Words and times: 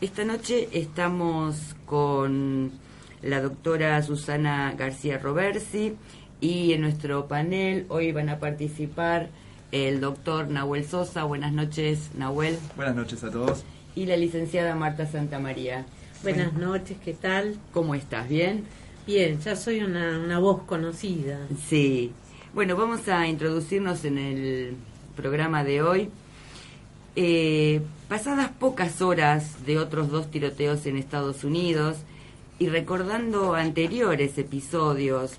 Esta 0.00 0.24
noche 0.24 0.66
estamos 0.72 1.76
con 1.84 2.70
la 3.20 3.42
doctora 3.42 4.02
Susana 4.02 4.72
García 4.72 5.18
Roversi 5.18 5.94
y 6.40 6.72
en 6.72 6.80
nuestro 6.80 7.28
panel 7.28 7.84
hoy 7.90 8.10
van 8.10 8.30
a 8.30 8.38
participar 8.38 9.28
el 9.72 10.00
doctor 10.00 10.48
Nahuel 10.48 10.86
Sosa. 10.86 11.24
Buenas 11.24 11.52
noches, 11.52 12.12
Nahuel. 12.16 12.58
Buenas 12.76 12.96
noches 12.96 13.22
a 13.24 13.30
todos. 13.30 13.62
Y 13.94 14.06
la 14.06 14.16
licenciada 14.16 14.74
Marta 14.74 15.06
Santamaría. 15.06 15.84
Buenas 16.22 16.54
noches, 16.54 16.96
¿qué 17.04 17.12
tal? 17.12 17.58
¿Cómo 17.70 17.94
estás? 17.94 18.26
¿Bien? 18.26 18.64
Bien, 19.06 19.38
ya 19.40 19.54
soy 19.54 19.82
una, 19.82 20.18
una 20.18 20.38
voz 20.38 20.62
conocida. 20.62 21.40
Sí. 21.68 22.10
Bueno, 22.54 22.74
vamos 22.74 23.06
a 23.08 23.26
introducirnos 23.26 24.02
en 24.06 24.16
el 24.16 24.76
programa 25.14 25.62
de 25.62 25.82
hoy. 25.82 26.08
Eh, 27.16 27.82
pasadas 28.10 28.50
pocas 28.50 29.02
horas 29.02 29.64
de 29.64 29.78
otros 29.78 30.10
dos 30.10 30.32
tiroteos 30.32 30.84
en 30.86 30.96
Estados 30.96 31.44
Unidos 31.44 31.98
y 32.58 32.68
recordando 32.68 33.54
anteriores 33.54 34.36
episodios, 34.36 35.38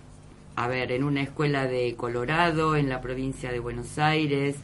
a 0.55 0.70
ver, 0.70 0.94
en 0.94 1.04
una 1.04 1.22
escuela 1.22 1.68
de 1.68 1.96
Colorado, 1.98 2.77
en 2.77 2.88
la 2.88 3.02
provincia 3.02 3.52
de 3.52 3.60
Buenos 3.60 3.99
Aires, 3.99 4.55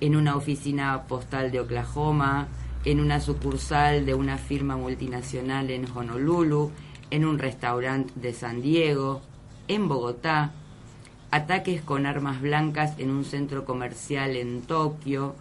en 0.00 0.16
una 0.16 0.34
oficina 0.34 1.04
postal 1.04 1.52
de 1.52 1.60
Oklahoma, 1.60 2.48
en 2.84 2.98
una 2.98 3.20
sucursal 3.20 4.06
de 4.06 4.14
una 4.14 4.38
firma 4.38 4.76
multinacional 4.76 5.70
en 5.70 5.86
Honolulu, 5.88 6.72
en 7.12 7.24
un 7.24 7.38
restaurante 7.38 8.12
de 8.16 8.34
San 8.34 8.60
Diego, 8.60 9.20
en 9.68 9.86
Bogotá, 9.86 10.50
ataques 11.30 11.80
con 11.80 12.06
armas 12.06 12.40
blancas 12.40 12.98
en 12.98 13.12
un 13.12 13.24
centro 13.24 13.64
comercial 13.64 14.34
en 14.34 14.62
Tokio, 14.62 15.36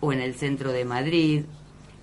o 0.00 0.12
en 0.12 0.20
el 0.20 0.34
centro 0.34 0.72
de 0.72 0.84
Madrid, 0.84 1.44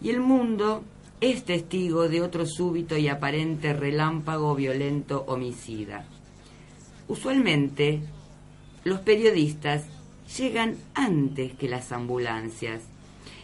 y 0.06 0.12
el 0.12 0.20
mundo 0.20 0.84
es 1.20 1.46
testigo 1.46 2.08
de 2.08 2.22
otro 2.22 2.46
súbito 2.46 2.96
y 2.96 3.08
aparente 3.08 3.74
relámpago 3.74 4.54
violento 4.54 5.26
homicida. 5.28 6.06
Usualmente, 7.08 8.02
los 8.84 9.00
periodistas 9.00 9.86
llegan 10.38 10.78
antes 10.94 11.56
que 11.56 11.68
las 11.68 11.92
ambulancias 11.92 12.84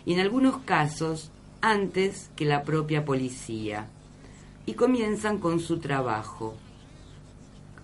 y 0.05 0.13
en 0.13 0.19
algunos 0.19 0.57
casos 0.57 1.31
antes 1.61 2.29
que 2.35 2.45
la 2.45 2.61
propia 2.61 3.05
policía 3.05 3.87
y 4.67 4.73
comienzan 4.73 5.39
con 5.39 5.59
su 5.59 5.79
trabajo, 5.79 6.57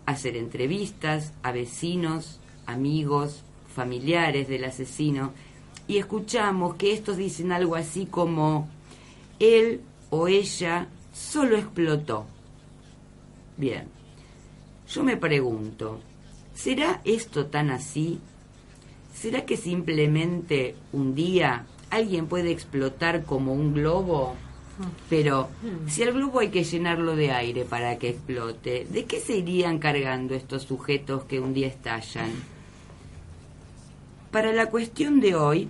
hacer 0.06 0.38
entrevistas 0.38 1.34
a 1.42 1.52
vecinos, 1.52 2.40
amigos, 2.68 3.42
familiares 3.74 4.48
del 4.48 4.66
asesino 4.66 5.34
y 5.88 5.98
escuchamos 5.98 6.76
que 6.76 6.92
estos 6.92 7.18
dicen 7.18 7.52
algo 7.52 7.76
así 7.76 8.06
como 8.06 8.68
él 9.40 9.82
o 10.10 10.28
ella 10.28 10.88
solo 11.14 11.58
explotó. 11.58 12.26
Bien, 13.58 13.88
yo 14.90 15.04
me 15.04 15.18
pregunto, 15.18 16.00
¿será 16.54 17.02
esto 17.04 17.48
tan 17.48 17.72
así? 17.72 18.20
¿Será 19.14 19.46
que 19.46 19.58
simplemente 19.58 20.76
un 20.94 21.16
día 21.16 21.66
alguien 21.90 22.28
puede 22.28 22.52
explotar 22.52 23.24
como 23.24 23.54
un 23.54 23.74
globo? 23.74 24.36
Pero 25.10 25.50
si 25.88 26.04
al 26.04 26.14
globo 26.14 26.40
hay 26.40 26.50
que 26.50 26.64
llenarlo 26.64 27.16
de 27.16 27.32
aire 27.32 27.66
para 27.66 27.98
que 27.98 28.10
explote, 28.10 28.86
¿de 28.86 29.06
qué 29.06 29.20
se 29.20 29.38
irían 29.38 29.80
cargando 29.80 30.36
estos 30.36 30.64
sujetos 30.64 31.24
que 31.24 31.40
un 31.40 31.56
día 31.56 31.68
estallan? 31.68 32.32
Para 34.30 34.54
la 34.54 34.68
cuestión 34.70 35.20
de 35.20 35.36
hoy, 35.36 35.68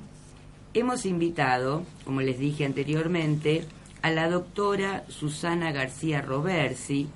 hemos 0.73 1.05
invitado, 1.05 1.83
como 2.05 2.21
les 2.21 2.39
dije 2.39 2.65
anteriormente, 2.65 3.65
a 4.01 4.11
la 4.11 4.29
doctora 4.29 5.05
Susana 5.09 5.71
García 5.71 6.21
Roversi. 6.21 7.07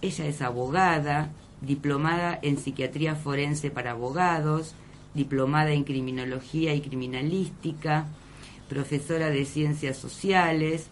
Ella 0.00 0.26
es 0.26 0.42
abogada, 0.42 1.30
diplomada 1.60 2.38
en 2.42 2.58
psiquiatría 2.58 3.14
forense 3.14 3.70
para 3.70 3.92
abogados, 3.92 4.74
diplomada 5.14 5.72
en 5.72 5.84
criminología 5.84 6.74
y 6.74 6.80
criminalística, 6.80 8.06
profesora 8.68 9.30
de 9.30 9.44
ciencias 9.44 9.96
sociales, 9.96 10.88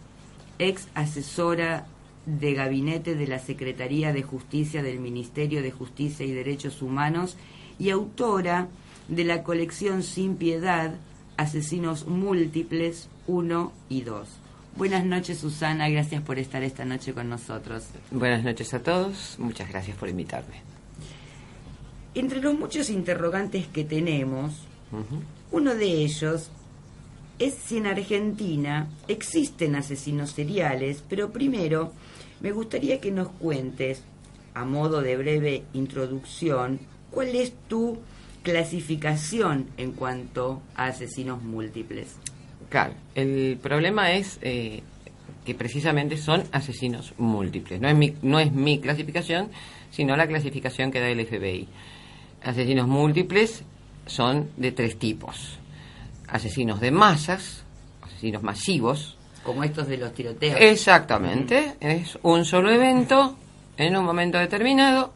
ex 0.58 0.88
asesora 0.94 1.86
de 2.26 2.54
gabinete 2.54 3.16
de 3.16 3.26
la 3.26 3.38
Secretaría 3.38 4.12
de 4.12 4.22
Justicia 4.22 4.82
del 4.82 5.00
Ministerio 5.00 5.62
de 5.62 5.72
Justicia 5.72 6.24
y 6.24 6.32
Derechos 6.32 6.82
Humanos 6.82 7.36
y 7.78 7.90
autora 7.90 8.68
de 9.08 9.24
la 9.24 9.42
colección 9.42 10.02
Sin 10.02 10.36
Piedad, 10.36 10.94
Asesinos 11.42 12.06
Múltiples 12.06 13.08
1 13.26 13.72
y 13.88 14.02
2. 14.02 14.28
Buenas 14.76 15.04
noches 15.04 15.38
Susana, 15.38 15.88
gracias 15.88 16.22
por 16.22 16.38
estar 16.38 16.62
esta 16.62 16.84
noche 16.84 17.12
con 17.12 17.28
nosotros. 17.28 17.84
Buenas 18.10 18.44
noches 18.44 18.72
a 18.74 18.82
todos, 18.82 19.36
muchas 19.38 19.68
gracias 19.68 19.96
por 19.96 20.08
invitarme. 20.08 20.62
Entre 22.14 22.40
los 22.40 22.58
muchos 22.58 22.90
interrogantes 22.90 23.66
que 23.66 23.84
tenemos, 23.84 24.52
uno 25.50 25.74
de 25.74 25.86
ellos 25.86 26.50
es 27.38 27.54
si 27.54 27.78
en 27.78 27.86
Argentina 27.86 28.88
existen 29.08 29.74
asesinos 29.74 30.30
seriales, 30.30 31.02
pero 31.08 31.32
primero 31.32 31.92
me 32.40 32.52
gustaría 32.52 33.00
que 33.00 33.10
nos 33.10 33.28
cuentes, 33.28 34.02
a 34.54 34.64
modo 34.64 35.02
de 35.02 35.16
breve 35.16 35.64
introducción, 35.72 36.78
cuál 37.10 37.34
es 37.34 37.52
tu 37.68 37.98
clasificación 38.42 39.68
en 39.76 39.92
cuanto 39.92 40.62
a 40.74 40.86
asesinos 40.86 41.42
múltiples. 41.42 42.16
Claro, 42.68 42.94
el 43.14 43.58
problema 43.62 44.12
es 44.12 44.38
eh, 44.42 44.82
que 45.44 45.54
precisamente 45.54 46.16
son 46.16 46.44
asesinos 46.52 47.14
múltiples. 47.18 47.80
No 47.80 47.88
es, 47.88 47.96
mi, 47.96 48.14
no 48.22 48.38
es 48.38 48.52
mi 48.52 48.80
clasificación, 48.80 49.50
sino 49.90 50.16
la 50.16 50.26
clasificación 50.26 50.90
que 50.90 51.00
da 51.00 51.08
el 51.08 51.24
FBI. 51.26 51.68
Asesinos 52.42 52.88
múltiples 52.88 53.62
son 54.06 54.50
de 54.56 54.72
tres 54.72 54.98
tipos. 54.98 55.58
Asesinos 56.28 56.80
de 56.80 56.90
masas, 56.90 57.62
asesinos 58.02 58.42
masivos. 58.42 59.16
Como 59.42 59.64
estos 59.64 59.88
de 59.88 59.98
los 59.98 60.14
tiroteos. 60.14 60.56
Exactamente. 60.58 61.74
Es 61.80 62.18
un 62.22 62.44
solo 62.44 62.70
evento 62.70 63.36
en 63.76 63.96
un 63.96 64.04
momento 64.04 64.38
determinado 64.38 65.12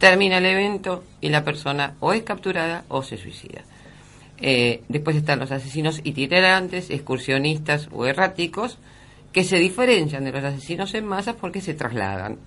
termina 0.00 0.38
el 0.38 0.46
evento 0.46 1.04
y 1.20 1.28
la 1.28 1.44
persona 1.44 1.94
o 2.00 2.14
es 2.14 2.22
capturada 2.22 2.84
o 2.88 3.02
se 3.02 3.18
suicida. 3.18 3.60
Eh, 4.38 4.82
después 4.88 5.14
están 5.14 5.38
los 5.38 5.52
asesinos 5.52 6.00
itinerantes, 6.02 6.88
excursionistas 6.88 7.86
o 7.92 8.06
erráticos, 8.06 8.78
que 9.30 9.44
se 9.44 9.58
diferencian 9.58 10.24
de 10.24 10.32
los 10.32 10.42
asesinos 10.42 10.94
en 10.94 11.04
masa 11.04 11.34
porque 11.34 11.60
se 11.60 11.74
trasladan. 11.74 12.38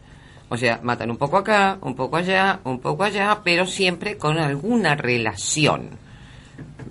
O 0.49 0.57
sea, 0.57 0.79
matan 0.81 1.11
un 1.11 1.17
poco 1.17 1.37
acá, 1.37 1.77
un 1.81 1.95
poco 1.95 2.17
allá, 2.17 2.59
un 2.63 2.79
poco 2.79 3.03
allá, 3.03 3.39
pero 3.43 3.67
siempre 3.67 4.17
con 4.17 4.39
alguna 4.39 4.95
relación. 4.95 5.91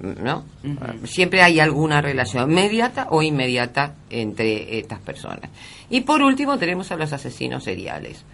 ¿No? 0.01 0.45
Siempre 1.05 1.43
hay 1.43 1.59
alguna 1.59 2.01
relación 2.01 2.51
inmediata 2.51 3.09
o 3.11 3.23
inmediata 3.23 3.95
entre 4.11 4.79
estas 4.79 5.01
personas. 5.01 5.51
Y 5.91 6.03
por 6.03 6.23
último 6.23 6.57
tenemos 6.57 6.91
a 6.93 6.97
los 6.97 7.13
asesinos 7.13 7.65
seriales 7.65 8.25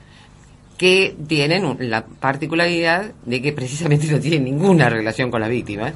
que 0.79 1.17
tienen 1.27 1.77
la 1.91 2.07
particularidad 2.07 3.13
de 3.27 3.43
que 3.43 3.53
precisamente 3.53 4.07
no 4.11 4.21
tienen 4.21 4.45
ninguna 4.45 4.89
relación 4.89 5.31
con 5.31 5.41
la 5.41 5.49
víctima, 5.49 5.93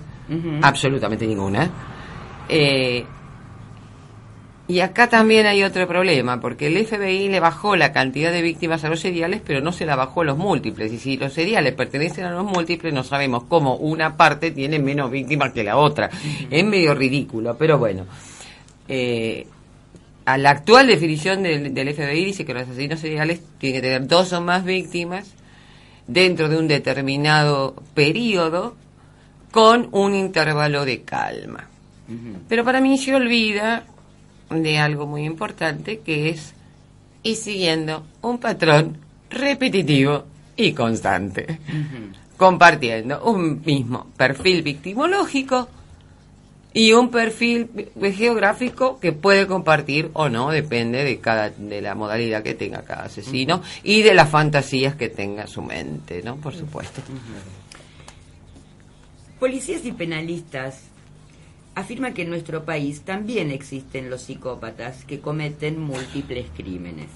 absolutamente 0.60 1.26
ninguna. 1.26 1.70
Eh, 2.48 3.04
y 4.69 4.81
acá 4.81 5.09
también 5.09 5.47
hay 5.47 5.62
otro 5.65 5.87
problema, 5.87 6.41
porque 6.41 6.69
el 6.69 6.87
FBI 6.87 7.28
le 7.28 7.41
bajó 7.41 7.76
la 7.76 7.93
cantidad 7.93 8.32
de 8.32 8.43
víctimas 8.43 8.84
a 8.84 8.88
los 8.88 9.00
seriales, 9.00 9.43
pero 9.44 9.60
no 9.60 9.72
se 9.72 9.84
la 9.84 9.97
bajó 9.97 10.22
a 10.22 10.25
los 10.25 10.38
múltiples. 10.38 10.93
Y 10.93 10.99
si 10.99 11.16
los 11.16 11.32
seriales 11.32 11.75
pertenecen 11.75 12.25
a 12.25 12.31
los 12.31 12.44
múltiples, 12.44 12.94
no 12.94 13.04
sabemos 13.04 13.44
cómo 13.44 13.76
una 13.76 14.16
parte 14.16 14.50
tiene 14.50 14.78
menos 14.78 15.10
víctimas 15.10 15.53
que 15.53 15.64
la 15.64 15.76
otra. 15.76 16.10
Es 16.50 16.64
medio 16.64 16.94
ridículo, 16.94 17.56
pero 17.59 17.76
bueno. 17.76 18.06
Eh, 18.88 19.47
a 20.24 20.38
la 20.38 20.50
actual 20.50 20.86
definición 20.86 21.42
del, 21.42 21.94
FBI 21.94 22.24
dice 22.24 22.44
que 22.44 22.54
los 22.54 22.64
asesinos 22.64 23.00
seriales 23.00 23.40
tienen 23.58 23.80
que 23.80 23.88
tener 23.88 24.06
dos 24.06 24.32
o 24.32 24.40
más 24.40 24.64
víctimas 24.64 25.30
dentro 26.06 26.48
de 26.48 26.58
un 26.58 26.69
determinado 26.69 27.74
periodo 27.94 28.76
con 29.50 29.88
un 29.92 30.14
intervalo 30.14 30.84
de 30.84 31.02
calma. 31.02 31.69
Pero 32.48 32.64
para 32.64 32.80
mí 32.80 32.98
se 32.98 33.14
olvida 33.14 33.84
de 34.50 34.78
algo 34.78 35.06
muy 35.06 35.24
importante 35.24 36.00
que 36.00 36.28
es 36.28 36.54
y 37.22 37.36
siguiendo 37.36 38.04
un 38.20 38.38
patrón 38.38 38.98
repetitivo 39.30 40.25
y 40.56 40.72
constante, 40.72 41.58
compartiendo 42.36 43.25
un 43.25 43.62
mismo 43.64 44.08
perfil 44.16 44.62
victimológico 44.62 45.68
y 46.74 46.92
un 46.92 47.10
perfil 47.10 47.69
geográfico 48.14 48.98
que 48.98 49.12
puede 49.12 49.46
compartir 49.46 50.10
o 50.14 50.28
no, 50.28 50.50
depende 50.50 51.04
de 51.04 51.19
cada 51.19 51.50
de 51.50 51.80
la 51.80 51.94
modalidad 51.94 52.42
que 52.42 52.54
tenga 52.54 52.82
cada 52.82 53.04
asesino 53.04 53.62
y 53.82 54.02
de 54.02 54.14
las 54.14 54.30
fantasías 54.30 54.96
que 54.96 55.08
tenga 55.08 55.46
su 55.46 55.62
mente, 55.62 56.22
¿no? 56.22 56.36
Por 56.36 56.54
supuesto. 56.54 57.02
Policías 59.38 59.84
y 59.84 59.92
penalistas 59.92 60.84
afirma 61.74 62.14
que 62.14 62.22
en 62.22 62.30
nuestro 62.30 62.64
país 62.64 63.02
también 63.02 63.50
existen 63.50 64.10
los 64.10 64.22
psicópatas 64.22 65.04
que 65.04 65.20
cometen 65.20 65.80
múltiples 65.80 66.46
crímenes. 66.56 67.08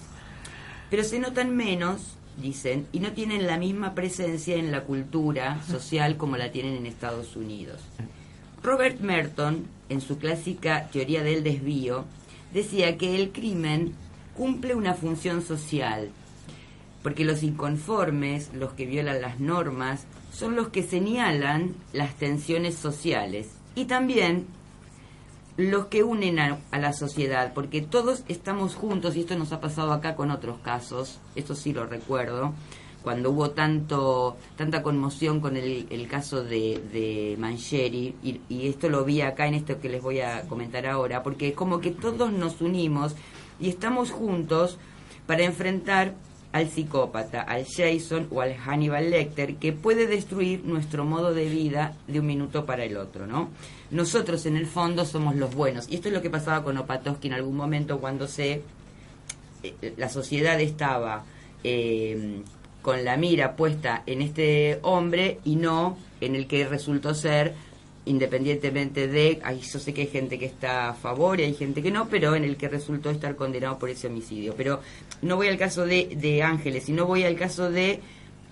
Pero 0.90 1.04
se 1.04 1.18
notan 1.18 1.56
menos, 1.56 2.16
dicen, 2.40 2.86
y 2.92 3.00
no 3.00 3.12
tienen 3.12 3.46
la 3.46 3.58
misma 3.58 3.94
presencia 3.94 4.56
en 4.56 4.70
la 4.72 4.84
cultura 4.84 5.62
social 5.68 6.16
como 6.16 6.36
la 6.36 6.52
tienen 6.52 6.76
en 6.76 6.86
Estados 6.86 7.36
Unidos. 7.36 7.80
Robert 8.62 9.00
Merton, 9.00 9.66
en 9.88 10.00
su 10.00 10.18
clásica 10.18 10.88
teoría 10.90 11.22
del 11.22 11.42
desvío, 11.44 12.04
decía 12.52 12.96
que 12.98 13.14
el 13.16 13.30
crimen 13.32 13.94
cumple 14.36 14.74
una 14.74 14.94
función 14.94 15.42
social, 15.42 16.10
porque 17.02 17.24
los 17.24 17.42
inconformes, 17.42 18.52
los 18.52 18.72
que 18.72 18.86
violan 18.86 19.22
las 19.22 19.40
normas, 19.40 20.06
son 20.32 20.56
los 20.56 20.68
que 20.68 20.82
señalan 20.82 21.74
las 21.92 22.14
tensiones 22.16 22.74
sociales 22.74 23.48
y 23.74 23.84
también 23.84 24.46
los 25.56 25.86
que 25.86 26.02
unen 26.02 26.38
a, 26.38 26.58
la 26.72 26.92
sociedad, 26.92 27.52
porque 27.54 27.80
todos 27.80 28.24
estamos 28.28 28.74
juntos, 28.74 29.16
y 29.16 29.20
esto 29.20 29.38
nos 29.38 29.52
ha 29.52 29.60
pasado 29.60 29.92
acá 29.92 30.14
con 30.14 30.30
otros 30.30 30.58
casos, 30.60 31.18
esto 31.34 31.54
sí 31.54 31.72
lo 31.72 31.86
recuerdo, 31.86 32.52
cuando 33.06 33.30
hubo 33.30 33.50
tanto 33.50 34.36
tanta 34.56 34.82
conmoción 34.82 35.38
con 35.38 35.56
el, 35.56 36.08
caso 36.10 36.42
de, 36.42 36.80
de 36.92 37.36
Mancheri, 37.38 38.16
y, 38.20 38.66
esto 38.66 38.88
lo 38.88 39.04
vi 39.04 39.20
acá 39.20 39.46
en 39.46 39.54
esto 39.54 39.78
que 39.78 39.88
les 39.88 40.02
voy 40.02 40.18
a 40.18 40.40
comentar 40.48 40.88
ahora, 40.88 41.22
porque 41.22 41.50
es 41.50 41.54
como 41.54 41.78
que 41.78 41.92
todos 41.92 42.32
nos 42.32 42.60
unimos 42.60 43.14
y 43.60 43.68
estamos 43.68 44.10
juntos 44.10 44.76
para 45.24 45.44
enfrentar 45.44 46.14
al 46.50 46.68
psicópata, 46.68 47.42
al 47.42 47.64
Jason 47.64 48.26
o 48.32 48.40
al 48.40 48.56
Hannibal 48.56 49.08
Lecter, 49.08 49.54
que 49.54 49.72
puede 49.72 50.08
destruir 50.08 50.64
nuestro 50.64 51.04
modo 51.04 51.32
de 51.32 51.48
vida 51.48 51.94
de 52.08 52.18
un 52.18 52.26
minuto 52.26 52.66
para 52.66 52.82
el 52.82 52.96
otro, 52.96 53.28
¿no? 53.28 53.50
Nosotros 53.92 54.46
en 54.46 54.56
el 54.56 54.66
fondo 54.66 55.04
somos 55.04 55.36
los 55.36 55.54
buenos. 55.54 55.86
Y 55.88 55.94
esto 55.94 56.08
es 56.08 56.14
lo 56.14 56.22
que 56.22 56.30
pasaba 56.30 56.64
con 56.64 56.76
Opatoski 56.76 57.28
en 57.28 57.34
algún 57.34 57.54
momento 57.54 58.00
cuando 58.00 58.26
se 58.26 58.62
eh, 59.62 59.94
la 59.96 60.08
sociedad 60.08 60.60
estaba 60.60 61.24
eh, 61.62 62.42
con 62.86 63.04
la 63.04 63.16
mira 63.16 63.56
puesta 63.56 64.04
en 64.06 64.22
este 64.22 64.78
hombre 64.82 65.40
y 65.44 65.56
no 65.56 65.98
en 66.20 66.36
el 66.36 66.46
que 66.46 66.68
resultó 66.68 67.16
ser 67.16 67.52
independientemente 68.04 69.08
de, 69.08 69.40
ahí 69.42 69.60
yo 69.60 69.80
sé 69.80 69.92
que 69.92 70.02
hay 70.02 70.06
gente 70.06 70.38
que 70.38 70.46
está 70.46 70.90
a 70.90 70.94
favor 70.94 71.40
y 71.40 71.42
hay 71.42 71.54
gente 71.54 71.82
que 71.82 71.90
no, 71.90 72.08
pero 72.08 72.36
en 72.36 72.44
el 72.44 72.56
que 72.56 72.68
resultó 72.68 73.10
estar 73.10 73.34
condenado 73.34 73.76
por 73.76 73.90
ese 73.90 74.06
homicidio. 74.06 74.54
Pero 74.56 74.82
no 75.20 75.34
voy 75.34 75.48
al 75.48 75.58
caso 75.58 75.84
de, 75.84 76.14
de 76.14 76.44
Ángeles, 76.44 76.84
sino 76.84 77.06
voy 77.06 77.24
al 77.24 77.34
caso 77.34 77.72
de, 77.72 77.98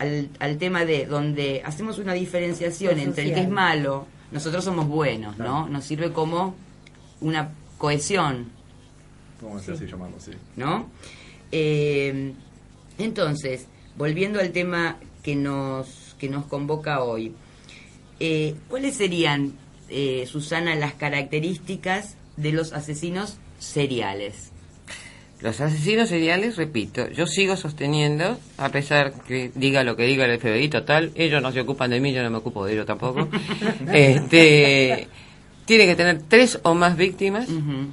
al, 0.00 0.28
al 0.40 0.58
tema 0.58 0.84
de 0.84 1.06
donde 1.06 1.62
hacemos 1.64 2.00
una 2.00 2.12
diferenciación 2.12 2.98
entre 2.98 3.28
el 3.28 3.34
que 3.34 3.40
es 3.42 3.48
malo, 3.48 4.08
nosotros 4.32 4.64
somos 4.64 4.88
buenos, 4.88 5.38
¿no? 5.38 5.68
Nos 5.68 5.84
sirve 5.84 6.10
como 6.10 6.56
una 7.20 7.52
cohesión. 7.78 8.48
Vamos 9.40 9.68
a 9.68 9.74
así 9.74 9.86
llamarlo, 9.86 10.18
sí. 10.18 10.32
¿No? 10.56 10.90
Eh, 11.52 12.32
entonces, 12.98 13.68
volviendo 13.96 14.40
al 14.40 14.50
tema 14.50 14.96
que 15.22 15.36
nos, 15.36 16.16
que 16.18 16.28
nos 16.28 16.46
convoca 16.46 17.02
hoy, 17.02 17.32
eh, 18.20 18.54
¿cuáles 18.68 18.96
serían, 18.96 19.52
eh, 19.88 20.26
Susana, 20.26 20.74
las 20.74 20.94
características 20.94 22.16
de 22.36 22.52
los 22.52 22.72
asesinos 22.72 23.38
seriales? 23.58 24.50
Los 25.40 25.60
asesinos 25.60 26.08
seriales, 26.08 26.56
repito, 26.56 27.08
yo 27.10 27.26
sigo 27.26 27.56
sosteniendo, 27.56 28.38
a 28.56 28.68
pesar 28.70 29.12
que 29.26 29.50
diga 29.54 29.84
lo 29.84 29.96
que 29.96 30.04
diga 30.04 30.24
el 30.24 30.38
FBI, 30.38 30.68
total, 30.68 31.12
ellos 31.16 31.42
no 31.42 31.52
se 31.52 31.60
ocupan 31.60 31.90
de 31.90 32.00
mí, 32.00 32.12
yo 32.12 32.22
no 32.22 32.30
me 32.30 32.38
ocupo 32.38 32.64
de 32.64 32.72
ellos 32.72 32.86
tampoco. 32.86 33.28
este, 33.92 35.08
tiene 35.66 35.86
que 35.86 35.96
tener 35.96 36.22
tres 36.28 36.60
o 36.62 36.74
más 36.74 36.96
víctimas 36.96 37.48
uh 37.48 37.52
-huh. 37.52 37.86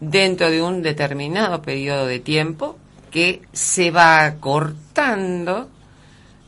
dentro 0.00 0.50
de 0.50 0.62
un 0.62 0.82
determinado 0.82 1.62
periodo 1.62 2.06
de 2.06 2.20
tiempo 2.20 2.78
que 3.16 3.40
se 3.50 3.90
va 3.90 4.34
cortando, 4.40 5.70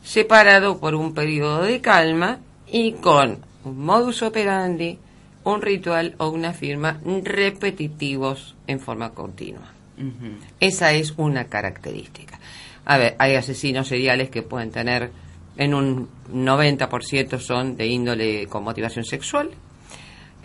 separado 0.03 0.79
por 0.79 0.93
un 0.93 1.15
periodo 1.15 1.63
de 1.63 1.81
calma 1.81 2.41
y 2.71 2.91
con 2.91 3.39
un 3.63 3.83
modus 3.83 4.21
operandi, 4.21 4.99
un 5.45 5.63
ritual 5.63 6.13
o 6.19 6.29
una 6.29 6.53
firma 6.53 7.01
repetitivos 7.23 8.55
en 8.67 8.79
forma 8.79 9.15
continua. 9.15 9.73
Uh 9.97 10.03
-huh. 10.03 10.37
Esa 10.59 10.93
es 10.93 11.15
una 11.17 11.45
característica. 11.45 12.39
A 12.85 12.99
ver, 12.99 13.15
hay 13.17 13.33
asesinos 13.33 13.87
seriales 13.87 14.29
que 14.29 14.43
pueden 14.43 14.69
tener 14.69 15.09
en 15.57 15.73
un 15.73 16.07
90% 16.31 17.39
son 17.39 17.77
de 17.77 17.87
índole 17.87 18.45
con 18.45 18.63
motivación 18.63 19.05
sexual. 19.05 19.49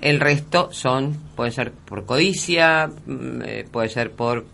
El 0.00 0.20
resto 0.20 0.72
son, 0.72 1.18
puede 1.36 1.50
ser 1.50 1.72
por 1.72 2.06
codicia, 2.06 2.90
eh, 3.44 3.68
puede 3.70 3.90
ser 3.90 4.12
por 4.12 4.53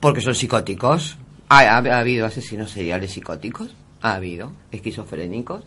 porque 0.00 0.20
son 0.20 0.34
psicóticos. 0.34 1.16
Ha, 1.48 1.60
ha, 1.60 1.78
ha, 1.78 1.98
habido 1.98 2.26
asesinos 2.26 2.70
seriales 2.70 3.12
psicóticos, 3.12 3.74
ha 4.02 4.14
habido 4.14 4.52
esquizofrénicos. 4.70 5.64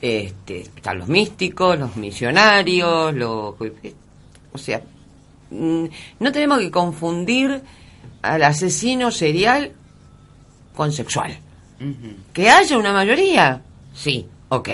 Este, 0.00 0.60
están 0.60 0.98
los 0.98 1.08
místicos, 1.08 1.78
los 1.78 1.96
misionarios, 1.96 3.14
los, 3.14 3.54
o 4.52 4.58
sea, 4.58 4.82
no 5.50 6.32
tenemos 6.32 6.58
que 6.58 6.70
confundir 6.70 7.62
al 8.22 8.42
asesino 8.42 9.10
serial 9.10 9.72
con 10.74 10.92
sexual. 10.92 11.38
Uh 11.80 11.84
-huh. 11.84 12.14
Que 12.32 12.50
haya 12.50 12.76
una 12.78 12.92
mayoría, 12.92 13.62
sí, 13.94 14.26
ok, 14.48 14.68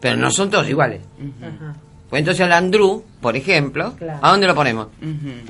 pero 0.00 0.16
no 0.16 0.30
son 0.30 0.50
todos 0.50 0.68
iguales. 0.68 1.00
Uh 1.18 1.24
-huh. 1.24 1.74
Pues 2.08 2.20
entonces 2.20 2.44
al 2.44 2.52
Andrew, 2.52 3.04
por 3.20 3.36
ejemplo, 3.36 3.94
claro. 3.96 4.18
¿a 4.22 4.30
dónde 4.30 4.46
lo 4.46 4.54
ponemos? 4.54 4.88
Uh 5.00 5.06
-huh. 5.06 5.40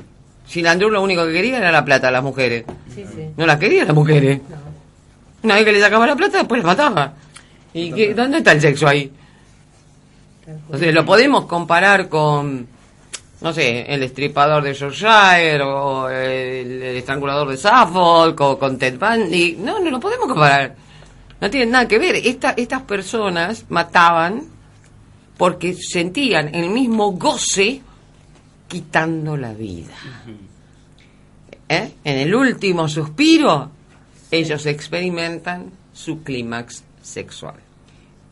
Andrew 0.59 0.89
lo 0.89 1.01
único 1.01 1.25
que 1.25 1.33
quería 1.33 1.57
era 1.57 1.71
la 1.71 1.85
plata 1.85 2.09
a 2.09 2.11
las 2.11 2.23
mujeres. 2.23 2.65
Sí, 2.93 3.05
sí. 3.13 3.29
No 3.37 3.45
las 3.45 3.57
quería 3.57 3.85
las 3.85 3.95
mujeres. 3.95 4.41
No. 4.49 4.57
Una 5.43 5.55
vez 5.55 5.65
que 5.65 5.71
le 5.71 5.79
sacaba 5.79 6.05
la 6.05 6.15
plata, 6.15 6.39
después 6.39 6.59
las 6.59 6.67
mataba. 6.67 7.13
¿Y 7.73 7.91
qué, 7.91 8.13
dónde 8.13 8.39
está 8.39 8.51
el 8.51 8.61
sexo 8.61 8.87
ahí? 8.87 9.11
O 10.69 10.77
sea, 10.77 10.91
lo 10.91 11.05
podemos 11.05 11.45
comparar 11.45 12.09
con 12.09 12.67
no 13.41 13.53
sé, 13.53 13.91
el 13.91 14.03
estripador 14.03 14.63
de 14.63 14.73
Yorkshire 14.73 15.63
o 15.63 16.07
el, 16.09 16.81
el 16.83 16.97
estrangulador 16.97 17.49
de 17.49 17.57
Suffolk 17.57 18.39
o 18.39 18.59
con 18.59 18.77
Ted 18.77 18.99
Bundy. 18.99 19.57
No, 19.59 19.79
no 19.79 19.89
lo 19.89 19.99
podemos 19.99 20.27
comparar. 20.27 20.75
No 21.39 21.49
tienen 21.49 21.71
nada 21.71 21.87
que 21.87 21.97
ver. 21.97 22.15
Esta, 22.17 22.51
estas 22.51 22.83
personas 22.83 23.65
mataban 23.69 24.43
porque 25.37 25.73
sentían 25.73 26.53
el 26.53 26.69
mismo 26.69 27.13
goce 27.13 27.81
quitando 28.71 29.35
la 29.35 29.53
vida. 29.53 29.93
¿Eh? 31.67 31.91
En 32.05 32.17
el 32.17 32.33
último 32.33 32.87
suspiro, 32.87 33.69
ellos 34.31 34.65
experimentan 34.65 35.71
su 35.91 36.23
clímax 36.23 36.85
sexual. 37.01 37.55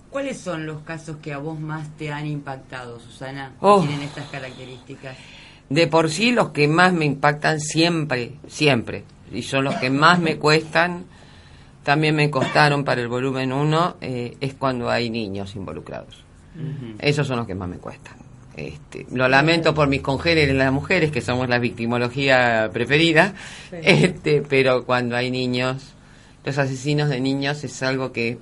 ¿Cuáles 0.10 0.40
son 0.40 0.66
los 0.66 0.82
casos 0.84 1.18
que 1.18 1.34
a 1.34 1.40
vos 1.40 1.60
más 1.60 1.90
te 1.98 2.10
han 2.10 2.26
impactado, 2.26 3.02
Susana? 3.02 3.52
Oh. 3.60 3.82
tienen 3.82 4.04
estas 4.04 4.30
características. 4.30 5.18
De 5.68 5.88
por 5.88 6.10
sí 6.10 6.32
los 6.32 6.52
que 6.52 6.70
más 6.70 6.94
me 6.94 7.04
impactan 7.04 7.60
siempre, 7.60 8.36
siempre, 8.48 9.04
y 9.34 9.42
son 9.42 9.66
los 9.66 9.76
que 9.76 9.90
más 9.90 10.20
me 10.20 10.38
cuestan, 10.38 11.04
también 11.84 12.16
me 12.16 12.32
costaron 12.32 12.86
para 12.86 13.02
el 13.02 13.10
volumen 13.10 13.52
1, 13.52 13.98
eh, 14.00 14.38
es 14.40 14.54
cuando 14.54 14.90
hay 14.90 15.10
niños 15.10 15.54
involucrados. 15.58 16.24
Uh 16.56 16.60
-huh. 16.60 16.96
Esos 17.00 17.28
son 17.28 17.40
los 17.40 17.46
que 17.46 17.56
más 17.56 17.68
me 17.68 17.78
cuestan. 17.78 18.29
Este, 18.68 19.06
lo 19.12 19.28
lamento 19.30 19.74
por 19.74 19.88
mis 19.88 20.02
congéneres 20.02 20.54
las 20.56 20.72
mujeres, 20.72 21.12
que 21.12 21.22
somos 21.22 21.48
la 21.48 21.60
victimología 21.60 22.70
preferida, 22.74 23.34
sí. 23.70 23.78
este, 23.84 24.42
pero 24.42 24.86
cuando 24.86 25.16
hay 25.16 25.32
niños, 25.32 25.94
los 26.44 26.58
asesinos 26.58 27.10
de 27.10 27.22
niños 27.22 27.64
es 27.64 27.82
algo 27.84 28.12
que 28.12 28.38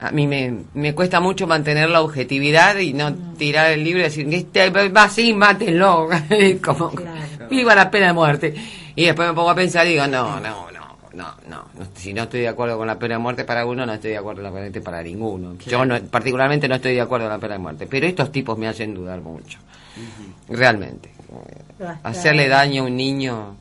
a 0.00 0.10
mí 0.10 0.26
me, 0.26 0.54
me 0.74 0.94
cuesta 0.94 1.20
mucho 1.20 1.46
mantener 1.46 1.90
la 1.90 2.02
objetividad 2.02 2.78
y 2.78 2.92
no 2.92 3.14
tirar 3.36 3.72
el 3.72 3.82
libro 3.82 4.00
y 4.00 4.04
decir, 4.04 4.28
este, 4.32 4.70
va 4.70 5.02
así, 5.02 5.34
mátenlo, 5.34 6.08
como 6.64 6.90
claro. 6.90 7.48
viva 7.50 7.74
la 7.74 7.90
pena 7.90 8.08
de 8.08 8.12
muerte. 8.12 8.54
Y 8.94 9.06
después 9.06 9.28
me 9.28 9.34
pongo 9.34 9.50
a 9.50 9.54
pensar 9.54 9.86
y 9.86 9.90
digo, 9.90 10.06
no, 10.06 10.40
no, 10.40 10.70
no, 10.70 10.77
no, 11.18 11.34
no, 11.48 11.64
si 11.94 12.14
no 12.14 12.22
estoy 12.22 12.40
de 12.40 12.48
acuerdo 12.48 12.78
con 12.78 12.86
la 12.86 12.98
pena 12.98 13.16
de 13.16 13.18
muerte 13.18 13.44
para 13.44 13.66
uno, 13.66 13.84
no 13.84 13.92
estoy 13.92 14.12
de 14.12 14.18
acuerdo 14.18 14.42
con 14.42 14.44
la 14.44 14.50
pena 14.50 14.64
de 14.64 14.70
muerte 14.70 14.80
para 14.80 15.02
ninguno. 15.02 15.56
Yo 15.66 15.84
no, 15.84 16.00
particularmente 16.04 16.68
no 16.68 16.76
estoy 16.76 16.94
de 16.94 17.00
acuerdo 17.00 17.26
con 17.26 17.32
la 17.32 17.40
pena 17.40 17.54
de 17.54 17.58
muerte, 17.60 17.86
pero 17.86 18.06
estos 18.06 18.30
tipos 18.30 18.56
me 18.56 18.68
hacen 18.68 18.94
dudar 18.94 19.20
mucho, 19.20 19.58
uh 19.96 20.52
-huh. 20.52 20.56
realmente. 20.56 21.10
Hasta 21.80 22.08
Hacerle 22.08 22.48
daño 22.48 22.84
a 22.84 22.86
un 22.86 22.96
niño... 22.96 23.56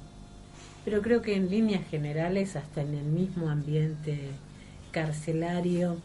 Pero 0.86 1.02
creo 1.02 1.22
que 1.22 1.36
en 1.36 1.50
líneas 1.50 1.82
generales, 1.90 2.56
hasta 2.56 2.82
en 2.82 2.96
el 2.96 3.04
mismo 3.04 3.50
ambiente 3.50 4.30
carcelario, 4.92 5.98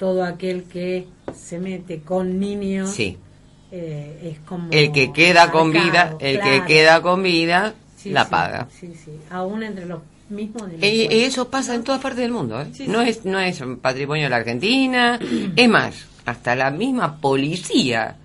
todo 0.00 0.24
aquel 0.24 0.64
que 0.64 1.06
se 1.34 1.58
mete 1.58 2.00
con 2.00 2.40
niños 2.40 2.90
sí. 2.90 3.18
eh, 3.70 4.32
es 4.32 4.38
como 4.48 4.68
el 4.72 4.90
que 4.92 5.12
queda 5.12 5.44
marcado, 5.44 5.58
con 5.58 5.72
vida 5.72 6.16
el 6.18 6.40
claro. 6.40 6.50
que 6.50 6.74
queda 6.74 7.02
con 7.02 7.22
vida 7.22 7.74
sí, 7.98 8.10
la 8.10 8.24
sí, 8.24 8.30
paga 8.30 8.68
sí 8.70 8.94
sí 8.94 9.12
aún 9.28 9.62
entre 9.62 9.84
los 9.84 10.00
mismos 10.30 10.62
y, 10.80 10.86
y 10.86 11.06
eso 11.24 11.48
pasa 11.50 11.74
en 11.74 11.84
todas 11.84 12.00
partes 12.00 12.20
del 12.20 12.30
mundo 12.32 12.60
¿eh? 12.60 12.66
no 12.86 13.00
es 13.02 13.24
no 13.24 13.38
es 13.40 13.62
patrimonio 13.82 14.24
de 14.24 14.30
la 14.30 14.36
Argentina 14.36 15.18
es 15.56 15.68
más 15.68 16.06
hasta 16.24 16.54
la 16.56 16.70
misma 16.70 17.20
policía 17.20 18.16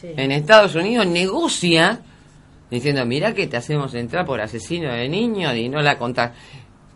Sí. 0.00 0.08
en 0.16 0.32
Estados 0.32 0.74
Unidos 0.74 1.06
negocia 1.06 2.00
diciendo, 2.70 3.06
mira 3.06 3.32
que 3.32 3.46
te 3.46 3.56
hacemos 3.56 3.94
entrar 3.94 4.26
por 4.26 4.40
asesino 4.40 4.92
de 4.92 5.08
niños 5.08 5.54
y 5.54 5.68
no 5.68 5.80
la 5.80 5.96
contás. 5.96 6.32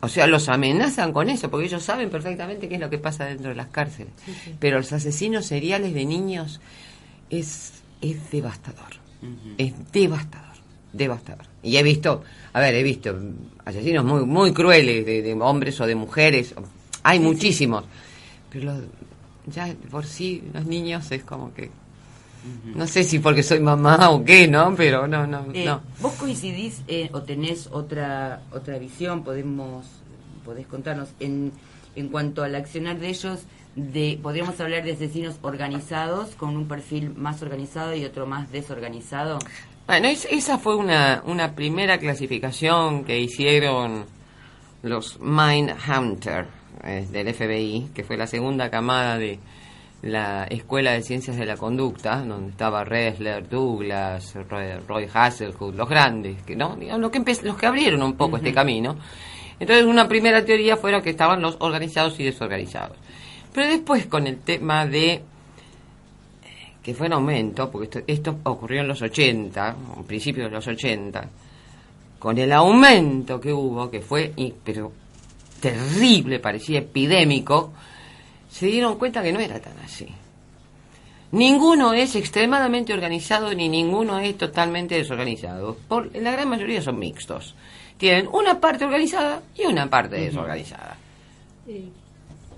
O 0.00 0.08
sea, 0.08 0.26
los 0.26 0.48
amenazan 0.48 1.12
con 1.12 1.30
eso, 1.30 1.48
porque 1.48 1.66
ellos 1.66 1.82
saben 1.84 2.10
perfectamente 2.10 2.68
qué 2.68 2.74
es 2.74 2.80
lo 2.80 2.90
que 2.90 2.98
pasa 2.98 3.24
dentro 3.26 3.50
de 3.50 3.54
las 3.54 3.68
cárceles. 3.68 4.12
Pero 4.58 4.78
los 4.78 4.92
asesinos 4.92 5.46
seriales 5.46 5.94
de 5.94 6.04
niños 6.04 6.60
es, 7.30 7.74
es 8.00 8.30
devastador. 8.32 8.96
Es 9.56 9.72
devastador. 9.92 10.56
Devastador. 10.92 11.46
Y 11.62 11.76
he 11.76 11.82
visto, 11.82 12.22
a 12.52 12.60
ver, 12.60 12.74
he 12.74 12.82
visto 12.82 13.16
asesinos 13.64 14.04
muy, 14.04 14.24
muy 14.24 14.52
crueles 14.52 15.04
de, 15.04 15.22
de 15.22 15.32
hombres 15.34 15.80
o 15.80 15.86
de 15.86 15.94
mujeres. 15.94 16.54
Hay 17.02 17.18
muchísimos. 17.20 17.84
Pero 18.50 18.66
lo- 18.72 18.82
ya 19.46 19.74
por 19.90 20.04
sí, 20.04 20.44
los 20.52 20.64
niños 20.66 21.10
es 21.10 21.24
como 21.24 21.52
que. 21.54 21.70
No 22.74 22.86
sé 22.86 23.02
si 23.02 23.18
porque 23.18 23.42
soy 23.42 23.60
mamá 23.60 24.10
o 24.10 24.24
qué, 24.24 24.46
¿no? 24.46 24.74
Pero 24.76 25.06
no, 25.08 25.26
no, 25.26 25.46
Eh, 25.52 25.64
no. 25.66 25.80
¿Vos 26.00 26.12
coincidís 26.14 26.82
eh, 26.86 27.10
o 27.12 27.22
tenés 27.22 27.66
otra 27.72 28.42
otra 28.52 28.78
visión? 28.78 29.24
Podemos 29.24 29.84
podés 30.44 30.66
contarnos 30.66 31.08
en 31.20 31.52
en 31.96 32.08
cuanto 32.08 32.42
al 32.44 32.54
accionar 32.54 32.98
de 33.00 33.08
ellos. 33.08 33.40
De, 33.74 34.18
podríamos 34.22 34.58
hablar 34.60 34.82
de 34.84 34.92
asesinos 34.92 35.36
organizados 35.42 36.34
con 36.36 36.56
un 36.56 36.66
perfil 36.66 37.14
más 37.14 37.42
organizado 37.42 37.94
y 37.94 38.04
otro 38.04 38.26
más 38.26 38.50
desorganizado. 38.50 39.38
Bueno, 39.88 40.06
es- 40.08 40.26
esa 40.30 40.58
fue 40.58 40.76
una, 40.76 41.22
una 41.26 41.52
primera 41.54 41.98
clasificación 41.98 43.04
que 43.04 43.18
hicieron 43.18 44.04
los 44.82 45.18
Mind 45.18 45.72
Hunter 45.88 46.46
eh, 46.84 47.06
del 47.10 47.28
FBI, 47.34 47.88
que 47.94 48.04
fue 48.04 48.16
la 48.16 48.26
segunda 48.26 48.70
camada 48.70 49.16
de 49.18 49.38
la 50.02 50.44
Escuela 50.44 50.92
de 50.92 51.02
Ciencias 51.02 51.36
de 51.36 51.46
la 51.46 51.56
Conducta, 51.56 52.22
donde 52.22 52.50
estaba 52.50 52.84
Ressler, 52.84 53.48
Douglas, 53.48 54.34
Roy, 54.86 55.08
Hasselhoff, 55.12 55.74
los 55.74 55.88
grandes, 55.88 56.40
que 56.42 56.54
no, 56.54 56.76
digamos, 56.76 57.00
los 57.00 57.10
que 57.10 57.20
los 57.42 57.56
que 57.56 57.66
abrieron 57.66 58.02
un 58.02 58.12
poco 58.16 58.36
este 58.36 58.52
camino. 58.52 58.94
Entonces, 59.58 59.86
una 59.86 60.06
primera 60.06 60.44
teoría 60.44 60.76
fuera 60.76 61.00
que 61.00 61.10
estaban 61.10 61.40
los 61.42 61.56
organizados 61.60 62.20
y 62.20 62.24
desorganizados. 62.24 62.96
Pero 63.52 63.68
después, 63.70 64.06
con 64.06 64.26
el 64.28 64.38
tema 64.38 64.86
de 64.86 65.22
que 66.88 66.94
fue 66.94 67.06
en 67.06 67.12
aumento, 67.12 67.70
porque 67.70 67.84
esto, 67.84 68.00
esto 68.06 68.38
ocurrió 68.44 68.80
en 68.80 68.88
los 68.88 69.02
80, 69.02 69.68
a 69.68 70.02
principios 70.06 70.46
de 70.46 70.56
los 70.56 70.66
80, 70.66 71.28
con 72.18 72.38
el 72.38 72.50
aumento 72.50 73.38
que 73.38 73.52
hubo, 73.52 73.90
que 73.90 74.00
fue 74.00 74.32
pero 74.64 74.90
terrible, 75.60 76.38
parecía 76.38 76.78
epidémico, 76.78 77.74
se 78.50 78.68
dieron 78.68 78.96
cuenta 78.96 79.22
que 79.22 79.34
no 79.34 79.38
era 79.38 79.60
tan 79.60 79.78
así. 79.84 80.08
Ninguno 81.32 81.92
es 81.92 82.16
extremadamente 82.16 82.94
organizado 82.94 83.52
ni 83.52 83.68
ninguno 83.68 84.18
es 84.18 84.38
totalmente 84.38 84.94
desorganizado. 84.94 85.76
Por, 85.88 86.16
la 86.16 86.30
gran 86.32 86.48
mayoría 86.48 86.80
son 86.80 86.98
mixtos. 86.98 87.54
Tienen 87.98 88.30
una 88.32 88.58
parte 88.58 88.86
organizada 88.86 89.42
y 89.54 89.66
una 89.66 89.90
parte 89.90 90.16
desorganizada. 90.16 90.96
Eh, 91.68 91.84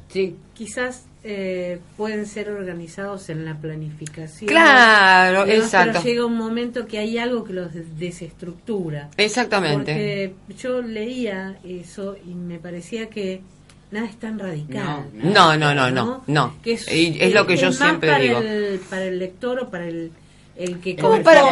Sí. 0.09 0.37
quizás 0.55 1.10
eh, 1.23 1.79
pueden 1.97 2.25
ser 2.27 2.49
organizados 2.51 3.29
en 3.29 3.45
la 3.45 3.55
planificación. 3.55 4.49
Claro, 4.49 5.47
exacto. 5.47 5.93
Pero 6.03 6.05
llega 6.05 6.25
un 6.27 6.37
momento 6.37 6.87
que 6.87 6.99
hay 6.99 7.19
algo 7.19 7.45
que 7.45 7.53
los 7.53 7.73
des- 7.75 7.99
desestructura. 7.99 9.09
Exactamente. 9.17 9.93
Porque 9.93 10.57
yo 10.57 10.81
leía 10.83 11.57
eso 11.65 12.17
y 12.27 12.35
me 12.35 12.59
parecía 12.59 13.09
que 13.11 13.43
nada 13.91 14.07
es 14.07 14.17
tan 14.19 14.39
radical. 14.39 15.07
No, 15.13 15.57
no, 15.57 15.75
no, 15.75 15.91
no, 15.91 16.23
no. 16.27 16.55
Que 16.63 16.73
es, 16.73 16.91
Y 16.91 17.19
es 17.21 17.35
lo 17.35 17.47
que 17.47 17.57
yo 17.57 17.71
siempre 17.73 18.09
para 18.11 18.23
digo. 18.23 18.39
El, 18.39 18.79
para 18.89 19.05
el 19.05 19.19
lector 19.19 19.59
o 19.61 19.71
para 19.71 19.87
el, 19.89 20.13
el 20.57 20.81
que 20.81 20.97
Como 20.97 21.23
para- 21.23 21.43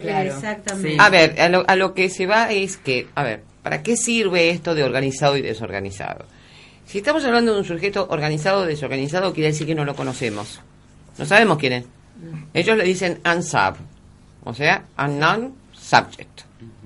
claro. 0.00 0.28
Exactamente. 0.30 0.90
Sí. 0.92 0.96
A 1.00 1.08
ver, 1.10 1.40
a 1.40 1.48
lo, 1.48 1.64
a 1.68 1.74
lo 1.76 1.92
que 1.94 2.08
se 2.08 2.26
va 2.26 2.52
es 2.52 2.76
que, 2.76 3.08
a 3.16 3.24
ver, 3.24 3.42
¿para 3.64 3.82
qué 3.82 3.96
sirve 3.96 4.50
esto 4.50 4.74
de 4.76 4.84
organizado 4.84 5.36
y 5.36 5.42
desorganizado? 5.42 6.24
Si 6.88 6.98
estamos 6.98 7.22
hablando 7.26 7.52
de 7.52 7.58
un 7.58 7.64
sujeto 7.66 8.06
organizado 8.08 8.62
o 8.62 8.66
desorganizado, 8.66 9.34
quiere 9.34 9.50
decir 9.50 9.66
que 9.66 9.74
no 9.74 9.84
lo 9.84 9.94
conocemos. 9.94 10.58
No 11.18 11.26
sabemos 11.26 11.58
quién 11.58 11.72
es. 11.74 11.84
Ellos 12.54 12.78
le 12.78 12.84
dicen 12.84 13.20
unsub, 13.30 13.74
o 14.42 14.54
sea, 14.54 14.86
unknown 14.98 15.54
subject, 15.72 16.40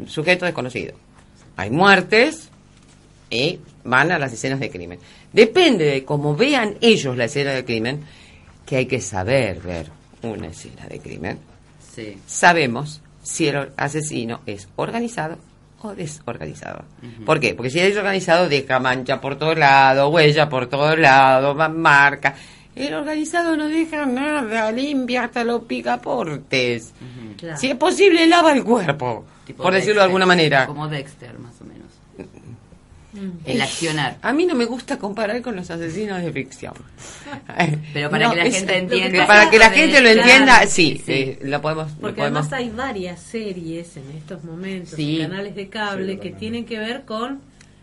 sujeto 0.09 0.45
desconocido. 0.45 0.95
Hay 1.57 1.71
muertes 1.71 2.49
y 3.31 3.61
van 3.85 4.11
a 4.11 4.19
las 4.19 4.33
escenas 4.33 4.59
de 4.59 4.71
crimen. 4.71 4.99
Depende 5.33 5.85
de 5.85 6.05
cómo 6.05 6.35
vean 6.35 6.75
ellos 6.81 7.17
la 7.17 7.27
escena 7.27 7.53
de 7.53 7.65
crimen, 7.65 8.05
que 8.67 8.77
hay 8.79 8.87
que 8.87 9.01
saber 9.01 9.61
ver 9.61 9.87
una 10.23 10.49
escena 10.49 10.87
de 10.89 10.99
crimen 10.99 11.39
Sí. 11.95 12.17
sabemos 12.27 13.03
si 13.23 13.49
el 13.49 13.71
asesino 13.77 14.41
es 14.47 14.67
organizado 14.77 15.37
o 15.83 15.95
desorganizado. 15.95 16.85
¿Por 17.25 17.41
qué? 17.41 17.55
Porque 17.55 17.71
si 17.71 17.79
es 17.81 17.87
desorganizado 17.89 18.49
deja 18.49 18.79
mancha 18.79 19.21
por 19.21 19.37
todos 19.37 19.57
lados, 19.59 20.13
huella 20.13 20.49
por 20.49 20.67
todos 20.67 20.99
lados, 20.99 21.57
ma- 21.57 21.69
marca. 21.69 22.35
El 22.75 22.95
organizado 22.95 23.57
no 23.57 23.67
deja 23.69 24.07
nada, 24.07 24.73
limpia 24.73 25.25
hasta 25.25 25.45
los 25.45 25.63
picaportes. 25.65 26.93
Claro. 27.37 27.57
Si 27.59 27.69
es 27.71 27.77
posible, 27.77 28.27
lava 28.27 28.53
el 28.53 28.65
cuerpo, 28.65 29.25
Tipo 29.47 29.63
por 29.65 29.75
decirlo 29.75 30.01
de 30.01 30.07
alguna 30.07 30.25
manera. 30.27 30.67
Como 30.67 30.89
Dexter, 30.89 31.39
más 31.39 31.53
o 31.61 31.62
menos. 31.62 31.62
El 33.45 33.61
accionar. 33.61 34.17
A 34.23 34.33
mí 34.33 34.47
no 34.47 34.55
me 34.55 34.65
gusta 34.65 34.99
comparar 34.99 35.43
con 35.43 35.55
los 35.57 35.71
asesinos 35.71 36.23
de 36.23 36.33
ficción. 36.33 36.73
Pero 37.93 38.11
para 38.11 38.31
que 38.31 38.37
la 38.37 38.45
gente 38.51 38.77
entienda. 38.79 39.21
que 39.21 39.27
Para 39.27 39.51
que 39.51 39.59
la 39.59 39.71
gente 39.71 40.01
lo 40.01 40.09
entienda, 40.09 40.61
sí, 40.67 40.95
sí, 40.97 41.03
sí. 41.05 41.13
eh, 41.13 41.39
lo 41.43 41.61
podemos... 41.61 41.93
lo 41.93 41.99
Porque 42.01 42.17
podemos 42.21 42.47
además 42.47 42.53
hay 42.61 42.71
varias 42.71 43.21
series 43.21 43.97
en 43.97 44.11
estos 44.17 44.43
momentos, 44.45 44.95
Sí. 44.97 45.21
en 45.21 45.29
canales 45.31 45.55
de 45.55 45.69
cable, 45.69 46.15
Sí, 46.15 46.19
que 46.21 46.31
tienen 46.31 46.65
que 46.65 46.79
ver 46.79 47.03
con 47.05 47.41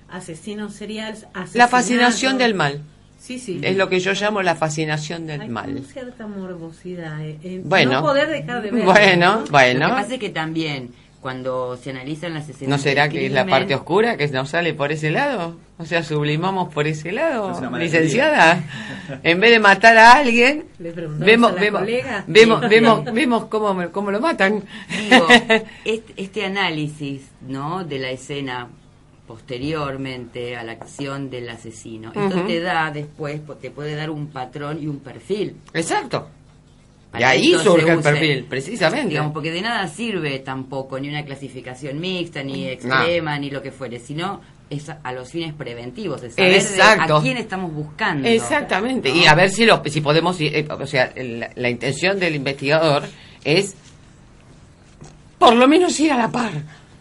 asesinos 0.09 0.74
seriales, 0.74 1.25
La 1.53 1.67
fascinación 1.67 2.38
del 2.38 2.55
mal. 2.55 2.81
Sí, 3.19 3.38
sí. 3.38 3.59
Es 3.62 3.75
lo 3.75 3.89
que 3.89 4.00
yo 4.00 4.13
llamo 4.13 4.41
la 4.41 4.55
fascinación 4.55 5.27
del 5.27 5.41
Hay 5.41 5.50
mal. 5.50 5.83
cierta 5.91 6.25
morbosidad. 6.25 7.21
eh, 7.21 7.38
en 7.43 7.69
Bueno. 7.69 7.91
no 7.95 8.01
poder 8.01 8.29
dejar 8.29 8.62
de 8.63 8.71
ver. 8.71 8.83
Bueno, 8.86 9.39
¿no? 9.41 9.45
bueno. 9.51 9.88
Lo 9.89 9.95
que 9.95 10.01
pasa 10.01 10.13
es 10.15 10.19
que 10.19 10.29
también, 10.29 10.89
cuando 11.21 11.75
se 11.77 11.89
analizan 11.89 12.33
las 12.33 12.47
escenas. 12.47 12.69
¿No 12.69 12.81
será 12.81 13.03
del 13.03 13.11
que 13.11 13.25
es 13.25 13.31
la 13.31 13.45
parte 13.45 13.75
oscura 13.75 14.15
que 14.17 14.27
nos 14.29 14.49
sale 14.49 14.73
por 14.73 14.91
ese 14.91 15.11
lado? 15.11 15.57
O 15.77 15.85
sea, 15.85 16.03
sublimamos 16.03 16.73
por 16.73 16.88
ese 16.88 17.11
lado, 17.11 17.51
Es 17.51 17.71
licenciada. 17.81 18.63
En 19.23 19.39
vez 19.39 19.51
de 19.51 19.59
matar 19.59 19.97
a 19.97 20.13
alguien, 20.13 20.65
Le 20.79 20.91
vemos, 20.91 21.51
a 21.51 21.55
vemos, 21.55 21.79
colega. 21.81 22.23
vemos, 22.27 22.61
Sí. 22.61 22.67
vemos, 22.69 23.03
vemos 23.05 23.45
cómo, 23.45 23.91
cómo 23.91 24.11
lo 24.11 24.19
matan. 24.19 24.63
Digo, 25.09 25.27
este, 25.85 26.13
este 26.17 26.45
análisis, 26.45 27.21
¿no? 27.41 27.83
De 27.83 27.99
la 27.99 28.11
escena 28.11 28.67
posteriormente 29.27 30.55
a 30.57 30.63
la 30.63 30.71
acción 30.73 31.29
del 31.29 31.49
asesino. 31.49 32.11
Esto 32.15 32.41
te 32.45 32.59
da 32.59 32.91
después, 32.91 33.41
te 33.61 33.71
puede 33.71 33.95
dar 33.95 34.09
un 34.09 34.27
patrón 34.27 34.81
y 34.81 34.88
un 34.88 34.99
perfil. 34.99 35.55
Exacto. 35.73 36.27
Y 37.17 37.23
ahí 37.23 37.55
surge 37.63 37.91
el 37.91 38.01
perfil, 38.01 38.45
precisamente. 38.45 39.09
Digamos, 39.09 39.33
porque 39.33 39.51
de 39.51 39.61
nada 39.61 39.87
sirve 39.87 40.39
tampoco 40.39 40.99
ni 40.99 41.09
una 41.09 41.25
clasificación 41.25 41.99
mixta, 41.99 42.43
ni 42.43 42.67
extrema, 42.67 43.37
ni 43.39 43.49
lo 43.49 43.61
que 43.61 43.71
fuere, 43.71 43.99
sino 43.99 44.41
es 44.69 44.89
a, 44.89 45.11
los 45.11 45.31
fines 45.31 45.53
preventivos, 45.53 46.21
de 46.21 46.29
saber 46.29 46.51
de 46.51 46.57
Exacto. 46.57 47.17
a 47.17 47.21
quién 47.21 47.37
estamos 47.37 47.73
buscando. 47.73 48.27
Exactamente. 48.27 49.09
¿no? 49.09 49.15
Y 49.15 49.25
a 49.25 49.33
ver 49.33 49.49
si 49.49 49.65
lo, 49.65 49.81
si 49.85 50.01
podemos, 50.01 50.39
ir, 50.39 50.55
eh, 50.55 50.67
o 50.69 50.85
sea, 50.85 51.11
la, 51.15 51.49
la 51.55 51.69
intención 51.69 52.19
del 52.19 52.35
investigador 52.35 53.03
es 53.43 53.75
por 55.39 55.55
lo 55.55 55.67
menos 55.67 55.99
ir 55.99 56.11
a 56.11 56.17
la 56.17 56.29
par. 56.29 56.51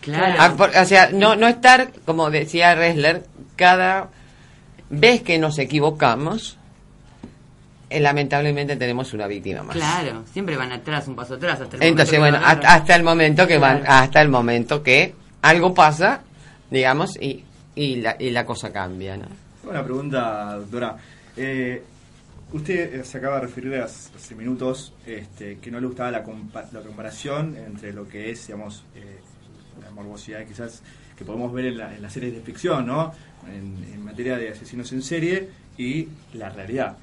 Claro. 0.01 0.57
Por- 0.57 0.71
o 0.75 0.85
sea, 0.87 1.11
no, 1.13 1.37
no 1.37 1.49
estar, 1.49 1.93
como 2.07 2.31
decía 2.31 2.75
Ressler, 2.75 3.25
cada 3.57 4.11
vez 4.91 5.23
que 5.23 5.39
nos 5.39 5.59
equivocamos, 5.59 6.55
eh, 6.55 6.58
lamentablemente 7.91 8.77
tenemos 8.77 9.13
una 9.15 9.27
víctima 9.27 9.63
más. 9.63 9.77
Claro, 9.77 10.25
siempre 10.33 10.57
van 10.57 10.73
atrás, 10.73 11.09
un 11.09 11.17
paso 11.17 11.35
atrás 11.35 11.61
hasta 11.61 11.77
el 11.77 11.83
Entonces, 11.83 12.19
momento 12.19 12.39
bueno, 12.39 12.39
que 12.39 12.53
hasta, 12.61 12.75
hasta 12.75 12.97
el 12.97 13.03
momento 13.03 13.47
que 13.47 13.59
van, 13.59 13.79
Claro. 13.81 13.93
hasta 13.95 14.23
el 14.23 14.29
momento 14.29 14.83
que 14.83 15.15
algo 15.43 15.73
pasa, 15.75 16.23
digamos, 16.71 17.17
y, 17.21 17.45
y, 17.75 17.97
la, 17.97 18.17
y 18.19 18.31
la 18.31 18.45
cosa 18.45 18.73
cambia, 18.73 19.17
¿no? 19.17 19.27
Una 19.69 19.83
pregunta, 19.85 20.55
doctora. 20.57 20.97
Eh, 21.37 21.83
usted 22.53 23.01
eh, 23.01 23.05
se 23.05 23.19
acaba 23.19 23.37
de 23.37 23.43
referir 23.43 23.75
hace, 23.77 24.11
hace 24.17 24.35
minutos 24.35 24.93
este, 25.07 25.59
que 25.59 25.71
no 25.71 25.81
le 25.81 25.87
gustaba 25.87 26.11
la, 26.11 26.25
compa- 26.25 26.71
la 26.73 26.81
comparación 26.81 27.57
entre 27.57 27.93
lo 27.93 28.09
que 28.09 28.31
es, 28.31 28.47
digamos, 28.47 28.85
eh, 28.95 29.19
la 29.83 29.91
morbosidad 29.91 30.45
quizás 30.47 30.83
que 31.17 31.25
podemos 31.25 31.53
ver 31.53 31.67
en, 31.67 31.79
la- 31.79 31.95
en 31.95 32.03
las 32.03 32.13
series 32.13 32.35
de 32.35 32.41
ficción, 32.41 32.87
¿no? 32.87 33.13
En, 33.47 33.93
en 33.95 34.05
materia 34.05 34.37
de 34.37 34.51
asesinos 34.51 34.93
en 34.93 35.03
serie 35.03 35.49
y 35.77 36.09
la 36.35 36.49
realidad. 36.51 36.97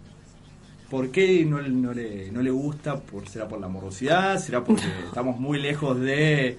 ¿Por 0.89 1.09
qué 1.11 1.43
no, 1.45 1.61
no 1.61 1.93
le, 1.93 2.31
no 2.31 2.41
le 2.41 2.51
gusta? 2.51 2.99
¿Por, 2.99 3.27
¿Será 3.27 3.47
por 3.47 3.59
la 3.59 3.67
morbosidad? 3.67 4.39
¿Será 4.39 4.63
porque 4.63 4.83
estamos 5.07 5.39
muy 5.39 5.59
lejos 5.59 5.99
de, 5.99 6.57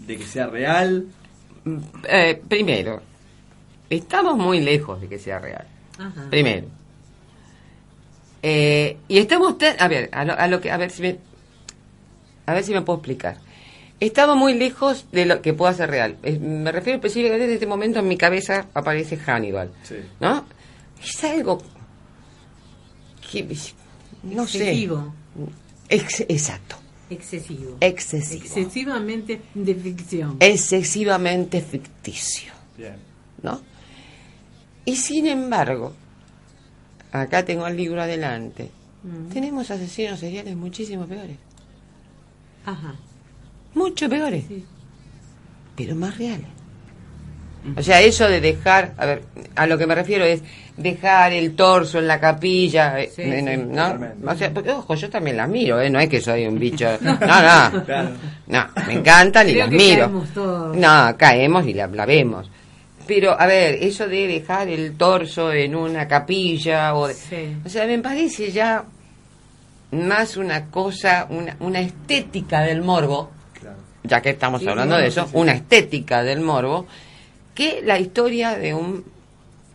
de 0.00 0.16
que 0.16 0.24
sea 0.24 0.46
real? 0.48 1.06
Eh, 2.08 2.42
primero, 2.48 3.00
estamos 3.88 4.36
muy 4.36 4.60
lejos 4.60 5.00
de 5.00 5.08
que 5.08 5.18
sea 5.18 5.38
real. 5.38 5.66
Ajá. 5.98 6.26
Primero. 6.30 6.66
Eh, 8.42 8.96
y 9.08 9.18
estamos 9.18 9.56
tan- 9.58 9.76
a 9.78 9.86
ver, 9.88 10.08
a 10.12 10.24
lo, 10.24 10.32
a 10.38 10.46
lo 10.48 10.60
que 10.60 10.70
a 10.70 10.76
ver 10.76 10.90
si 10.90 11.02
me 11.02 11.18
a 12.46 12.54
ver 12.54 12.64
si 12.64 12.72
me 12.72 12.82
puedo 12.82 12.98
explicar. 12.98 13.36
Estaba 14.00 14.34
muy 14.34 14.54
lejos 14.54 15.06
de 15.12 15.26
lo 15.26 15.40
que 15.42 15.52
pueda 15.54 15.72
ser 15.74 15.88
real. 15.90 16.16
Eh, 16.24 16.36
Me 16.40 16.72
refiero 16.72 16.96
específicamente 16.96 17.44
en 17.44 17.52
este 17.52 17.66
momento 17.68 18.00
en 18.00 18.08
mi 18.08 18.16
cabeza 18.16 18.66
aparece 18.74 19.16
Hannibal. 19.16 19.70
Sí. 19.84 19.94
¿No? 20.18 20.44
Es 21.00 21.22
algo 21.22 21.62
no 24.22 24.42
Excesivo. 24.44 25.14
sé. 25.88 25.94
Ex- 25.96 26.20
exacto. 26.28 26.76
Excesivo. 27.10 27.76
Excesivo. 27.80 28.42
Excesivamente 28.44 29.40
de 29.54 29.74
ficción. 29.74 30.36
Excesivamente 30.40 31.60
ficticio. 31.60 32.52
Bien. 32.78 32.96
¿no? 33.42 33.60
Y 34.84 34.96
sin 34.96 35.26
embargo, 35.26 35.92
acá 37.12 37.44
tengo 37.44 37.66
el 37.66 37.76
libro 37.76 38.00
adelante, 38.02 38.70
Mm. 39.04 39.28
tenemos 39.32 39.70
asesinos 39.70 40.20
seriales 40.20 40.56
muchísimo 40.56 41.06
peores, 41.06 41.36
Ajá. 42.64 42.94
mucho 43.74 44.08
peores, 44.08 44.44
Sí. 44.48 44.64
pero 45.76 45.94
más 45.96 46.16
reales. 46.18 46.46
O 47.76 47.82
sea, 47.82 48.00
eso 48.00 48.28
de 48.28 48.40
dejar, 48.40 48.92
a 48.98 49.06
ver, 49.06 49.22
a 49.54 49.66
lo 49.66 49.78
que 49.78 49.86
me 49.86 49.94
refiero 49.94 50.24
es 50.24 50.42
dejar 50.76 51.32
el 51.32 51.54
torso 51.54 51.98
en 52.00 52.08
la 52.08 52.18
capilla, 52.18 52.98
eh, 53.00 53.10
Sí, 53.14 53.22
en- 53.22 53.46
sí, 53.46 53.52
en- 53.52 53.72
¿no? 53.72 53.98
O 54.26 54.34
sea, 54.34 54.50
porque, 54.52 54.70
ojo, 54.70 54.94
yo 54.94 55.08
también 55.08 55.36
las 55.36 55.48
miro, 55.48 55.80
¿eh? 55.80 55.88
No 55.88 56.00
es 56.00 56.08
que 56.08 56.20
soy 56.20 56.46
un 56.46 56.58
bicho, 56.58 56.86
no, 57.00 57.12
no, 57.12 57.84
Claro. 57.84 58.10
no, 58.48 58.66
me 58.86 58.94
encantan 58.94 59.48
y 59.48 59.52
Creo 59.52 59.64
las 59.66 59.70
que 59.70 59.76
miro. 59.76 60.00
caemos 60.06 60.28
todos. 60.30 60.76
No, 60.76 61.16
caemos 61.16 61.66
y 61.66 61.74
la, 61.74 61.86
la 61.86 62.04
vemos. 62.06 62.50
Pero, 63.06 63.38
a 63.38 63.46
ver, 63.46 63.74
eso 63.82 64.08
de 64.08 64.26
dejar 64.26 64.68
el 64.68 64.96
torso 64.96 65.52
en 65.52 65.74
una 65.76 66.08
capilla 66.08 66.94
o... 66.94 67.08
de- 67.08 67.14
Sí. 67.14 67.56
O 67.64 67.68
sea, 67.68 67.86
me 67.86 67.98
parece 67.98 68.50
ya 68.50 68.82
más 69.92 70.36
una 70.36 70.66
cosa, 70.66 71.26
una, 71.30 71.56
una 71.60 71.80
estética 71.80 72.62
del 72.62 72.80
morbo, 72.82 73.30
Claro. 73.60 73.76
ya 74.04 74.20
que 74.22 74.30
estamos 74.30 74.62
Sí, 74.62 74.68
hablando 74.68 74.96
de 74.96 75.08
eso, 75.08 75.24
sí, 75.24 75.30
sí. 75.32 75.36
una 75.36 75.52
estética 75.52 76.22
del 76.22 76.40
morbo, 76.40 76.86
que 77.54 77.82
la 77.82 77.98
historia 77.98 78.56
de 78.58 78.74
un 78.74 79.04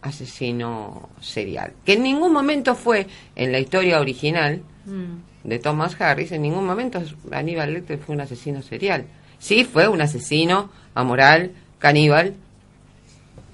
asesino 0.02 1.10
serial. 1.22 1.74
Que 1.86 1.94
en 1.94 2.04
ningún 2.04 2.32
momento 2.34 2.76
fue, 2.76 3.08
en 3.36 3.52
la 3.52 3.60
historia 3.60 4.00
original 4.00 4.62
Mm. 4.86 5.48
de 5.50 5.60
Thomas 5.60 6.00
Harris, 6.00 6.32
en 6.32 6.42
ningún 6.44 6.66
momento 6.66 7.02
Aníbal 7.32 7.74
Lecter 7.74 8.00
fue 8.00 8.16
un 8.16 8.22
asesino 8.22 8.62
serial. 8.62 9.06
Sí, 9.40 9.66
fue 9.66 9.88
un 9.88 10.00
asesino 10.02 10.70
amoral, 10.96 11.52
caníbal 11.78 12.34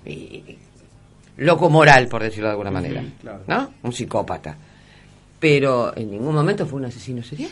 y 0.05 0.57
loco 1.37 1.69
moral, 1.69 2.07
por 2.07 2.21
decirlo 2.23 2.47
de 2.47 2.51
alguna 2.51 2.71
manera. 2.71 3.03
claro. 3.21 3.41
¿No? 3.47 3.71
Un 3.83 3.93
psicópata. 3.93 4.55
Pero 5.39 5.95
en 5.97 6.11
ningún 6.11 6.33
momento 6.35 6.65
fue 6.65 6.79
un 6.79 6.85
asesino 6.85 7.23
serial. 7.23 7.51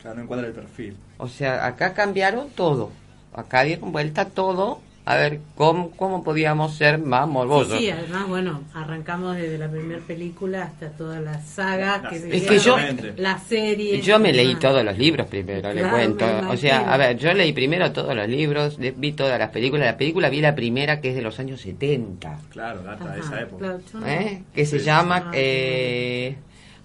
Claro, 0.00 0.16
no 0.16 0.22
encuadra 0.22 0.46
el 0.46 0.52
perfil. 0.54 0.96
O 1.18 1.28
sea, 1.28 1.66
acá 1.66 1.92
cambiaron 1.92 2.48
todo. 2.50 2.90
Acá 3.34 3.62
dieron 3.64 3.92
vuelta 3.92 4.24
todo 4.24 4.80
a 5.06 5.16
ver 5.16 5.40
cómo, 5.56 5.90
cómo 5.92 6.22
podíamos 6.22 6.76
ser 6.76 6.98
más 6.98 7.26
morbosos. 7.26 7.72
Sí, 7.78 7.86
sí, 7.86 7.90
además, 7.90 8.28
bueno, 8.28 8.62
arrancamos 8.74 9.34
desde 9.36 9.58
la 9.58 9.68
primera 9.68 10.00
película 10.06 10.62
hasta 10.64 10.90
toda 10.90 11.18
la 11.20 11.40
saga, 11.42 12.00
La- 12.02 12.08
que 12.10 12.16
es 12.16 12.22
se 12.22 12.46
que 12.46 12.58
yo- 12.58 12.76
la 13.16 13.38
serie. 13.38 14.00
Yo 14.02 14.18
me 14.18 14.32
leí 14.32 14.54
todos 14.56 14.84
los 14.84 14.96
libros 14.98 15.26
primero, 15.26 15.72
le 15.72 15.82
cuento. 15.88 16.24
O 16.48 16.56
sea, 16.56 16.92
a 16.92 16.96
ver, 16.96 17.16
yo 17.16 17.32
leí 17.32 17.52
primero 17.52 17.90
todos 17.92 18.14
los 18.14 18.28
libros, 18.28 18.78
vi 18.78 19.12
todas 19.12 19.38
las 19.38 19.50
películas. 19.50 19.86
La 19.86 19.96
película 19.96 20.28
vi 20.28 20.40
la 20.40 20.54
primera 20.54 21.00
que 21.00 21.08
es 21.10 21.14
de 21.16 21.22
los 21.22 21.40
años 21.40 21.60
70, 21.60 22.38
Claro, 22.50 22.82
data 22.82 23.12
de 23.12 23.20
esa 23.20 23.40
época. 23.40 23.58
claro, 23.64 23.80
no- 23.94 24.06
¿eh? 24.06 24.42
que 24.54 24.66
se 24.66 24.78
Sí. 24.78 24.84
llama... 24.84 25.24
Ah, 25.26 25.30
Eh, 25.34 26.36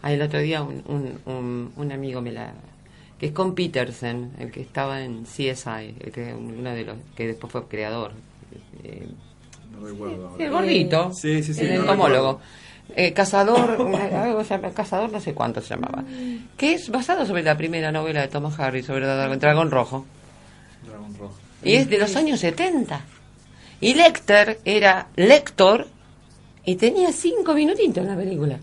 el 0.03 0.21
otro 0.21 0.39
día 0.39 0.61
un, 0.63 0.83
un, 0.87 1.19
un, 1.25 1.71
un 1.75 1.91
amigo 1.91 2.21
me 2.21 2.31
la... 2.31 2.53
es 3.25 3.31
con 3.31 3.53
Peterson, 3.55 4.31
el 4.39 4.51
que 4.51 4.61
estaba 4.61 5.01
en 5.03 5.23
CSI, 5.23 5.95
el 5.99 6.11
que, 6.11 6.33
uno 6.33 6.71
de 6.71 6.83
los 6.85 6.97
que 7.15 7.27
después 7.27 7.51
fue 7.51 7.67
creador. 7.67 8.11
Eh, 8.83 9.07
No 9.71 9.85
recuerdo. 9.87 10.29
ahora. 10.29 10.43
el 10.45 10.51
gordito, 10.51 11.11
Sí, 11.13 11.43
sí, 11.43 11.53
sí, 11.53 11.61
el 11.61 11.75
no 11.75 11.81
entomólogo. 11.81 12.39
Eh, 12.95 13.13
cazador, 13.13 13.81
una- 13.81 14.23
algo 14.23 14.43
se 14.43 14.55
llama- 14.55 14.69
cazador 14.71 15.11
no 15.11 15.19
sé 15.19 15.33
cuánto 15.33 15.59
se 15.61 15.69
llamaba, 15.75 16.03
que 16.55 16.73
es 16.73 16.89
basado 16.89 17.25
sobre 17.25 17.41
la 17.43 17.57
primera 17.57 17.91
novela 17.91 18.21
de 18.21 18.27
Thomas 18.27 18.59
Harris, 18.59 18.85
sobre 18.85 19.05
el 19.05 19.39
dragón 19.39 19.71
rojo, 19.71 20.05
Dragón 20.87 21.15
Rojo. 21.17 21.33
y 21.63 21.73
es 21.75 21.89
de 21.89 21.97
los 21.97 22.15
años 22.15 22.39
70. 22.39 23.01
Y 23.81 23.95
Lecter 23.95 24.59
era 24.65 25.07
lector 25.15 25.87
y 26.63 26.75
tenía 26.75 27.11
cinco 27.11 27.53
minutitos 27.55 27.97
en 28.03 28.07
la 28.07 28.15
película. 28.15 28.59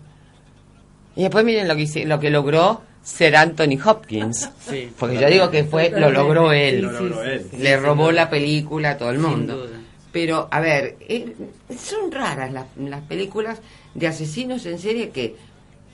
Y 1.15 1.21
después 1.23 1.43
miren 1.45 1.67
lo 1.67 1.75
que, 1.75 1.81
hice- 1.83 2.05
lo 2.05 2.19
que 2.19 2.29
logró 2.29 2.81
ser 3.03 3.35
Anthony 3.35 3.77
Hopkins, 3.83 4.49
Sí. 4.59 4.91
porque 4.97 5.19
yo 5.19 5.27
digo 5.27 5.51
que 5.51 5.65
fue 5.65 5.89
lo 5.91 6.09
logró 6.09 6.51
él. 6.51 6.81
Lo 6.81 6.91
logró 6.91 7.23
él. 7.23 7.47
Le 7.59 7.77
robó 7.77 8.11
la 8.11 8.29
película 8.29 8.91
a 8.91 8.97
todo 8.97 9.11
el 9.11 9.19
mundo. 9.19 9.67
Pero, 10.11 10.47
a 10.51 10.59
ver, 10.59 10.95
eh, 11.01 11.35
son 11.77 12.11
raras 12.11 12.51
las, 12.53 12.65
las 12.77 13.01
películas 13.01 13.59
de 13.93 14.07
asesinos 14.07 14.65
en 14.67 14.77
serie 14.79 15.09
que, 15.09 15.35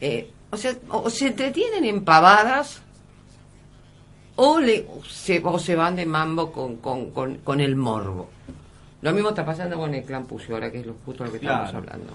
eh, 0.02 0.30
o 0.52 0.58
sea, 0.58 0.76
o 0.90 1.10
se 1.10 1.28
entretienen 1.28 1.86
en 1.86 2.04
pavadas 2.04 2.82
o, 4.36 4.60
le, 4.60 4.86
o 4.90 5.04
se, 5.06 5.42
o 5.44 5.58
se 5.58 5.76
van 5.76 5.96
de 5.96 6.06
mambo 6.06 6.52
con, 6.52 6.78
con, 6.78 7.12
con, 7.12 7.38
con 7.38 7.60
el 7.62 7.76
morbo. 7.76 8.30
Lo 9.02 9.14
mismo 9.14 9.30
está 9.30 9.46
pasando 9.46 9.78
con 9.78 9.94
el 9.96 10.04
clan 10.04 10.26
Pussy 10.26 10.52
ahora, 10.52 10.70
que 10.70 10.80
es 10.82 10.86
lo, 10.86 10.96
justo 11.06 11.24
lo 11.24 11.32
que 11.32 11.38
estamos 11.38 11.74
hablando. 11.74 12.14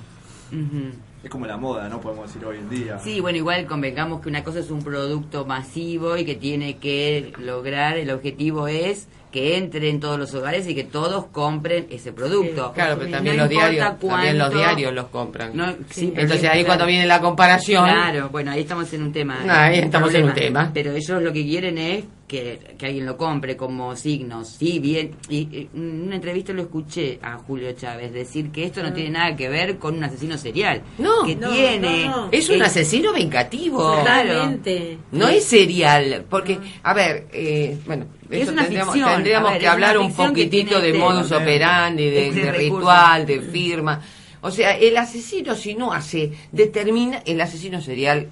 Es 1.24 1.30
como 1.30 1.46
la 1.46 1.56
moda, 1.56 1.88
¿no? 1.88 2.00
Podemos 2.02 2.26
decir 2.26 2.46
hoy 2.46 2.58
en 2.58 2.68
día. 2.68 2.98
Sí, 2.98 3.18
bueno, 3.20 3.38
igual 3.38 3.64
convengamos 3.66 4.20
que 4.20 4.28
una 4.28 4.44
cosa 4.44 4.58
es 4.60 4.70
un 4.70 4.82
producto 4.82 5.46
masivo 5.46 6.18
y 6.18 6.24
que 6.26 6.34
tiene 6.34 6.76
que 6.76 7.32
lograr, 7.38 7.96
el 7.96 8.10
objetivo 8.10 8.68
es 8.68 9.08
que 9.32 9.56
entre 9.56 9.88
en 9.88 9.98
todos 9.98 10.16
los 10.18 10.32
hogares 10.34 10.68
y 10.68 10.74
que 10.76 10.84
todos 10.84 11.24
compren 11.26 11.86
ese 11.90 12.12
producto. 12.12 12.72
Claro, 12.72 12.96
pero 12.98 13.10
No 13.10 13.16
también 13.16 13.36
los 13.38 13.50
importa 13.50 13.70
diarios, 13.70 13.98
también 13.98 14.38
los 14.38 14.54
diarios 14.54 14.92
los 14.92 15.06
compran. 15.06 15.56
No, 15.56 15.74
sí, 15.90 16.12
Entonces 16.14 16.44
ahí 16.44 16.58
claro. 16.60 16.66
cuando 16.66 16.86
viene 16.86 17.06
la 17.06 17.20
comparación, 17.20 17.84
Claro, 17.84 18.28
bueno, 18.28 18.52
ahí 18.52 18.60
estamos 18.60 18.92
en 18.92 19.02
un 19.02 19.12
tema. 19.12 19.38
Ahí 19.48 19.78
estamos 19.78 20.14
en 20.14 20.26
un 20.26 20.34
tema. 20.34 20.70
Pero 20.72 20.92
ellos 20.92 21.22
lo 21.22 21.32
que 21.32 21.42
quieren 21.42 21.78
es 21.78 22.04
que, 22.26 22.74
que 22.78 22.86
alguien 22.86 23.06
lo 23.06 23.16
compre 23.16 23.56
como 23.56 23.94
signos. 23.96 24.48
Sí, 24.48 24.78
bien. 24.78 25.12
Y, 25.28 25.68
en 25.74 26.02
una 26.06 26.16
entrevista 26.16 26.52
lo 26.52 26.62
escuché 26.62 27.18
a 27.22 27.36
Julio 27.38 27.72
Chávez 27.72 28.12
decir 28.12 28.50
que 28.50 28.64
esto 28.64 28.82
no 28.82 28.92
tiene 28.92 29.10
nada 29.10 29.36
que 29.36 29.48
ver 29.48 29.78
con 29.78 29.96
un 29.96 30.04
asesino 30.04 30.38
serial. 30.38 30.82
No, 30.98 31.24
que 31.24 31.36
no, 31.36 31.50
tiene. 31.50 32.06
no, 32.06 32.26
no. 32.26 32.28
es 32.32 32.48
un 32.48 32.62
asesino 32.62 33.12
vengativo. 33.12 34.00
Claramente. 34.02 34.98
No 35.12 35.28
es 35.28 35.44
serial, 35.44 36.24
porque, 36.28 36.58
a 36.82 36.94
ver, 36.94 37.26
eh, 37.32 37.78
bueno, 37.86 38.06
Es 38.30 38.42
eso 38.42 38.52
una 38.52 38.62
tendríamos, 38.62 38.94
ficción, 38.94 39.14
tendríamos 39.14 39.52
ver, 39.52 39.60
que 39.60 39.68
hablar 39.68 39.98
un 39.98 40.12
poquitito 40.12 40.80
de 40.80 40.88
este- 40.88 40.98
modus 40.98 41.32
operandi, 41.32 42.04
de, 42.10 42.28
este 42.28 42.40
de 42.40 42.52
ritual, 42.52 43.26
de 43.26 43.40
firma. 43.40 44.00
O 44.40 44.50
sea, 44.50 44.76
el 44.76 44.96
asesino 44.96 45.54
si 45.54 45.74
no 45.74 45.92
hace, 45.92 46.32
determina, 46.52 47.22
el 47.24 47.40
asesino 47.40 47.80
serial 47.80 48.28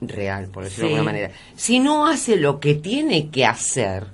real, 0.00 0.48
por 0.48 0.64
decirlo 0.64 0.88
de 0.88 0.94
alguna 0.94 1.12
manera, 1.12 1.30
si 1.56 1.80
no 1.80 2.06
hace 2.06 2.36
lo 2.36 2.60
que 2.60 2.74
tiene 2.74 3.30
que 3.30 3.44
hacer, 3.44 4.06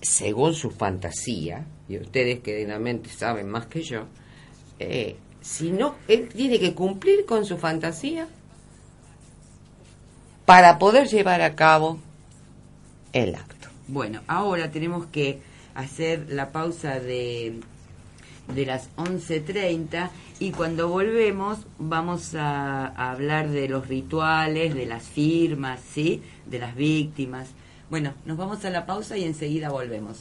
según 0.00 0.54
su 0.54 0.70
fantasía, 0.70 1.66
y 1.88 1.98
ustedes 1.98 2.40
que 2.40 2.56
dignamente 2.56 3.10
saben 3.10 3.48
más 3.48 3.66
que 3.66 3.82
yo, 3.82 4.06
eh, 4.78 5.16
si 5.40 5.70
no, 5.70 5.96
él 6.08 6.28
tiene 6.28 6.58
que 6.58 6.74
cumplir 6.74 7.24
con 7.24 7.44
su 7.44 7.56
fantasía 7.56 8.28
para 10.44 10.78
poder 10.78 11.08
llevar 11.08 11.40
a 11.42 11.54
cabo 11.54 11.98
el 13.12 13.34
acto. 13.34 13.68
Bueno, 13.88 14.22
ahora 14.26 14.70
tenemos 14.70 15.06
que 15.06 15.40
hacer 15.74 16.26
la 16.30 16.50
pausa 16.52 16.98
de, 16.98 17.60
de 18.54 18.66
las 18.66 18.88
11.30 18.96 20.10
y 20.38 20.50
cuando 20.52 20.88
volvemos 20.88 21.58
vamos 21.78 22.34
a, 22.34 22.86
a 22.86 23.10
hablar 23.12 23.48
de 23.50 23.68
los 23.68 23.88
rituales, 23.88 24.74
de 24.74 24.86
las 24.86 25.02
firmas, 25.04 25.80
¿sí? 25.92 26.22
De 26.46 26.58
las 26.58 26.74
víctimas. 26.76 27.48
Bueno, 27.90 28.14
nos 28.24 28.36
vamos 28.36 28.64
a 28.64 28.70
la 28.70 28.86
pausa 28.86 29.16
y 29.16 29.24
enseguida 29.24 29.70
volvemos. 29.70 30.18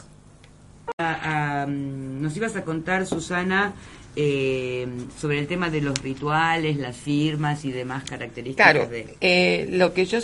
A- 0.98 1.62
a, 1.64 1.68
mm, 1.68 2.22
nos 2.22 2.36
ibas 2.38 2.56
a 2.56 2.64
contar, 2.64 3.06
Susana, 3.06 3.74
eh, 4.16 4.88
sobre 5.20 5.40
el 5.40 5.48
tema 5.48 5.70
de 5.70 5.82
los 5.82 6.02
rituales, 6.02 6.78
las 6.78 6.96
firmas 6.96 7.66
y 7.66 7.72
demás 7.72 8.04
características 8.06 8.72
Claro, 8.72 8.90
de... 8.90 9.18
eh, 9.20 9.68
lo 9.72 9.94
que 9.94 10.06
yo 10.06 10.20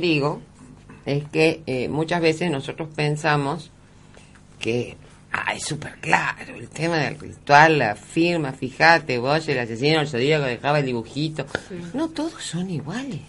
digo 0.00 0.40
es 1.04 1.24
que 1.28 1.62
eh, 1.66 1.88
muchas 1.88 2.22
veces 2.22 2.50
nosotros 2.50 2.88
pensamos 2.96 3.70
que 4.58 4.96
ah, 5.36 5.52
es 5.54 5.64
súper 5.64 5.94
claro 6.00 6.54
el 6.54 6.68
tema 6.68 6.96
del 6.98 7.18
ritual, 7.18 7.78
la 7.78 7.96
firma, 7.96 8.52
fíjate, 8.52 9.18
vos, 9.18 9.46
el 9.48 9.58
asesino, 9.58 10.00
el 10.00 10.08
zodíaco 10.08 10.44
dejaba 10.44 10.78
el 10.78 10.86
dibujito. 10.86 11.44
No 11.92 12.08
todos 12.08 12.42
son 12.42 12.70
iguales. 12.70 13.20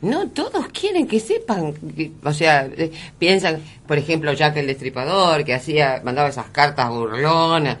No 0.00 0.28
todos 0.30 0.66
quieren 0.68 1.06
que 1.06 1.20
sepan, 1.20 1.74
que- 1.74 2.10
o 2.24 2.32
sea, 2.32 2.66
eh, 2.66 2.90
piensan, 3.18 3.62
por 3.86 3.98
ejemplo, 3.98 4.32
Jack 4.32 4.56
el 4.56 4.66
Destripador, 4.66 5.44
que 5.44 5.54
hacía, 5.54 6.00
mandaba 6.04 6.28
esas 6.28 6.46
cartas 6.50 6.90
burlonas. 6.90 7.78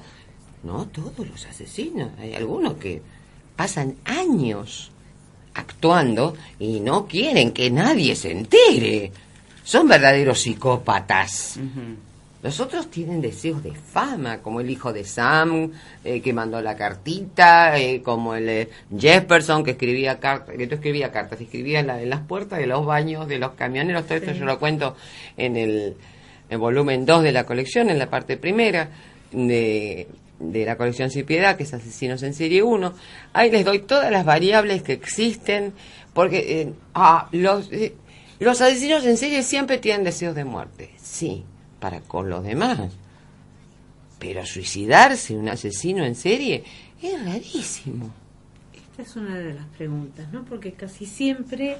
No 0.62 0.86
todos 0.86 1.18
los 1.28 1.44
asesinos, 1.46 2.10
hay 2.20 2.34
algunos 2.34 2.74
que 2.74 3.02
pasan 3.56 3.96
años, 4.04 4.90
actuando 5.54 6.34
y 6.60 6.78
no 6.80 7.06
quieren 7.06 7.50
que 7.52 7.70
nadie 7.70 8.14
se 8.14 8.30
entere. 8.30 9.10
Son 9.64 9.88
verdaderos 9.88 10.40
psicópatas. 10.40 11.58
Los 12.42 12.58
otros 12.58 12.90
tienen 12.90 13.20
deseos 13.20 13.62
de 13.62 13.72
fama, 13.72 14.38
como 14.42 14.60
el 14.60 14.68
hijo 14.68 14.92
de 14.92 15.04
Sam, 15.04 15.70
eh, 16.02 16.20
que 16.20 16.32
mandó 16.32 16.60
la 16.60 16.76
cartita, 16.76 17.78
eh, 17.78 18.02
como 18.02 18.34
el 18.34 18.48
eh, 18.48 18.68
Jefferson, 18.98 19.62
que 19.62 19.70
escribía 19.72 20.18
cartas, 20.18 20.56
que 20.56 20.64
escribía 20.64 21.12
cartas, 21.12 21.40
escribía 21.40 21.78
en, 21.80 21.86
la- 21.86 22.02
en 22.02 22.10
las 22.10 22.20
puertas 22.26 22.58
de 22.58 22.66
los 22.66 22.84
baños 22.84 23.28
de 23.28 23.38
los 23.38 23.52
camioneros. 23.52 24.06
Todo 24.06 24.18
esto 24.18 24.32
yo 24.32 24.44
lo 24.44 24.58
cuento 24.58 24.96
en 25.36 25.56
el, 25.56 25.94
el 26.50 26.58
volumen 26.58 27.06
2 27.06 27.22
de 27.22 27.30
la 27.32 27.44
colección, 27.44 27.90
en 27.90 27.98
la 28.00 28.10
parte 28.10 28.36
primera 28.36 28.88
de, 29.30 30.08
de 30.40 30.64
la 30.64 30.76
colección 30.76 31.10
Sin 31.10 31.24
Piedad, 31.24 31.56
que 31.56 31.62
es 31.62 31.72
Asesinos 31.72 32.24
en 32.24 32.34
Serie 32.34 32.64
1. 32.64 32.92
Ahí 33.34 33.52
les 33.52 33.64
doy 33.64 33.78
todas 33.80 34.10
las 34.10 34.24
variables 34.24 34.82
que 34.82 34.94
existen, 34.94 35.74
porque 36.12 36.60
eh, 36.62 36.72
ah, 36.94 37.28
los, 37.30 37.70
eh, 37.72 37.94
los 38.40 38.60
asesinos 38.60 39.04
en 39.06 39.16
serie 39.16 39.44
siempre 39.44 39.78
tienen 39.78 40.02
deseos 40.02 40.34
de 40.34 40.44
muerte, 40.44 40.90
sí, 41.00 41.44
para 41.82 42.00
con 42.00 42.30
los 42.30 42.44
demás. 42.44 42.78
Pero 44.20 44.46
suicidarse 44.46 45.36
un 45.36 45.48
asesino 45.48 46.04
en 46.04 46.14
serie 46.14 46.62
es 47.02 47.24
rarísimo. 47.24 48.08
Esta 48.72 49.02
es 49.02 49.16
una 49.16 49.36
de 49.36 49.54
las 49.54 49.66
preguntas, 49.76 50.32
¿no? 50.32 50.44
Porque 50.44 50.74
casi 50.74 51.06
siempre 51.06 51.76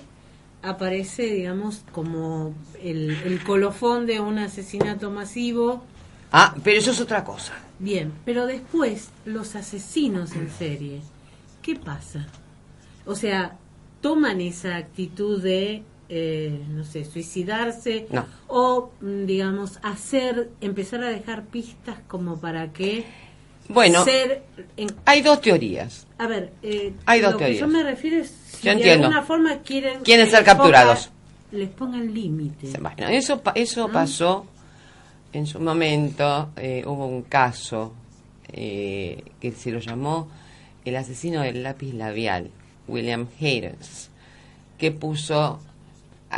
aparece, 0.60 1.22
digamos, 1.22 1.84
como 1.92 2.52
el, 2.82 3.10
el 3.24 3.44
colofón 3.44 4.06
de 4.06 4.18
un 4.18 4.38
asesinato 4.38 5.12
masivo. 5.12 5.84
Ah, 6.32 6.52
pero 6.64 6.80
eso 6.80 6.90
es 6.90 7.00
otra 7.00 7.22
cosa. 7.22 7.52
Bien, 7.78 8.12
pero 8.24 8.46
después, 8.46 9.10
los 9.24 9.54
asesinos 9.54 10.32
en 10.34 10.50
serie, 10.50 11.00
¿qué 11.62 11.76
pasa? 11.76 12.26
O 13.06 13.14
sea, 13.14 13.56
toman 14.00 14.40
esa 14.40 14.76
actitud 14.76 15.40
de, 15.40 15.84
eh, 16.14 16.60
no 16.68 16.84
sé, 16.84 17.06
suicidarse 17.06 18.06
No. 18.10 18.26
o, 18.48 18.90
mm, 19.00 19.24
digamos, 19.24 19.78
hacer, 19.82 20.50
empezar 20.60 21.02
a 21.02 21.08
dejar 21.08 21.44
pistas 21.46 21.96
como 22.06 22.38
para 22.38 22.70
que 22.72 23.04
Bueno, 23.68 24.04
ser 24.04 24.42
en- 24.76 24.90
hay 25.06 25.22
dos 25.22 25.40
teorías. 25.40 26.06
a 26.18 26.26
ver, 26.26 26.52
eh, 26.62 26.92
Hay 27.06 27.20
dos 27.22 27.32
lo 27.32 27.38
que 27.38 27.44
teorías. 27.44 27.60
yo 27.62 27.68
me 27.68 27.82
refiero 27.82 28.16
es 28.18 28.28
si 28.28 28.58
Yo 28.58 28.70
de 28.72 28.76
entiendo. 28.76 29.06
alguna 29.06 29.22
forma 29.22 29.58
quieren 29.62 30.00
Quieren 30.02 30.26
ser 30.28 30.40
ponga- 30.40 30.44
capturados. 30.44 31.10
les 31.50 31.70
pongan 31.70 32.12
límite. 32.12 32.78
Bueno, 32.78 33.08
eso, 33.08 33.40
eso 33.54 33.88
pasó 33.88 34.44
en 35.32 35.46
su 35.46 35.60
momento. 35.60 36.50
eh, 36.56 36.82
hubo 36.86 37.06
un 37.06 37.22
caso 37.22 37.94
que 38.52 39.54
se 39.56 39.70
lo 39.70 39.78
llamó 39.78 40.28
el 40.84 40.94
asesino 40.96 41.40
del 41.40 41.62
lápiz 41.62 41.94
labial, 41.94 42.50
William 42.86 43.26
Haynes, 43.40 44.10
que 44.76 44.90
puso 44.92 45.58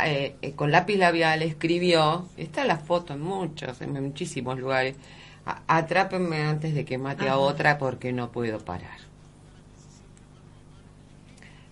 eh, 0.03 0.35
eh, 0.41 0.51
con 0.53 0.71
lápiz 0.71 0.97
labial, 0.97 1.41
escribió, 1.41 2.27
está 2.37 2.63
la 2.65 2.77
foto 2.77 3.13
en 3.13 3.21
muchos, 3.21 3.79
en 3.81 3.93
muchísimos 3.93 4.59
lugares, 4.59 4.95
"A- 5.45 5.61
atrápenme 5.67 6.41
antes 6.43 6.73
de 6.73 6.83
que 6.85 6.97
mate 6.97 7.29
a 7.29 7.37
otra 7.37 7.77
porque 7.77 8.11
no 8.11 8.31
puedo 8.31 8.59
parar. 8.59 8.97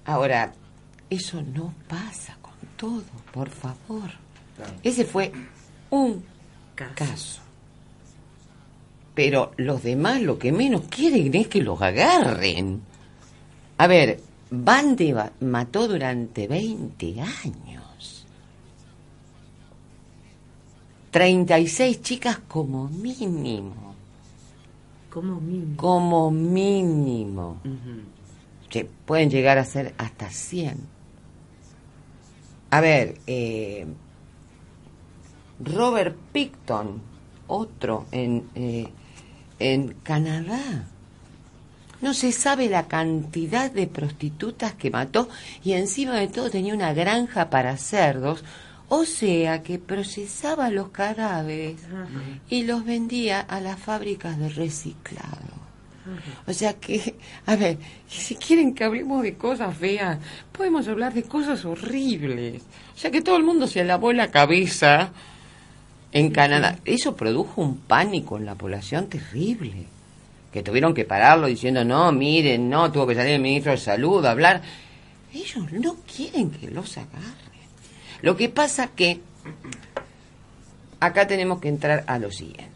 Ahora, 0.06 0.54
eso 1.10 1.42
no 1.42 1.74
pasa 1.88 2.38
con 2.42 2.54
todo, 2.78 3.04
por 3.32 3.50
favor. 3.50 4.10
Claro. 4.56 4.74
Ese 4.84 5.06
fue 5.06 5.32
un 5.90 6.24
Caso. 6.76 6.94
caso. 6.96 7.42
Pero 9.16 9.52
los 9.58 9.84
demás 9.84 10.22
lo 10.22 10.38
que 10.40 10.52
menos 10.52 10.82
quieren 10.90 11.34
es 11.36 11.48
que 11.48 11.62
los 11.62 11.82
agarren. 11.82 12.82
A 13.78 13.88
ver, 13.88 14.20
Bande 14.56 15.16
mató 15.40 15.88
durante 15.88 16.48
20 16.48 17.20
años. 17.22 18.13
36 21.14 22.02
chicas 22.02 22.40
como 22.48 22.88
mínimo. 22.90 23.94
Como 25.12 25.40
mínimo. 25.40 25.78
Como 25.78 26.32
mínimo. 26.32 27.62
Se 28.72 28.86
pueden 29.06 29.30
llegar 29.30 29.60
a 29.60 29.64
ser 29.64 29.94
hasta 30.00 30.32
100. 30.32 30.76
A 32.72 32.82
ver, 32.82 33.20
eh, 33.28 33.86
Robert 35.60 36.18
Picton, 36.32 37.00
otro 37.46 38.08
en, 38.12 38.50
eh, 38.56 38.88
en 39.60 39.94
Canadá. 40.02 40.88
No 42.02 42.16
se 42.16 42.32
sabe 42.32 42.70
la 42.70 42.88
cantidad 42.88 43.70
de 43.70 43.86
prostitutas 43.86 44.74
que 44.74 44.90
mató 44.90 45.30
y 45.64 45.74
encima 45.74 46.16
de 46.16 46.28
todo 46.28 46.50
tenía 46.50 46.74
una 46.74 46.92
granja 46.92 47.52
para 47.52 47.78
cerdos, 47.78 48.44
o 48.90 49.06
sea 49.06 49.64
que 49.64 49.80
procesaba 49.80 50.70
los 50.70 50.90
cadáveres 50.90 51.84
Ajá. 51.86 52.08
y 52.50 52.64
los 52.64 52.86
vendía 52.86 53.40
a 53.40 53.60
las 53.60 53.80
fábricas 53.80 54.38
de 54.38 54.50
reciclado. 54.50 55.64
O 56.48 56.54
sea 56.54 56.74
que, 56.74 57.16
a 57.46 57.56
ver, 57.56 57.78
si 58.08 58.36
quieren 58.36 58.76
que 58.76 58.84
hablemos 58.84 59.24
de 59.24 59.36
cosas 59.36 59.76
feas, 59.78 60.20
podemos 60.52 60.88
hablar 60.88 61.14
de 61.14 61.24
cosas 61.24 61.64
horribles. 61.66 62.62
O 62.94 62.98
sea 62.98 63.10
que 63.10 63.22
todo 63.22 63.38
el 63.38 63.44
mundo 63.44 63.68
se 63.68 63.84
lavó 63.84 64.12
la 64.12 64.30
cabeza 64.30 65.12
en 66.12 66.32
Canadá. 66.32 66.80
Eso 66.86 67.16
produjo 67.16 67.62
un 67.62 67.78
pánico 67.78 68.38
en 68.38 68.46
la 68.46 68.56
población 68.56 69.08
terrible. 69.08 69.86
Que 70.52 70.62
tuvieron 70.62 70.94
que 70.94 71.06
pararlo 71.06 71.48
diciendo, 71.48 71.84
no, 71.84 72.12
miren, 72.12 72.70
no, 72.70 72.92
tuvo 72.92 73.08
que 73.08 73.16
salir 73.16 73.34
el 73.34 73.42
ministro 73.42 73.72
de 73.72 73.78
Salud 73.78 74.24
a 74.26 74.32
hablar. 74.32 74.62
Ellos 75.34 75.72
no 75.72 75.96
quieren 76.06 76.52
que 76.52 76.70
los 76.70 76.98
agarren. 76.98 77.43
Lo 78.24 78.36
que 78.36 78.50
pasa 78.50 78.88
que 78.88 79.20
acá 81.00 81.28
tenemos 81.28 81.60
que 81.60 81.68
entrar 81.68 82.04
a 82.08 82.18
lo 82.20 82.32
siguiente. 82.32 82.72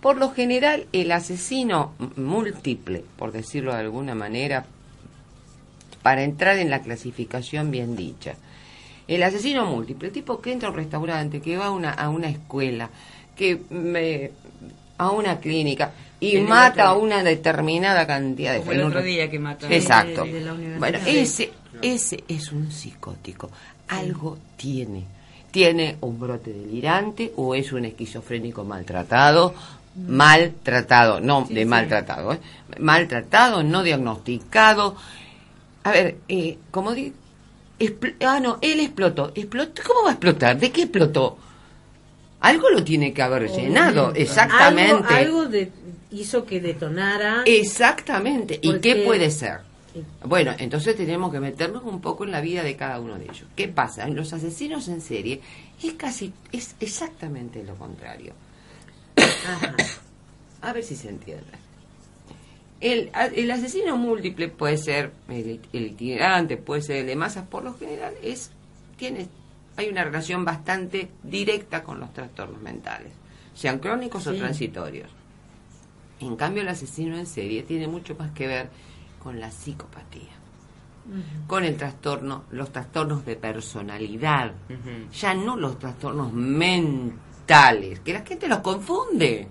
Por 0.00 0.16
lo 0.16 0.30
general, 0.32 0.86
el 0.92 1.10
asesino 1.12 1.92
múltiple, 2.16 3.04
por 3.16 3.32
decirlo 3.32 3.72
de 3.72 3.80
alguna 3.80 4.14
manera, 4.14 4.66
para 6.02 6.22
entrar 6.22 6.58
en 6.58 6.70
la 6.70 6.80
clasificación 6.82 7.70
bien 7.70 7.96
dicha, 7.96 8.34
el 9.08 9.22
asesino 9.22 9.66
múltiple, 9.66 10.08
el 10.08 10.14
tipo 10.14 10.40
que 10.40 10.52
entra 10.52 10.68
a 10.68 10.70
un 10.70 10.76
restaurante, 10.76 11.40
que 11.40 11.56
va 11.56 11.66
a 11.66 11.70
una, 11.70 11.90
a 11.90 12.08
una 12.10 12.28
escuela, 12.28 12.90
que 13.36 13.60
me- 13.70 14.30
a 14.96 15.10
una 15.10 15.40
clínica 15.40 15.92
y 16.20 16.36
El 16.36 16.44
mata 16.44 16.84
a 16.90 16.94
una 16.96 17.22
determinada 17.24 18.06
cantidad 18.06 18.52
de 18.52 18.60
Como 18.60 18.72
el 18.72 18.82
otro 18.82 19.02
día 19.02 19.28
que 19.28 19.38
mató. 19.40 19.66
Exacto. 19.68 20.24
de- 20.24 20.32
de 20.34 20.40
la 20.42 20.52
universidad. 20.52 20.78
bueno, 20.78 20.98
ese, 21.06 21.52
ese 21.82 22.22
es 22.28 22.52
un 22.52 22.70
psicótico. 22.70 23.50
Algo 23.88 24.38
tiene. 24.56 25.04
Tiene 25.50 25.96
un 26.00 26.18
brote 26.18 26.52
delirante 26.52 27.32
o 27.36 27.54
es 27.54 27.72
un 27.72 27.84
esquizofrénico 27.84 28.64
maltratado. 28.64 29.54
Maltratado, 29.96 31.20
no 31.20 31.46
Sí, 31.46 31.54
de 31.54 31.64
maltratado, 31.64 32.32
¿eh? 32.32 32.40
maltratado, 32.80 33.62
no 33.62 33.82
diagnosticado. 33.84 34.96
A 35.84 35.92
ver, 35.92 36.16
eh, 36.28 36.58
como 36.72 36.92
di 36.92 37.12
expl- 37.78 38.14
ah, 38.26 38.40
no, 38.40 38.58
él 38.60 38.80
explotó. 38.80 39.30
explotó. 39.34 39.82
¿Cómo 39.86 40.02
va 40.04 40.08
a 40.08 40.12
explotar? 40.12 40.58
¿De 40.58 40.72
qué 40.72 40.82
explotó? 40.82 41.38
Algo 42.40 42.70
lo 42.70 42.82
tiene 42.82 43.12
que 43.12 43.22
haber 43.22 43.48
llenado, 43.50 44.00
Obviamente. 44.08 44.22
exactamente. 44.22 45.14
Algo, 45.14 45.40
algo 45.40 45.46
de- 45.46 45.70
hizo 46.10 46.44
que 46.44 46.60
detonara. 46.60 47.42
Exactamente. 47.46 48.58
¿Y 48.60 48.78
qué 48.80 48.96
puede 49.06 49.30
ser? 49.30 49.60
Bueno, 50.24 50.52
entonces 50.58 50.96
tenemos 50.96 51.32
que 51.32 51.40
meternos 51.40 51.84
un 51.84 52.00
poco 52.00 52.24
en 52.24 52.32
la 52.32 52.40
vida 52.40 52.62
de 52.62 52.76
cada 52.76 52.98
uno 53.00 53.16
de 53.16 53.24
ellos. 53.24 53.46
¿Qué 53.54 53.68
pasa? 53.68 54.06
En 54.06 54.16
los 54.16 54.32
asesinos 54.32 54.88
en 54.88 55.00
serie 55.00 55.40
es 55.82 55.92
casi, 55.94 56.32
es 56.52 56.74
exactamente 56.80 57.62
lo 57.62 57.76
contrario. 57.76 58.34
Ajá. 59.16 59.74
A 60.62 60.72
ver 60.72 60.82
si 60.82 60.96
se 60.96 61.10
entiende. 61.10 61.44
El, 62.80 63.10
el 63.34 63.50
asesino 63.50 63.96
múltiple 63.96 64.48
puede 64.48 64.76
ser 64.76 65.12
el, 65.28 65.60
el 65.72 65.86
itinerante, 65.86 66.56
puede 66.56 66.82
ser 66.82 66.96
el 66.96 67.06
de 67.06 67.16
masas, 67.16 67.46
por 67.46 67.64
lo 67.64 67.74
general 67.74 68.14
es 68.22 68.50
tiene 68.96 69.28
hay 69.76 69.88
una 69.88 70.04
relación 70.04 70.44
bastante 70.44 71.08
directa 71.22 71.82
con 71.82 71.98
los 71.98 72.12
trastornos 72.12 72.60
mentales, 72.62 73.12
sean 73.54 73.78
crónicos 73.78 74.26
o 74.26 74.34
transitorios. 74.34 75.10
En 76.20 76.36
cambio, 76.36 76.62
el 76.62 76.68
asesino 76.68 77.18
en 77.18 77.26
serie 77.26 77.64
tiene 77.64 77.88
mucho 77.88 78.14
más 78.14 78.30
que 78.30 78.46
ver 78.46 78.68
con 79.24 79.40
la 79.40 79.50
psicopatía, 79.50 80.30
con 81.48 81.64
el 81.64 81.76
trastorno, 81.76 82.44
los 82.52 82.70
trastornos 82.70 83.24
de 83.24 83.34
personalidad, 83.36 84.52
ya 85.18 85.34
no 85.34 85.56
los 85.56 85.78
trastornos 85.78 86.32
mentales, 86.32 88.00
que 88.00 88.12
la 88.12 88.20
gente 88.24 88.46
los 88.46 88.58
confunde. 88.58 89.48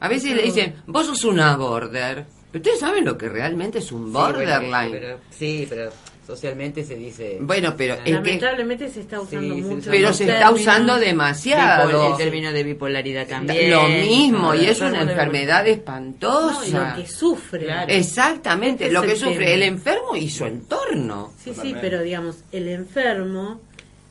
A 0.00 0.08
veces 0.08 0.34
le 0.34 0.42
dicen, 0.42 0.82
vos 0.86 1.06
sos 1.06 1.24
una 1.24 1.56
border. 1.56 2.26
Ustedes 2.54 2.80
saben 2.80 3.04
lo 3.04 3.16
que 3.18 3.28
realmente 3.28 3.78
es 3.78 3.92
un 3.92 4.06
Sí, 4.06 4.12
bueno, 4.12 4.28
borderline. 4.38 4.90
pero- 4.90 5.18
sí, 5.30 5.66
pero 5.68 5.90
socialmente 6.26 6.82
se 6.84 6.96
dice... 6.96 7.38
Bueno, 7.40 7.74
pero 7.76 7.94
es 7.94 8.00
que... 8.00 8.10
Lamentablemente 8.12 8.88
se 8.90 9.00
está 9.00 9.20
usando 9.20 9.54
Sí, 9.54 9.60
mucho. 9.62 9.90
Pero 9.90 10.12
se 10.12 10.24
está 10.24 10.38
términos. 10.40 10.60
usando 10.60 10.96
demasiado. 10.98 12.10
el 12.12 12.16
término 12.16 12.52
de 12.52 12.62
bipolaridad 12.64 13.26
también. 13.28 13.70
Lo 13.70 13.88
mismo, 13.88 14.54
y 14.54 14.66
es 14.66 14.80
una 14.80 15.02
enfermedad 15.02 15.62
No, 15.64 15.70
espantosa. 15.70 16.94
lo 16.96 17.02
que 17.02 17.08
sufre. 17.08 17.64
Claro. 17.66 17.92
Exactamente, 17.92 18.84
Este 18.84 18.94
lo 18.94 19.02
que 19.02 19.12
el 19.12 19.16
sufre 19.18 19.34
tema. 19.38 19.50
el 19.50 19.62
enfermo 19.62 20.16
y 20.16 20.28
su 20.30 20.44
entorno. 20.46 21.32
Sí, 21.42 21.52
sí, 21.60 21.74
pero 21.80 22.02
digamos, 22.02 22.36
el 22.52 22.68
enfermo, 22.68 23.60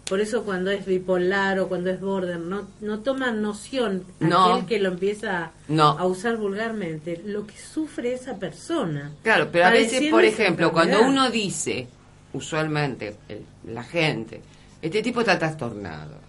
por 0.07 0.21
eso 0.21 0.43
cuando 0.43 0.71
es 0.71 0.85
bipolar 0.85 1.59
o 1.59 1.67
cuando 1.67 1.89
es 1.89 1.99
border, 1.99 2.39
no, 2.39 2.67
no 2.79 2.99
toma 2.99 3.31
noción 3.31 4.03
No. 4.19 4.53
aquel 4.53 4.65
que 4.67 4.79
lo 4.79 4.89
empieza 4.89 5.51
No. 5.67 5.97
a 5.97 6.05
usar 6.05 6.37
vulgarmente, 6.37 7.21
lo 7.25 7.45
que 7.45 7.55
sufre 7.57 8.13
esa 8.13 8.37
persona. 8.37 9.11
Claro, 9.23 9.49
pero 9.51 9.65
a 9.65 9.71
veces, 9.71 10.09
por 10.11 10.23
ejemplo, 10.23 10.71
cuando 10.71 11.01
uno 11.01 11.29
dice, 11.29 11.87
usualmente, 12.35 13.15
el- 13.29 13.45
la 13.73 13.83
gente, 13.83 14.41
este 14.81 15.01
tipo 15.01 15.21
está 15.21 15.37
trastornado. 15.39 16.23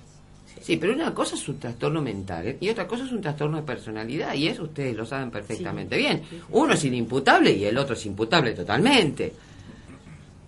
Sí, 0.60 0.78
pero 0.78 0.94
una 0.94 1.12
cosa 1.14 1.34
es 1.36 1.48
un 1.48 1.58
trastorno 1.60 2.00
mental 2.02 2.46
¿eh? 2.48 2.56
y 2.60 2.68
otra 2.70 2.86
cosa 2.88 3.04
es 3.04 3.12
un 3.12 3.20
trastorno 3.20 3.58
de 3.58 3.62
personalidad 3.62 4.34
y 4.34 4.48
eso 4.48 4.64
ustedes 4.64 4.96
lo 4.96 5.04
saben 5.04 5.30
perfectamente 5.30 5.96
bien. 5.96 6.22
Uno 6.50 6.72
es 6.72 6.84
inimputable 6.84 7.52
y 7.52 7.64
el 7.66 7.76
otro 7.78 7.94
es 7.94 8.04
imputable 8.06 8.52
totalmente. 8.52 9.32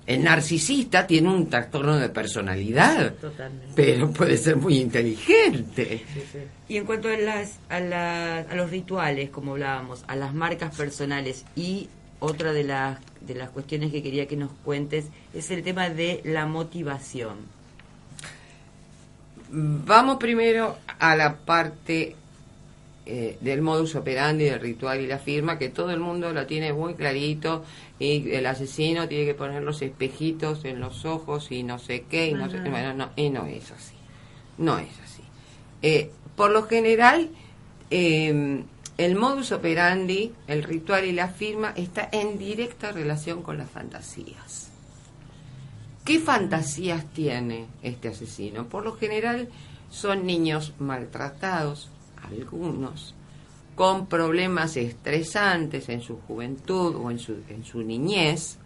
El 0.06 0.24
narcisista 0.24 1.06
tiene 1.06 1.28
un 1.28 1.50
trastorno 1.50 1.98
de 1.98 2.08
personalidad, 2.08 3.12
Totalmente. 3.16 3.72
pero 3.76 4.10
puede 4.10 4.38
ser 4.38 4.56
muy 4.56 4.78
inteligente. 4.78 6.02
Y 6.66 6.78
en 6.78 6.86
cuanto 6.86 7.08
a, 7.10 7.16
las, 7.18 7.58
a, 7.68 7.78
la- 7.78 8.38
a 8.38 8.54
los 8.56 8.70
rituales, 8.70 9.28
como 9.28 9.52
hablábamos, 9.52 10.04
a 10.08 10.16
las 10.16 10.32
marcas 10.32 10.74
personales 10.74 11.44
y 11.54 11.90
otra 12.20 12.52
de 12.52 12.64
las, 12.64 12.98
de 13.20 13.34
las 13.34 13.50
cuestiones 13.50 13.92
que 13.92 14.02
quería 14.02 14.26
que 14.26 14.36
nos 14.36 14.50
cuentes 14.64 15.06
es 15.34 15.50
el 15.50 15.62
tema 15.62 15.90
de 15.90 16.20
la 16.24 16.46
motivación. 16.46 17.36
Vamos 19.50 20.18
primero 20.18 20.76
a 20.98 21.16
la 21.16 21.36
parte 21.36 22.16
eh, 23.06 23.38
del 23.40 23.62
modus 23.62 23.94
operandi, 23.94 24.44
del 24.44 24.60
ritual 24.60 25.00
y 25.00 25.06
la 25.06 25.18
firma, 25.18 25.58
que 25.58 25.70
todo 25.70 25.90
el 25.90 26.00
mundo 26.00 26.32
lo 26.32 26.46
tiene 26.46 26.74
muy 26.74 26.94
clarito 26.94 27.64
y 27.98 28.30
el 28.32 28.44
asesino 28.44 29.08
tiene 29.08 29.24
que 29.24 29.34
poner 29.34 29.62
los 29.62 29.80
espejitos 29.80 30.64
en 30.66 30.80
los 30.80 31.06
ojos 31.06 31.50
y 31.50 31.62
no 31.62 31.78
sé 31.78 32.04
qué, 32.10 32.26
y 32.26 32.34
no, 32.34 32.50
sé, 32.50 32.60
bueno, 32.60 32.92
no, 32.92 33.10
y 33.16 33.30
no 33.30 33.46
es 33.46 33.70
así. 33.70 33.94
No 34.58 34.78
es 34.78 34.90
así. 35.02 35.22
Eh, 35.80 36.10
por 36.36 36.50
lo 36.50 36.64
general, 36.64 37.30
eh, 37.90 38.62
el 38.98 39.14
modus 39.14 39.52
operandi, 39.52 40.32
el 40.48 40.64
ritual 40.64 41.04
y 41.04 41.12
la 41.12 41.28
firma 41.28 41.72
está 41.76 42.08
en 42.10 42.36
directa 42.36 42.90
relación 42.90 43.42
con 43.42 43.56
las 43.56 43.70
fantasías. 43.70 44.70
¿Qué 46.04 46.18
fantasías 46.18 47.06
tiene 47.12 47.66
este 47.82 48.08
asesino? 48.08 48.66
Por 48.66 48.84
lo 48.84 48.96
general 48.96 49.48
son 49.88 50.26
niños 50.26 50.72
maltratados, 50.80 51.90
algunos, 52.28 53.14
con 53.76 54.06
problemas 54.06 54.76
estresantes 54.76 55.88
en 55.88 56.00
su 56.00 56.16
juventud 56.22 56.96
o 56.96 57.12
en 57.12 57.20
su, 57.20 57.36
en 57.48 57.64
su 57.64 57.82
niñez, 57.82 58.58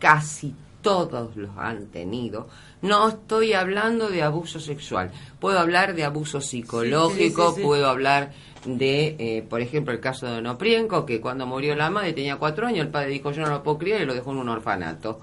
casi 0.00 0.54
todos 0.82 1.36
los 1.36 1.56
han 1.56 1.86
tenido. 1.86 2.48
No 2.82 3.08
estoy 3.08 3.52
hablando 3.52 4.08
de 4.08 4.22
abuso 4.22 4.58
sexual, 4.58 5.12
puedo 5.38 5.60
hablar 5.60 5.94
de 5.94 6.04
abuso 6.04 6.40
psicológico, 6.40 7.50
sí, 7.50 7.56
sí. 7.56 7.62
puedo 7.62 7.88
hablar 7.88 8.32
de, 8.64 9.16
eh, 9.18 9.42
por 9.48 9.60
ejemplo, 9.60 9.92
el 9.92 10.00
caso 10.00 10.26
de 10.26 10.38
Onoprienko, 10.38 11.06
que 11.06 11.20
cuando 11.20 11.46
murió 11.46 11.74
la 11.74 11.90
madre 11.90 12.12
tenía 12.12 12.36
cuatro 12.36 12.66
años, 12.66 12.86
el 12.86 12.90
padre 12.90 13.08
dijo 13.10 13.30
yo 13.32 13.42
no 13.42 13.50
lo 13.50 13.62
puedo 13.62 13.78
criar 13.78 14.00
y 14.02 14.06
lo 14.06 14.14
dejó 14.14 14.32
en 14.32 14.38
un 14.38 14.48
orfanato. 14.48 15.20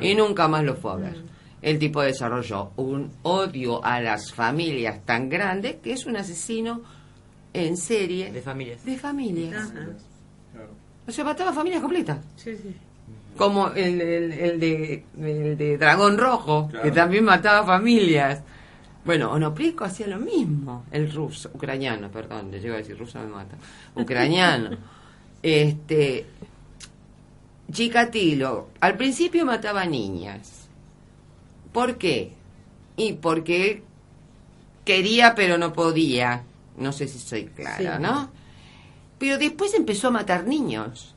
Y 0.00 0.14
nunca 0.14 0.48
más 0.48 0.64
lo 0.64 0.74
fue 0.74 0.92
a 0.92 0.96
ver. 0.96 1.16
El 1.62 1.78
tipo 1.78 2.00
desarrolló 2.02 2.70
un 2.76 3.10
odio 3.22 3.84
a 3.84 4.00
las 4.00 4.32
familias 4.32 5.04
tan 5.04 5.28
grande 5.28 5.78
que 5.82 5.92
es 5.92 6.06
un 6.06 6.16
asesino 6.16 6.82
en 7.52 7.76
serie 7.76 8.30
De 8.30 8.40
familias. 8.42 8.84
de 8.84 8.96
familias. 8.98 9.54
Ajá. 9.70 9.86
O 11.08 11.12
sea, 11.12 11.24
mataba 11.24 11.52
familias 11.52 11.80
completas. 11.82 12.18
Sí, 12.36 12.56
sí. 12.56 12.74
Como 13.36 13.68
el, 13.68 14.00
el, 14.00 14.32
el 14.32 14.60
de, 14.60 15.04
el 15.20 15.56
de 15.58 15.76
Dragón 15.78 16.16
Rojo, 16.18 16.68
Claro. 16.70 16.84
que 16.84 16.90
también 16.90 17.24
mataba 17.24 17.66
familias. 17.66 18.42
Bueno, 19.06 19.30
Onoprienko 19.30 19.84
hacía 19.84 20.08
lo 20.08 20.18
mismo. 20.18 20.84
El 20.90 21.12
ruso, 21.12 21.50
ucraniano, 21.54 22.10
perdón, 22.10 22.50
le 22.50 22.60
llego 22.60 22.74
a 22.74 22.78
decir 22.78 22.98
ruso 22.98 23.20
me 23.20 23.26
mata. 23.28 23.56
Ucraniano. 23.94 24.76
este. 25.42 26.26
Chikatilo, 27.70 28.68
al 28.80 28.96
principio 28.96 29.44
mataba 29.44 29.84
niñas. 29.86 30.68
¿Por 31.72 31.98
qué? 31.98 32.32
Y 32.96 33.14
porque 33.14 33.82
quería 34.84 35.34
pero 35.34 35.56
no 35.58 35.72
podía. 35.72 36.42
No 36.76 36.92
sé 36.92 37.08
si 37.08 37.18
soy 37.18 37.46
clara, 37.46 37.96
Sí. 37.96 38.02
¿no? 38.02 38.30
Pero 39.18 39.38
después 39.38 39.72
empezó 39.74 40.08
a 40.08 40.12
matar 40.12 40.46
niños. 40.46 41.14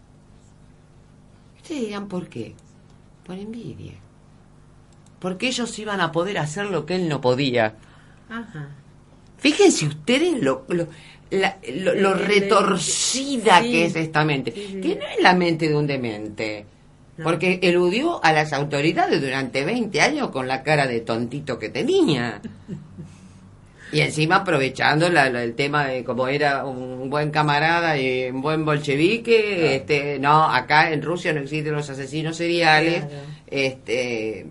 Ustedes 1.57 1.81
dirán, 1.81 2.07
¿por 2.07 2.27
qué? 2.29 2.55
Por 3.25 3.35
envidia. 3.37 3.93
Porque 5.19 5.47
ellos 5.47 5.77
iban 5.79 6.01
a 6.01 6.11
poder 6.11 6.37
hacer 6.37 6.65
lo 6.67 6.85
que 6.85 6.95
él 6.95 7.09
no 7.09 7.19
podía. 7.21 7.75
Ajá. 8.29 8.69
Fíjense 9.37 9.85
ustedes 9.85 10.41
lo, 10.41 10.65
lo, 10.69 10.87
la- 11.31 11.57
lo- 11.73 11.95
lo 11.95 12.13
retorcida 12.13 13.61
sí. 13.61 13.71
que 13.71 13.85
es 13.85 13.95
esta 13.95 14.23
mente. 14.25 14.51
Sí. 14.53 14.79
Que 14.81 14.95
no 14.95 15.05
es 15.05 15.21
la 15.21 15.33
mente 15.33 15.67
de 15.69 15.75
un 15.75 15.87
demente. 15.87 16.65
No. 17.17 17.23
Porque 17.25 17.59
eludió 17.63 18.23
a 18.23 18.31
las 18.31 18.53
autoridades 18.53 19.21
durante 19.21 19.65
20 19.65 19.99
años 20.01 20.29
con 20.29 20.47
la 20.47 20.63
cara 20.63 20.87
de 20.87 21.01
tontito 21.01 21.59
que 21.59 21.69
tenía. 21.69 22.41
Y 23.91 24.01
encima 24.01 24.37
aprovechando 24.37 25.09
la- 25.09 25.29
la- 25.29 25.43
el 25.43 25.55
tema 25.55 25.87
de 25.87 26.03
como 26.03 26.27
era 26.27 26.63
un 26.65 27.09
buen 27.09 27.31
camarada 27.31 27.97
y 27.97 28.29
un 28.29 28.41
buen 28.41 28.63
bolchevique, 28.63 29.75
este, 29.75 30.19
no, 30.19 30.43
acá 30.49 30.91
en 30.91 31.01
Rusia 31.01 31.33
no 31.33 31.41
existen 31.41 31.73
los 31.73 31.89
asesinos 31.89 32.37
seriales, 32.37 33.03
Claro. 33.05 33.15
este, 33.47 34.45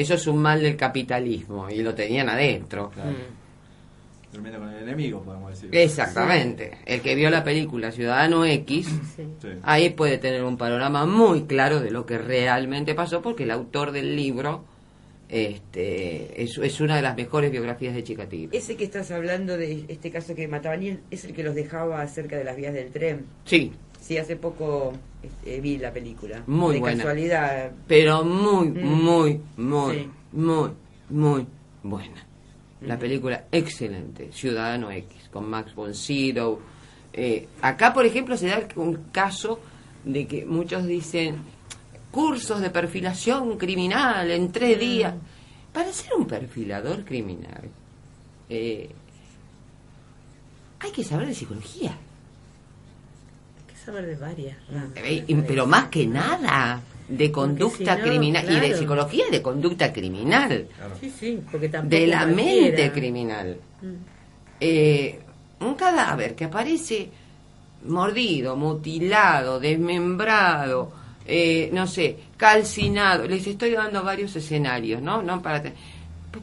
eso 0.00 0.14
es 0.14 0.26
un 0.26 0.38
mal 0.38 0.62
del 0.62 0.76
capitalismo 0.76 1.68
y 1.70 1.82
lo 1.82 1.94
tenían 1.94 2.28
adentro. 2.28 2.90
Claro. 2.90 3.10
Mm. 3.10 4.32
Durmiendo 4.32 4.60
con 4.60 4.68
el 4.70 4.82
enemigo, 4.82 5.22
podemos 5.22 5.50
decir. 5.50 5.70
Exactamente. 5.72 6.78
El 6.84 7.00
que 7.00 7.14
vio 7.14 7.30
la 7.30 7.42
película 7.42 7.90
Ciudadano 7.90 8.44
X, 8.44 8.86
Sí. 9.16 9.48
Ahí 9.62 9.90
puede 9.90 10.18
tener 10.18 10.44
un 10.44 10.58
panorama 10.58 11.06
muy 11.06 11.44
claro 11.44 11.80
de 11.80 11.90
lo 11.90 12.04
que 12.04 12.18
realmente 12.18 12.94
pasó, 12.94 13.22
porque 13.22 13.44
el 13.44 13.50
autor 13.50 13.92
del 13.92 14.14
libro 14.14 14.64
este, 15.28 16.42
es, 16.42 16.58
es 16.58 16.80
una 16.80 16.96
de 16.96 17.02
las 17.02 17.16
mejores 17.16 17.50
biografías 17.50 17.94
de 17.94 18.04
Chikatilo. 18.04 18.52
Ese 18.52 18.76
que 18.76 18.84
estás 18.84 19.10
hablando 19.10 19.56
de 19.56 19.84
este 19.88 20.10
caso 20.10 20.34
que 20.34 20.46
mataban 20.46 21.00
es 21.10 21.24
el 21.24 21.32
que 21.32 21.42
los 21.42 21.54
dejaba 21.54 22.06
cerca 22.06 22.36
de 22.36 22.44
las 22.44 22.56
vías 22.56 22.74
del 22.74 22.90
tren. 22.90 23.26
Sí, 23.44 23.72
Sí, 24.06 24.16
hace 24.18 24.36
poco 24.36 24.92
este, 25.22 25.60
vi 25.60 25.78
la 25.78 25.92
película. 25.92 26.42
Muy 26.46 26.74
de 26.74 26.80
buena. 26.80 26.96
casualidad. 26.98 27.72
pero 27.88 28.24
muy, 28.24 28.68
Mm. 28.68 28.84
muy, 29.02 29.40
muy, 29.56 29.94
Sí. 29.96 30.10
muy, 30.32 30.70
muy 31.10 31.46
buena. 31.82 32.24
La 32.82 32.98
película 32.98 33.46
excelente, 33.50 34.30
Ciudadano 34.32 34.90
X, 34.92 35.28
con 35.32 35.48
Max 35.48 35.74
von 35.74 35.94
Sydow. 35.94 36.60
Eh, 37.12 37.48
acá, 37.62 37.92
por 37.92 38.04
ejemplo, 38.06 38.36
se 38.36 38.46
da 38.48 38.68
un 38.76 38.94
caso 39.10 39.58
de 40.04 40.26
que 40.26 40.44
muchos 40.44 40.86
dicen 40.86 41.38
cursos 42.12 42.60
de 42.60 42.70
perfilación 42.70 43.56
criminal 43.58 44.30
en 44.30 44.52
tres 44.52 44.78
días. 44.78 45.14
Para 45.72 45.92
ser 45.92 46.14
un 46.14 46.26
perfilador 46.26 47.04
criminal, 47.04 47.68
eh, 48.48 48.88
hay 50.78 50.90
que 50.92 51.02
saber 51.02 51.26
de 51.26 51.34
psicología. 51.34 51.96
Saber 53.86 54.04
de 54.06 54.16
varias 54.16 54.56
ramas. 54.68 54.90
Eh, 54.96 55.44
pero 55.46 55.64
más 55.66 55.84
que 55.86 56.08
nada 56.08 56.82
de 57.08 57.30
conducta 57.30 57.94
si 57.94 58.02
no, 58.02 58.08
criminal 58.08 58.44
y 58.50 58.58
de 58.58 58.76
psicología 58.76 59.24
de 59.30 59.40
conducta 59.40 59.92
criminal 59.92 60.66
Claro. 60.76 60.96
Sí, 61.00 61.08
sí, 61.08 61.40
porque 61.52 61.68
tampoco 61.68 61.94
de 61.94 62.06
la 62.08 62.24
cualquiera. 62.24 62.52
mente 62.52 62.92
criminal 62.92 63.56
Mm. 63.80 63.94
Eh, 64.58 65.20
un 65.60 65.74
cadáver 65.74 66.34
que 66.34 66.46
aparece 66.46 67.10
mordido 67.84 68.56
mutilado 68.56 69.60
desmembrado 69.60 70.90
eh, 71.24 71.68
no 71.72 71.86
sé 71.86 72.16
calcinado 72.36 73.28
les 73.28 73.46
estoy 73.46 73.72
dando 73.72 74.02
varios 74.02 74.34
escenarios 74.34 75.00
no 75.02 75.22
no 75.22 75.40
para 75.42 75.62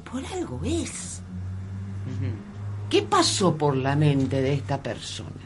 por 0.10 0.24
algo 0.28 0.62
es 0.64 1.22
qué 2.90 3.02
pasó 3.02 3.58
por 3.58 3.76
la 3.76 3.96
mente 3.96 4.42
de 4.42 4.54
esta 4.54 4.82
persona 4.82 5.43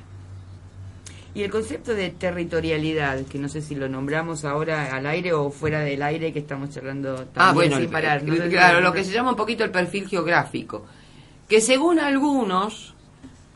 Y 1.38 1.43
el 1.43 1.52
concepto 1.52 1.93
de 1.93 2.10
territorialidad, 2.10 3.21
que 3.26 3.38
no 3.38 3.47
sé 3.47 3.62
si 3.62 3.76
lo 3.76 3.88
nombramos 3.88 4.43
ahora 4.43 4.95
al 4.95 5.06
aire 5.06 5.34
o 5.34 5.52
fuera 5.52 5.82
del 5.82 6.02
aire, 6.02 6.34
que 6.34 6.39
estamos 6.39 6.71
charlando 6.71 7.13
también 7.13 7.32
Ah, 7.36 7.54
bueno, 7.54 7.78
sin 7.78 7.91
parar. 7.91 8.23
No 8.23 8.34
si 8.34 8.50
claro, 8.50 8.80
lo 8.82 8.88
lo 8.88 8.93
que 8.93 9.04
se 9.04 9.12
llama 9.13 9.30
un 9.30 9.36
poquito 9.36 9.63
el 9.63 9.69
perfil 9.69 10.08
geográfico, 10.08 10.86
que 11.47 11.62
según 11.62 12.00
algunos 12.00 12.95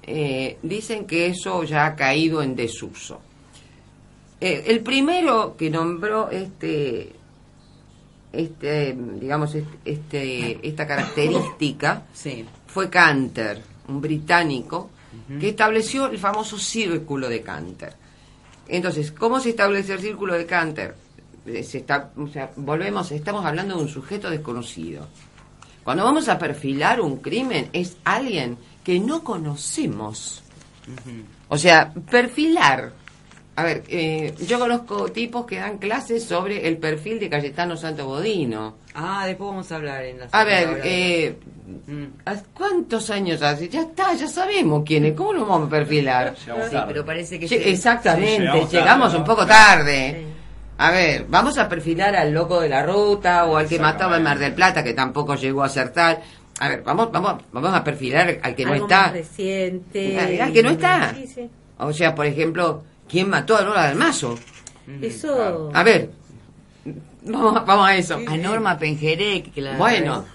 eh, 0.03 0.57
dicen 0.61 1.07
que 1.07 1.25
eso 1.25 1.63
ya 1.63 1.87
ha 1.87 1.95
caído 1.95 2.43
en 2.43 2.55
desuso. 2.55 3.19
Eh, 4.39 4.63
el 4.67 4.81
primero 4.81 5.55
que 5.57 5.71
nombró 5.71 6.29
este 6.29 7.13
este, 8.31 8.95
digamos, 9.19 9.55
este, 9.55 9.77
este- 9.85 10.59
esta 10.67 10.85
característica 10.85 12.03
Sí. 12.13 12.45
fue 12.67 12.91
Canter, 12.91 13.59
un 13.87 13.99
británico, 13.99 14.91
que 15.39 15.49
estableció 15.49 16.07
el 16.07 16.17
famoso 16.17 16.57
círculo 16.57 17.29
de 17.29 17.41
Canter. 17.41 17.93
Entonces, 18.67 19.11
¿cómo 19.11 19.39
se 19.39 19.49
establece 19.49 19.93
el 19.93 19.99
círculo 19.99 20.33
de 20.33 20.45
Canter? 20.45 20.95
Eh, 21.45 21.63
Se 21.63 21.79
está, 21.79 22.11
o 22.17 22.27
sea, 22.27 22.51
volvemos, 22.55 23.11
estamos 23.11 23.45
hablando 23.45 23.75
de 23.75 23.83
un 23.83 23.89
sujeto 23.89 24.29
desconocido. 24.29 25.07
Cuando 25.83 26.03
vamos 26.03 26.29
a 26.29 26.37
perfilar 26.37 27.01
un 27.01 27.17
crimen, 27.17 27.69
es 27.73 27.97
alguien 28.03 28.57
que 28.83 28.99
no 28.99 29.23
conocemos. 29.23 30.43
O 31.49 31.57
sea, 31.57 31.93
perfilar. 32.09 32.93
A 33.55 33.63
ver, 33.63 33.83
eh, 33.89 34.33
yo 34.47 34.57
conozco 34.59 35.09
tipos 35.11 35.45
que 35.45 35.57
dan 35.57 35.77
clases 35.77 36.23
sobre 36.23 36.67
el 36.67 36.77
perfil 36.77 37.19
de 37.19 37.29
Cayetano 37.29 37.75
Santo 37.75 38.05
Bodino. 38.05 38.75
Ah, 38.93 39.25
después 39.27 39.49
vamos 39.49 39.71
a 39.71 39.75
hablar 39.75 40.03
en 40.05 40.19
la 40.19 40.27
A 40.31 40.43
ver, 40.43 40.81
eh, 40.83 41.35
Mm. 41.87 42.03
¿hace 42.25 42.43
¿cuántos 42.53 43.09
años 43.11 43.41
hace? 43.41 43.69
Ya 43.69 43.81
está, 43.81 44.13
ya 44.13 44.27
sabemos 44.27 44.83
quién 44.85 45.05
es. 45.05 45.13
¿Cómo 45.13 45.31
lo 45.31 45.45
vamos 45.45 45.67
a 45.67 45.69
perfilar? 45.69 46.35
Llegamos 46.35 46.65
Sí, 46.65 46.71
tarde. 46.73 46.87
pero 46.93 47.05
parece 47.05 47.39
que... 47.39 47.45
Exactamente, 47.71 48.29
Sí, 48.35 48.41
llegamos 48.43 48.71
llegamos 48.73 49.07
tarde, 49.11 49.17
un 49.19 49.23
poco 49.25 49.45
tarde. 49.45 50.25
A 50.77 50.91
ver, 50.91 51.25
vamos 51.29 51.57
a 51.57 51.69
perfilar 51.69 52.13
al 52.15 52.33
loco 52.33 52.59
de 52.59 52.67
la 52.67 52.83
ruta 52.83 53.45
o 53.45 53.55
al 53.55 53.67
que 53.67 53.79
mataba 53.79 54.17
en 54.17 54.23
Mar 54.23 54.37
del 54.39 54.53
Plata, 54.53 54.83
que 54.83 54.93
tampoco 54.93 55.35
llegó 55.35 55.63
a 55.63 55.69
ser 55.69 55.89
tal. 55.93 56.19
A 56.59 56.67
ver, 56.69 56.81
vamos, 56.83 57.09
vamos, 57.11 57.35
vamos 57.53 57.73
a 57.73 57.83
perfilar 57.83 58.39
al 58.43 58.53
que 58.55 58.65
no 58.65 58.73
está. 58.73 59.01
más 59.03 59.13
reciente. 59.13 60.41
Al 60.41 60.51
que 60.51 60.63
no 60.63 60.71
está. 60.71 61.13
Sí, 61.15 61.27
sí. 61.27 61.49
O 61.77 61.93
sea, 61.93 62.13
por 62.13 62.25
ejemplo, 62.25 62.83
¿quién 63.11 63.29
mató 63.29 63.57
a 63.57 63.61
Lola 63.61 63.87
del 63.89 63.97
Mazo? 63.97 64.39
Eso. 65.01 65.69
A 65.73 65.83
ver, 65.83 66.09
vamos, 67.23 67.55
a- 67.57 67.59
vamos 67.59 67.87
a 67.87 67.95
eso. 67.95 68.15
A 68.15 68.37
Norma 68.37 68.77
Penjerec, 68.79 69.53
que 69.53 69.61
la... 69.61 69.77
Bueno, 69.77 70.25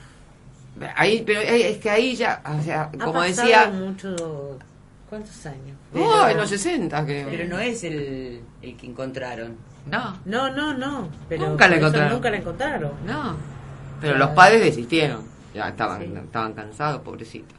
ahí, 0.95 1.23
pero 1.27 1.41
es 1.41 1.79
que 1.79 1.91
ahí 1.91 2.15
ya, 2.15 2.43
o 2.59 2.63
sea, 2.63 2.83
ha 2.83 3.05
como 3.05 3.23
decía, 3.23 3.71
mucho. 3.71 4.59
¿Cuántos 5.09 5.47
años? 5.47 5.77
oh, 5.95 6.27
en 6.29 6.37
los 6.37 6.51
60 6.51 7.05
creo. 7.07 7.29
Pero 7.31 7.49
no 7.49 7.59
es 7.61 7.83
el, 7.85 8.41
el 8.61 8.77
que 8.77 8.87
encontraron. 8.87 9.57
No, 9.91 10.19
No, 10.25 10.51
no, 10.51 10.75
no. 10.75 11.09
Pero 11.29 11.49
Nunca 11.49 11.69
la 11.69 11.77
encontraron. 11.77 12.13
Nunca 12.13 12.31
la 12.31 12.37
encontraron. 12.39 12.93
no. 13.07 13.37
Pero 14.01 14.19
los 14.19 14.31
padres 14.31 14.61
desistieron. 14.63 15.23
Ya 15.55 15.69
estaban, 15.69 16.03
Sí. 16.03 16.13
estaban 16.23 16.53
cansados, 16.53 17.01
pobrecitos. 17.01 17.57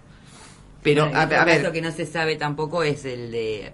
Pero, 0.83 1.05
Bueno, 1.05 1.19
a, 1.19 1.23
a 1.23 1.45
ver, 1.45 1.71
que 1.71 1.81
no 1.81 1.89
se 1.91 2.05
sabe 2.05 2.35
tampoco 2.35 2.83
es 2.83 3.05
el 3.05 3.31
de 3.31 3.73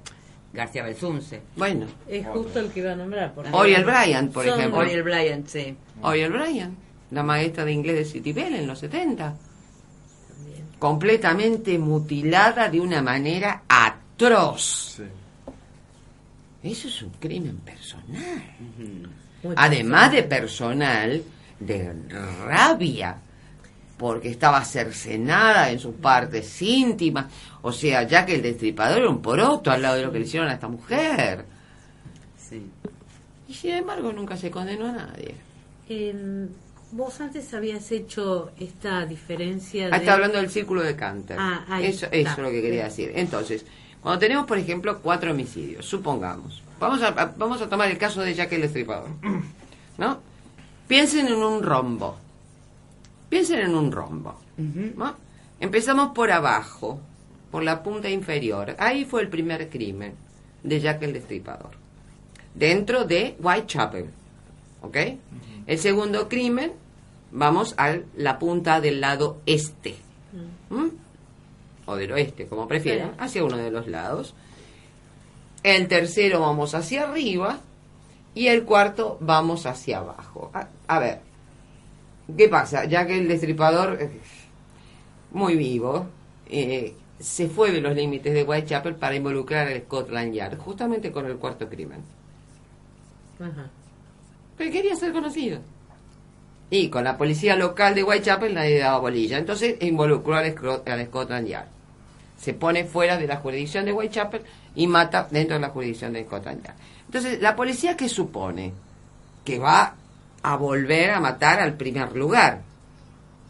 García 0.53 0.83
Belsunce. 0.83 1.41
bueno, 1.55 1.87
Es 2.07 2.25
justo 2.27 2.59
el 2.59 2.69
que 2.71 2.79
iba 2.81 2.91
a 2.91 2.95
nombrar. 2.95 3.33
porque- 3.33 3.49
Oriel 3.51 3.83
Bryant, 3.85 4.31
por 4.31 4.45
Son- 4.45 4.59
ejemplo. 4.59 4.79
Oriel 4.81 5.01
Bryant, 5.03 5.47
sí. 5.47 5.75
Oriel 6.01 6.31
Bryant, 6.31 6.77
la 7.11 7.23
maestra 7.23 7.65
de 7.65 7.71
inglés 7.71 7.95
de 7.95 8.05
City 8.05 8.33
Bell 8.33 8.53
en 8.55 8.67
los 8.67 8.77
70. 8.79 9.35
También. 10.27 10.63
Completamente 10.77 11.77
mutilada 11.79 12.69
de 12.69 12.79
una 12.79 13.01
manera 13.01 13.63
atroz. 13.67 14.95
Sí. 14.97 15.03
Eso 16.69 16.87
es 16.87 17.01
un 17.01 17.09
crimen 17.19 17.57
personal. 17.57 18.43
Además 19.55 20.11
de 20.11 20.23
personal. 20.23 21.09
personal, 21.19 21.23
de 21.59 21.93
rabia, 22.45 23.17
porque 23.97 24.29
estaba 24.29 24.63
cercenada 24.63 25.69
en 25.71 25.79
sus 25.79 25.95
partes 25.95 26.61
íntimas. 26.61 27.25
O 27.63 27.71
sea, 27.71 28.03
ya 28.03 28.25
que 28.25 28.35
el 28.35 28.41
destripador 28.43 28.99
era 28.99 29.09
un 29.09 29.21
poroto 29.21 29.71
al 29.71 29.81
lado 29.81 29.95
de 29.95 30.03
lo 30.03 30.11
que 30.11 30.19
le 30.19 30.25
hicieron 30.25 30.49
a 30.49 30.53
esta 30.53 30.67
mujer. 30.67 31.45
Sí. 32.37 32.69
Y 33.47 33.53
sin 33.53 33.71
embargo 33.71 34.11
nunca 34.13 34.37
se 34.37 34.51
condenó 34.51 34.87
a 34.87 34.91
nadie. 34.91 35.35
Vos 36.91 37.19
antes 37.21 37.51
habías 37.55 37.91
hecho 37.91 38.51
esta 38.59 39.05
diferencia 39.05 39.87
de... 39.87 39.93
Ah, 39.93 39.97
está 39.97 40.13
hablando 40.13 40.37
del 40.37 40.51
círculo 40.51 40.83
de 40.83 40.95
Canter. 40.95 41.37
Ah, 41.39 41.65
ahí 41.67 41.85
eso, 41.87 42.05
está. 42.05 42.15
eso 42.17 42.31
es 42.33 42.37
lo 42.37 42.49
que 42.51 42.61
quería 42.61 42.83
decir. 42.83 43.11
Entonces, 43.15 43.65
cuando 44.01 44.19
tenemos, 44.19 44.45
por 44.45 44.59
ejemplo, 44.59 44.99
cuatro 45.01 45.31
homicidios, 45.31 45.85
supongamos, 45.85 46.61
vamos 46.79 47.01
a, 47.01 47.07
a- 47.07 47.33
vamos 47.35 47.59
a 47.63 47.67
tomar 47.69 47.89
el 47.89 47.97
caso 47.97 48.21
de 48.21 48.35
Jack 48.35 48.51
el 48.53 48.61
Destripador, 48.61 49.09
¿no? 49.97 50.19
Piensen 50.87 51.27
en 51.27 51.33
un 51.41 51.63
rombo. 51.63 52.15
Piensen 53.29 53.59
en 53.61 53.73
un 53.73 53.91
rombo. 53.91 54.35
¿no? 54.57 55.15
Empezamos 55.59 56.09
por 56.13 56.29
abajo, 56.31 56.99
por 57.53 57.63
la 57.63 57.83
punta 57.83 58.09
inferior. 58.09 58.75
Ahí 58.79 59.05
fue 59.05 59.21
el 59.21 59.29
primer 59.29 59.69
crimen 59.69 60.15
de 60.63 60.79
Jack 60.79 61.03
el 61.03 61.13
Destripador. 61.13 61.69
Dentro 62.55 63.05
de 63.05 63.35
Whitechapel. 63.39 64.09
¿Ok? 64.81 64.97
El 65.67 65.77
segundo 65.77 66.27
crimen, 66.27 66.73
vamos 67.31 67.75
a 67.77 67.95
la 68.17 68.39
punta 68.39 68.81
del 68.81 68.99
lado 69.01 69.39
este. 69.45 69.93
¿Mm? 70.71 70.87
O 71.85 71.95
del 71.95 72.11
oeste, 72.13 72.47
como 72.47 72.67
prefieran, 72.67 73.09
Sí. 73.11 73.15
hacia 73.19 73.43
uno 73.43 73.57
de 73.57 73.69
los 73.69 73.87
lados. 73.87 74.33
El 75.61 75.87
tercero 75.87 76.39
vamos 76.39 76.73
hacia 76.73 77.03
arriba 77.03 77.59
y 78.33 78.47
el 78.47 78.63
cuarto 78.63 79.19
vamos 79.21 79.67
hacia 79.67 79.99
abajo. 79.99 80.49
A, 80.55 80.69
a 80.87 80.97
ver, 80.97 81.21
¿qué 82.35 82.49
pasa? 82.49 82.85
Ya 82.85 83.05
que 83.05 83.19
el 83.19 83.27
destripador, 83.27 83.99
eh, 84.01 84.09
muy 85.33 85.55
vivo, 85.55 86.07
eh, 86.49 86.95
se 87.23 87.47
fue 87.47 87.71
de 87.71 87.79
los 87.79 87.95
límites 87.95 88.33
de 88.33 88.43
Whitechapel 88.43 88.95
para 88.95 89.15
involucrar 89.15 89.67
al 89.67 89.81
Scotland 89.83 90.33
Yard, 90.33 90.57
justamente 90.57 91.09
con 91.09 91.25
el 91.25 91.37
cuarto 91.37 91.69
crimen. 91.69 92.01
Ajá. 93.39 93.69
Pero 94.57 94.71
quería 94.71 94.95
ser 94.97 95.13
conocido. 95.13 95.59
Y 96.69 96.89
con 96.89 97.05
la 97.05 97.17
policía 97.17 97.55
local 97.55 97.95
de 97.95 98.03
Whitechapel 98.03 98.53
nadie 98.53 98.79
daba 98.79 98.99
bolilla. 98.99 99.37
Entonces 99.37 99.77
involucró 99.81 100.35
al, 100.35 100.53
al 100.85 101.05
Scotland 101.05 101.47
Yard. 101.47 101.67
Se 102.37 102.53
pone 102.53 102.83
fuera 102.83 103.17
de 103.17 103.27
la 103.27 103.37
jurisdicción 103.37 103.85
de 103.85 103.93
Whitechapel 103.93 104.41
y 104.75 104.87
mata 104.87 105.25
dentro 105.31 105.55
de 105.55 105.61
la 105.61 105.69
jurisdicción 105.69 106.11
de 106.11 106.25
Scotland 106.25 106.61
Yard. 106.61 106.75
Entonces, 107.05 107.41
¿la 107.41 107.55
policía 107.55 107.95
qué 107.95 108.09
supone? 108.09 108.73
Que 109.45 109.59
va 109.59 109.95
a 110.41 110.55
volver 110.57 111.11
a 111.11 111.21
matar 111.21 111.61
al 111.61 111.75
primer 111.75 112.17
lugar. 112.17 112.63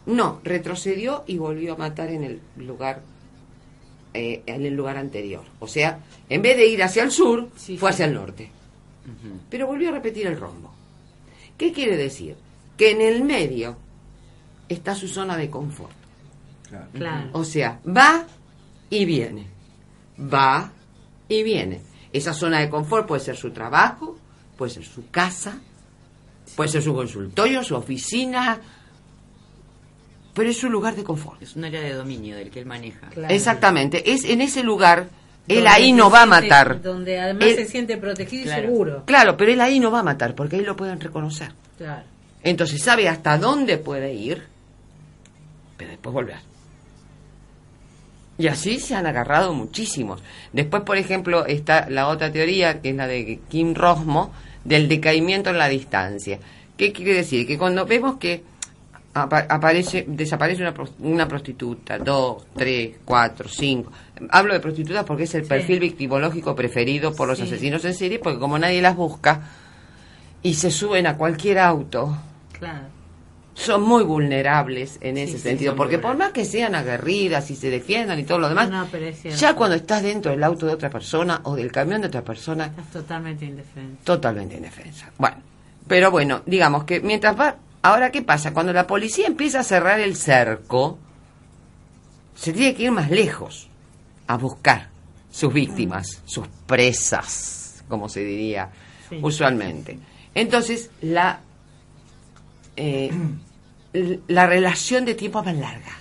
No, 0.06 0.40
retrocedió 0.44 1.24
y 1.26 1.38
volvió 1.38 1.72
a 1.72 1.78
matar 1.78 2.10
en 2.10 2.22
el 2.22 2.40
lugar 2.56 3.00
eh, 4.14 4.42
en 4.46 4.64
el 4.64 4.74
lugar 4.74 4.96
anterior. 4.96 5.42
O 5.60 5.66
sea, 5.68 5.98
en 6.28 6.40
vez 6.40 6.56
de 6.56 6.66
ir 6.66 6.82
hacia 6.82 7.02
el 7.02 7.10
sur, 7.10 7.50
Sí, 7.56 7.76
fue 7.76 7.90
sí. 7.90 7.94
hacia 7.94 8.06
el 8.06 8.14
norte 8.14 8.50
pero 9.50 9.66
volvió 9.66 9.90
a 9.90 9.92
repetir 9.92 10.26
el 10.26 10.40
rombo. 10.40 10.72
¿Qué 11.58 11.74
quiere 11.74 11.94
decir? 11.98 12.36
Que 12.78 12.92
en 12.92 13.02
el 13.02 13.22
medio 13.22 13.76
está 14.66 14.94
su 14.94 15.08
zona 15.08 15.36
de 15.36 15.50
confort. 15.50 15.92
Claro. 16.70 16.86
Claro. 16.94 17.28
O 17.34 17.44
sea, 17.44 17.80
va 17.86 18.24
y 18.88 19.04
viene. 19.04 19.46
Va 20.18 20.72
y 21.28 21.42
viene. 21.42 21.82
Esa 22.14 22.32
zona 22.32 22.60
de 22.60 22.70
confort 22.70 23.06
puede 23.06 23.20
ser 23.20 23.36
su 23.36 23.50
trabajo, 23.50 24.16
puede 24.56 24.72
ser 24.72 24.84
su 24.86 25.10
casa, 25.10 25.58
puede 26.56 26.70
ser 26.70 26.82
su 26.82 26.94
consultorio, 26.94 27.62
su 27.62 27.74
oficina, 27.76 28.58
pero 30.34 30.50
es 30.50 30.58
su 30.58 30.68
lugar 30.68 30.94
de 30.96 31.04
confort. 31.04 31.40
Es 31.42 31.56
un 31.56 31.64
área 31.64 31.80
de 31.80 31.92
dominio 31.94 32.36
del 32.36 32.50
que 32.50 32.60
él 32.60 32.66
maneja. 32.66 33.08
Claro. 33.10 33.32
Exactamente, 33.32 34.12
es 34.12 34.24
en 34.24 34.40
ese 34.40 34.62
lugar, 34.62 35.08
él 35.48 35.66
ahí 35.66 35.92
no 35.92 36.10
va 36.10 36.22
a 36.22 36.26
matar. 36.26 36.82
Donde 36.82 37.18
además 37.20 37.44
Él- 37.48 37.56
se 37.56 37.64
siente 37.66 37.96
protegido 37.96 38.44
Claro. 38.44 38.62
y 38.62 38.66
seguro. 38.66 39.02
Claro, 39.06 39.36
pero 39.36 39.52
él 39.52 39.60
ahí 39.60 39.78
no 39.80 39.90
va 39.90 40.00
a 40.00 40.02
matar, 40.04 40.34
porque 40.34 40.56
ahí 40.56 40.62
lo 40.62 40.76
pueden 40.76 41.00
reconocer. 41.00 41.52
Claro. 41.78 42.02
Entonces 42.42 42.82
sabe 42.82 43.08
hasta 43.08 43.38
dónde 43.38 43.78
puede 43.78 44.12
ir, 44.12 44.42
pero 45.76 45.90
después 45.90 46.12
volver. 46.12 46.36
Y 48.36 48.48
así 48.48 48.80
se 48.80 48.94
han 48.96 49.06
agarrado 49.06 49.52
muchísimos. 49.54 50.20
Después, 50.52 50.82
por 50.82 50.96
ejemplo, 50.98 51.46
está 51.46 51.88
la 51.88 52.08
otra 52.08 52.32
teoría, 52.32 52.80
que 52.80 52.90
es 52.90 52.96
la 52.96 53.06
de 53.06 53.38
Kim 53.48 53.74
Rosmo, 53.74 54.32
del 54.64 54.88
decaimiento 54.88 55.50
en 55.50 55.58
la 55.58 55.68
distancia. 55.68 56.40
¿Qué 56.76 56.92
quiere 56.92 57.14
decir? 57.14 57.46
Que 57.46 57.56
cuando 57.56 57.86
vemos 57.86 58.16
que 58.16 58.42
aparece, 59.14 60.04
desaparece 60.08 60.62
una, 60.62 60.74
una 61.00 61.28
prostituta, 61.28 61.98
dos, 61.98 62.46
tres, 62.54 62.96
cuatro, 63.04 63.48
cinco. 63.48 63.92
Hablo 64.30 64.54
de 64.54 64.60
prostitutas 64.60 65.04
porque 65.04 65.22
es 65.24 65.34
el 65.36 65.42
Sí. 65.44 65.48
perfil 65.48 65.78
victimológico 65.80 66.54
preferido 66.54 67.14
por 67.14 67.28
los 67.28 67.38
Sí. 67.38 67.44
asesinos 67.44 67.84
en 67.84 67.94
serie, 67.94 68.18
porque 68.18 68.38
como 68.40 68.58
nadie 68.58 68.82
las 68.82 68.96
busca 68.96 69.40
y 70.42 70.54
se 70.54 70.70
suben 70.70 71.06
a 71.06 71.16
cualquier 71.16 71.58
auto, 71.60 72.16
Claro. 72.58 72.86
son 73.54 73.82
muy 73.82 74.02
vulnerables 74.02 74.98
en 75.00 75.14
Sí, 75.14 75.22
ese 75.22 75.38
sentido, 75.38 75.76
porque 75.76 75.98
por 76.00 76.16
más 76.16 76.32
que 76.32 76.44
sean 76.44 76.74
aguerridas 76.74 77.48
y 77.52 77.56
se 77.56 77.70
defiendan 77.70 78.18
y 78.18 78.24
todo 78.24 78.40
lo 78.40 78.48
demás, 78.48 78.68
No, 78.68 78.88
ya 79.36 79.54
cuando 79.54 79.76
estás 79.76 80.02
dentro 80.02 80.32
del 80.32 80.42
auto 80.42 80.66
de 80.66 80.72
otra 80.74 80.90
persona 80.90 81.40
o 81.44 81.54
del 81.54 81.70
camión 81.70 82.00
de 82.00 82.08
otra 82.08 82.22
persona, 82.22 82.66
Estás 82.66 82.90
totalmente 82.90 83.44
indefenso. 83.44 83.96
totalmente 84.02 84.56
indefensa. 84.56 85.12
Bueno, 85.18 85.36
pero 85.86 86.10
bueno, 86.10 86.42
digamos 86.46 86.82
que 86.82 86.98
mientras 87.00 87.38
va, 87.38 87.54
ahora 87.84 88.10
qué 88.10 88.22
pasa, 88.22 88.52
cuando 88.52 88.72
la 88.72 88.86
policía 88.86 89.26
empieza 89.26 89.60
a 89.60 89.62
cerrar 89.62 90.00
el 90.00 90.16
cerco, 90.16 90.98
se 92.34 92.52
tiene 92.52 92.74
que 92.74 92.84
ir 92.84 92.90
más 92.90 93.10
lejos 93.10 93.68
a 94.26 94.36
buscar 94.36 94.88
sus 95.30 95.52
víctimas, 95.52 96.22
sus 96.24 96.48
presas, 96.66 97.84
como 97.88 98.08
se 98.08 98.24
diría 98.24 98.70
Sí. 99.08 99.18
usualmente. 99.22 99.98
Entonces, 100.34 100.90
la 101.02 101.40
eh, 102.76 103.10
la 104.26 104.46
relación 104.46 105.04
de 105.04 105.14
tiempo 105.14 105.38
es 105.40 105.46
más 105.46 105.56
larga. 105.56 105.92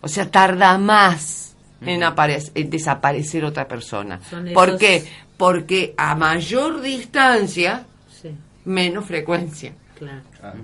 O 0.00 0.08
sea, 0.08 0.30
tarda 0.30 0.78
más 0.78 1.56
en, 1.80 2.02
aparec- 2.02 2.52
en 2.54 2.70
desaparecer 2.70 3.44
otra 3.44 3.66
persona. 3.66 4.20
Son 4.30 4.48
¿Por 4.54 4.68
esos- 4.68 4.80
qué? 4.80 5.04
Porque 5.36 5.94
a 5.96 6.14
mayor 6.14 6.80
distancia, 6.82 7.84
Sí, 8.20 8.30
menos 8.64 9.06
frecuencia. 9.06 9.74
Claro. 9.98 10.20
Claro. 10.38 10.58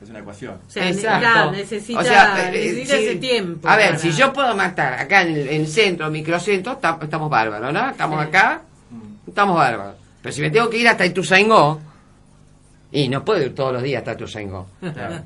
Es 0.00 0.08
una 0.10 0.20
ecuación. 0.20 0.54
O 0.66 0.70
sea, 0.70 0.84
ne- 0.84 0.90
Exacto. 0.90 1.50
necesita, 1.52 1.98
O 1.98 2.04
sea, 2.04 2.48
eh, 2.48 2.52
necesita 2.52 2.96
si- 2.96 3.04
ese 3.06 3.16
tiempo. 3.16 3.68
A 3.68 3.76
ver, 3.76 3.86
para- 3.88 3.98
si 3.98 4.12
yo 4.12 4.32
puedo 4.32 4.54
matar 4.54 4.94
acá 4.94 5.22
en 5.22 5.28
el, 5.34 5.48
en 5.48 5.60
el 5.62 5.66
centro, 5.66 6.08
microcentro, 6.10 6.78
tam- 6.80 7.02
estamos 7.02 7.28
bárbaros, 7.28 7.72
¿no? 7.72 7.90
Estamos 7.90 8.20
Sí. 8.22 8.28
acá, 8.28 8.62
estamos 9.26 9.56
bárbaros. 9.56 9.96
Pero 10.22 10.32
si 10.32 10.40
me 10.40 10.50
tengo 10.50 10.70
que 10.70 10.78
ir 10.78 10.86
hasta 10.88 11.04
Ituzaingó, 11.04 11.80
y 12.92 13.08
no 13.08 13.24
puedo 13.24 13.42
ir 13.42 13.54
todos 13.54 13.72
los 13.72 13.82
días 13.82 13.98
hasta 14.00 14.12
Ituzaingó. 14.12 14.68
Claro. 14.80 15.22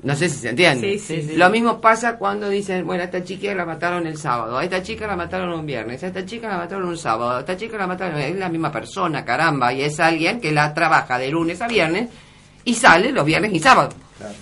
No 0.00 0.14
sé 0.14 0.28
si 0.28 0.36
se 0.38 0.50
entiende. 0.50 0.96
Sí, 0.96 0.98
sí, 0.98 1.28
sí. 1.28 1.36
Lo 1.36 1.50
mismo 1.50 1.80
pasa 1.80 2.16
cuando 2.18 2.48
dicen, 2.48 2.86
bueno, 2.86 3.02
a 3.02 3.06
esta 3.06 3.24
chica 3.24 3.52
la 3.54 3.64
mataron 3.64 4.06
el 4.06 4.16
sábado, 4.16 4.56
a 4.56 4.62
esta 4.62 4.80
chica 4.80 5.08
la 5.08 5.16
mataron 5.16 5.52
un 5.52 5.66
viernes, 5.66 6.02
a 6.04 6.06
esta 6.06 6.24
chica 6.24 6.48
la 6.48 6.58
mataron 6.58 6.88
un 6.88 6.96
sábado, 6.96 7.32
a 7.32 7.40
esta 7.40 7.56
chica 7.56 7.76
la 7.76 7.86
mataron... 7.88 8.16
Es 8.20 8.36
la 8.36 8.48
misma 8.48 8.70
persona, 8.70 9.24
caramba, 9.24 9.72
y 9.72 9.82
es 9.82 9.98
alguien 9.98 10.40
que 10.40 10.52
la 10.52 10.72
trabaja 10.72 11.18
de 11.18 11.30
lunes 11.30 11.60
a 11.60 11.66
viernes 11.66 12.08
y 12.64 12.74
sale 12.74 13.10
los 13.10 13.24
viernes 13.26 13.52
y 13.52 13.58
sábados. 13.58 13.94
Claro. 14.18 14.34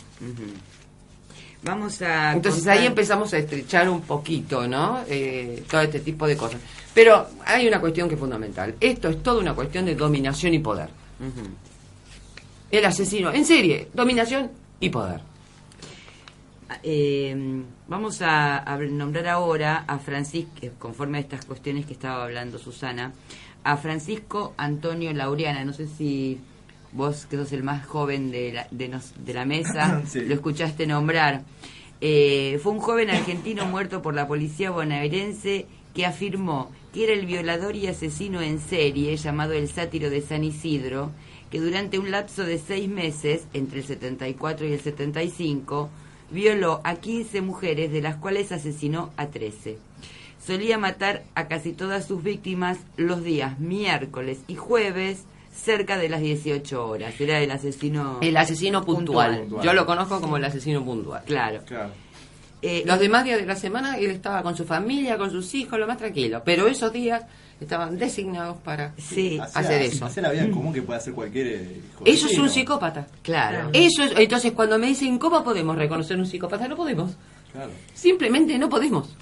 Vamos 1.62 2.00
a. 2.02 2.32
Entonces 2.34 2.62
contar- 2.62 2.78
ahí 2.78 2.86
empezamos 2.86 3.32
a 3.32 3.38
estrechar 3.38 3.88
un 3.88 4.02
poquito, 4.02 4.68
¿no? 4.68 5.00
Eh, 5.08 5.64
todo 5.68 5.80
este 5.80 6.00
tipo 6.00 6.26
de 6.26 6.36
cosas. 6.36 6.60
Pero 6.94 7.26
hay 7.44 7.66
una 7.66 7.80
cuestión 7.80 8.08
que 8.08 8.14
es 8.14 8.20
fundamental. 8.20 8.74
Esto 8.78 9.08
es 9.08 9.22
toda 9.22 9.40
una 9.40 9.54
cuestión 9.54 9.84
de 9.84 9.94
dominación 9.94 10.54
y 10.54 10.58
poder. 10.60 10.88
El 12.70 12.84
asesino, 12.84 13.32
en 13.32 13.44
serie, 13.44 13.88
dominación 13.94 14.50
y 14.80 14.90
poder. 14.90 15.20
Eh, 16.82 17.62
vamos 17.88 18.22
a, 18.22 18.58
a 18.58 18.76
nombrar 18.78 19.28
ahora 19.28 19.84
a 19.86 19.98
Francisco, 19.98 20.50
conforme 20.78 21.18
a 21.18 21.20
estas 21.20 21.44
cuestiones 21.44 21.86
que 21.86 21.92
estaba 21.92 22.24
hablando 22.24 22.58
Susana, 22.58 23.12
a 23.64 23.76
Francisco 23.76 24.54
Antonio 24.56 25.12
Laureana. 25.12 25.64
No 25.64 25.72
sé 25.72 25.86
si 25.86 26.38
vos, 26.92 27.26
que 27.26 27.36
sos 27.36 27.52
el 27.52 27.62
más 27.62 27.86
joven 27.86 28.30
de 28.30 28.52
la, 28.52 28.66
de 28.70 28.88
nos- 28.88 29.12
de 29.24 29.34
la 29.34 29.44
mesa, 29.44 30.02
Sí. 30.06 30.20
lo 30.22 30.34
escuchaste 30.34 30.86
nombrar. 30.86 31.42
Eh, 32.00 32.58
fue 32.62 32.72
un 32.72 32.78
joven 32.80 33.10
argentino 33.10 33.64
muerto 33.66 34.02
por 34.02 34.14
la 34.14 34.26
policía 34.28 34.70
bonaerense 34.70 35.66
que 35.94 36.04
afirmó 36.04 36.70
que 36.92 37.04
era 37.04 37.12
el 37.14 37.26
violador 37.26 37.74
y 37.76 37.86
asesino 37.86 38.40
en 38.42 38.58
serie 38.58 39.16
llamado 39.16 39.52
el 39.52 39.68
sátiro 39.68 40.10
de 40.10 40.20
San 40.20 40.44
Isidro, 40.44 41.10
que 41.50 41.60
durante 41.60 41.98
un 41.98 42.10
lapso 42.10 42.42
de 42.44 42.58
seis 42.58 42.88
meses, 42.88 43.46
entre 43.54 43.80
el 43.80 43.86
74 43.86 44.66
y 44.66 44.72
el 44.72 44.80
75, 44.80 45.90
violó 46.30 46.80
a 46.84 46.96
15 46.96 47.40
mujeres, 47.40 47.92
de 47.92 48.02
las 48.02 48.16
cuales 48.16 48.52
asesinó 48.52 49.10
a 49.16 49.26
13. 49.28 49.78
Solía 50.44 50.78
matar 50.78 51.24
a 51.34 51.48
casi 51.48 51.72
todas 51.72 52.06
sus 52.06 52.22
víctimas 52.22 52.78
los 52.96 53.24
días 53.24 53.58
miércoles 53.58 54.38
y 54.46 54.54
jueves 54.54 55.24
cerca 55.52 55.96
de 55.98 56.08
las 56.08 56.20
18 56.20 56.86
horas. 56.86 57.20
Era 57.20 57.40
el 57.40 57.50
asesino... 57.50 58.18
El 58.20 58.36
asesino 58.36 58.84
puntual. 58.84 59.40
Puntual. 59.40 59.64
Yo 59.64 59.72
lo 59.72 59.86
conozco 59.86 60.20
como 60.20 60.36
el 60.36 60.44
asesino 60.44 60.84
puntual. 60.84 61.22
Claro. 61.24 61.62
Claro. 61.66 61.90
Eh, 62.62 62.82
Los 62.86 62.98
demás 63.00 63.24
días 63.24 63.38
de 63.40 63.46
la 63.46 63.56
semana 63.56 63.98
él 63.98 64.10
estaba 64.10 64.42
con 64.42 64.56
su 64.56 64.64
familia, 64.64 65.18
con 65.18 65.30
sus 65.30 65.54
hijos, 65.54 65.78
lo 65.78 65.86
más 65.86 65.98
tranquilo. 65.98 66.42
Pero 66.44 66.66
esos 66.68 66.92
días 66.92 67.22
estaban 67.60 67.96
designados 67.98 68.56
para 68.58 68.92
Sí, 68.98 69.38
hacer 69.54 69.82
eso. 69.82 70.06
Hacía 70.06 70.22
la 70.24 70.30
vida 70.30 70.42
en 70.44 70.52
común 70.52 70.72
que 70.72 70.82
puede 70.82 70.98
hacer 70.98 71.12
cualquier 71.14 71.46
eh, 71.46 71.80
hijo 71.92 72.02
Eso 72.04 72.26
es 72.28 72.38
un 72.38 72.48
psicópata. 72.50 73.06
claro. 73.22 73.70
Eso 73.72 74.02
es, 74.04 74.12
entonces 74.16 74.52
cuando 74.52 74.78
me 74.78 74.86
dicen 74.88 75.18
cómo 75.18 75.42
podemos 75.42 75.76
reconocer 75.76 76.18
un 76.18 76.26
psicópata, 76.26 76.68
no 76.68 76.76
podemos. 76.76 77.12
Claro. 77.52 77.70
Simplemente 77.94 78.58
no 78.58 78.68
podemos. 78.68 79.14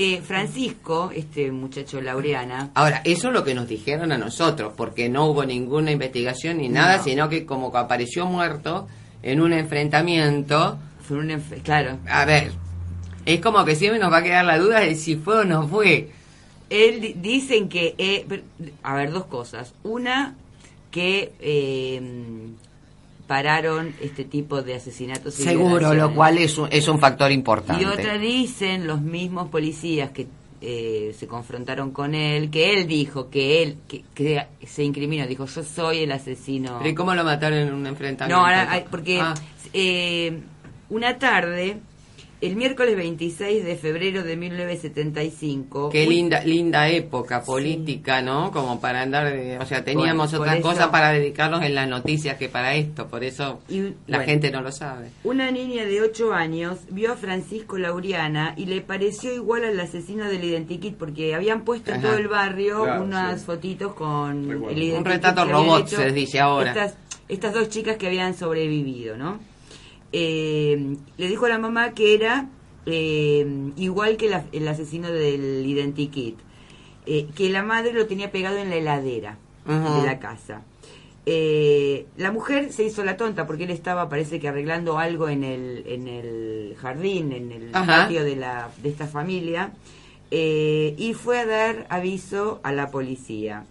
Eh, 0.00 0.20
Francisco, 0.22 1.10
este 1.12 1.50
muchacho 1.50 2.00
Laureana, 2.00 2.70
Ahora, 2.74 3.00
eso 3.04 3.28
es 3.28 3.34
lo 3.34 3.42
que 3.42 3.52
nos 3.54 3.66
dijeron 3.66 4.12
a 4.12 4.18
nosotros, 4.18 4.72
porque 4.76 5.08
no 5.08 5.26
hubo 5.26 5.44
ninguna 5.44 5.90
investigación 5.90 6.58
ni 6.58 6.68
nada, 6.68 6.98
No. 6.98 7.02
sino 7.02 7.28
que 7.28 7.44
como 7.44 7.72
que 7.72 7.78
apareció 7.78 8.24
muerto 8.26 8.86
en 9.22 9.40
un 9.40 9.52
enfrentamiento, 9.52 10.78
fue 11.02 11.16
un 11.18 11.30
enfe- 11.30 11.62
claro, 11.62 11.98
a 12.08 12.24
ver, 12.24 12.52
es 13.26 13.40
como 13.40 13.64
que 13.64 13.74
siempre 13.74 13.98
nos 13.98 14.12
va 14.12 14.18
a 14.18 14.22
quedar 14.22 14.44
la 14.44 14.58
duda 14.58 14.80
de 14.80 14.94
si 14.94 15.16
fue 15.16 15.38
o 15.40 15.44
no 15.44 15.66
fue. 15.66 16.10
Él 16.70 17.00
di- 17.00 17.12
dicen 17.14 17.68
que, 17.68 17.94
eh, 17.98 18.26
a 18.82 18.94
ver, 18.94 19.10
dos 19.12 19.26
cosas. 19.26 19.74
Una, 19.82 20.34
que 20.90 21.32
eh, 21.40 22.00
pararon 23.26 23.94
este 24.00 24.24
tipo 24.24 24.62
de 24.62 24.74
asesinatos. 24.74 25.34
Seguro, 25.34 25.92
lo 25.94 26.14
cual 26.14 26.38
es 26.38 26.56
un, 26.58 26.68
es 26.70 26.88
un 26.88 26.98
factor 26.98 27.30
importante. 27.30 27.82
Y 27.82 27.86
otra 27.86 28.18
dicen 28.18 28.86
los 28.86 29.00
mismos 29.02 29.48
policías 29.48 30.10
que 30.10 30.26
eh, 30.60 31.14
se 31.16 31.26
confrontaron 31.26 31.90
con 31.92 32.14
él, 32.14 32.50
que 32.50 32.72
él 32.74 32.86
dijo 32.86 33.28
que 33.30 33.62
él, 33.62 33.76
que, 33.86 34.02
que 34.14 34.44
se 34.66 34.82
incriminó, 34.82 35.26
dijo 35.26 35.44
yo 35.46 35.62
soy 35.62 35.98
el 35.98 36.12
asesino. 36.12 36.78
¿Pero 36.78 36.90
¿y 36.90 36.94
cómo 36.94 37.14
lo 37.14 37.22
mataron 37.22 37.58
en 37.58 37.72
un 37.74 37.86
enfrentamiento? 37.86 38.40
No, 38.40 38.44
ahora, 38.46 38.70
hay- 38.72 38.84
porque 38.90 39.20
Ah, 39.20 39.34
eh, 39.72 40.40
una 40.90 41.18
tarde, 41.18 41.76
el 42.40 42.54
miércoles 42.56 42.94
26 42.96 43.64
de 43.64 43.76
febrero 43.76 44.22
de 44.22 44.36
1975... 44.36 45.90
Qué 45.90 46.06
linda, 46.06 46.40
linda 46.44 46.88
época 46.88 47.42
política, 47.42 48.22
¿no? 48.22 48.50
Como 48.52 48.80
para 48.80 49.02
andar, 49.02 49.32
de- 49.32 49.58
o 49.58 49.66
sea, 49.66 49.84
teníamos 49.84 50.30
Por- 50.30 50.38
por 50.38 50.46
otras 50.46 50.60
eso- 50.60 50.68
cosas 50.68 50.86
para 50.88 51.10
dedicarnos 51.12 51.62
en 51.62 51.74
las 51.74 51.88
noticias 51.88 52.36
que 52.36 52.48
para 52.48 52.74
esto, 52.74 53.08
por 53.08 53.24
eso 53.24 53.60
Y, 53.68 53.80
la 54.06 54.18
bueno, 54.18 54.24
gente 54.24 54.50
no 54.50 54.60
lo 54.60 54.70
sabe. 54.72 55.08
Una 55.24 55.50
niña 55.50 55.84
de 55.84 56.00
8 56.00 56.32
años 56.32 56.78
vio 56.90 57.12
a 57.12 57.16
Francisco 57.16 57.76
Lauriana 57.78 58.54
y 58.56 58.66
le 58.66 58.80
pareció 58.82 59.34
igual 59.34 59.64
al 59.64 59.78
asesino 59.80 60.26
del 60.26 60.44
identikit 60.44 60.96
porque 60.96 61.34
habían 61.34 61.62
puesto 61.64 61.90
en 61.90 61.98
Ajá. 61.98 62.08
todo 62.08 62.18
el 62.18 62.28
barrio 62.28 62.84
Claro, 62.84 63.02
unas 63.02 63.40
sí. 63.40 63.46
fotitos 63.46 63.94
con 63.94 64.48
Recuerdo. 64.48 64.70
el 64.76 64.82
identikit. 64.82 64.98
Un 64.98 65.04
retrato 65.04 65.44
robot, 65.44 65.86
hecho 65.86 65.96
se 65.96 66.04
les 66.04 66.14
dice 66.14 66.40
ahora. 66.40 66.70
Estas, 66.70 66.96
estas 67.28 67.52
dos 67.52 67.68
chicas 67.68 67.96
que 67.96 68.06
habían 68.06 68.34
sobrevivido, 68.34 69.16
¿no? 69.16 69.40
Eh, 70.12 70.96
le 71.16 71.28
dijo 71.28 71.46
a 71.46 71.48
la 71.50 71.58
mamá 71.58 71.92
que 71.92 72.14
era 72.14 72.48
eh, 72.86 73.46
igual 73.76 74.16
que 74.16 74.30
la- 74.30 74.46
el 74.52 74.66
asesino 74.66 75.10
del 75.10 75.64
identikit. 75.66 76.36
Eh, 77.06 77.26
que 77.34 77.50
la 77.50 77.62
madre 77.62 77.92
lo 77.92 78.06
tenía 78.06 78.30
pegado 78.30 78.56
en 78.58 78.70
la 78.70 78.76
heladera 78.76 79.38
de 79.66 80.06
la 80.06 80.18
casa. 80.18 80.62
Eh, 81.26 82.06
la 82.16 82.32
mujer 82.32 82.72
se 82.72 82.84
hizo 82.84 83.04
la 83.04 83.18
tonta 83.18 83.46
porque 83.46 83.64
él 83.64 83.70
estaba, 83.70 84.08
parece 84.08 84.40
que 84.40 84.48
arreglando 84.48 84.98
algo 84.98 85.28
en 85.28 85.44
el, 85.44 85.84
en 85.86 86.08
el 86.08 86.74
jardín, 86.80 87.32
en 87.32 87.52
el 87.52 87.70
Ajá. 87.74 88.04
patio 88.04 88.24
de, 88.24 88.36
la, 88.36 88.70
de 88.82 88.88
esta 88.88 89.06
familia, 89.06 89.72
eh, 90.30 90.94
y 90.96 91.12
fue 91.12 91.38
a 91.40 91.44
dar 91.46 91.86
aviso 91.90 92.60
a 92.62 92.72
la 92.72 92.90
policía. 92.90 93.66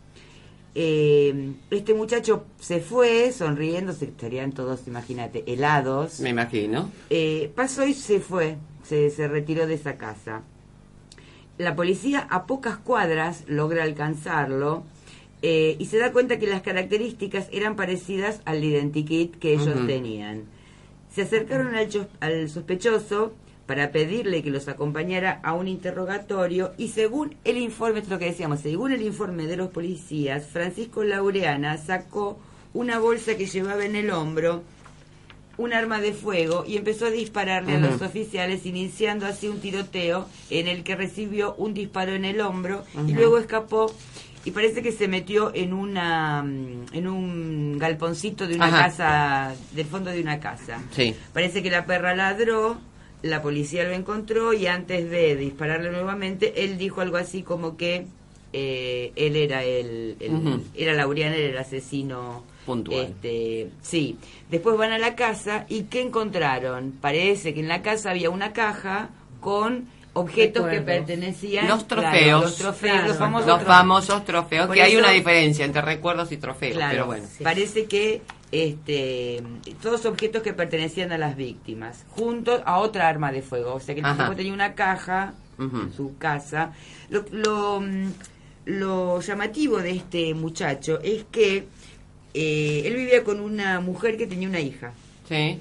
Eh, 0.75 1.53
este 1.71 1.93
muchacho 1.93 2.45
se 2.59 2.79
fue 2.79 3.31
sonriendo, 3.31 3.93
se 3.93 4.05
estarían 4.05 4.51
todos, 4.51 4.87
imagínate, 4.87 5.43
helados. 5.47 6.19
Me 6.19 6.29
imagino. 6.29 6.91
Eh, 7.09 7.51
pasó 7.55 7.85
y 7.85 7.93
se 7.93 8.19
fue, 8.19 8.57
se, 8.83 9.09
se 9.09 9.27
retiró 9.27 9.65
de 9.65 9.73
esa 9.73 9.97
casa. 9.97 10.43
La 11.57 11.75
policía 11.75 12.19
a 12.29 12.45
pocas 12.45 12.77
cuadras 12.77 13.43
logra 13.47 13.83
alcanzarlo 13.83 14.83
eh, 15.41 15.75
y 15.79 15.85
se 15.85 15.97
da 15.97 16.11
cuenta 16.11 16.39
que 16.39 16.47
las 16.47 16.61
características 16.61 17.47
eran 17.51 17.75
parecidas 17.75 18.41
al 18.45 18.63
identikit 18.63 19.35
que 19.37 19.53
ellos 19.53 19.87
tenían. 19.87 20.43
Se 21.13 21.23
acercaron 21.23 21.73
al 22.19 22.49
sospechoso 22.49 23.33
para 23.67 23.91
pedirle 23.91 24.41
que 24.41 24.49
los 24.49 24.67
acompañara 24.69 25.39
a 25.43 25.53
un 25.53 25.67
interrogatorio 25.67 26.73
y 26.77 26.87
según 26.87 27.35
el 27.43 27.57
informe, 27.57 27.99
esto 27.99 28.07
es 28.07 28.11
lo 28.13 28.19
que 28.19 28.31
decíamos, 28.31 28.61
según 28.61 28.93
el 28.93 29.01
informe 29.01 29.45
de 29.45 29.57
los 29.57 29.69
policías, 29.69 30.47
Francisco 30.47 31.03
Laureana 31.03 31.77
sacó 31.77 32.39
una 32.73 32.97
bolsa 32.97 33.35
que 33.35 33.45
llevaba 33.45 33.85
en 33.85 33.95
el 33.95 34.09
hombro 34.09 34.63
un 35.57 35.73
arma 35.73 35.99
de 35.99 36.13
fuego 36.13 36.63
y 36.67 36.77
empezó 36.77 37.07
a 37.07 37.09
dispararle 37.09 37.75
a 37.75 37.79
los 37.79 38.01
oficiales, 38.01 38.65
iniciando 38.65 39.25
así 39.25 39.47
un 39.47 39.59
tiroteo 39.59 40.27
en 40.49 40.67
el 40.67 40.83
que 40.83 40.95
recibió 40.95 41.55
un 41.55 41.73
disparo 41.73 42.13
en 42.13 42.25
el 42.25 42.41
hombro 42.41 42.85
y 43.07 43.13
luego 43.13 43.37
escapó 43.39 43.91
y 44.45 44.51
parece 44.51 44.81
que 44.81 44.93
se 44.93 45.09
metió 45.09 45.51
en 45.53 45.73
una 45.73 46.41
mm, 46.41 46.93
en 46.93 47.07
un 47.07 47.77
galponcito 47.77 48.47
de 48.47 48.55
una 48.55 48.67
Ajá. 48.67 48.83
casa 48.83 49.55
del 49.73 49.85
fondo 49.87 50.09
de 50.09 50.21
una 50.21 50.39
casa. 50.39 50.79
Sí. 50.91 51.13
Parece 51.33 51.61
que 51.61 51.69
la 51.69 51.85
perra 51.85 52.15
ladró, 52.15 52.77
la 53.23 53.41
policía 53.41 53.83
lo 53.83 53.91
encontró 53.93 54.53
y 54.53 54.67
antes 54.67 55.09
de 55.09 55.35
dispararle 55.35 55.89
nuevamente 55.91 56.63
él 56.63 56.77
dijo 56.77 57.01
algo 57.01 57.17
así 57.17 57.41
como 57.43 57.75
que 57.77 58.05
eh, 58.53 59.11
él 59.15 59.35
era 59.35 59.63
el, 59.63 60.15
era 60.75 60.93
Laureano, 60.93 61.35
era 61.35 61.49
el 61.49 61.57
asesino 61.57 62.43
Puntual. 62.65 63.05
este, 63.07 63.69
sí. 63.81 64.17
Después 64.49 64.77
van 64.77 64.91
a 64.91 64.97
la 64.97 65.15
casa 65.15 65.65
y 65.67 65.83
¿qué 65.83 66.01
encontraron? 66.01 66.93
Parece 67.01 67.53
que 67.53 67.59
en 67.59 67.67
la 67.67 67.81
casa 67.81 68.11
había 68.11 68.29
una 68.29 68.53
caja 68.53 69.09
con 69.41 69.87
objetos 70.13 70.67
que 70.67 70.81
pertenecían 70.81 71.67
Los 71.67 71.83
claro, 71.83 72.01
trofeos. 72.09 72.41
los 72.43 72.55
trofeos, 72.57 72.93
Claro. 72.93 73.07
los 73.09 73.17
famosos 73.17 73.47
Los 73.47 73.57
trofeos. 73.57 73.77
famosos 73.77 74.25
trofeos, 74.25 74.65
Por 74.67 74.75
que 74.75 74.81
hay 74.81 74.95
una 74.95 75.11
diferencia 75.11 75.65
entre 75.65 75.81
recuerdos 75.81 76.31
y 76.31 76.37
trofeos, 76.37 76.73
Claro, 76.75 76.91
pero 76.91 77.05
bueno. 77.07 77.25
Sí. 77.37 77.43
parece 77.43 77.85
que 77.85 78.21
este, 78.51 79.43
todos 79.81 80.05
objetos 80.05 80.41
que 80.41 80.53
pertenecían 80.53 81.11
a 81.11 81.17
las 81.17 81.35
víctimas, 81.35 82.05
junto 82.09 82.61
a 82.65 82.79
otra 82.79 83.07
arma 83.07 83.31
de 83.31 83.41
fuego. 83.41 83.73
O 83.75 83.79
sea 83.79 83.95
que 83.95 84.01
el 84.01 84.17
tipo 84.17 84.35
tenía 84.35 84.53
una 84.53 84.73
caja 84.73 85.33
en 85.59 85.93
su 85.93 86.17
casa. 86.17 86.73
Lo, 87.09 87.25
lo, 87.31 87.81
mm, 87.81 88.11
lo 88.65 89.21
llamativo 89.21 89.77
de 89.79 89.91
este 89.91 90.33
muchacho 90.33 90.99
es 91.01 91.25
que 91.31 91.67
eh, 92.33 92.83
él 92.85 92.95
vivía 92.95 93.23
con 93.23 93.39
una 93.39 93.79
mujer 93.79 94.17
que 94.17 94.27
tenía 94.27 94.47
una 94.47 94.59
hija. 94.59 94.93
Sí. 95.27 95.59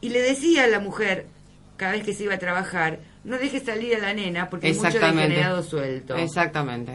Y 0.00 0.08
le 0.10 0.20
decía 0.20 0.64
a 0.64 0.66
la 0.66 0.80
mujer, 0.80 1.26
cada 1.76 1.92
vez 1.92 2.04
que 2.04 2.14
se 2.14 2.24
iba 2.24 2.34
a 2.34 2.38
trabajar, 2.38 3.00
no 3.24 3.36
deje 3.38 3.60
salir 3.60 3.96
a 3.96 3.98
la 3.98 4.14
nena 4.14 4.48
porque 4.48 4.68
hay 4.68 4.74
mucho 4.74 4.98
degenerado 4.98 5.62
suelto. 5.62 6.16
Exactamente. 6.16 6.92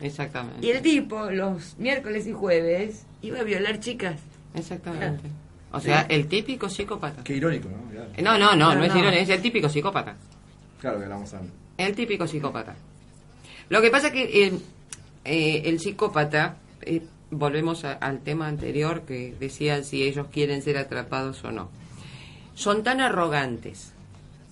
Exactamente. 0.00 0.66
Y 0.66 0.70
el 0.70 0.82
tipo, 0.82 1.30
los 1.30 1.78
miércoles 1.78 2.26
y 2.26 2.32
jueves, 2.32 3.06
iba 3.22 3.40
a 3.40 3.44
violar 3.44 3.80
chicas. 3.80 4.16
Exactamente. 4.56 5.28
O 5.72 5.80
sea, 5.80 6.02
el 6.08 6.26
típico 6.28 6.68
psicópata. 6.68 7.22
Qué 7.22 7.36
irónico, 7.36 7.68
¿no? 7.68 7.76
Eh, 8.16 8.22
No, 8.22 8.38
no, 8.38 8.54
no, 8.56 8.70
no, 8.70 8.74
No, 8.76 8.84
es 8.84 8.92
no. 8.94 8.98
ironía, 9.00 9.20
es 9.20 9.28
el 9.28 9.42
típico 9.42 9.68
psicópata. 9.68 10.16
Claro 10.80 10.98
que 10.98 11.04
hablamos 11.04 11.32
antes. 11.34 11.50
El 11.76 11.94
típico 11.94 12.26
psicópata. 12.26 12.74
Lo 13.68 13.82
que 13.82 13.90
pasa 13.90 14.06
es 14.08 14.12
que 14.12 14.46
el, 14.46 14.60
eh, 15.24 15.62
el 15.66 15.78
psicópata, 15.80 16.56
eh, 16.82 17.02
volvemos 17.30 17.84
a- 17.84 17.94
al 17.94 18.20
tema 18.20 18.46
anterior 18.46 19.02
que 19.02 19.34
decía 19.38 19.82
si 19.82 20.02
ellos 20.04 20.28
quieren 20.32 20.62
ser 20.62 20.78
atrapados 20.78 21.44
o 21.44 21.50
no. 21.50 21.68
Son 22.54 22.82
tan 22.82 23.00
arrogantes, 23.00 23.92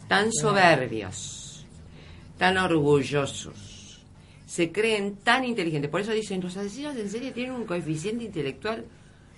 tan 0.09 0.33
soberbios, 0.33 1.65
tan 2.37 2.59
orgullosos, 2.59 4.01
se 4.47 4.71
creen 4.73 5.17
tan 5.17 5.45
inteligentes. 5.45 5.91
Por 5.91 6.01
eso 6.01 6.13
dicen, 6.13 6.41
los 6.43 6.57
asesinos 6.57 6.97
en 6.97 7.09
serie 7.09 7.31
tienen 7.33 7.53
un 7.53 7.65
coeficiente 7.65 8.25
intelectual. 8.25 8.85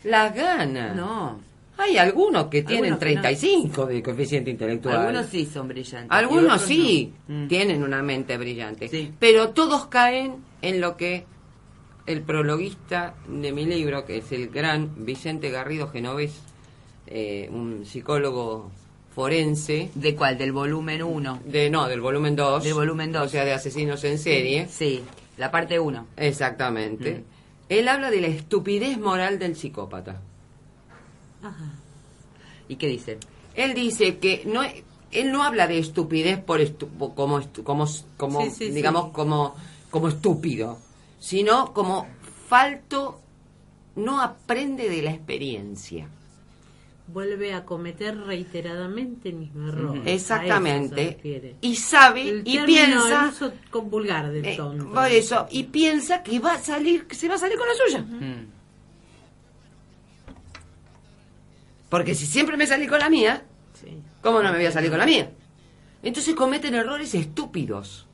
La 0.05 0.31
gana. 0.31 0.93
No. 0.95 1.41
Hay 1.79 1.99
algunos 1.99 2.47
que 2.47 2.63
tienen 2.63 2.95
Algunos 2.95 3.01
que 3.01 3.15
no. 3.17 3.21
35 3.23 3.87
de 3.87 4.03
coeficiente 4.03 4.51
intelectual. 4.51 4.97
Algunos 4.97 5.27
sí 5.27 5.45
son 5.45 5.69
brillantes. 5.69 6.11
Algunos 6.11 6.63
sí 6.63 7.13
no. 7.29 7.45
Mm. 7.45 7.49
tienen 7.49 7.83
una 7.83 8.03
mente 8.03 8.39
brillante, 8.39 8.89
Sí. 8.89 9.13
pero 9.19 9.51
todos 9.51 9.87
caen 9.87 10.37
en 10.63 10.81
lo 10.81 10.97
que 10.97 11.27
el 12.07 12.23
prologuista 12.23 13.15
de 13.29 13.53
mi 13.53 13.67
libro, 13.67 14.07
que 14.07 14.19
es 14.19 14.33
el 14.33 14.49
gran 14.49 15.05
Vicente 15.05 15.51
Garrido 15.51 15.89
Genovés, 15.89 16.41
eh, 17.09 17.49
un 17.53 17.85
psicólogo 17.85 18.71
forense, 19.15 19.91
¿De 19.95 20.15
cuál? 20.15 20.39
Del 20.39 20.53
volumen 20.53 21.03
1. 21.03 21.41
de 21.45 21.69
no, 21.69 21.89
del 21.89 22.01
volumen 22.01 22.37
2, 22.37 22.65
Del 22.65 22.75
volumen 22.75 23.13
dos. 23.13 23.27
o 23.27 23.29
sea, 23.29 23.45
de 23.45 23.53
asesinos 23.53 24.03
en 24.05 24.19
serie, 24.19 24.67
Sí, 24.69 25.03
la 25.37 25.51
parte 25.51 25.79
1. 25.79 26.07
exactamente. 26.17 27.13
Mm. 27.19 27.36
Él 27.69 27.89
habla 27.89 28.11
de 28.11 28.21
la 28.21 28.29
estupidez 28.29 28.99
moral 28.99 29.39
del 29.39 29.57
psicópata. 29.57 30.21
Ajá. 31.43 31.73
¿Y 32.69 32.77
qué 32.77 32.87
dice? 32.89 33.19
Él 33.55 33.75
dice 33.75 34.19
que 34.19 34.43
no 34.47 34.61
él 35.13 35.33
no 35.33 35.45
habla 35.45 35.67
de 35.67 35.79
estupidez 35.79 36.39
por 36.41 36.61
estu- 36.61 36.89
como 37.15 37.41
estu- 37.41 37.63
como 37.63 37.87
como 38.17 38.43
Sí, 38.43 38.51
sí, 38.51 38.71
digamos 38.71 39.07
sí. 39.07 39.11
como 39.13 39.55
como 39.91 40.09
estúpido, 40.09 40.79
sino 41.19 41.73
como 41.73 42.07
falto 42.49 43.21
no 43.95 44.21
aprende 44.21 44.89
de 44.91 45.03
la 45.03 45.13
experiencia. 45.13 46.09
Vuelve 47.09 47.55
a 47.55 47.65
cometer 47.65 48.17
reiteradamente 48.19 49.29
el 49.29 49.37
mismo 49.37 49.69
error. 49.69 50.03
Exactamente. 50.05 51.57
Y 51.61 51.77
sabe 51.77 52.29
El 52.29 52.43
y 52.45 52.59
piensa 52.59 53.25
el 53.25 53.29
uso 53.31 53.53
con 53.71 53.89
vulgar 53.89 54.31
del 54.33 54.45
eh, 54.45 54.57
tonto. 54.57 54.93
por 54.93 55.07
eso 55.11 55.47
y 55.51 55.65
piensa 55.65 56.23
que 56.23 56.41
va 56.41 56.55
a 56.55 56.59
salir 56.59 57.07
que 57.07 57.15
se 57.15 57.29
va 57.29 57.37
a 57.37 57.39
salir 57.39 57.57
con 57.57 57.69
la 57.69 57.75
suya. 57.75 58.05
Porque 61.89 62.15
si 62.15 62.27
siempre 62.27 62.57
me 62.57 62.67
salí 62.67 62.87
con 62.87 62.99
la 62.99 63.09
mía, 63.09 63.45
Sí. 63.81 63.99
¿Cómo 64.23 64.43
no 64.43 64.51
me 64.51 64.57
voy 64.57 64.67
a 64.67 64.73
salir 64.73 64.91
con 64.91 64.99
la 64.99 65.07
mía? 65.07 65.31
Entonces 66.03 66.35
cometen 66.35 66.75
errores 66.75 67.15
estúpidos. 67.15 68.07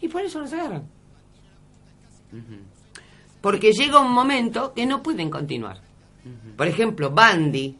Y 0.00 0.08
por 0.08 0.22
eso 0.22 0.40
los 0.40 0.52
agarran. 0.52 0.88
Porque 3.40 3.72
llega 3.72 4.00
un 4.00 4.12
momento 4.12 4.72
que 4.74 4.86
no 4.86 5.02
pueden 5.02 5.28
continuar. 5.28 5.80
Por 6.56 6.66
ejemplo, 6.66 7.10
Bandy. 7.10 7.76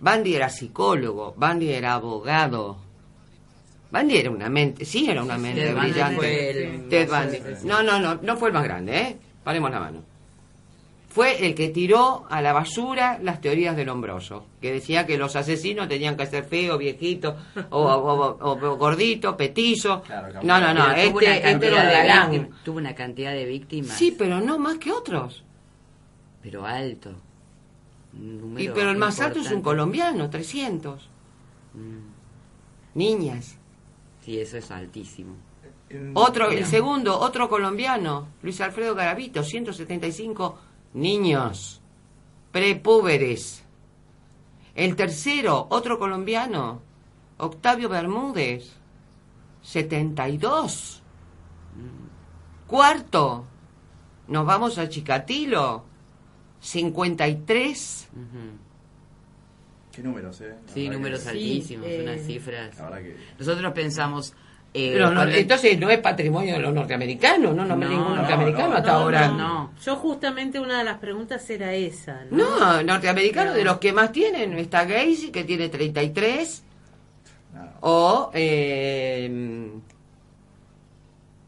Bandy 0.00 0.34
era 0.34 0.48
psicólogo, 0.48 1.34
Bandy 1.36 1.70
era 1.70 1.94
abogado. 1.94 2.78
Bandy 3.90 4.18
era 4.18 4.30
una 4.30 4.48
mente, 4.48 4.84
sí 4.84 5.08
era 5.10 5.22
una 5.22 5.38
mente 5.38 5.62
Ted 5.62 5.74
brillante. 5.76 6.16
fue 6.16 6.50
el 6.50 6.88
Ted 6.88 7.08
Bundy. 7.08 7.66
No, 7.68 7.82
no, 7.82 7.98
no, 7.98 8.16
no 8.22 8.36
fue 8.36 8.48
el 8.48 8.54
más 8.54 8.64
grande, 8.64 8.98
¿eh? 8.98 9.16
Paremos 9.42 9.70
la 9.70 9.80
mano. 9.80 10.02
Fue 11.08 11.44
el 11.46 11.54
que 11.54 11.70
tiró 11.70 12.26
a 12.28 12.42
la 12.42 12.52
basura 12.52 13.18
las 13.22 13.40
teorías 13.40 13.74
del 13.74 13.88
hombroso, 13.88 14.44
que 14.60 14.70
decía 14.72 15.06
que 15.06 15.16
los 15.16 15.34
asesinos 15.36 15.88
tenían 15.88 16.16
que 16.18 16.26
ser 16.26 16.44
feos, 16.44 16.78
viejitos, 16.78 17.34
o, 17.70 17.78
o- 17.80 18.36
o- 18.38 18.52
o 18.70 18.76
gorditos, 18.76 19.34
petizos. 19.34 20.02
Claro, 20.02 20.28
no, 20.42 20.60
no, 20.60 20.74
no, 20.74 20.84
Pero 20.94 21.08
tuvo, 21.08 21.18
una 21.18 21.34
este, 21.36 21.50
este 21.50 21.66
era 21.66 22.28
de 22.28 22.48
tuvo 22.62 22.76
una 22.78 22.94
cantidad 22.94 23.32
de 23.32 23.46
víctimas, 23.46 23.96
Sí, 23.96 24.14
pero 24.16 24.38
no 24.40 24.58
más 24.58 24.76
que 24.78 24.92
otros. 24.92 25.42
pero 26.42 26.64
alto. 26.66 27.10
Y, 28.14 28.68
pero 28.68 28.90
el 28.90 28.96
más 28.96 29.20
alto 29.20 29.40
es 29.40 29.50
un 29.50 29.62
colombiano, 29.62 30.30
300. 30.30 31.08
Mm, 31.74 32.98
Niñas. 32.98 33.56
Sí, 34.24 34.40
eso 34.40 34.56
es 34.56 34.70
altísimo. 34.70 35.36
Otro, 36.14 36.50
el 36.50 36.66
segundo, 36.66 37.18
otro 37.18 37.48
colombiano, 37.48 38.28
Luis 38.42 38.60
Alfredo 38.60 38.94
Garavito, 38.94 39.42
175 39.42 40.58
niños, 40.94 41.80
prepúberes. 42.52 43.64
El 44.74 44.96
tercero, 44.96 45.66
otro 45.70 45.98
colombiano, 45.98 46.82
Octavio 47.38 47.88
Bermúdez, 47.88 48.74
72. 49.62 51.02
Cuarto, 52.66 53.44
nos 54.28 54.44
vamos 54.44 54.76
a 54.76 54.88
Chicatilo, 54.88 55.84
53. 56.60 58.08
Ujú. 58.12 58.22
Qué 59.92 60.02
números, 60.02 60.40
¿eh? 60.40 60.54
La 60.66 60.72
Sí, 60.72 60.88
números 60.88 61.20
que- 61.22 61.28
altísimos, 61.30 61.86
eh, 61.88 62.00
unas 62.02 62.20
cifras. 62.26 62.76
La 62.78 62.84
verdad 62.84 62.98
que... 62.98 63.16
Nosotros 63.38 63.72
pensamos... 63.72 64.32
eh, 64.74 64.90
Pero 64.92 65.08
no, 65.10 65.16
cuando- 65.16 65.34
entonces 65.34 65.78
no 65.80 65.90
es 65.90 65.98
patrimonio 65.98 66.54
de 66.54 66.60
los 66.60 66.72
norteamericanos, 66.74 67.54
no 67.54 67.64
nombré 67.64 67.88
No, 67.88 67.94
ningún 67.96 68.10
no, 68.10 68.16
norteamericano 68.16 68.68
no, 68.68 68.76
hasta 68.76 68.92
no, 68.92 68.98
ahora. 68.98 69.28
no. 69.28 69.72
Yo 69.82 69.96
justamente 69.96 70.60
una 70.60 70.78
de 70.78 70.84
las 70.84 70.98
preguntas 70.98 71.48
era 71.50 71.74
esa. 71.74 72.24
¿no? 72.30 72.58
No, 72.60 72.82
norteamericanos 72.84 73.54
de 73.54 73.64
los 73.64 73.78
que 73.78 73.92
más 73.92 74.12
tienen 74.12 74.52
está 74.58 74.84
Gacy, 74.84 75.30
que 75.32 75.42
tiene 75.44 75.68
33, 75.68 76.62
nada. 77.54 77.76
o 77.80 78.30
eh, 78.34 79.70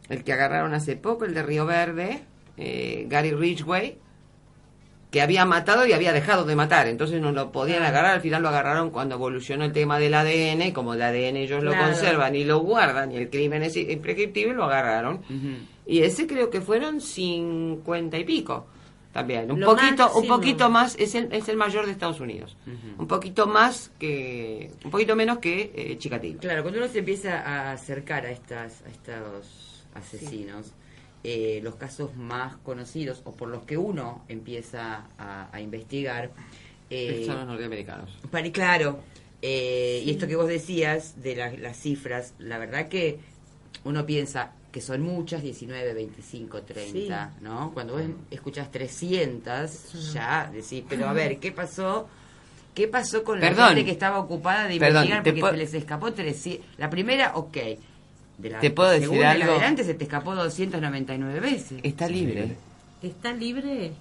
el 0.09 0.25
que 0.25 0.33
agarraron 0.33 0.75
hace 0.75 0.97
poco, 0.97 1.25
el 1.25 1.35
de 1.35 1.43
Río 1.45 1.67
Verde, 1.67 2.23
eh, 2.57 3.07
Gary 3.09 3.31
Ridgway, 3.33 3.97
que 5.11 5.21
había 5.21 5.45
matado 5.45 5.87
y 5.87 5.93
había 5.93 6.13
dejado 6.13 6.45
de 6.45 6.55
matar, 6.55 6.87
entonces 6.87 7.21
no 7.21 7.33
lo 7.33 7.51
podían 7.51 7.83
agarrar, 7.83 8.15
al 8.15 8.21
final 8.21 8.43
lo 8.43 8.49
agarraron 8.49 8.91
cuando 8.91 9.17
evolucionó 9.17 9.65
el 9.65 9.73
tema 9.73 9.99
del 9.99 10.15
ADN, 10.15 10.63
y 10.63 10.73
como 10.73 10.95
el 10.95 11.03
ADN 11.03 11.37
ellos 11.37 11.65
lo 11.65 11.77
conservan 11.77 12.37
y 12.37 12.45
lo 12.45 12.61
guardan 12.61 13.11
y 13.11 13.17
el 13.17 13.29
crimen 13.29 13.63
es 13.63 13.77
imprescriptible, 13.77 14.55
lo 14.55 14.65
agarraron. 14.65 15.21
Y 15.87 16.03
ese 16.03 16.27
creo 16.27 16.51
que 16.51 16.61
fueron 16.61 17.01
cincuenta 17.01 18.19
y 18.19 18.25
pico. 18.25 18.67
También, 19.13 19.51
un 19.51 19.59
Lo 19.59 19.75
poquito, 19.75 20.13
un 20.13 20.29
poquito 20.29 20.71
más, 20.71 20.95
es 20.97 21.17
el, 21.17 21.33
es 21.33 21.49
el 21.49 21.57
mayor 21.57 21.85
de 21.85 21.91
Estados 21.91 22.21
Unidos. 22.21 22.57
Un 22.97 23.09
poquito 23.09 23.49
más 23.49 23.91
que, 23.99 24.71
un 24.85 24.91
poquito 24.93 25.17
menos 25.17 25.39
que 25.39 25.73
eh, 25.75 25.99
Chikatilo. 25.99 26.39
Claro, 26.39 26.63
cuando 26.63 26.79
uno 26.79 26.89
se 26.89 27.01
empieza 27.01 27.41
a 27.41 27.73
acercar 27.73 28.25
a 28.25 28.31
estas 28.31 28.83
a 28.87 28.89
estos 28.89 29.85
asesinos, 29.95 30.73
eh, 31.25 31.61
los 31.62 31.77
casos 31.77 32.16
más 32.16 32.57
conocidos 32.57 33.21
o 33.25 33.33
por 33.33 33.49
los 33.49 33.64
que 33.64 33.77
uno 33.77 34.25
empieza 34.29 35.07
a, 35.18 35.49
a 35.55 35.61
investigar, 35.61 36.31
eh, 36.89 37.23
Son 37.27 37.37
los 37.37 37.47
norteamericanos. 37.47 38.11
Claro, 38.53 39.01
eh, 39.43 40.03
y 40.05 40.11
esto 40.11 40.27
que 40.27 40.37
vos 40.37 40.49
decías 40.49 41.23
de 41.23 41.37
la- 41.37 41.53
las 41.53 41.77
cifras, 41.77 42.35
la 42.39 42.59
verdad 42.59 42.89
que 42.89 43.18
uno 43.85 44.05
piensa 44.07 44.53
que 44.73 44.81
son 44.81 45.01
muchas, 45.03 45.43
19, 45.43 45.95
25, 45.95 46.62
30, 46.62 47.35
¿no? 47.41 47.73
Cuando 47.73 47.95
vos 47.95 48.03
escuchas 48.31 48.71
300, 48.71 50.12
ya 50.12 50.51
decís, 50.53 50.85
pero 50.89 51.09
a 51.09 51.12
ver, 51.12 51.39
¿qué 51.39 51.53
pasó? 51.53 52.09
¿Qué 52.75 52.87
pasó 52.87 53.25
con 53.25 53.41
la 53.41 53.49
Perdón. 53.49 53.68
gente 53.71 53.85
que 53.85 53.91
estaba 53.91 54.21
ocupada 54.21 54.68
de 54.68 54.75
investigar 54.77 55.25
porque 55.25 55.41
se 55.41 55.57
les 55.57 55.75
escapó 55.75 56.12
300? 56.12 56.64
La 56.79 56.89
primera, 56.89 57.33
ok. 57.37 57.57
De 58.41 58.51
la 58.51 58.61
¿Te 58.61 58.70
puedo 58.70 58.91
decir 58.91 59.24
algo? 59.24 59.53
adelante 59.53 59.84
se 59.84 59.95
te 59.95 60.05
escapó 60.05 60.34
299 60.34 61.41
veces. 61.41 61.80
Está 61.82 62.09
libre. 62.09 62.57
¿Está 63.03 63.32
libre? 63.32 63.93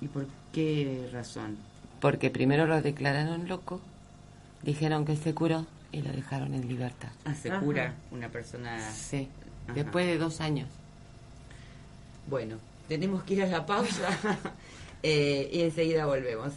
¿Y 0.00 0.08
por 0.08 0.26
qué 0.52 1.08
razón? 1.12 1.56
Porque 2.00 2.30
primero 2.30 2.66
lo 2.66 2.80
declararon 2.80 3.48
loco, 3.48 3.80
dijeron 4.62 5.04
que 5.04 5.16
se 5.16 5.34
curó 5.34 5.66
y 5.92 6.02
lo 6.02 6.10
dejaron 6.12 6.54
en 6.54 6.66
libertad. 6.66 7.10
Ah, 7.24 7.34
se 7.34 7.50
Ajá. 7.50 7.60
cura 7.60 7.94
una 8.10 8.28
persona... 8.28 8.80
Sí, 8.90 9.28
Ajá. 9.66 9.74
después 9.74 10.06
de 10.06 10.18
dos 10.18 10.40
años. 10.40 10.68
Bueno, 12.28 12.56
tenemos 12.88 13.22
que 13.24 13.34
ir 13.34 13.42
a 13.42 13.46
la 13.46 13.66
pausa 13.66 14.08
eh, 15.02 15.50
y 15.52 15.60
enseguida 15.60 16.06
volvemos. 16.06 16.52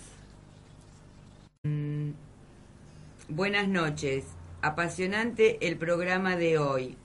buenas 3.27 3.67
noches. 3.67 4.23
Apasionante 4.61 5.67
el 5.67 5.77
programa 5.77 6.36
de 6.36 6.57
hoy. 6.57 6.97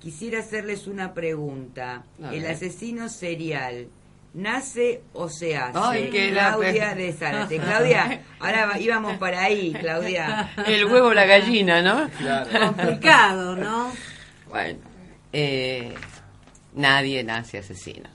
Quisiera 0.00 0.40
hacerles 0.40 0.86
una 0.86 1.12
pregunta. 1.14 2.04
¿El 2.32 2.46
asesino 2.46 3.08
serial 3.08 3.88
nace 4.34 5.02
o 5.12 5.28
se 5.28 5.56
hace? 5.56 5.78
Ay, 5.80 6.10
que 6.10 6.30
la 6.30 6.54
Claudia 6.56 6.94
de 6.94 7.12
Zárate. 7.12 7.58
Claudia, 7.60 8.22
ahora 8.38 8.66
va- 8.66 8.78
íbamos 8.78 9.16
para 9.18 9.42
ahí, 9.42 9.72
Claudia. 9.72 10.52
El 10.66 10.84
huevo 10.84 11.08
o 11.08 11.14
la 11.14 11.26
gallina, 11.26 11.82
¿no? 11.82 12.08
Claro. 12.18 12.66
Complicado, 12.74 13.56
¿no? 13.56 13.90
Bueno, 14.48 14.78
eh, 15.32 15.92
nadie 16.74 17.24
nace 17.24 17.58
asesino. 17.58 18.08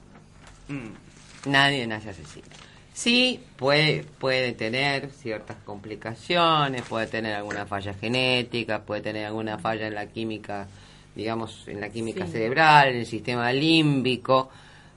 Mm. 0.68 1.50
Nadie 1.50 1.86
nace 1.86 2.10
asesino. 2.10 2.46
Sí, 2.94 3.40
puede, 3.56 4.04
puede 4.18 4.52
tener 4.52 5.10
ciertas 5.10 5.56
complicaciones, 5.64 6.82
puede 6.82 7.08
tener 7.08 7.34
alguna 7.34 7.66
falla 7.66 7.92
genética, 7.92 8.82
puede 8.82 9.02
tener 9.02 9.26
alguna 9.26 9.58
falla 9.58 9.86
en 9.88 9.94
la 9.96 10.06
química, 10.06 10.68
digamos, 11.14 11.66
en 11.68 11.80
la 11.80 11.90
química 11.90 12.26
Sí. 12.26 12.32
cerebral, 12.32 12.88
en 12.88 12.96
el 12.96 13.06
sistema 13.06 13.52
límbico, 13.52 14.50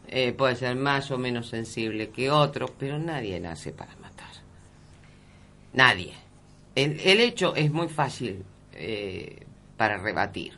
eh, 0.07 0.31
puede 0.33 0.55
ser 0.55 0.75
más 0.75 1.11
o 1.11 1.17
menos 1.17 1.47
sensible 1.49 2.09
que 2.09 2.31
otro, 2.31 2.67
pero 2.79 2.97
nadie 2.97 3.39
nace 3.39 3.71
para 3.73 3.95
matar. 3.97 4.27
Nadie. 5.73 6.13
El, 6.75 6.99
el 7.01 7.19
hecho 7.19 7.55
es 7.55 7.71
muy 7.71 7.87
fácil 7.89 8.43
eh, 8.73 9.45
para 9.75 9.97
rebatir. 9.97 10.53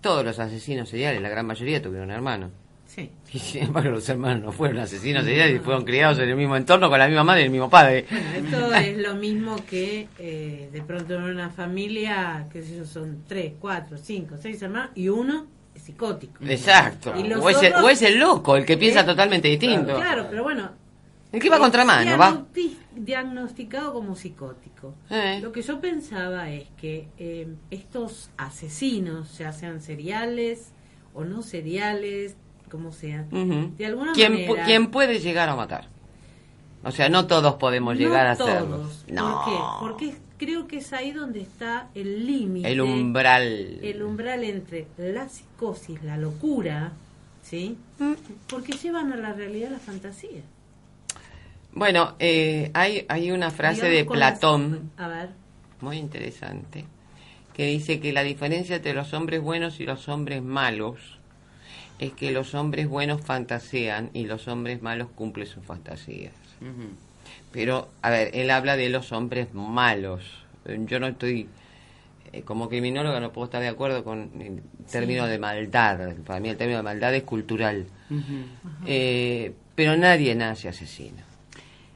Todos 0.00 0.24
los 0.24 0.38
asesinos 0.38 0.88
seriales, 0.88 1.20
la 1.20 1.28
gran 1.28 1.46
mayoría 1.46 1.82
tuvieron 1.82 2.10
hermanos. 2.10 2.50
Sí. 2.98 3.10
Y 3.32 3.38
sin 3.38 3.62
embargo 3.64 3.90
los 3.90 4.08
hermanos 4.08 4.42
no 4.42 4.52
fueron 4.52 4.78
asesinos 4.78 5.22
seriales 5.24 5.56
y 5.56 5.58
fueron 5.62 5.84
criados 5.84 6.18
en 6.18 6.30
el 6.30 6.36
mismo 6.36 6.56
entorno 6.56 6.88
con 6.88 6.98
la 6.98 7.06
misma 7.06 7.24
madre 7.24 7.42
y 7.42 7.44
el 7.44 7.50
mismo 7.50 7.68
padre. 7.68 8.06
Bueno, 8.10 8.30
esto 8.32 8.74
es 8.74 8.98
lo 8.98 9.14
mismo 9.16 9.56
que 9.68 10.08
eh, 10.18 10.70
de 10.72 10.82
pronto 10.82 11.14
en 11.14 11.22
una 11.24 11.50
familia, 11.50 12.46
que 12.52 12.62
sé 12.62 12.76
yo, 12.78 12.84
son 12.86 13.24
tres, 13.28 13.52
cuatro, 13.60 13.98
cinco, 13.98 14.36
seis 14.40 14.60
hermanos 14.62 14.90
y 14.94 15.08
uno 15.10 15.46
es 15.74 15.82
psicótico. 15.82 16.42
Exacto. 16.44 17.12
Y 17.16 17.30
O 17.34 17.48
es, 17.50 17.62
el, 17.62 17.72
otros- 17.74 17.84
o 17.84 17.88
es 17.90 18.02
el 18.02 18.18
loco, 18.18 18.56
el 18.56 18.64
que 18.64 18.76
piensa 18.78 19.04
totalmente 19.04 19.48
distinto. 19.48 19.94
Claro, 19.96 20.26
pero 20.30 20.42
bueno. 20.42 20.70
El 21.30 21.42
que 21.42 21.50
va 21.50 21.58
contramano, 21.58 22.10
es 22.10 22.18
va. 22.18 22.30
diagnosti- 22.54 22.76
Diagnosticado 22.96 23.92
como 23.92 24.16
psicótico. 24.16 24.94
Eh. 25.10 25.40
Lo 25.42 25.52
que 25.52 25.60
yo 25.62 25.80
pensaba 25.80 26.50
es 26.50 26.64
que 26.80 27.08
eh, 27.18 27.46
estos 27.70 28.30
asesinos, 28.38 29.36
ya 29.36 29.52
sean 29.52 29.80
seriales 29.82 30.72
o 31.14 31.24
no 31.24 31.42
seriales, 31.42 32.36
como 32.68 32.90
de 32.90 33.86
alguna 33.86 34.12
¿Quién, 34.12 34.32
pu- 34.34 34.48
manera. 34.48 34.64
quién 34.64 34.90
puede 34.90 35.18
llegar 35.20 35.48
a 35.48 35.56
matar? 35.56 35.86
O 36.84 36.90
sea, 36.92 37.08
no 37.08 37.26
todos 37.26 37.54
podemos 37.54 37.94
no 37.94 38.00
llegar 38.00 38.26
a 38.26 38.36
todos. 38.36 38.50
hacerlo. 38.50 38.88
No. 39.08 39.42
¿Por 39.44 39.96
qué? 39.96 40.10
Porque 40.10 40.14
creo 40.38 40.66
que 40.68 40.78
es 40.78 40.92
ahí 40.92 41.10
donde 41.12 41.40
está 41.40 41.88
el 41.94 42.26
límite. 42.26 42.70
El 42.70 42.80
umbral. 42.80 43.78
el 43.82 44.02
umbral 44.02 44.44
entre 44.44 44.86
la 44.96 45.28
psicosis, 45.28 46.02
la 46.04 46.16
locura, 46.16 46.92
¿sí? 47.42 47.76
Mm. 47.98 48.12
Porque 48.48 48.72
llevan 48.74 49.12
a 49.12 49.16
la 49.16 49.32
realidad 49.32 49.70
la 49.70 49.78
fantasía. 49.80 50.42
Bueno, 51.72 52.14
eh, 52.18 52.70
hay, 52.74 53.04
hay 53.08 53.30
una 53.30 53.50
frase 53.50 53.88
Digamos 53.88 54.12
de 54.14 54.18
las- 54.20 54.32
Platón 54.38 54.90
A 54.96 55.08
ver, 55.08 55.30
muy 55.80 55.96
interesante 55.98 56.84
que 57.54 57.66
dice 57.66 57.98
que 57.98 58.12
la 58.12 58.22
diferencia 58.22 58.76
entre 58.76 58.94
los 58.94 59.12
hombres 59.14 59.42
buenos 59.42 59.80
y 59.80 59.84
los 59.84 60.08
hombres 60.08 60.42
malos 60.44 61.17
es 61.98 62.12
que 62.12 62.30
los 62.30 62.54
hombres 62.54 62.88
buenos 62.88 63.20
fantasean 63.20 64.10
y 64.12 64.24
los 64.26 64.48
hombres 64.48 64.82
malos 64.82 65.08
cumplen 65.14 65.46
sus 65.46 65.64
fantasías. 65.64 66.32
Pero, 67.52 67.88
a 68.02 68.10
ver, 68.10 68.30
él 68.34 68.50
habla 68.50 68.76
de 68.76 68.88
los 68.88 69.12
hombres 69.12 69.52
malos. 69.54 70.22
Yo 70.86 71.00
no 71.00 71.06
estoy, 71.08 71.48
eh, 72.32 72.42
como 72.42 72.68
criminóloga, 72.68 73.20
no 73.20 73.32
puedo 73.32 73.46
estar 73.46 73.60
de 73.62 73.68
acuerdo 73.68 74.04
con 74.04 74.30
el 74.40 74.62
término 74.90 75.26
de 75.26 75.38
maldad. 75.38 76.14
Para 76.26 76.40
mí 76.40 76.48
el 76.50 76.56
término 76.56 76.78
de 76.78 76.82
maldad 76.82 77.14
es 77.14 77.22
cultural. 77.22 77.86
Eh, 78.86 79.52
pero 79.74 79.96
nadie 79.96 80.34
nace 80.34 80.68
asesino. 80.68 81.22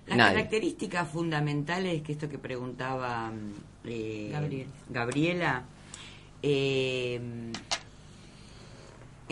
Las 0.06 0.18
Nadie. 0.18 0.34
características 0.34 1.08
fundamentales, 1.08 2.02
que 2.02 2.12
esto 2.12 2.28
que 2.28 2.38
preguntaba 2.38 3.30
mm, 3.30 3.52
eh, 3.84 4.28
Gabriel. 4.32 4.66
Gabriela, 4.90 5.62
eh, 6.42 7.20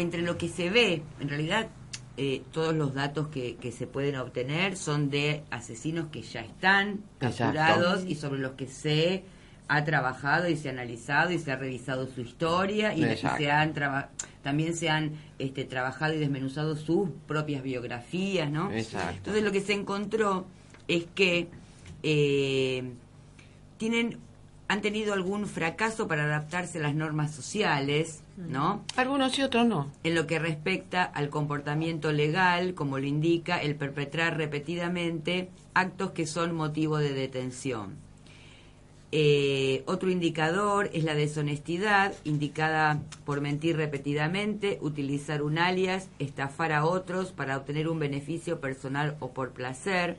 entre 0.01 0.23
lo 0.23 0.39
que 0.39 0.49
se 0.49 0.71
ve, 0.71 1.03
en 1.21 1.29
realidad 1.29 1.69
eh, 2.17 2.43
todos 2.53 2.75
los 2.75 2.95
datos 2.95 3.29
que, 3.29 3.57
que 3.57 3.73
se 3.73 3.87
pueden 3.87 4.17
obtener 4.17 4.77
son 4.77 5.11
de 5.11 5.43
asesinos 5.51 6.09
que 6.11 6.23
ya 6.23 6.41
están 6.41 7.01
capturados 7.19 8.05
y 8.05 8.15
sobre 8.15 8.41
los 8.41 8.53
que 8.53 8.67
se 8.67 9.25
ha 9.69 9.85
trabajado 9.85 10.49
y 10.49 10.57
se 10.57 10.69
ha 10.69 10.73
analizado 10.73 11.31
y 11.31 11.39
se 11.39 11.53
ha 11.53 11.57
revisado 11.57 12.09
su 12.09 12.21
historia 12.21 12.93
y, 12.93 13.05
se 13.17 13.51
han 13.51 13.73
también 14.43 14.75
se 14.75 14.91
han 14.91 15.13
este, 15.39 15.65
trabajado 15.65 16.15
y 16.15 16.19
desmenuzado 16.19 16.75
sus 16.77 17.09
propias 17.29 17.63
biografías, 17.63 18.51
¿no? 18.51 18.73
Exacto. 18.73 19.17
Entonces 19.17 19.45
lo 19.45 19.53
que 19.53 19.61
se 19.61 19.75
encontró 19.75 20.47
es 20.89 21.07
que 21.15 21.49
eh, 22.03 22.93
tienen 23.79 24.19
han 24.71 24.83
tenido 24.83 25.15
algún 25.15 25.49
fracaso 25.49 26.07
para 26.07 26.27
adaptarse 26.27 26.79
a 26.79 26.83
las 26.83 26.95
normas 26.95 27.35
sociales, 27.35 28.23
¿no? 28.37 28.85
Algunos 28.95 29.37
y 29.37 29.43
otros 29.43 29.67
no. 29.67 29.91
En 30.05 30.15
lo 30.15 30.29
que 30.29 30.39
respecta 30.39 31.03
al 31.03 31.29
comportamiento 31.29 32.13
legal, 32.13 32.75
como 32.75 33.01
lo 33.01 33.05
indica 33.05 33.61
el 33.61 33.75
perpetrar 33.75 34.37
repetidamente 34.37 35.49
actos 35.75 36.13
que 36.13 36.25
son 36.25 36.55
motivo 36.55 36.99
de 36.99 37.15
detención. 37.15 37.97
Eh, 39.11 39.83
otro 39.87 40.09
indicador 40.09 40.89
es 40.93 41.03
la 41.03 41.17
deshonestidad, 41.17 42.15
indicada 42.23 43.03
por 43.25 43.41
mentir 43.41 43.77
repetidamente, 43.77 44.79
utilizar 44.83 45.43
un 45.43 45.59
alias, 45.59 46.09
estafar 46.21 46.71
a 46.71 46.85
otros 46.85 47.33
para 47.33 47.57
obtener 47.57 47.89
un 47.89 47.99
beneficio 47.99 48.61
personal 48.61 49.17
o 49.19 49.33
por 49.33 49.51
placer, 49.51 50.17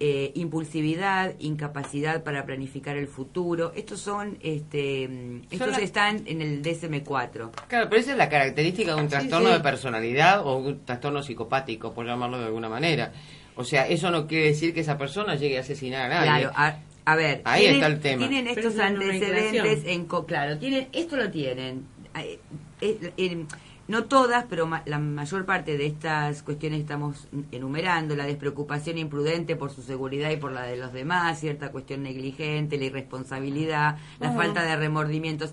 eh, 0.00 0.30
impulsividad, 0.34 1.34
incapacidad 1.40 2.22
para 2.22 2.44
planificar 2.46 2.96
el 2.96 3.08
futuro. 3.08 3.72
Estos 3.74 4.00
son, 4.00 4.38
este, 4.42 5.08
mm, 5.08 5.42
estos 5.50 5.70
la- 5.70 5.78
están 5.78 6.22
en 6.26 6.40
el 6.40 6.62
DSM-4. 6.62 7.50
Claro, 7.68 7.88
pero 7.88 8.00
esa 8.00 8.12
es 8.12 8.16
la 8.16 8.28
característica 8.28 8.94
de 8.94 9.02
un 9.02 9.08
trastorno 9.08 9.48
sí. 9.48 9.54
de 9.54 9.60
personalidad 9.60 10.46
o 10.46 10.56
un 10.58 10.84
trastorno 10.84 11.22
psicopático, 11.22 11.92
por 11.92 12.06
llamarlo 12.06 12.38
de 12.38 12.46
alguna 12.46 12.68
manera. 12.68 13.12
O 13.56 13.64
sea, 13.64 13.88
eso 13.88 14.10
no 14.12 14.26
quiere 14.28 14.46
decir 14.46 14.72
que 14.72 14.80
esa 14.80 14.96
persona 14.96 15.34
llegue 15.34 15.58
a 15.58 15.62
asesinar 15.62 16.02
a 16.02 16.08
nadie. 16.08 16.28
Claro, 16.42 16.52
a, 16.54 16.76
a 17.04 17.16
ver, 17.16 17.40
Ahí 17.44 17.62
tienen, 17.62 17.76
está 17.76 17.86
el 17.88 18.00
tema. 18.00 18.28
tienen 18.28 18.46
estos 18.48 18.74
es 18.74 18.80
antecedentes 18.80 19.84
en 19.86 20.04
co- 20.04 20.26
claro, 20.26 20.58
tienen 20.58 20.88
esto 20.92 21.16
lo 21.16 21.28
tienen. 21.30 21.84
Eh, 22.16 22.38
eh, 22.80 23.12
eh, 23.16 23.44
no 23.88 24.04
todas, 24.04 24.44
pero 24.48 24.66
ma- 24.66 24.82
la 24.86 24.98
mayor 24.98 25.44
parte 25.46 25.76
de 25.78 25.86
estas 25.86 26.42
cuestiones 26.42 26.76
que 26.78 26.82
estamos 26.82 27.26
enumerando, 27.52 28.14
la 28.14 28.26
despreocupación 28.26 28.98
imprudente 28.98 29.56
por 29.56 29.70
su 29.70 29.82
seguridad 29.82 30.30
y 30.30 30.36
por 30.36 30.52
la 30.52 30.62
de 30.62 30.76
los 30.76 30.92
demás, 30.92 31.40
cierta 31.40 31.72
cuestión 31.72 32.02
negligente, 32.02 32.76
la 32.78 32.84
irresponsabilidad, 32.84 33.96
la 34.20 34.32
falta 34.32 34.62
de 34.62 34.76
remordimientos. 34.76 35.52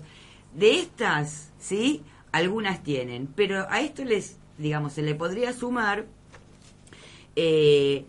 De 0.54 0.78
estas, 0.80 1.50
¿sí? 1.58 2.02
Algunas 2.32 2.82
tienen, 2.82 3.26
pero 3.34 3.66
a 3.70 3.80
esto 3.80 4.04
les, 4.04 4.36
digamos, 4.58 4.92
se 4.92 5.02
le 5.02 5.14
podría 5.14 5.52
sumar 5.54 6.04
eh, 7.36 8.04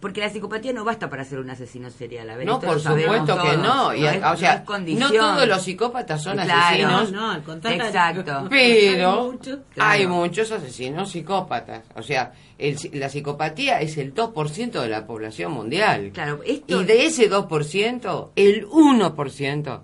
porque 0.00 0.20
la 0.20 0.30
psicopatía 0.30 0.72
no 0.72 0.84
basta 0.84 1.10
para 1.10 1.24
ser 1.24 1.38
un 1.40 1.50
asesino 1.50 1.90
serial. 1.90 2.30
A 2.30 2.36
ver, 2.36 2.46
no, 2.46 2.58
por 2.58 2.80
supuesto 2.80 3.36
que 3.42 3.48
todos. 3.50 3.58
no. 3.58 3.94
Y, 3.94 4.06
es- 4.06 4.22
o 4.24 4.36
sea, 4.36 4.64
no 4.66 5.10
todos 5.10 5.46
los 5.48 5.62
psicópatas 5.62 6.22
son 6.22 6.34
Claro. 6.38 6.52
asesinos. 6.60 7.12
no, 7.12 7.20
no, 7.20 7.30
al 7.32 7.42
contrario. 7.42 7.84
Exacto. 7.84 8.46
Pero 8.50 9.10
Hay 9.10 9.30
muchos. 9.32 9.58
Claro. 9.74 9.90
hay 9.90 10.06
muchos 10.06 10.50
asesinos 10.52 11.10
psicópatas. 11.10 11.82
O 11.94 12.02
sea, 12.02 12.32
el- 12.58 12.78
la 12.94 13.08
psicopatía 13.08 13.80
es 13.80 13.98
el 13.98 14.14
2% 14.14 14.80
de 14.80 14.88
la 14.88 15.06
población 15.06 15.52
mundial. 15.52 16.10
Claro, 16.14 16.40
esto 16.46 16.80
Y 16.82 16.84
de 16.84 17.06
ese 17.06 17.28
2%, 17.30 18.30
el 18.36 18.66
1% 18.68 19.80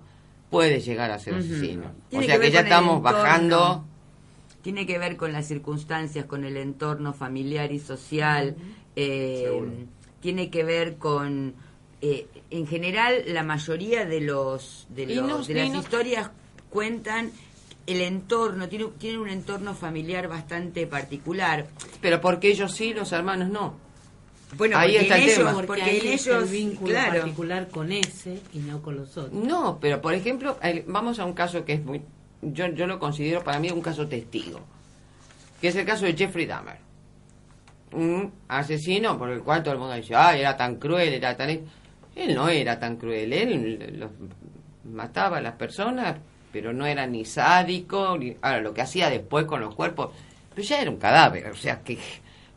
puede 0.49 0.79
llegar 0.79 1.11
a 1.11 1.19
ser 1.19 1.35
asesino. 1.35 1.91
Tiene 2.09 2.25
o 2.25 2.27
sea 2.27 2.35
que 2.39 2.45
que, 2.47 2.51
ya 2.51 2.59
estamos 2.61 3.01
bajando. 3.01 3.85
tiene 4.61 4.85
que 4.85 4.97
ver 4.97 5.15
con 5.17 5.31
las 5.33 5.45
circunstancias, 5.47 6.25
con 6.25 6.43
el 6.45 6.57
entorno 6.57 7.13
familiar 7.13 7.71
y 7.71 7.79
social. 7.79 8.55
eh, 8.95 9.41
Seguro. 9.45 9.71
Tiene 10.21 10.49
que 10.49 10.63
ver 10.63 10.97
con, 10.97 11.55
eh, 12.01 12.27
en 12.49 12.67
general, 12.67 13.23
la 13.27 13.43
mayoría 13.43 14.05
de 14.05 14.21
los 14.21 14.87
de, 14.89 15.05
los- 15.07 15.47
de 15.47 15.53
las 15.55 15.75
historias 15.75 16.31
cuentan 16.69 17.31
el 17.85 18.01
entorno, 18.01 18.67
tiene, 18.67 18.85
tiene 18.97 19.17
un 19.19 19.29
entorno 19.29 19.73
familiar 19.73 20.27
bastante 20.27 20.85
particular. 20.87 21.67
Pero 22.01 22.19
porque 22.19 22.49
ellos 22.49 22.73
sí, 22.73 22.93
los 22.93 23.11
hermanos 23.13 23.49
no. 23.49 23.75
Bueno, 24.57 24.77
Ahí 24.77 24.93
porque 24.93 25.01
está 25.03 25.17
en 25.17 25.23
el 25.23 25.29
ellos, 25.29 25.37
tema. 25.39 25.51
Porque, 25.53 25.67
porque 25.67 25.81
ahí 25.83 25.99
en 25.99 26.07
está 26.13 26.29
el 26.31 26.37
ellos, 26.37 26.51
vínculo 26.51 26.89
claro, 26.91 27.19
particular 27.19 27.67
con 27.69 27.91
ese 27.91 28.39
y 28.53 28.59
no 28.59 28.81
con 28.81 28.95
los 28.97 29.17
otros. 29.17 29.33
No, 29.33 29.77
pero 29.79 30.01
por 30.01 30.13
ejemplo, 30.13 30.57
el- 30.61 30.83
vamos 30.87 31.19
a 31.19 31.25
un 31.25 31.33
caso 31.33 31.63
que 31.65 31.73
es 31.73 31.83
muy. 31.83 32.01
Yo, 32.41 32.67
yo 32.67 32.87
lo 32.87 32.99
considero 32.99 33.43
para 33.43 33.59
mí 33.59 33.69
un 33.71 33.81
caso 33.81 34.07
testigo. 34.07 34.59
Que 35.61 35.69
es 35.69 35.75
el 35.75 35.85
caso 35.85 36.05
de 36.05 36.13
Jeffrey 36.15 36.45
Dahmer. 36.45 36.77
Un 37.97 38.31
asesino 38.47 39.17
por 39.17 39.29
el 39.31 39.41
cual 39.41 39.63
todo 39.63 39.73
el 39.73 39.79
mundo 39.79 39.95
dice, 39.95 40.13
ay, 40.15 40.41
era 40.41 40.55
tan 40.55 40.75
cruel, 40.75 41.13
era 41.13 41.35
tan. 41.35 41.49
Él 41.49 42.35
no 42.35 42.47
era 42.49 42.79
tan 42.79 42.97
cruel, 42.97 43.33
él 43.33 43.95
los 43.99 44.11
mataba 44.85 45.37
a 45.37 45.41
las 45.41 45.53
personas, 45.55 46.15
pero 46.51 46.73
no 46.73 46.85
era 46.85 47.07
ni 47.07 47.25
sádico, 47.25 48.17
ni, 48.17 48.35
ahora 48.41 48.61
lo 48.61 48.73
que 48.73 48.81
hacía 48.81 49.09
después 49.09 49.45
con 49.45 49.61
los 49.61 49.73
cuerpos, 49.75 50.11
pero 50.49 50.61
ya 50.67 50.81
era 50.81 50.91
un 50.91 50.97
cadáver, 50.97 51.47
o 51.47 51.55
sea 51.55 51.81
que 51.83 51.97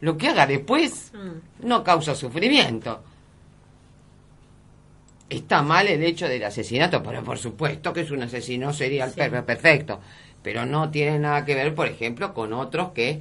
lo 0.01 0.17
que 0.17 0.29
haga 0.29 0.47
después 0.47 1.13
Mm. 1.15 1.67
no 1.69 1.83
causa 1.85 2.15
sufrimiento. 2.15 3.03
Está 5.29 5.63
mal 5.63 5.87
el 5.87 6.03
hecho 6.03 6.27
del 6.29 6.43
asesinato, 6.45 7.03
pero 7.03 7.23
por 7.23 7.39
supuesto 7.39 7.93
que 7.93 8.01
es 8.01 8.11
un 8.11 8.23
asesino 8.23 8.73
serial 8.73 9.11
Sí. 9.11 9.17
per- 9.17 9.45
perfecto, 9.45 10.01
pero 10.43 10.67
no 10.67 10.91
tiene 10.91 11.19
nada 11.19 11.45
que 11.45 11.55
ver, 11.55 11.75
por 11.75 11.87
ejemplo, 11.87 12.35
con 12.35 12.53
otros 12.53 12.91
que, 12.93 13.21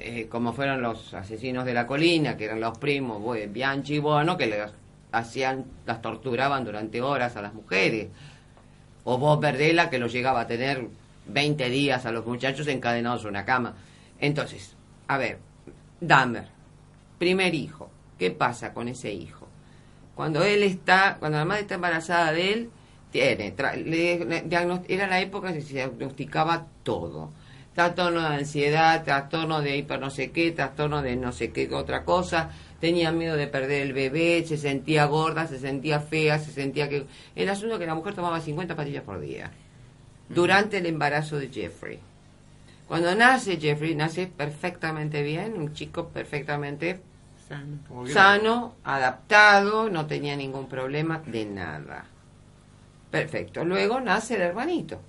eh, 0.00 0.26
como 0.28 0.52
fueron 0.52 0.82
los 0.82 1.14
asesinos 1.14 1.64
de 1.64 1.74
la 1.74 1.86
colina, 1.86 2.36
que 2.36 2.44
eran 2.46 2.60
los 2.60 2.78
primos, 2.78 3.22
Bianchi 3.50 3.94
y 3.94 3.98
Bono, 3.98 4.36
que 4.36 4.46
les 4.46 4.70
hacían, 5.12 5.64
las 5.86 6.00
torturaban 6.02 6.64
durante 6.64 7.00
horas 7.02 7.36
a 7.36 7.42
las 7.42 7.54
mujeres, 7.54 8.08
o 9.04 9.18
Bob 9.18 9.40
Verdela, 9.40 9.90
que 9.90 9.98
los 9.98 10.12
llegaba 10.12 10.40
a 10.42 10.46
tener 10.46 10.86
20 11.26 11.68
días 11.70 12.06
a 12.06 12.12
los 12.12 12.26
muchachos 12.26 12.66
encadenados 12.68 13.22
en 13.22 13.28
una 13.30 13.44
cama. 13.44 13.74
Entonces, 14.20 14.74
a 15.08 15.18
ver, 15.18 15.38
Dahmer, 16.00 16.46
primer 17.18 17.54
hijo, 17.54 17.90
¿qué 18.18 18.30
pasa 18.30 18.72
con 18.74 18.88
ese 18.88 19.12
hijo? 19.12 19.48
Cuando 20.14 20.42
él 20.44 20.62
está, 20.62 21.16
cuando 21.18 21.38
la 21.38 21.44
madre 21.44 21.62
está 21.62 21.74
embarazada 21.76 22.32
de 22.32 22.52
él, 22.52 22.70
tiene, 23.10 23.56
tra- 23.56 23.74
le- 23.74 24.24
le- 24.24 24.84
era 24.88 25.06
la 25.06 25.20
época 25.20 25.52
que 25.52 25.62
se 25.62 25.74
diagnosticaba 25.74 26.66
todo. 26.82 27.30
Trastorno 27.74 28.20
de 28.20 28.36
ansiedad, 28.36 29.04
trastorno 29.04 29.60
de 29.62 29.76
hiper 29.76 30.00
no 30.00 30.10
sé 30.10 30.30
qué, 30.32 30.50
trastorno 30.50 31.02
de 31.02 31.16
no 31.16 31.32
sé 31.32 31.52
qué 31.52 31.72
otra 31.72 32.04
cosa, 32.04 32.50
tenía 32.80 33.12
miedo 33.12 33.36
de 33.36 33.46
perder 33.46 33.82
el 33.82 33.92
bebé, 33.92 34.44
se 34.46 34.56
sentía 34.56 35.04
gorda, 35.04 35.46
se 35.46 35.58
sentía 35.58 36.00
fea, 36.00 36.38
se 36.38 36.50
sentía 36.52 36.88
que... 36.88 37.06
El 37.36 37.48
asunto 37.48 37.74
es 37.74 37.80
que 37.80 37.86
la 37.86 37.94
mujer 37.94 38.14
tomaba 38.14 38.40
50 38.40 38.74
pastillas 38.74 39.04
por 39.04 39.20
día 39.20 39.50
durante 40.28 40.78
el 40.78 40.86
embarazo 40.86 41.38
de 41.38 41.48
Jeffrey. 41.48 41.98
Cuando 42.88 43.14
nace 43.14 43.58
Jeffrey, 43.58 43.94
nace 43.94 44.26
perfectamente 44.26 45.22
bien, 45.22 45.54
un 45.54 45.72
chico 45.74 46.08
perfectamente 46.08 47.00
Sano. 47.48 48.06
Sano, 48.06 48.74
adaptado, 48.84 49.90
no 49.90 50.06
tenía 50.06 50.36
ningún 50.36 50.68
problema 50.68 51.20
de 51.26 51.44
nada. 51.44 52.04
Perfecto. 53.10 53.64
Luego 53.64 54.00
nace 54.00 54.36
el 54.36 54.42
hermanito. 54.42 55.00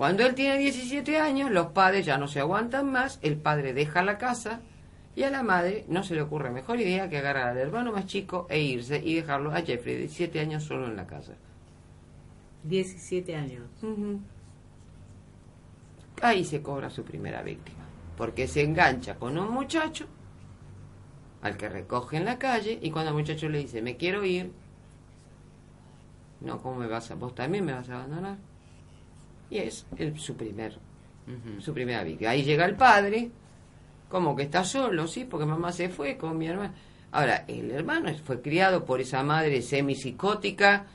Cuando 0.00 0.24
él 0.24 0.34
tiene 0.34 0.56
17 0.56 1.18
años, 1.18 1.50
los 1.50 1.72
padres 1.72 2.06
ya 2.06 2.16
no 2.16 2.26
se 2.26 2.40
aguantan 2.40 2.90
más, 2.90 3.18
el 3.20 3.36
padre 3.36 3.74
deja 3.74 4.02
la 4.02 4.16
casa 4.16 4.62
y 5.14 5.24
a 5.24 5.30
la 5.30 5.42
madre 5.42 5.84
no 5.88 6.02
se 6.02 6.14
le 6.14 6.22
ocurre 6.22 6.50
mejor 6.50 6.80
idea 6.80 7.10
que 7.10 7.18
agarrar 7.18 7.48
al 7.48 7.58
hermano 7.58 7.92
más 7.92 8.06
chico 8.06 8.46
e 8.48 8.62
irse 8.62 8.96
y 8.96 9.16
dejarlo 9.16 9.50
a 9.52 9.60
Jeffrey 9.60 9.96
de 9.96 10.00
17 10.00 10.40
años 10.40 10.64
solo 10.64 10.86
en 10.86 10.96
la 10.96 11.06
casa. 11.06 11.34
17 12.62 13.36
años. 13.36 13.68
Ahí 16.22 16.46
se 16.46 16.62
cobra 16.62 16.88
su 16.88 17.04
primera 17.04 17.42
víctima, 17.42 17.84
porque 18.16 18.48
se 18.48 18.62
engancha 18.62 19.16
con 19.16 19.36
un 19.36 19.50
muchacho 19.52 20.06
al 21.42 21.58
que 21.58 21.68
recoge 21.68 22.16
en 22.16 22.24
la 22.24 22.38
calle 22.38 22.78
y 22.80 22.90
cuando 22.90 23.10
el 23.10 23.18
muchacho 23.18 23.50
le 23.50 23.58
dice, 23.58 23.82
me 23.82 23.98
quiero 23.98 24.24
ir, 24.24 24.50
no, 26.40 26.58
¿cómo 26.62 26.76
me 26.76 26.86
vas 26.86 27.10
a, 27.10 27.16
vos 27.16 27.34
también 27.34 27.66
me 27.66 27.74
vas 27.74 27.90
a 27.90 27.96
abandonar? 27.96 28.49
Y 29.50 29.58
es 29.58 29.86
el, 29.96 30.18
su 30.18 30.36
primer, 30.36 30.72
Ujú. 31.26 31.60
su 31.60 31.72
primera 31.74 32.04
víctima. 32.04 32.30
Ahí 32.30 32.42
llega 32.42 32.64
el 32.64 32.76
padre, 32.76 33.30
como 34.08 34.34
que 34.36 34.44
está 34.44 34.64
solo, 34.64 35.06
sí, 35.06 35.24
porque 35.24 35.46
mamá 35.46 35.72
se 35.72 35.88
fue 35.88 36.16
con 36.16 36.38
mi 36.38 36.46
hermana. 36.46 36.74
Ahora, 37.12 37.44
el 37.48 37.70
hermano 37.72 38.12
fue 38.24 38.40
criado 38.40 38.84
por 38.84 39.00
esa 39.00 39.22
madre 39.24 39.62
semipsicótica, 39.62 40.86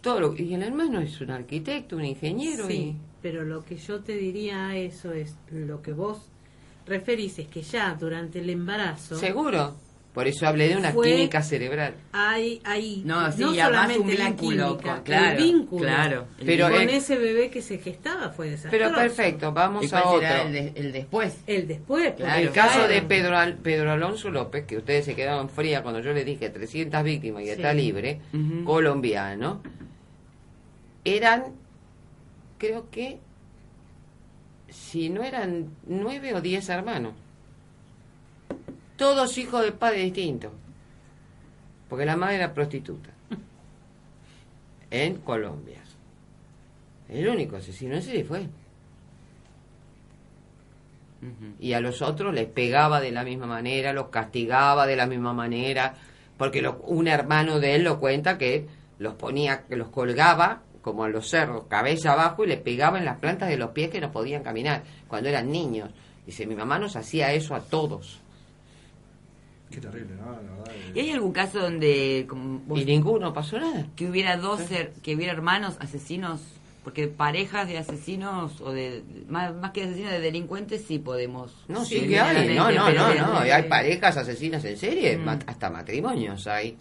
todo 0.00 0.20
lo, 0.20 0.36
y 0.36 0.54
el 0.54 0.62
hermano 0.62 1.00
es 1.00 1.20
un 1.20 1.30
arquitecto, 1.30 1.96
un 1.96 2.04
ingeniero 2.04 2.66
Sí, 2.66 2.96
pero 3.22 3.44
lo 3.44 3.64
que 3.64 3.76
yo 3.76 4.00
te 4.00 4.16
diría 4.16 4.68
a 4.68 4.76
eso 4.76 5.12
es 5.12 5.36
lo 5.50 5.82
que 5.82 5.92
vos 5.92 6.26
referís 6.86 7.38
es 7.38 7.46
que 7.48 7.62
ya 7.62 7.94
durante 7.94 8.40
el 8.40 8.50
embarazo 8.50 9.14
y 9.16 9.18
seguro. 9.18 9.76
Por 10.12 10.26
eso 10.26 10.44
hablé 10.48 10.68
de 10.68 10.76
una 10.76 10.90
Fue- 10.90 11.08
química 11.12 11.40
cerebral. 11.40 11.94
hay, 12.12 12.60
hay 12.64 13.02
No, 13.04 13.30
sí, 13.30 13.44
además 13.44 13.56
solamente 13.66 13.98
un 14.00 14.18
la 14.18 14.26
vínculo 14.30 14.66
química, 14.76 14.94
con- 14.96 15.02
claro, 15.04 15.30
el 15.38 15.44
vínculo 15.44 15.82
claro. 15.84 16.26
Pero, 16.44 16.68
con 16.68 16.80
eh, 16.88 16.96
ese 16.96 17.16
bebé 17.16 17.48
que 17.50 17.62
se 17.62 17.78
gestaba 17.78 18.30
fue 18.30 18.50
desastroso. 18.50 18.76
Pero 18.76 18.92
perfecto, 18.94 19.52
vamos 19.52 19.84
¿Y 19.84 19.88
cuál 19.88 20.02
a 20.02 20.06
otro. 20.08 20.20
será 20.20 20.42
el, 20.42 20.52
de- 20.52 20.72
el 20.74 20.92
después? 20.92 21.38
El 21.46 21.68
después, 21.68 22.14
Claro, 22.14 22.40
el 22.40 22.50
caso 22.50 22.74
claro. 22.78 22.92
de 22.92 23.02
Pedro, 23.02 23.36
Al- 23.38 23.54
Pedro 23.58 23.92
Alonso 23.92 24.30
López, 24.30 24.64
que 24.66 24.78
ustedes 24.78 25.04
se 25.04 25.14
quedaron 25.14 25.48
fría 25.48 25.82
cuando 25.84 26.00
yo 26.00 26.12
le 26.12 26.24
dije 26.24 26.50
300 26.50 27.04
víctimas 27.04 27.42
y 27.42 27.46
Sí. 27.46 27.50
está 27.52 27.72
libre, 27.72 28.20
colombiano, 28.64 29.62
eran, 31.04 31.44
creo 32.58 32.90
que, 32.90 33.18
si 34.68 35.08
no 35.08 35.22
eran 35.22 35.68
nueve 35.86 36.34
o 36.34 36.40
diez 36.40 36.68
hermanos, 36.68 37.14
todos 39.00 39.38
hijos 39.38 39.62
de 39.64 39.72
padres 39.72 40.04
distintos, 40.04 40.52
porque 41.88 42.04
la 42.04 42.16
madre 42.16 42.36
era 42.36 42.52
prostituta, 42.52 43.08
en 44.90 45.16
Colombia. 45.22 45.78
El 47.08 47.26
único 47.28 47.56
asesino 47.56 47.94
en 47.94 48.02
serie 48.02 48.24
fue. 48.24 48.46
Y 51.58 51.72
a 51.72 51.80
los 51.80 52.02
otros 52.02 52.34
les 52.34 52.46
pegaba 52.46 53.00
de 53.00 53.10
la 53.10 53.24
misma 53.24 53.46
manera, 53.46 53.92
los 53.94 54.08
castigaba 54.08 54.86
de 54.86 54.96
la 54.96 55.06
misma 55.06 55.32
manera, 55.32 55.94
porque 56.36 56.60
lo- 56.62 56.78
un 56.86 57.08
hermano 57.08 57.58
de 57.58 57.76
él 57.76 57.84
lo 57.84 57.98
cuenta 58.00 58.36
que 58.38 58.66
los 58.98 59.14
ponía, 59.14 59.62
que 59.66 59.76
los 59.76 59.88
colgaba 59.88 60.62
como 60.82 61.04
a 61.04 61.08
los 61.08 61.28
cerdos, 61.28 61.64
cabeza 61.68 62.12
abajo 62.12 62.44
y 62.44 62.48
les 62.48 62.60
pegaba 62.60 62.98
en 62.98 63.04
las 63.06 63.18
plantas 63.18 63.48
de 63.48 63.56
los 63.56 63.70
pies 63.70 63.90
que 63.90 64.00
no 64.00 64.12
podían 64.12 64.42
caminar 64.42 64.82
cuando 65.08 65.28
eran 65.30 65.50
niños. 65.50 65.90
Dice, 66.26 66.46
mi 66.46 66.54
mamá 66.54 66.78
nos 66.78 66.96
hacía 66.96 67.32
eso 67.32 67.54
a 67.54 67.60
todos 67.60 68.20
Qué 69.70 69.80
terrible, 69.80 70.14
¿no? 70.16 70.32
La 70.32 70.38
verdad, 70.40 70.72
eh. 70.74 70.92
¿Y 70.94 71.00
hay 71.00 71.10
algún 71.12 71.32
caso 71.32 71.60
donde 71.60 72.26
como 72.28 72.58
vos- 72.66 72.80
y 72.80 72.84
ninguno 72.84 73.32
pasó 73.32 73.58
nada. 73.58 73.86
que 73.96 74.08
hubiera 74.08 74.36
dos 74.36 74.60
que 75.02 75.14
hubiera 75.14 75.32
hermanos 75.32 75.76
asesinos? 75.80 76.40
Porque 76.82 77.08
parejas 77.08 77.68
de 77.68 77.76
asesinos 77.76 78.60
o 78.62 78.72
de 78.72 79.02
más, 79.28 79.54
más 79.54 79.70
que 79.72 79.82
asesinos 79.84 80.12
de 80.12 80.20
delincuentes 80.20 80.82
sí 80.88 80.98
podemos. 80.98 81.54
No, 81.68 81.84
Sí, 81.84 82.00
que 82.08 82.18
hay. 82.18 82.54
No, 82.56 82.70
no, 82.72 82.90
no, 82.90 83.14
no. 83.14 83.38
Hay 83.38 83.64
parejas 83.64 84.16
asesinas 84.16 84.64
en 84.64 84.76
serie, 84.78 85.18
Mm. 85.18 85.28
hasta 85.46 85.68
matrimonios 85.70 86.46
hay. 86.46 86.76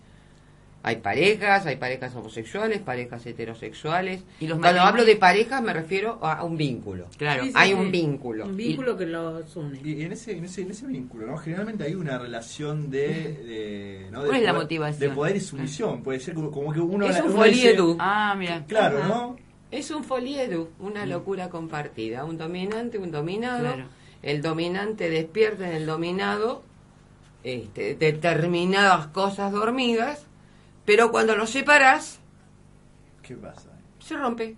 Hay 0.82 0.96
parejas, 0.98 1.66
hay 1.66 1.76
parejas 1.76 2.16
homosexuales, 2.16 2.80
parejas 2.80 3.26
heterosexuales. 3.26 4.24
¿Y 4.40 4.48
los 4.48 4.60
Cuando 4.60 4.82
hablo 4.82 5.04
de 5.04 5.18
parejas 5.18 5.62
me 5.62 5.74
refiero 5.74 6.20
a 6.24 6.44
un 6.46 6.56
vínculo. 6.56 7.08
Claro. 7.18 7.44
Sí, 7.44 7.50
sí, 7.50 7.54
hay 7.58 7.70
sí. 7.72 7.76
un 7.76 7.92
vínculo. 7.92 8.46
Un 8.46 8.56
vínculo 8.56 8.96
que 8.96 9.06
los 9.06 9.56
une. 9.58 9.80
Y 9.84 10.04
en 10.04 10.14
ese, 10.14 10.38
en 10.38 10.46
ese, 10.46 10.62
en 10.62 10.72
ese 10.72 10.88
vínculo, 10.88 11.28
¿no? 11.28 11.38
Generalmente 11.38 11.84
hay 11.84 11.96
una 11.96 12.18
relación 12.18 12.90
de, 12.90 13.08
de, 13.08 14.08
¿no? 14.10 14.22
de 14.22 14.28
¿Cuál 14.30 14.40
es 14.40 14.46
la 14.46 14.52
poder- 14.54 14.64
motivación? 14.64 15.10
De 15.10 15.16
poder 15.16 15.36
y 15.36 15.40
sumisión. 15.42 16.02
Puede 16.02 16.20
ser 16.22 16.34
como, 16.34 16.50
como 16.50 16.72
que 16.72 16.80
uno... 16.80 17.06
Es 17.08 17.20
un 17.20 17.32
uno 17.34 17.44
dice- 17.44 17.60
foliedu. 17.74 17.98
Ah, 18.00 18.34
mira. 18.38 18.64
Claro, 18.66 19.00
Ajá. 19.00 19.08
¿no? 19.10 19.36
Es 19.72 19.92
un 19.92 20.06
foliedu, 20.06 20.70
una 20.80 21.06
locura 21.06 21.50
compartida. 21.50 22.24
Un 22.24 22.38
dominante, 22.38 22.98
un 22.98 23.12
dominado. 23.12 23.60
Claro. 23.74 23.86
El 24.24 24.42
dominante 24.42 25.10
despierta 25.10 25.68
en 25.70 25.76
el 25.76 25.86
dominado 25.86 26.64
este, 27.44 27.96
determinadas 27.96 29.08
cosas 29.08 29.52
dormidas, 29.52 30.26
pero 30.90 31.12
cuando 31.12 31.36
los 31.36 31.52
separas, 31.52 32.20
¿Qué 33.22 33.36
pasa? 33.36 33.70
se 34.00 34.18
rompe. 34.18 34.56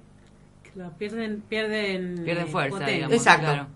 Claro, 0.74 0.94
pierden, 0.98 1.42
pierden, 1.42 2.22
Pierden 2.24 2.48
fuerza, 2.48 2.70
potencia. 2.78 2.96
digamos. 2.96 3.14
Exacto. 3.18 3.46
claro. 3.48 3.68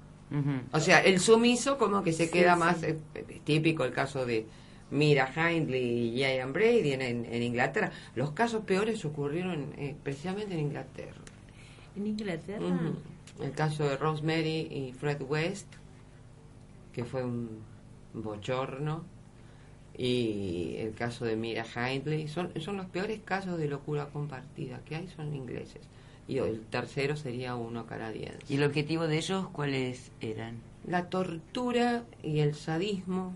O 0.71 0.79
sea, 0.79 0.99
el 1.01 1.19
sumiso 1.19 1.77
como 1.77 2.01
que 2.01 2.13
se 2.13 2.27
Sí, 2.27 2.31
queda 2.31 2.53
sí. 2.53 2.59
más 2.59 2.83
eh, 2.83 2.97
eh, 3.13 3.41
típico 3.43 3.83
el 3.83 3.91
caso 3.91 4.25
de 4.25 4.45
Mira 4.91 5.29
Hindley 5.35 5.83
y 5.83 6.15
Ian 6.19 6.53
Brady 6.53 6.93
en, 6.93 7.01
en- 7.01 7.25
en 7.25 7.43
Inglaterra. 7.43 7.91
Los 8.15 8.31
casos 8.31 8.63
peores 8.63 9.03
ocurrieron 9.03 9.73
eh, 9.77 9.93
precisamente 10.01 10.53
en 10.53 10.61
Inglaterra. 10.61 11.19
En 11.97 12.07
Inglaterra. 12.07 12.65
El 13.41 13.51
caso 13.51 13.83
de 13.83 13.97
Rosemary 13.97 14.67
y 14.71 14.93
Fred 14.97 15.21
West, 15.23 15.67
que 16.93 17.03
fue 17.03 17.25
un 17.25 17.49
bochorno, 18.13 19.03
y 19.97 20.75
el 20.77 20.93
caso 20.93 21.25
de 21.25 21.35
Mira 21.35 21.65
Hindley, 21.65 22.27
son, 22.27 22.51
son 22.61 22.77
los 22.77 22.85
peores 22.87 23.19
casos 23.23 23.57
de 23.57 23.67
locura 23.67 24.07
compartida 24.07 24.79
que 24.85 24.95
hay, 24.95 25.07
son 25.15 25.33
ingleses. 25.35 25.81
Y 26.27 26.37
el 26.39 26.61
tercero 26.61 27.15
sería 27.15 27.55
uno 27.55 27.85
canadiense. 27.85 28.39
¿Y 28.49 28.55
el 28.55 28.63
objetivo 28.63 29.07
de 29.07 29.17
ellos 29.17 29.47
cuáles 29.51 30.11
eran? 30.21 30.57
la 30.87 31.09
tortura 31.09 32.03
y 32.21 32.39
el 32.41 32.53
sadismo 32.53 33.33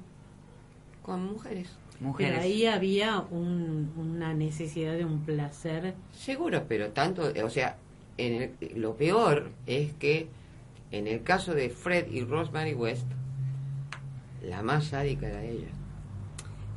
con 1.01 1.26
mujeres. 1.26 1.70
Mujeres. 1.99 2.34
Pero 2.38 2.43
ahí 2.43 2.66
había 2.68 3.22
un- 3.22 3.91
una 3.97 4.34
necesidad 4.36 4.95
de 4.95 5.03
un 5.03 5.22
placer. 5.22 5.95
Seguro, 6.14 6.66
pero 6.68 6.89
tanto, 6.89 7.24
o 7.43 7.49
sea, 7.49 7.78
en 8.18 8.53
el- 8.62 8.80
lo 8.82 8.95
peor 8.95 9.49
es 9.66 9.93
que 9.93 10.28
en 10.91 11.07
el 11.07 11.24
caso 11.24 11.53
de 11.55 11.70
Fred 11.72 12.12
y 12.12 12.22
Rosemary 12.24 12.74
West, 12.76 13.07
la 14.43 14.62
más 14.62 14.86
sádica 14.86 15.28
era 15.28 15.43
ella. 15.43 15.68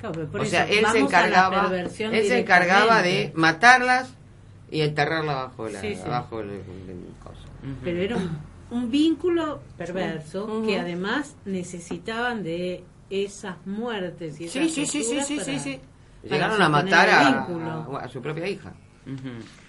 Claro, 0.03 0.29
pero 0.31 0.43
o 0.43 0.47
eso, 0.47 0.51
sea, 0.51 0.69
él 0.69 0.85
se 0.93 0.99
encargaba, 0.99 1.71
él 1.81 1.89
se 1.91 2.39
encargaba 2.39 3.03
de 3.03 3.33
matarlas 3.35 4.13
y 4.71 4.81
enterrarlas 4.83 5.37
bajo 5.37 5.69
la, 5.69 5.81
Sí, 5.81 5.95
sí. 5.95 6.03
bajo 6.09 6.41
el, 6.41 6.51
el 6.51 6.63
coso. 7.23 7.47
Pero 7.85 8.01
era 8.01 8.17
un, 8.17 8.39
un 8.71 8.91
vínculo 8.91 9.61
perverso 9.79 10.63
que 10.67 10.79
además 10.79 11.37
necesitaban 11.45 12.43
de 12.43 12.85
esas 13.11 13.57
muertes 13.67 14.41
y 14.41 14.45
esas 14.45 14.53
Sí, 14.55 14.69
sí, 14.69 14.87
sí, 14.87 15.03
sí, 15.05 15.17
torturas 15.17 15.27
sí, 15.29 15.39
sí, 15.39 15.45
para- 15.45 15.59
sí. 15.61 15.81
para 16.29 16.35
Llegaron 16.35 16.63
a 16.63 16.69
matar 16.69 17.09
el 17.09 17.15
a, 17.15 17.99
a, 18.01 18.05
a 18.05 18.09
su 18.09 18.21
propia 18.21 18.49
hija. 18.49 18.73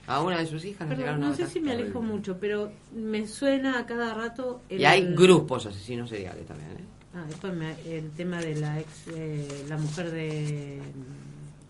A 0.08 0.22
una 0.22 0.38
de 0.40 0.46
sus 0.46 0.64
hijas 0.66 0.90
a 0.90 0.96
no 1.18 1.34
sé 1.34 1.42
matar. 1.44 1.48
si 1.54 1.60
me 1.60 1.72
alejo 1.72 2.02
mucho, 2.02 2.38
pero 2.40 2.72
me 2.94 3.26
suena 3.28 3.80
a 3.80 3.86
cada 3.86 4.14
rato... 4.14 4.62
el- 4.70 4.82
Y 4.82 4.86
hay 4.86 5.14
grupos 5.16 5.66
asesinos 5.66 6.10
seriales 6.10 6.46
también. 6.46 6.72
¿eh? 6.72 6.84
Ah, 7.16 7.24
después 7.28 7.54
me- 7.54 7.76
el 7.86 8.10
tema 8.12 8.38
de 8.40 8.56
la 8.56 8.80
ex, 8.80 8.90
eh, 9.16 9.66
la 9.70 9.78
mujer 9.78 10.10
de 10.12 10.80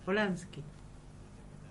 Polanski. 0.06 0.62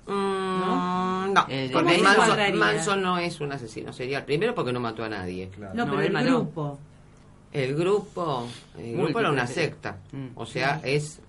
Mm, 0.06 1.32
no, 1.32 1.46
Eh, 1.48 1.70
porque 1.72 2.02
¿cómo 2.02 2.34
se 2.34 2.52
Manson, 2.52 3.02
no 3.02 3.18
es 3.18 3.40
un 3.40 3.52
asesino 3.52 3.92
serial. 3.92 4.24
Primero 4.24 4.54
porque 4.54 4.72
no 4.72 4.80
mató 4.80 5.04
a 5.04 5.08
nadie. 5.08 5.48
Claro. 5.48 5.74
No, 5.74 5.86
No, 5.86 5.92
pero 5.96 6.06
el 6.06 6.12
no. 6.12 6.22
grupo. 6.38 6.78
El 7.52 7.74
grupo, 7.76 8.48
el 8.78 8.96
grupo 8.96 9.20
era 9.20 9.30
una 9.30 9.46
secta. 9.46 9.98
Mm. 10.12 10.28
O 10.34 10.44
sea, 10.46 10.80
es 10.82 11.20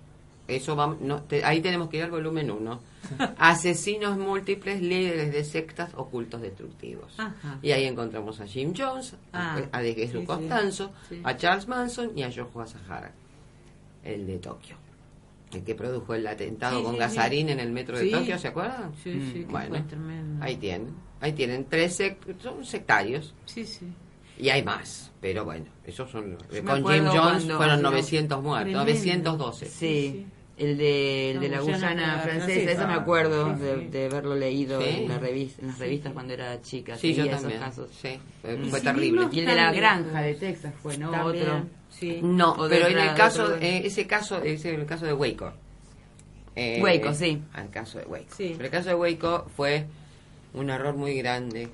eso 0.48 0.76
va, 0.76 0.96
no, 1.00 1.22
te- 1.22 1.44
ahí 1.44 1.60
tenemos 1.60 1.88
que 1.88 1.96
ir 1.98 2.02
al 2.04 2.10
volumen 2.10 2.50
1. 2.50 2.80
Asesinos 3.38 4.16
múltiples, 4.18 4.80
líderes 4.80 5.32
de 5.32 5.44
sectas 5.44 5.90
ocultos 5.94 6.40
destructivos. 6.40 7.12
Ajá. 7.18 7.58
Y 7.62 7.70
ahí 7.72 7.84
encontramos 7.84 8.40
a 8.40 8.46
Jim 8.46 8.72
Jones, 8.76 9.14
Ah, 9.32 9.60
a 9.72 9.80
de 9.82 9.94
Jesús 9.94 10.12
sí, 10.12 10.20
sí. 10.20 10.26
Costanzo, 10.26 10.92
Sí. 11.08 11.20
a 11.24 11.36
Charles 11.36 11.68
Manson 11.68 12.12
y 12.16 12.22
a 12.22 12.28
Joshua 12.32 12.66
Sahara, 12.66 13.12
el 14.02 14.26
de 14.26 14.38
Tokio. 14.38 14.76
El 15.52 15.62
que 15.62 15.74
produjo 15.74 16.14
el 16.14 16.26
atentado 16.26 16.78
Sí, 16.78 16.84
con 16.84 16.94
sí, 16.94 16.98
gasarín 16.98 17.46
sí. 17.46 17.52
en 17.52 17.60
el 17.60 17.70
metro 17.72 17.96
de 17.96 18.04
Sí. 18.04 18.10
Tokio, 18.10 18.38
¿se 18.38 18.48
acuerdan? 18.48 18.92
Sí, 19.02 19.12
sí, 19.32 19.40
que 19.40 19.52
Bueno, 19.52 19.68
fue 19.70 19.80
tremendo. 19.82 20.44
ahí 20.44 20.56
tienen. 20.56 20.94
Ahí 21.20 21.32
tienen 21.32 21.64
tres 21.66 21.98
sect- 22.00 22.38
son 22.42 22.64
sectarios. 22.64 23.34
Sí, 23.46 23.64
sí. 23.64 23.86
Y 24.36 24.48
hay 24.48 24.64
más, 24.64 25.12
pero 25.20 25.44
bueno, 25.44 25.66
esos 25.86 26.10
son 26.10 26.32
los. 26.32 26.42
Yo 26.48 26.60
me 26.64 26.70
Con 26.82 26.92
Jim 26.92 27.04
Jones 27.04 27.14
cuando- 27.20 27.56
fueron 27.56 27.76
Tremendo. 27.80 27.90
900 27.92 28.42
muertos, 28.42 28.72
912. 28.74 29.66
Sí, 29.66 29.70
Sí, 29.76 30.26
el 30.56 30.78
de, 30.78 31.32
el 31.32 31.40
de 31.40 31.48
la 31.48 31.60
Guyana 31.60 31.78
Guyana 31.92 32.18
francesa, 32.20 32.44
francesa. 32.46 32.70
eso 32.72 32.86
me 32.86 32.94
acuerdo 32.94 33.54
Sí, 33.56 33.60
de, 33.62 33.74
sí. 33.80 33.86
de 33.88 34.06
haberlo 34.06 34.34
leído 34.36 34.80
Sí. 34.80 34.88
en, 34.88 35.08
la 35.08 35.20
revis- 35.20 35.58
en 35.60 35.66
las 35.68 35.78
revistas 35.78 36.12
cuando 36.12 36.32
era 36.34 36.62
chica. 36.62 36.96
Sí, 36.96 37.12
yo 37.14 37.28
también. 37.28 37.60
esos 37.62 37.64
casos. 37.64 37.88
Sí, 38.00 38.18
fue, 38.70 38.80
terrible. 38.80 39.28
Y 39.32 39.40
el 39.40 39.46
de 39.46 39.54
la 39.56 39.72
granja 39.72 40.22
de 40.22 40.34
Texas 40.34 40.72
fue, 40.82 40.96
¿no? 40.96 41.10
También, 41.10 41.42
Otro. 41.48 41.62
Sí. 41.90 42.20
No, 42.22 42.56
pero 42.68 42.86
en 42.88 42.98
el 42.98 43.14
caso, 43.14 43.44
otro- 43.44 43.56
eh, 43.60 43.82
ese 43.84 44.06
caso, 44.06 44.38
ese 44.42 44.72
es 44.72 44.78
el 44.78 44.86
caso 44.86 45.06
de 45.06 45.12
Waco. 45.12 45.52
Eh, 46.56 46.80
Waco, 46.82 47.12
sí. 47.14 47.42
El 47.56 47.70
caso 47.70 47.98
de 47.98 48.04
Waco. 48.06 48.26
Sí. 48.36 48.52
Pero 48.56 48.64
el 48.66 48.70
caso 48.70 48.88
de 48.90 48.94
Waco 48.94 49.46
fue 49.56 49.86
un 50.52 50.70
error 50.70 50.94
muy 50.94 51.14
grande. 51.18 51.68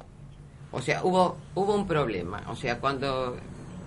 O 0.72 0.80
sea, 0.80 1.04
hubo 1.04 1.36
hubo 1.54 1.74
un 1.74 1.86
problema. 1.86 2.42
O 2.48 2.56
sea, 2.56 2.78
cuando 2.78 3.36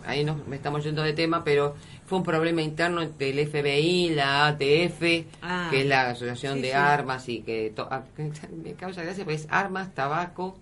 ahí 0.06 0.24
nos 0.24 0.46
me 0.48 0.56
estamos 0.56 0.84
yendo 0.84 1.02
de 1.02 1.14
tema, 1.14 1.44
pero 1.44 1.76
fue 2.14 2.20
un 2.20 2.24
problema 2.24 2.62
interno 2.62 3.02
entre 3.02 3.32
el 3.32 3.40
FBI, 3.48 4.10
la 4.14 4.46
ATF, 4.48 5.26
Ah. 5.42 5.68
que 5.72 5.82
es 5.82 5.88
la 5.88 6.10
Asociación 6.12 6.56
Sí, 6.58 6.62
de 6.62 6.68
sí. 6.68 6.74
Armas 6.74 7.28
y 7.28 7.42
que 7.42 7.72
to- 7.76 7.88
ah, 7.90 8.04
me 8.64 8.74
causa 8.74 9.02
gracia 9.02 9.24
porque 9.24 9.36
es 9.38 9.48
armas, 9.50 9.96
tabaco 9.96 10.56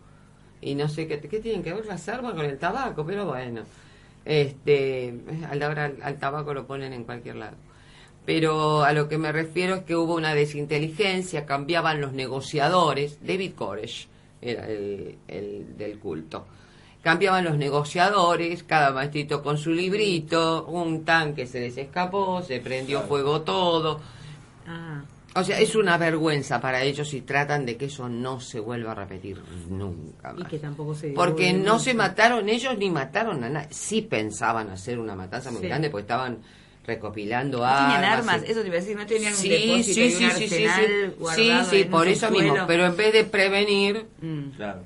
y 0.62 0.76
no 0.76 0.88
sé 0.88 1.08
qué, 1.08 1.20
qué 1.20 1.40
tienen 1.40 1.62
que 1.62 1.74
ver 1.74 1.86
las 1.88 2.08
armas 2.08 2.36
con 2.36 2.46
el 2.46 2.58
tabaco, 2.58 3.06
pero 3.06 3.26
bueno, 3.26 3.64
este, 4.24 5.14
a 5.50 5.56
la 5.56 5.68
hora 5.70 5.86
al, 5.86 5.98
al 6.02 6.18
tabaco 6.20 6.54
lo 6.54 6.66
ponen 6.66 6.94
en 6.94 7.04
cualquier 7.04 7.36
lado. 7.36 7.58
Pero 8.26 8.84
a 8.84 8.94
lo 8.94 9.10
que 9.10 9.18
me 9.18 9.32
refiero 9.32 9.76
es 9.76 9.84
que 9.84 9.96
hubo 9.96 10.16
una 10.16 10.34
desinteligencia, 10.36 11.46
cambiaban 11.46 12.00
los 12.00 12.14
negociadores, 12.14 13.18
David 13.26 13.54
Koresh 13.56 14.08
era 14.42 14.68
el, 14.68 15.18
el 15.28 15.76
del 15.78 16.00
culto. 16.00 16.46
Cambiaban 17.02 17.44
los 17.46 17.58
negociadores, 17.58 18.64
cada 18.64 18.92
maestrito 18.92 19.42
con 19.42 19.58
su 19.58 19.72
librito, 19.72 20.66
un 20.66 21.04
tanque 21.04 21.48
se 21.48 21.60
les 21.60 21.76
escapó, 21.78 22.44
se 22.44 22.60
prendió 22.60 22.98
Claro. 23.00 23.08
fuego 23.10 23.42
todo. 23.42 24.00
Ah, 24.68 25.02
O 25.34 25.44
sea, 25.46 25.60
es 25.62 25.76
una 25.76 25.98
vergüenza 25.98 26.60
para 26.60 26.84
ellos 26.84 27.14
y 27.14 27.22
tratan 27.22 27.66
de 27.66 27.78
que 27.78 27.86
eso 27.86 28.10
no 28.10 28.42
se 28.42 28.60
vuelva 28.60 28.92
a 28.92 28.96
repetir 28.96 29.42
nunca 29.70 30.34
y 30.36 30.42
más. 30.42 30.50
que 30.50 30.60
tampoco 30.60 30.94
se 30.94 31.12
Porque 31.12 31.54
no 31.54 31.80
se 31.80 31.94
mataron 31.94 32.50
ellos 32.50 32.78
ni 32.78 32.90
mataron 32.90 33.42
a 33.46 33.50
nadie. 33.50 33.68
Sí 33.72 34.02
pensaban 34.02 34.70
hacer 34.70 35.00
una 35.00 35.16
matanza 35.16 35.50
muy 35.50 35.62
Sí. 35.62 35.68
grande 35.68 35.90
porque 35.90 36.02
estaban 36.02 36.40
recopilando 36.86 37.60
No 37.60 37.66
armas. 37.66 37.94
tenían 37.94 38.04
armas, 38.04 38.44
y- 38.46 38.52
eso 38.52 38.62
te 38.62 38.68
iba 38.68 38.76
a 38.76 38.80
decir, 38.82 38.98
no 38.98 39.06
tenían 39.06 39.34
Sí, 39.34 39.48
un 39.48 39.54
depósito 39.70 39.94
sí, 39.94 40.02
y 40.02 40.06
un 40.06 40.12
sí, 40.12 40.20
sí, 40.20 40.32
sí, 40.50 40.66
arsenal 40.66 40.86
sí. 40.86 40.92
Sí, 41.12 41.16
guardado 41.20 41.70
sí, 41.72 41.82
en 41.82 41.90
por 41.90 42.08
eso 42.10 42.32
mismo. 42.32 42.56
Pero 42.68 42.86
en 42.86 42.98
vez 42.98 43.14
de 43.14 43.24
prevenir, 43.24 44.06
Mm. 44.22 44.50
Claro. 44.58 44.84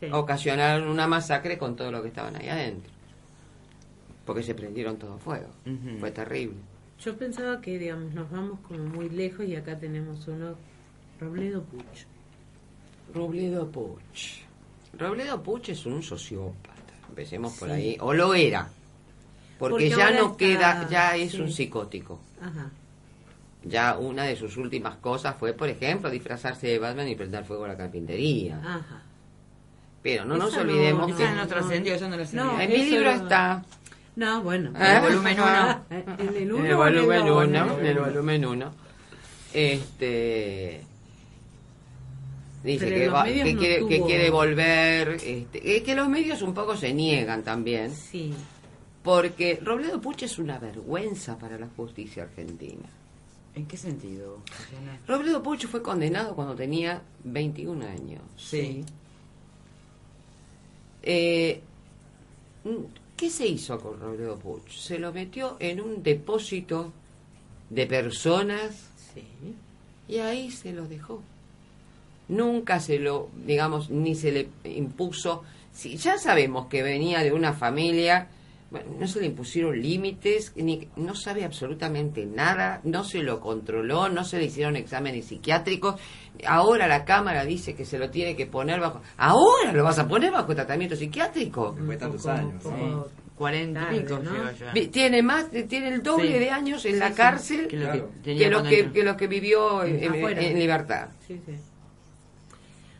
Sí. 0.00 0.06
ocasionaron 0.12 0.88
una 0.88 1.06
masacre 1.06 1.56
con 1.58 1.74
todo 1.76 1.90
lo 1.90 2.02
que 2.02 2.08
estaban 2.08 2.36
ahí 2.36 2.48
adentro. 2.48 2.92
Porque 4.24 4.42
se 4.42 4.54
prendieron 4.54 4.96
todo 4.98 5.18
fuego. 5.18 5.48
Fue 6.00 6.10
terrible. 6.10 6.56
Yo 7.00 7.16
pensaba 7.16 7.60
que, 7.60 7.78
digamos, 7.78 8.12
nos 8.14 8.30
vamos 8.30 8.58
como 8.60 8.80
muy 8.84 9.08
lejos 9.08 9.44
y 9.46 9.54
acá 9.54 9.78
tenemos 9.78 10.26
uno, 10.28 10.54
Robledo 11.20 11.62
Puch. 11.62 12.04
Robledo 13.14 13.70
Puch. 13.70 14.40
Robledo 14.98 15.42
Puch 15.42 15.68
es 15.70 15.86
un 15.86 16.02
sociópata. 16.02 16.74
Empecemos 17.08 17.56
por 17.58 17.70
ahí. 17.70 17.96
O 18.00 18.12
lo 18.12 18.34
era. 18.34 18.68
Porque, 19.58 19.72
Porque 19.72 19.88
ya 19.90 20.10
no 20.10 20.26
está- 20.26 20.36
queda, 20.36 20.88
ya 20.90 21.16
es 21.16 21.32
sí. 21.32 21.40
un 21.40 21.50
psicótico. 21.50 22.20
Ajá. 22.40 22.70
Ya 23.64 23.96
una 23.98 24.24
de 24.24 24.36
sus 24.36 24.56
últimas 24.58 24.96
cosas 24.96 25.34
fue, 25.38 25.52
por 25.52 25.68
ejemplo, 25.68 26.10
disfrazarse 26.10 26.66
de 26.66 26.78
Batman 26.78 27.08
y 27.08 27.14
prender 27.14 27.44
fuego 27.44 27.64
a 27.64 27.68
la 27.68 27.76
carpintería. 27.76 28.58
Ajá. 28.58 29.02
Pero 30.06 30.24
no 30.24 30.36
nos 30.36 30.56
olvidemos 30.56 31.10
no, 31.10 31.16
que 31.16 31.28
no 31.30 31.48
trascendió, 31.48 31.96
yo 31.96 32.08
no 32.08 32.16
No, 32.16 32.60
en 32.60 32.70
mi 32.70 32.76
eso 32.76 32.84
libro 32.94 33.10
está. 33.10 33.64
No, 34.14 34.40
bueno. 34.40 34.70
Ah. 34.76 34.98
El 34.98 35.02
volumen 35.02 35.36
uno. 35.40 35.80
En 35.90 36.28
el 36.28 36.36
En 36.36 36.52
uno 36.52 36.60
el 36.60 36.64
en 36.64 36.70
el 36.70 36.76
volumen 36.76 37.26
dos, 37.26 37.44
1, 37.48 37.66
¿no? 37.66 37.78
en 37.80 37.86
el 37.86 37.98
volumen 37.98 38.46
1. 38.46 38.72
Este. 39.52 40.80
Dice 42.62 42.88
que, 42.88 43.08
va- 43.08 43.24
que 43.24 43.52
no 43.52 43.58
quiere, 43.58 43.86
que 43.88 44.00
quiere 44.02 44.30
volver. 44.30 45.08
Este, 45.24 45.76
es 45.76 45.82
que 45.82 45.96
los 45.96 46.08
medios 46.08 46.40
un 46.42 46.54
poco 46.54 46.76
se 46.76 46.94
niegan 46.94 47.42
también. 47.42 47.92
Sí. 47.92 48.32
Porque 49.02 49.58
Robledo 49.60 50.00
Puch 50.00 50.22
es 50.22 50.38
una 50.38 50.58
vergüenza 50.60 51.36
para 51.36 51.58
la 51.58 51.66
justicia 51.76 52.22
argentina. 52.22 52.88
¿En 53.56 53.66
qué 53.66 53.76
sentido? 53.76 54.40
Robledo 55.08 55.42
Puch 55.42 55.66
fue 55.66 55.82
condenado 55.82 56.36
cuando 56.36 56.54
tenía 56.54 57.02
21 57.24 57.84
años. 57.86 58.22
Sí. 58.36 58.84
Eh, 61.08 61.60
¿Qué 63.16 63.30
se 63.30 63.46
hizo 63.46 63.78
con 63.80 64.00
Robledo 64.00 64.36
Puch? 64.38 64.68
Se 64.70 64.98
lo 64.98 65.12
metió 65.12 65.56
en 65.60 65.80
un 65.80 66.02
depósito 66.02 66.92
de 67.70 67.86
personas 67.86 68.90
Sí. 69.14 69.22
y 70.08 70.18
ahí 70.18 70.50
se 70.50 70.72
lo 70.72 70.86
dejó. 70.86 71.22
Nunca 72.28 72.80
se 72.80 72.98
lo, 72.98 73.30
digamos, 73.46 73.88
ni 73.88 74.16
se 74.16 74.32
le 74.32 74.48
impuso. 74.64 75.44
Si 75.72 75.96
ya 75.96 76.18
sabemos 76.18 76.66
que 76.66 76.82
venía 76.82 77.22
de 77.22 77.32
una 77.32 77.52
familia, 77.52 78.28
bueno, 78.70 78.86
no 78.98 79.06
se 79.06 79.20
le 79.20 79.26
impusieron 79.26 79.80
límites, 79.80 80.52
ni, 80.56 80.88
no 80.96 81.14
sabe 81.14 81.44
absolutamente 81.44 82.26
nada, 82.26 82.80
no 82.84 83.04
se 83.04 83.20
lo 83.22 83.38
controló, 83.40 84.08
no 84.08 84.24
se 84.24 84.38
le 84.38 84.46
hicieron 84.46 84.74
exámenes 84.76 85.26
psiquiátricos. 85.26 86.00
Ahora 86.46 86.88
la 86.88 87.04
Cámara 87.04 87.44
dice 87.44 87.74
que 87.74 87.84
se 87.84 87.98
lo 87.98 88.10
tiene 88.10 88.34
que 88.34 88.46
poner 88.46 88.80
bajo. 88.80 89.02
¿Ahora 89.16 89.72
lo 89.72 89.84
vas 89.84 89.98
a 90.00 90.08
poner 90.08 90.32
bajo 90.32 90.54
tratamiento 90.54 90.96
psiquiátrico? 90.96 91.72
Después 91.76 91.88
de 91.90 91.96
tantos 92.06 92.22
poco- 92.22 92.34
años. 92.34 92.64
¿no? 92.64 93.04
Sí. 93.06 93.12
Tarde, 93.74 94.00
pico 94.00 94.18
¿no? 94.18 94.32
lleva 94.32 94.52
ya. 94.52 94.72
Vi- 94.72 94.86
Tiene 94.88 95.22
más, 95.22 95.50
tiene 95.68 95.88
el 95.88 96.02
doble 96.02 96.32
Sí. 96.32 96.38
de 96.38 96.50
años 96.50 96.84
en 96.86 96.94
Sí, 96.94 96.98
la 96.98 97.08
sí, 97.10 97.14
cárcel 97.14 97.68
que 97.68 97.76
lo 97.76 97.92
que, 97.92 98.04
que 98.24 98.48
lo 98.50 98.62
que, 98.62 98.90
que 98.92 99.02
lo 99.04 99.16
que 99.16 99.26
vivió 99.26 99.84
en, 99.84 100.02
en- 100.02 100.58
libertad. 100.58 101.08
Sí, 101.26 101.38
sí. 101.44 101.52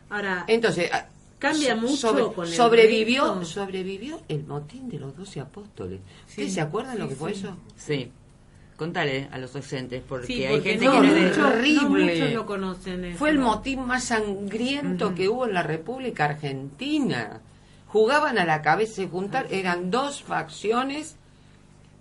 Ahora, 0.09 0.45
Entonces, 0.47 0.89
Cambia 1.39 1.75
so- 1.75 1.81
mucho 1.81 2.33
con 2.33 2.47
el 2.47 2.53
sobrevivió, 2.53 3.43
sobrevivió 3.45 4.19
el 4.27 4.43
motín 4.45 4.89
de 4.89 4.97
los 4.99 5.15
doce 5.15 5.39
apóstoles. 5.39 5.99
Sí, 6.25 6.31
¿Ustedes 6.31 6.53
se 6.53 6.61
acuerdan 6.61 6.97
lo 6.97 7.05
sí, 7.05 7.09
que 7.09 7.15
fue 7.15 7.33
sí. 7.33 7.39
eso? 7.41 7.57
Sí. 7.75 8.11
Contale 8.75 9.27
a 9.31 9.37
los 9.39 9.55
oyentes, 9.55 10.03
porque 10.07 10.27
sí, 10.27 10.43
hay 10.45 10.61
gente 10.61 10.85
no, 10.85 10.91
que 11.01 11.07
no 11.07 11.15
es 11.15 11.37
no 11.37 11.47
Horrible. 11.47 12.31
lo 12.31 12.45
conocen. 12.45 13.05
eso. 13.05 13.17
Fue 13.17 13.31
el 13.31 13.39
motín 13.39 13.85
más 13.85 14.03
sangriento 14.03 15.15
que 15.15 15.29
hubo 15.29 15.45
en 15.47 15.53
la 15.55 15.63
República 15.63 16.25
Argentina. 16.25 17.41
Jugaban 17.87 18.37
a 18.37 18.45
la 18.45 18.61
cabeza, 18.61 18.93
se 18.95 19.07
juntaron, 19.07 19.51
eran 19.51 19.89
dos 19.89 20.21
facciones, 20.21 21.15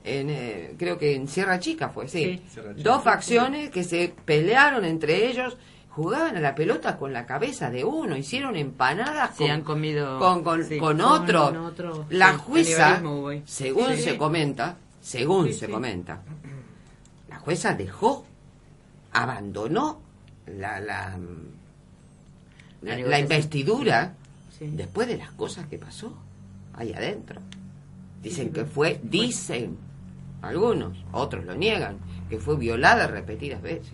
en, 0.04 0.28
eh, 0.30 0.74
creo 0.78 0.98
que 0.98 1.14
en 1.14 1.28
Sierra 1.28 1.58
Chica 1.60 1.88
fue, 1.88 2.08
sí. 2.08 2.24
Sí. 2.24 2.42
Sierra 2.52 2.74
Chica. 2.76 2.90
Dos 2.90 3.02
facciones 3.02 3.70
que 3.70 3.82
se 3.82 4.14
pelearon 4.24 4.84
entre 4.84 5.28
ellos, 5.30 5.56
jugaban 5.96 6.36
a 6.36 6.40
la 6.40 6.54
pelota 6.54 6.98
con 6.98 7.14
la 7.14 7.24
cabeza 7.24 7.70
de 7.70 7.82
uno, 7.82 8.18
hicieron 8.18 8.54
empanadas 8.54 9.30
Se 9.30 9.44
con, 9.44 9.50
han 9.50 9.62
comido... 9.62 10.18
con, 10.18 10.44
con, 10.44 10.62
sí. 10.62 10.76
con 10.78 10.98
Con 10.98 11.56
otro. 11.56 12.04
La 12.10 12.32
sí, 12.34 12.38
jueza, 12.38 13.02
según 13.46 13.96
Sí. 13.96 14.02
se 14.02 14.18
comenta, 14.18 14.76
según 15.00 15.46
Sí, 15.46 15.54
se 15.54 15.66
sí. 15.66 15.72
comenta, 15.72 16.20
la 17.30 17.38
jueza 17.38 17.72
dejó 17.74 18.26
abandonó 19.12 20.02
la, 20.46 20.80
la, 20.80 21.16
La 22.82 22.98
la, 22.98 23.18
investidura 23.18 24.12
Sí. 24.58 24.66
después 24.68 25.08
de 25.08 25.16
las 25.16 25.30
cosas 25.32 25.66
que 25.66 25.78
pasó 25.78 26.14
ahí 26.74 26.92
adentro. 26.92 27.40
Dicen 28.22 28.52
que 28.52 28.66
fue, 28.66 29.00
dicen 29.02 29.78
algunos, 30.42 30.96
otros 31.12 31.46
lo 31.46 31.54
niegan, 31.54 31.96
que 32.28 32.38
fue 32.38 32.56
violada 32.56 33.06
repetidas 33.06 33.62
veces. 33.62 33.92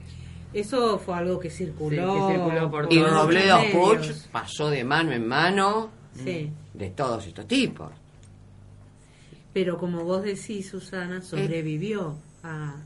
Eso 0.52 0.98
fue 0.98 1.14
algo 1.16 1.38
que 1.40 1.50
circuló. 1.50 2.14
Sí, 2.14 2.20
que 2.34 2.38
circuló 2.38 2.70
por 2.70 2.92
Y 2.92 2.96
todos 2.98 3.12
los 3.12 3.22
Robledo. 3.22 3.58
Puch 3.72 4.12
pasó 4.30 4.68
de 4.70 4.84
mano 4.84 5.12
en 5.12 5.26
mano 5.26 5.90
Sí. 6.14 6.50
de 6.74 6.90
todos 6.90 7.26
estos 7.26 7.46
tipos. 7.46 7.90
Pero 9.52 9.78
como 9.78 10.04
vos 10.04 10.22
decís, 10.22 10.68
Susana, 10.70 11.20
sobrevivió 11.22 12.16
a, 12.42 12.68
a- 12.70 12.82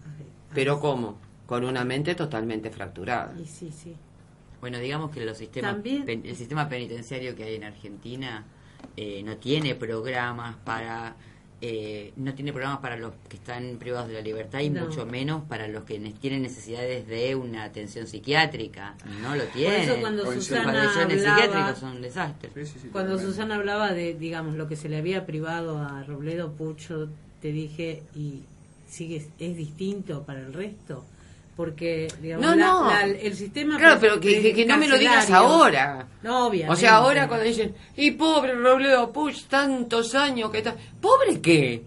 Pero 0.54 0.80
¿cómo? 0.80 1.18
Con 1.46 1.64
una 1.64 1.84
mente 1.84 2.14
totalmente 2.14 2.70
fracturada. 2.70 3.34
Y 3.40 3.46
sí, 3.46 3.70
sí. 3.72 3.94
Bueno, 4.60 4.78
digamos 4.78 5.10
que 5.10 5.24
los 5.24 5.38
sistemas, 5.38 5.74
También- 5.74 6.04
el 6.24 6.34
sistema 6.36 6.68
penitenciario 6.68 7.36
que 7.36 7.44
hay 7.44 7.54
en 7.56 7.64
Argentina 7.64 8.44
eh, 8.96 9.22
no 9.22 9.36
tiene 9.36 9.74
programas 9.74 10.56
para 10.64 11.14
eh, 11.62 12.12
no 12.16 12.34
tiene 12.34 12.52
programas 12.52 12.80
para 12.80 12.96
los 12.98 13.12
que 13.28 13.36
están 13.36 13.76
privados 13.78 14.08
de 14.08 14.14
la 14.14 14.20
libertad 14.20 14.60
y 14.60 14.68
No. 14.68 14.84
mucho 14.86 15.06
menos 15.06 15.42
para 15.44 15.68
los 15.68 15.84
que 15.84 15.98
ne- 15.98 16.12
tienen 16.12 16.42
necesidades 16.42 17.06
de 17.06 17.34
una 17.34 17.64
atención 17.64 18.06
psiquiátrica. 18.06 18.94
No 19.22 19.34
lo 19.34 19.44
Por 19.44 19.52
tienen. 19.54 19.80
eso 19.82 19.96
cuando 20.00 20.30
Susana 20.32 20.68
hablaba, 20.68 21.74
son 21.74 21.96
un 21.96 22.02
desastre. 22.02 22.50
Sí, 22.54 22.66
sí, 22.66 22.78
sí, 22.82 22.88
cuando. 22.92 23.18
Susana 23.18 23.54
hablaba 23.56 23.92
de, 23.92 24.14
digamos, 24.14 24.54
lo 24.56 24.68
que 24.68 24.76
se 24.76 24.88
le 24.90 24.98
había 24.98 25.24
privado 25.24 25.78
a 25.78 26.02
Robledo 26.04 26.52
Pucho, 26.52 27.08
te 27.40 27.52
dije, 27.52 28.02
y 28.14 28.42
sigue 28.88 29.26
es 29.38 29.56
distinto 29.56 30.24
para 30.24 30.40
el 30.40 30.52
resto, 30.52 31.04
porque, 31.56 32.06
digamos, 32.20 32.44
No, 32.46 32.54
la- 32.54 32.66
no. 32.66 32.84
la- 32.90 33.02
el 33.06 33.34
sistema 33.34 33.78
Claro, 33.78 33.98
pero 34.00 34.20
que, 34.20 34.42
que- 34.42 34.52
que 34.54 34.66
no 34.66 34.76
me 34.76 34.86
lo 34.88 34.98
digas 34.98 35.30
ahora. 35.30 36.06
No, 36.22 36.46
obviamente. 36.48 36.72
O 36.72 36.76
sea, 36.76 36.96
ahora 36.96 37.26
cuando 37.28 37.46
dicen, 37.46 37.74
y 37.96 38.10
pobre 38.12 38.54
Robledo 38.54 39.10
Puch, 39.10 39.44
tantos 39.44 40.14
años 40.14 40.50
que 40.50 40.58
está... 40.58 40.76
¿Pobre 41.00 41.40
qué? 41.40 41.82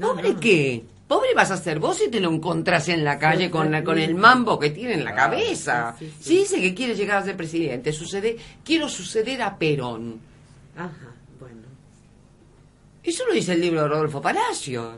¿Pobre 0.00 0.32
no. 0.34 0.40
qué? 0.40 0.84
Pobre 1.08 1.28
vas 1.34 1.52
a 1.52 1.56
ser 1.56 1.78
vos 1.78 1.96
si 1.98 2.10
te 2.10 2.18
lo 2.18 2.30
encontrás 2.32 2.88
en 2.88 3.04
la 3.04 3.18
calle 3.18 3.48
con, 3.50 3.70
la- 3.70 3.84
con 3.84 3.96
el 3.98 4.16
mambo 4.16 4.58
que 4.58 4.70
tiene 4.70 4.94
en 4.94 5.04
la 5.04 5.14
cabeza. 5.14 5.94
sí, 5.96 6.06
sí, 6.06 6.12
sí. 6.18 6.24
Si 6.24 6.36
dice 6.38 6.60
que 6.60 6.74
quiere 6.74 6.94
llegar 6.96 7.18
a 7.18 7.24
ser 7.24 7.36
presidente, 7.36 7.92
sucede, 7.92 8.36
quiero 8.64 8.88
suceder 8.88 9.40
a 9.42 9.56
Perón. 9.56 10.18
Ajá, 10.76 11.14
bueno. 11.38 11.62
Eso 13.04 13.24
lo 13.26 13.32
dice 13.32 13.52
el 13.52 13.60
libro 13.60 13.82
de 13.82 13.88
Rodolfo 13.88 14.20
Palacios. 14.20 14.96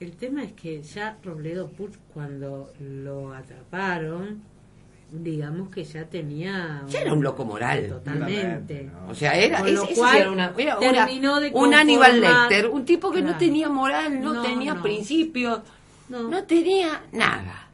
El 0.00 0.12
tema 0.16 0.42
es 0.44 0.52
que 0.52 0.82
ya 0.82 1.18
Robledo 1.22 1.68
Puch, 1.68 1.92
cuando 2.14 2.72
lo 2.80 3.34
atraparon, 3.34 4.42
digamos 5.12 5.68
que 5.68 5.84
ya 5.84 6.06
tenía... 6.06 6.82
Ya 6.88 7.02
era 7.02 7.12
un 7.12 7.22
loco 7.22 7.44
moral. 7.44 7.86
Totalmente. 7.88 8.84
No. 8.84 9.10
O 9.10 9.14
sea, 9.14 9.34
era, 9.34 9.58
Con 9.58 9.74
lo 9.74 9.84
ese 9.84 9.94
cual, 9.94 10.16
era 10.16 10.30
una- 10.30 10.54
era 10.56 10.78
una- 10.78 11.04
terminó 11.04 11.38
de 11.40 11.50
un 11.52 11.74
Aníbal 11.74 12.20
Lecter, 12.20 12.68
un 12.68 12.84
tipo 12.86 13.10
que 13.10 13.20
no 13.20 13.36
tenía 13.36 13.68
moral, 13.68 14.22
no, 14.22 14.32
No, 14.34 14.42
tenía 14.42 14.72
no. 14.74 14.82
principios, 14.82 15.60
No. 16.08 16.22
no 16.30 16.44
tenía 16.44 17.02
nada. 17.12 17.68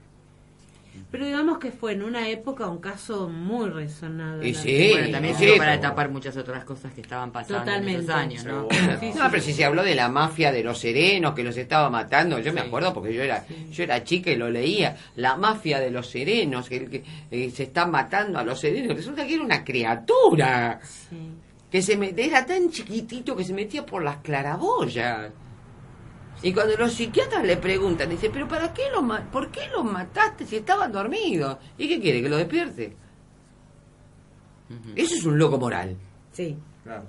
Pero 1.11 1.25
digamos 1.25 1.59
que 1.59 1.71
fue 1.71 1.93
en 1.93 2.03
una 2.03 2.29
época 2.29 2.67
un 2.67 2.79
caso 2.79 3.29
muy 3.29 3.71
resonado. 3.71 4.43
Y 4.43 4.55
sí, 4.55 4.89
bueno, 4.93 5.11
también 5.13 5.37
sirvió 5.37 5.57
para 5.57 5.81
tapar 5.81 6.11
muchas 6.11 6.37
otras 6.37 6.65
cosas 6.65 6.93
que 6.93 7.01
estaban 7.01 7.31
pasando 7.31 7.59
en 7.59 7.65
Totalmente. 7.65 8.01
esos 8.03 8.15
años, 8.15 8.45
¿no? 8.45 8.67
Sí, 8.71 8.77
No, 9.15 9.23
sí, 9.25 9.29
pero 9.31 9.43
si 9.43 9.53
se 9.53 9.65
habló 9.65 9.83
de 9.85 9.95
la 9.95 10.09
mafia 10.09 10.51
de 10.51 10.65
los 10.65 10.79
serenos 10.79 11.33
que 11.35 11.45
los 11.45 11.57
estaba 11.57 11.89
matando, 11.91 12.41
yo 12.41 12.53
me 12.53 12.61
acuerdo 12.61 12.93
porque 12.93 13.15
yo 13.15 13.23
era 13.23 13.45
yo 13.71 13.85
era 13.85 14.03
chica 14.03 14.31
y 14.33 14.37
lo 14.37 14.51
leía, 14.51 14.97
la 15.15 15.37
mafia 15.37 15.79
de 15.79 15.91
los 15.93 16.09
serenos 16.11 16.69
que, 16.69 16.87
que, 16.87 17.05
eh, 17.31 17.51
se 17.55 17.63
está 17.63 17.87
matando 17.87 18.39
a 18.41 18.43
los 18.45 18.59
serenos, 18.61 18.97
resulta 18.97 19.25
que 19.27 19.35
era 19.35 19.45
una 19.45 19.63
criatura 19.65 20.81
Sí. 20.83 21.17
que 21.71 21.83
se 21.83 21.97
me- 21.97 22.15
era 22.17 22.45
tan 22.45 22.69
chiquitito 22.71 23.37
que 23.37 23.45
se 23.45 23.55
metía 23.55 23.87
por 23.87 24.03
las 24.03 24.17
claraboyas. 24.19 25.31
Y 26.43 26.53
cuando 26.53 26.77
los 26.77 26.93
psiquiatras 26.93 27.45
le 27.45 27.57
preguntan, 27.57 28.11
dice, 28.11 28.31
pero 28.31 28.47
¿para 28.47 28.73
qué 28.75 28.83
lo 28.93 29.03
ma- 29.03 29.29
¿por 29.31 29.51
qué 29.51 29.69
los 29.73 29.85
mataste 29.85 30.47
si 30.47 30.57
estaban 30.57 30.93
dormidos? 30.93 31.57
¿Y 31.79 31.89
qué 31.89 32.01
quiere? 32.01 32.23
¿Que 32.23 32.29
lo 32.29 32.37
despierte? 32.37 32.95
Eso 34.95 35.15
es 35.15 35.25
un 35.25 35.39
loco 35.39 35.59
moral. 35.59 35.97
Sí. 36.33 36.57
Claro. 36.85 37.05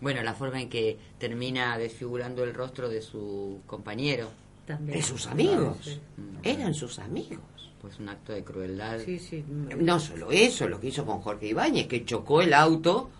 Bueno, 0.00 0.22
la 0.22 0.34
forma 0.34 0.60
en 0.60 0.68
que 0.68 0.98
termina 1.18 1.76
desfigurando 1.78 2.42
el 2.44 2.54
rostro 2.54 2.88
de 2.88 3.02
su 3.02 3.60
compañero, 3.66 4.28
También. 4.66 4.98
De 4.98 5.02
sus 5.04 5.26
amigos. 5.26 5.76
Sí, 5.82 6.00
Eran 6.42 6.72
sus 6.74 6.98
amigos. 6.98 7.38
pues 7.80 7.98
un 7.98 8.08
acto 8.08 8.32
de 8.32 8.42
crueldad. 8.44 9.00
sí. 9.04 9.18
sí. 9.18 9.44
No 9.78 9.98
solo 10.00 10.30
eso, 10.30 10.68
lo 10.68 10.80
que 10.80 10.88
hizo 10.88 11.04
con 11.04 11.20
Jorge 11.20 11.48
Ibáñez, 11.48 11.86
que 11.88 12.04
chocó 12.04 12.40
el 12.42 12.54
auto 12.54 13.10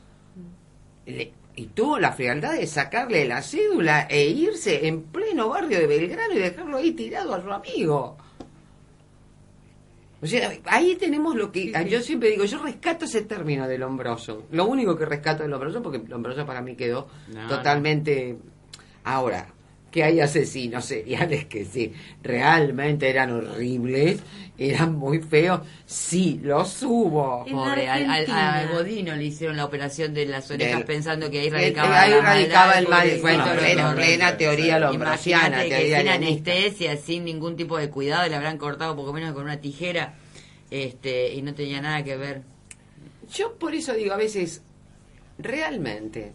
le- 1.07 1.33
y 1.55 1.67
tuvo 1.67 1.99
la 1.99 2.13
frialdad 2.13 2.55
de 2.55 2.67
sacarle 2.67 3.27
la 3.27 3.43
cédula 3.43 4.07
e 4.09 4.25
irse 4.27 4.87
en 4.87 5.03
pleno 5.03 5.49
barrio 5.49 5.79
de 5.79 5.87
Belgrano 5.87 6.35
y 6.35 6.39
dejarlo 6.39 6.79
ahí 6.79 6.93
tirado 6.93 7.35
a 7.35 7.43
su 7.43 7.51
amigo. 7.53 8.17
O 10.23 10.27
sea, 10.27 10.53
ahí 10.67 10.95
tenemos 10.95 11.35
lo 11.35 11.51
que... 11.51 11.63
Sí, 11.65 11.73
sí. 11.75 11.89
Yo 11.89 12.01
siempre 12.01 12.31
digo, 12.31 12.45
yo 12.45 12.63
rescato 12.63 13.07
ese 13.07 13.23
término 13.23 13.67
del 13.67 13.83
hombroso. 13.83 14.45
Lo 14.53 14.67
único 14.67 14.97
que 14.97 15.05
rescato 15.05 15.43
del 15.43 15.53
hombroso, 15.53 15.83
porque 15.83 15.99
el 15.99 16.13
hombroso 16.13 16.47
para 16.47 16.63
mí 16.63 16.77
quedó 16.77 17.09
No, 17.29 17.49
totalmente... 17.49 18.39
Ahora, 19.05 19.49
que 19.93 20.03
hay 20.03 20.21
asesinos 20.21 20.87
seriales 20.87 21.45
que 21.45 21.65
sí, 21.67 21.93
realmente 22.23 23.09
eran 23.11 23.31
horribles, 23.31 24.21
eran 24.57 24.95
muy 24.95 25.21
feos, 25.21 25.61
sí, 25.85 26.41
los 26.43 26.83
hubo. 26.83 27.45
Pobre, 27.45 27.89
al, 27.91 28.11
al- 28.11 28.31
a 28.31 28.67
Godino 28.73 29.15
le 29.15 29.25
hicieron 29.25 29.57
la 29.57 29.67
operación 29.67 30.15
de 30.15 30.25
las 30.27 30.51
orejas 30.51 30.79
Del- 30.79 30.87
pensando 30.87 31.31
que 31.31 31.41
ahí 31.41 31.51
radicaba, 31.51 32.01
ahí 32.01 32.11
la 32.11 32.21
radicaba 32.23 32.79
el 32.79 32.89
mal, 32.89 33.19
bueno, 33.21 33.45
plena, 33.95 34.37
teoría 34.39 34.81
teoría 34.91 35.99
sin 36.01 36.09
anestesia, 36.09 36.97
sin 36.97 37.25
ningún 37.27 37.55
tipo 37.57 37.77
de 37.77 37.91
cuidado, 37.91 38.27
le 38.29 38.35
habrán 38.35 38.57
cortado 38.57 38.97
poco 38.97 39.13
menos 39.13 39.33
con 39.35 39.45
una 39.45 39.61
tijera 39.61 40.15
este 40.71 41.35
y 41.35 41.43
no 41.43 41.55
tenía 41.55 41.83
nada 41.83 42.03
que 42.03 42.17
ver. 42.17 42.41
Yo 43.31 43.55
por 43.59 43.75
eso 43.75 43.93
digo 43.93 44.15
a 44.15 44.17
veces, 44.17 44.63
realmente, 45.39 46.33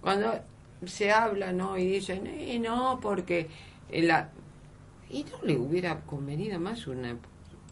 cuando 0.00 0.40
se 0.84 1.10
habla, 1.10 1.52
¿no? 1.52 1.78
Y 1.78 1.86
dicen, 1.86 2.26
eh, 2.26 2.58
no, 2.58 2.98
porque 3.00 3.48
la... 3.92 4.30
Y 5.10 5.24
no 5.24 5.38
le 5.44 5.56
hubiera 5.56 6.00
convenido 6.00 6.58
más 6.60 6.86
una... 6.86 7.16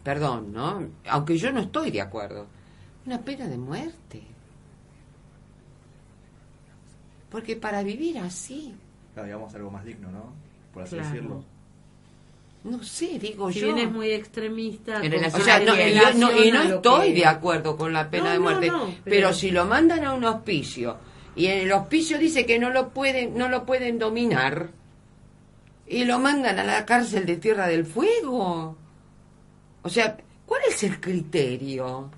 Perdón, 0.03 0.53
¿no? 0.53 0.87
Aunque 1.09 1.37
yo 1.37 1.51
no 1.51 1.59
estoy 1.61 1.91
de 1.91 2.01
acuerdo. 2.01 2.47
Una 3.05 3.19
pena 3.21 3.47
de 3.47 3.57
muerte. 3.57 4.21
Porque 7.29 7.55
para 7.55 7.83
vivir 7.83 8.17
así, 8.19 8.73
Claro, 9.13 9.27
digamos 9.27 9.53
algo 9.55 9.71
más 9.71 9.85
digno, 9.85 10.11
¿no? 10.11 10.33
Por 10.73 10.83
así 10.83 10.95
Claro. 10.95 11.09
decirlo. 11.09 11.43
no 12.65 12.83
sé, 12.83 13.19
digo 13.19 13.51
Si 13.51 13.59
yo... 13.59 13.67
bien 13.73 13.87
es 13.87 13.91
muy 13.93 14.11
extremista. 14.11 14.95
En 14.95 15.01
con- 15.03 15.11
relación 15.11 15.41
O 15.41 15.45
sea, 15.45 15.59
no, 15.59 15.75
en 15.75 15.89
y 15.89 15.93
yo 15.99 16.13
no, 16.13 16.31
y 16.33 16.69
estoy 16.75 17.07
que- 17.09 17.13
de 17.19 17.25
acuerdo 17.25 17.77
con 17.77 17.93
la 17.93 18.09
pena 18.09 18.25
No, 18.25 18.29
de 18.31 18.37
no, 18.37 18.43
muerte, 18.43 18.67
no, 18.67 18.85
pero... 18.85 19.01
pero- 19.03 19.33
si 19.33 19.51
lo 19.51 19.65
mandan 19.65 20.03
a 20.05 20.13
un 20.13 20.23
hospicio 20.23 20.97
y 21.35 21.47
en 21.47 21.59
el 21.59 21.71
hospicio 21.71 22.17
dice 22.17 22.45
que 22.45 22.59
no 22.59 22.69
lo 22.69 22.89
pueden, 22.89 23.37
no 23.37 23.47
lo 23.49 23.65
pueden 23.65 23.99
dominar 23.99 24.69
y 25.87 26.05
lo 26.05 26.19
mandan 26.19 26.57
a 26.59 26.63
la 26.63 26.85
cárcel 26.85 27.25
de 27.25 27.37
Tierra 27.37 27.67
del 27.67 27.85
Fuego, 27.85 28.75
o 29.81 29.89
sea, 29.89 30.17
¿cuál 30.45 30.61
es 30.67 30.81
el 30.83 30.99
criterio? 30.99 32.09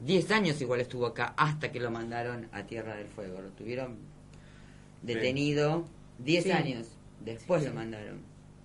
Diez 0.00 0.30
años 0.30 0.60
igual 0.60 0.80
estuvo 0.80 1.06
acá 1.06 1.34
hasta 1.36 1.72
que 1.72 1.80
lo 1.80 1.90
mandaron 1.90 2.48
a 2.52 2.62
Tierra 2.64 2.94
del 2.96 3.08
Fuego. 3.08 3.40
Lo 3.40 3.48
tuvieron 3.50 3.96
detenido 5.02 5.84
diez 6.18 6.44
Sí. 6.44 6.50
años. 6.52 6.86
Después 7.24 7.62
Sí, 7.62 7.68
lo 7.68 7.74
mandaron. 7.74 8.20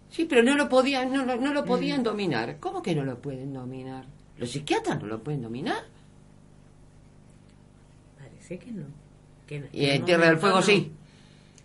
Sí, 0.10 0.26
pero 0.26 0.44
no 0.44 0.56
lo 0.58 0.68
podían, 0.68 1.12
no, 1.12 1.26
no 1.26 1.54
lo 1.54 1.64
podían 1.66 2.04
dominar. 2.04 2.58
¿Cómo 2.60 2.82
que 2.82 2.94
no 2.94 3.04
lo 3.06 3.22
pueden 3.22 3.54
dominar? 3.54 4.06
¿Los 4.38 4.52
psiquiatras 4.52 5.02
no 5.02 5.08
lo 5.08 5.24
pueden 5.24 5.42
dominar? 5.42 5.84
Parece 8.18 8.60
que 8.60 8.72
no. 8.72 8.84
Que 9.52 9.68
Y 9.74 9.86
en 9.90 10.06
Tierra 10.06 10.28
del 10.28 10.38
Fuego 10.38 10.58
no. 10.58 10.62
sí. 10.62 10.94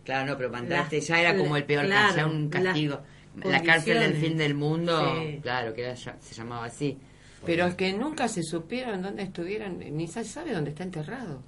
Claro, 0.04 0.26
no, 0.32 0.36
pero 0.36 0.50
mandaste 0.50 1.00
ya 1.00 1.20
era 1.20 1.36
como 1.36 1.56
el 1.56 1.64
peor 1.64 1.84
claro, 1.86 2.14
caso, 2.16 2.28
un 2.28 2.48
castigo. 2.48 3.00
La 3.44 3.62
cárcel 3.62 4.00
del 4.00 4.14
fin 4.14 4.36
del 4.36 4.54
mundo, 4.54 5.14
Sí. 5.20 5.38
claro, 5.42 5.72
que 5.72 5.82
era 5.84 5.94
ya- 5.94 6.16
se 6.20 6.34
llamaba 6.34 6.66
así. 6.66 6.98
Pero 7.44 7.66
es 7.66 7.74
que 7.76 7.92
nunca 7.92 8.26
se 8.26 8.42
supieron 8.42 9.02
dónde 9.02 9.22
estuvieron, 9.22 9.78
ni 9.78 10.08
se 10.08 10.24
sabe 10.24 10.52
dónde 10.52 10.70
está 10.70 10.82
enterrado. 10.82 11.42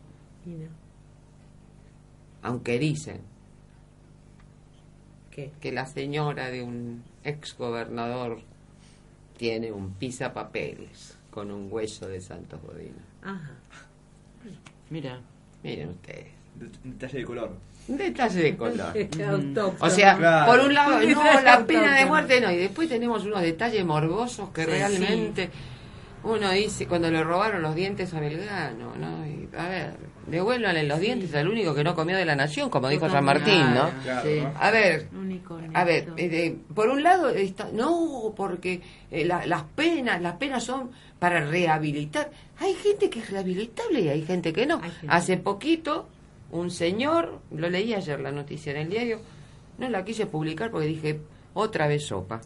Y 0.47 0.51
no. 0.51 0.69
Aunque 2.43 2.79
dicen 2.79 3.21
¿Qué? 5.31 5.51
que 5.61 5.73
la 5.73 5.87
señora 5.87 6.51
de 6.51 6.63
un 6.63 7.03
ex 7.25 7.57
gobernador 7.57 8.41
tiene 9.37 9.73
un 9.73 9.95
pisapapeles 9.95 11.17
con 11.31 11.51
un 11.51 11.69
hueso 11.73 12.07
de 12.09 12.21
Santos 12.21 12.61
Godino. 12.63 12.99
Ajá. 13.23 13.53
Mira, 14.91 15.21
Miren 15.63 15.89
ustedes. 15.91 16.27
de- 16.55 16.69
detalle 16.91 17.19
de 17.19 17.25
color. 17.25 17.51
Detalle 17.87 18.43
de 18.43 18.57
color. 18.57 18.93
O 19.81 19.91
sea, 19.91 20.17
Claro. 20.17 20.51
por 20.53 20.61
un 20.61 20.75
lado, 20.75 21.01
no, 21.01 21.41
la 21.41 21.65
pena 21.65 21.95
de 21.97 22.05
muerte 22.07 22.41
no. 22.41 22.51
Y 22.51 22.57
después 22.57 22.89
tenemos 22.89 23.25
unos 23.25 23.41
detalles 23.43 23.85
morbosos 23.85 24.51
que 24.51 24.65
Sí, 24.65 24.71
realmente 24.71 25.51
uno 26.25 26.51
dice, 26.51 26.87
cuando 26.87 27.11
le 27.11 27.23
robaron 27.23 27.63
los 27.63 27.75
dientes 27.77 28.13
a 28.13 28.21
Belgrano, 28.21 28.95
¿no? 28.97 29.25
Y, 29.27 29.49
a 29.57 29.69
ver, 29.69 29.93
devuélvanle 30.27 30.83
los 30.83 30.99
dientes 31.01 31.33
al 31.35 31.49
único 31.49 31.75
que 31.75 31.85
no 31.85 31.95
comió 31.95 32.17
de 32.17 32.25
la 32.25 32.35
nación, 32.37 32.69
como 32.71 32.89
dijo 32.89 33.09
San 33.09 33.25
Martín, 33.25 33.73
¿no? 33.73 33.89
Claro, 34.03 34.29
Sí. 34.29 34.41
¿no? 34.41 34.53
A 34.59 34.71
ver, 34.73 35.09
a 35.75 35.85
ver, 35.85 36.09
eh, 36.17 36.29
eh, 36.33 36.57
por 36.75 36.89
un 36.89 37.03
lado, 37.05 37.31
está, 37.31 37.69
no, 37.73 38.35
porque 38.37 38.83
eh, 39.13 39.25
la- 39.25 39.47
las 39.47 39.63
penas, 39.63 40.21
las 40.21 40.35
penas 40.35 40.65
son 40.65 40.91
para 41.19 41.41
rehabilitar. 41.45 42.31
Hay 42.59 42.75
gente 42.75 43.11
que 43.11 43.21
es 43.21 43.31
rehabilitable 43.31 44.01
y 44.01 44.09
hay 44.09 44.23
gente 44.25 44.53
que 44.53 44.67
no. 44.67 44.81
Gente. 44.81 45.07
Hace 45.09 45.37
poquito, 45.37 46.09
un 46.51 46.71
señor, 46.71 47.41
lo 47.51 47.69
leí 47.69 47.95
ayer 47.95 48.21
la 48.21 48.31
noticia 48.33 48.73
en 48.73 48.79
el 48.79 48.89
diario, 48.91 49.21
no 49.79 49.89
la 49.89 50.05
quise 50.05 50.27
publicar 50.27 50.71
porque 50.71 50.87
dije, 50.87 51.21
otra 51.55 51.87
vez 51.89 52.07
sopa. 52.07 52.41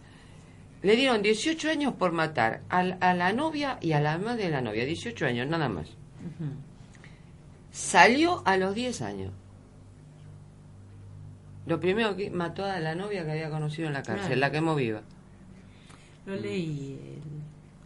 Le 0.83 0.97
dieron 0.97 1.23
18 1.23 1.71
años 1.71 1.95
por 1.95 2.13
matar 2.13 2.63
al- 2.69 2.99
a, 3.01 3.15
la 3.15 3.33
novia 3.33 3.79
y 3.81 3.93
a 3.93 4.01
la 4.01 4.19
madre 4.19 4.45
de 4.45 4.51
la 4.51 4.61
novia, 4.63 4.85
18 4.85 5.27
años, 5.27 5.47
nada 5.49 5.69
más. 5.69 5.89
Salió 7.71 8.43
a 8.45 8.57
los 8.57 8.75
10 8.75 9.01
años. 9.03 9.33
Lo 11.67 11.79
primero 11.79 12.17
que 12.17 12.31
mató 12.31 12.65
a 12.65 12.81
la 12.81 12.95
novia 12.95 13.25
que 13.25 13.31
había 13.31 13.49
conocido 13.51 13.87
en 13.87 13.95
la 13.95 14.03
cárcel, 14.03 14.27
Claro. 14.27 14.41
la 14.41 14.51
quemó 14.51 14.75
viva. 14.75 15.03
Lo 16.27 16.35
leí. 16.37 17.21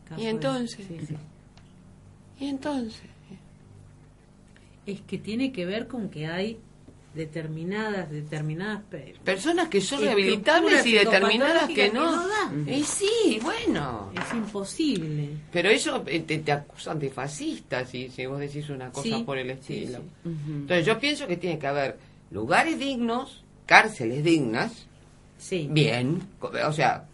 Caso 0.09 0.21
¿Y 0.21 0.25
de- 0.25 0.31
entonces? 0.31 0.87
sí, 0.87 0.99
sí. 1.07 1.17
Y 2.39 2.47
entonces, 2.49 3.03
Es 4.87 5.01
que 5.01 5.19
tiene 5.19 5.51
que 5.51 5.67
ver 5.67 5.89
con 5.89 6.09
que 6.11 6.27
hay 6.29 6.59
determinadas, 7.15 8.09
determinadas 8.11 8.83
pe- 8.85 9.15
personas 9.25 9.69
que 9.69 9.81
son 9.81 10.01
rehabilitables 10.01 10.87
y 10.87 10.93
determinadas 10.93 11.69
que 11.71 11.91
no. 11.91 12.13
y 12.67 12.85
sí, 12.85 13.41
bueno. 13.43 14.13
es 14.15 14.33
imposible. 14.35 15.31
Pero 15.51 15.71
eso 15.71 16.05
eh, 16.07 16.21
te, 16.21 16.39
te 16.39 16.53
acusan 16.53 16.99
de 17.01 17.11
fascista 17.11 17.85
si, 17.85 18.11
si 18.11 18.27
vos 18.27 18.39
decís 18.39 18.69
una 18.71 18.91
cosa 18.93 19.17
Sí, 19.19 19.23
por 19.25 19.39
el 19.39 19.49
sí, 19.61 19.83
estilo. 19.85 19.99
sí. 19.99 20.31
Entonces 20.47 20.87
yo 20.87 20.99
pienso 21.01 21.27
que 21.27 21.37
tiene 21.37 21.59
que 21.59 21.67
haber 21.67 21.99
lugares 22.31 22.79
dignos, 22.79 23.43
cárceles 23.67 24.23
dignas, 24.23 24.87
Sí. 25.39 25.67
bien, 25.71 26.23
o 26.41 26.73
sea, 26.73 27.09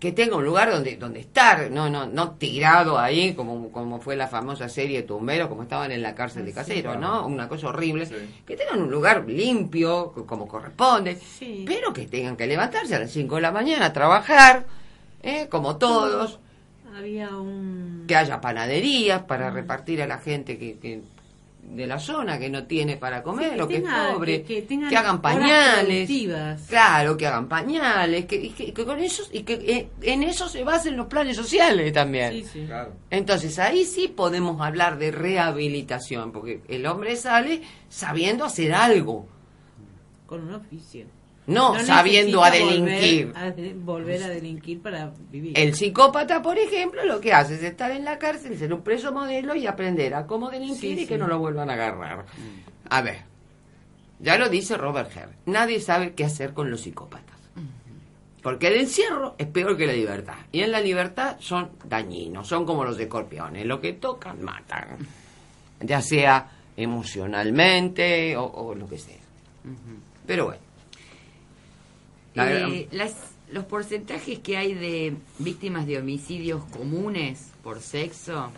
que 0.00 0.12
tenga 0.12 0.34
un 0.36 0.44
lugar 0.44 0.70
donde 0.70 0.96
donde 0.96 1.20
estar, 1.20 1.70
no 1.70 1.88
no 1.90 2.06
no 2.06 2.30
tirado 2.32 2.98
ahí 2.98 3.34
como 3.34 3.70
como 3.70 4.00
fue 4.00 4.16
la 4.16 4.26
famosa 4.28 4.68
serie 4.68 5.02
Tumbero, 5.02 5.48
como 5.48 5.62
estaban 5.62 5.92
en 5.92 6.00
la 6.02 6.14
cárcel 6.14 6.44
de 6.46 6.50
sí. 6.52 6.54
Casero, 6.54 6.96
¿no? 6.96 7.26
Una 7.26 7.48
cosa 7.48 7.68
horrible. 7.68 8.06
Sí. 8.06 8.14
Que 8.46 8.56
tengan 8.56 8.80
un 8.82 8.90
lugar 8.90 9.24
limpio, 9.28 10.10
co- 10.12 10.26
como 10.26 10.48
corresponde, 10.48 11.16
Sí. 11.16 11.64
pero 11.66 11.92
que 11.92 12.06
tengan 12.06 12.36
que 12.36 12.46
levantarse 12.46 12.94
a 12.94 12.98
las 13.00 13.10
5 13.10 13.36
de 13.36 13.42
la 13.42 13.52
mañana 13.52 13.86
a 13.86 13.92
trabajar, 13.92 14.64
¿eh? 15.22 15.46
como 15.50 15.76
todos, 15.76 16.38
Había 16.96 17.28
un... 17.36 18.04
que 18.08 18.16
haya 18.16 18.40
panaderías 18.40 19.22
para 19.22 19.48
Ah. 19.48 19.50
repartir 19.50 20.02
a 20.02 20.06
la 20.06 20.18
gente 20.18 20.58
que, 20.58 20.78
que- 20.78 21.02
de 21.70 21.86
la 21.86 21.98
zona 21.98 22.38
que 22.38 22.50
no 22.50 22.64
tiene 22.66 22.96
para 22.96 23.22
comer, 23.22 23.52
Sí, 23.52 23.56
lo 23.56 23.68
que 23.68 23.80
tenga- 23.80 24.08
es 24.08 24.14
pobre, 24.14 24.42
que- 24.42 24.66
que 24.66 24.96
hagan 24.96 25.22
pañales, 25.22 26.10
claro, 26.68 27.16
que 27.16 27.26
hagan 27.26 27.48
pañales, 27.48 28.26
que, 28.26 28.52
que, 28.52 28.72
que 28.72 28.84
con 28.84 28.98
eso 28.98 29.22
y 29.32 29.42
que 29.44 29.54
eh, 29.54 29.88
en 30.02 30.22
eso 30.24 30.48
se 30.48 30.64
basen 30.64 30.96
los 30.96 31.06
planes 31.06 31.36
sociales 31.36 31.92
también. 31.92 32.32
Sí, 32.32 32.44
sí. 32.44 32.64
Claro. 32.66 32.92
Entonces 33.08 33.58
ahí 33.58 33.84
sí 33.84 34.08
podemos 34.08 34.60
hablar 34.60 34.98
de 34.98 35.12
rehabilitación, 35.12 36.32
porque 36.32 36.60
el 36.68 36.86
hombre 36.86 37.14
sale 37.16 37.62
sabiendo 37.88 38.44
hacer 38.44 38.72
algo, 38.74 39.28
Con 40.26 40.46
un 40.48 40.54
oficio. 40.54 41.06
No, 41.46 41.78
sabiendo 41.80 42.44
a 42.44 42.50
delinquir. 42.50 43.32
Volver 43.32 43.36
a, 43.36 43.74
volver 43.74 44.22
a 44.22 44.28
delinquir 44.28 44.80
para 44.80 45.12
vivir. 45.30 45.58
El 45.58 45.74
psicópata, 45.74 46.42
por 46.42 46.58
ejemplo, 46.58 47.04
lo 47.04 47.20
que 47.20 47.32
hace 47.32 47.54
es 47.54 47.62
estar 47.62 47.90
en 47.90 48.04
la 48.04 48.18
cárcel, 48.18 48.56
ser 48.58 48.72
un 48.72 48.82
preso 48.82 49.12
modelo 49.12 49.54
y 49.54 49.66
aprender 49.66 50.14
a 50.14 50.26
cómo 50.26 50.50
delinquir 50.50 50.96
Sí, 50.96 51.02
y 51.02 51.06
que 51.06 51.18
no 51.18 51.26
lo 51.26 51.38
vuelvan 51.38 51.70
a 51.70 51.74
agarrar. 51.74 52.26
A 52.88 53.02
ver, 53.02 53.22
ya 54.20 54.36
lo 54.38 54.48
dice 54.48 54.76
Robert 54.76 55.10
Herr, 55.16 55.30
nadie 55.46 55.80
sabe 55.80 56.12
qué 56.14 56.24
hacer 56.24 56.52
con 56.52 56.70
los 56.70 56.82
psicópatas. 56.82 57.30
Porque 58.42 58.68
el 58.68 58.76
encierro 58.76 59.34
es 59.36 59.48
peor 59.48 59.76
que 59.76 59.86
la 59.86 59.92
libertad. 59.92 60.38
Y 60.50 60.60
en 60.62 60.72
la 60.72 60.80
libertad 60.80 61.36
son 61.40 61.72
dañinos, 61.84 62.48
son 62.48 62.64
como 62.64 62.84
los 62.84 62.98
escorpiones. 62.98 63.66
Lo 63.66 63.82
que 63.82 63.92
tocan, 63.94 64.42
matan. 64.42 64.96
Ya 65.80 66.00
sea 66.00 66.50
emocionalmente 66.74 68.34
o, 68.38 68.44
o 68.44 68.74
lo 68.74 68.88
que 68.88 68.96
sea. 68.96 69.18
Pero 70.26 70.46
bueno. 70.46 70.69
Eh, 72.34 72.88
las, 72.92 73.14
los 73.50 73.64
porcentajes 73.64 74.38
que 74.38 74.56
hay 74.56 74.74
de 74.74 75.14
víctimas 75.38 75.86
de 75.86 75.98
homicidios 75.98 76.64
comunes 76.66 77.50
por 77.62 77.80
sexo, 77.80 78.52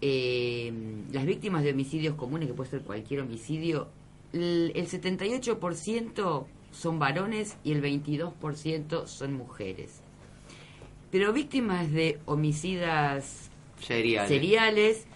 eh, 0.00 0.72
las 1.12 1.26
víctimas 1.26 1.62
de 1.62 1.72
homicidios 1.72 2.14
comunes, 2.14 2.48
que 2.48 2.54
puede 2.54 2.70
ser 2.70 2.82
cualquier 2.82 3.20
homicidio, 3.20 3.88
el, 4.32 4.72
el 4.74 4.88
78% 4.88 6.46
son 6.70 6.98
varones 6.98 7.56
y 7.64 7.72
el 7.72 7.82
22% 7.82 9.06
son 9.06 9.32
mujeres. 9.34 10.00
Pero 11.10 11.32
víctimas 11.32 11.90
de 11.90 12.18
homicidas 12.26 13.50
Seriales. 13.80 14.28
seriales, 14.28 15.06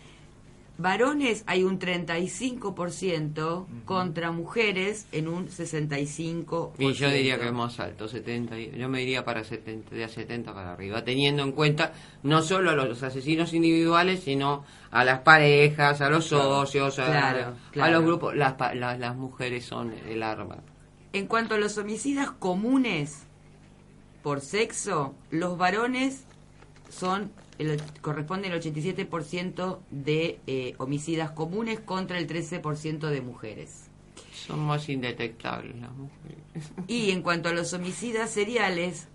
varones 0.83 1.45
hay 1.47 1.63
un 1.65 1.79
35% 1.79 3.67
contra 3.85 4.33
mujeres 4.33 5.07
en 5.13 5.29
un 5.29 5.49
65%. 5.49 6.73
Y 6.79 6.93
yo 6.93 7.09
diría 7.11 7.39
que 7.39 7.47
es 7.47 7.53
más 7.53 7.79
alto, 7.81 8.09
70. 8.09 8.59
y- 8.59 8.73
Yo 8.77 8.89
me 8.89 9.03
iría 9.03 9.25
para 9.25 9.45
70, 9.45 9.95
de 9.95 10.05
a 10.05 10.09
70 10.09 10.53
para 10.53 10.73
arriba, 10.73 11.05
teniendo 11.05 11.43
en 11.43 11.53
cuenta 11.53 11.93
no 12.23 12.43
solo 12.43 12.71
a 12.71 12.75
los 12.75 13.03
asesinos 13.03 13.53
individuales, 13.55 14.21
sino 14.25 14.65
a 14.91 15.05
las 15.05 15.21
parejas, 15.21 16.01
a 16.01 16.11
los 16.11 16.27
socios, 16.27 16.99
a, 16.99 17.07
Claro, 17.07 17.47
a 17.47 17.55
claro. 17.71 17.93
los 17.93 18.05
grupos. 18.05 18.35
Las, 18.37 18.55
las, 18.75 18.99
las 18.99 19.17
mujeres 19.17 19.65
son 19.65 19.95
el 20.09 20.23
arma. 20.23 20.59
En 21.13 21.27
cuanto 21.27 21.55
a 21.55 21.59
los 21.59 21.79
homicidas 21.79 22.31
comunes 22.31 23.25
por 24.23 24.41
sexo, 24.41 25.15
los 25.31 25.57
varones 25.59 26.25
son 26.89 27.31
el, 27.59 27.81
corresponden 28.01 28.53
al 28.53 28.61
87% 28.61 29.79
de 29.91 30.39
eh, 30.47 30.75
homicidas 30.79 31.31
comunes 31.33 31.81
contra 31.81 32.19
el 32.19 32.27
13% 32.27 32.99
de 33.09 33.21
mujeres. 33.21 33.89
Son 34.33 34.61
más 34.61 34.89
indetectables 34.89 35.77
las 35.81 35.93
mujeres. 35.93 36.73
Y 36.89 37.11
en 37.11 37.23
cuanto 37.23 37.49
a 37.49 37.53
los 37.53 37.73
homicidas 37.73 38.31
seriales, 38.31 39.09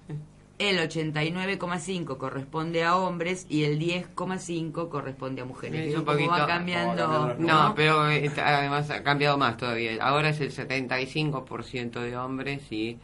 el 0.57 0.77
89,5 0.79 2.17
corresponde 2.17 2.83
a 2.83 2.95
hombres 2.95 3.45
y 3.49 3.63
el 3.63 3.77
10,5 3.79 4.89
corresponde 4.89 5.41
a 5.41 5.45
mujeres. 5.45 5.89
Es 5.89 5.95
un 5.99 6.05
poquito- 6.05 6.31
va 6.31 6.47
cambiando. 6.47 7.35
No, 7.37 7.73
pero 7.75 8.01
además 8.01 8.89
ha 8.89 9.03
cambiado 9.03 9.37
más 9.37 9.57
todavía. 9.57 9.91
Ahora 10.01 10.29
es 10.29 10.39
el 10.39 10.51
75% 10.51 11.99
de 12.01 12.17
hombres 12.17 12.71
y 12.71 12.97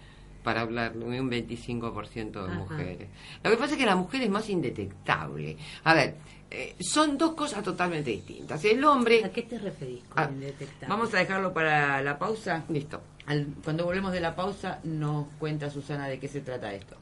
para 0.44 0.61
hablar 0.61 0.94
de 0.94 1.03
un 1.20 1.30
25% 1.32 2.32
de 2.32 2.40
Ajá. 2.52 2.53
mujeres. 2.60 3.07
Lo 3.44 3.49
que 3.52 3.57
pasa 3.57 3.74
es 3.74 3.80
que 3.80 3.86
la 3.86 3.95
mujer 3.95 4.22
es 4.24 4.30
más 4.30 4.49
indetectable. 4.49 5.57
A 5.84 5.94
ver, 5.94 6.15
eh, 6.52 6.76
son 6.80 7.18
dos 7.18 7.34
cosas 7.34 7.64
totalmente 7.64 8.11
distintas. 8.11 8.64
El 8.65 8.84
hombre... 8.84 9.24
¿A 9.24 9.32
qué 9.32 9.44
te 9.44 9.57
referís 9.57 10.03
con 10.03 10.24
Ah, 10.24 10.30
indetectable? 10.32 10.88
Vamos 10.88 11.14
a 11.14 11.18
dejarlo 11.18 11.53
para 11.53 12.02
la 12.02 12.20
pausa. 12.20 12.64
Listo. 12.70 13.02
Al- 13.26 13.48
cuando 13.64 13.86
volvemos 13.86 14.11
de 14.11 14.20
la 14.20 14.36
pausa 14.36 14.80
nos 14.84 15.28
cuenta 15.40 15.70
Susana 15.70 16.07
de 16.07 16.20
qué 16.20 16.28
se 16.28 16.41
trata 16.41 16.74
esto. 16.74 16.98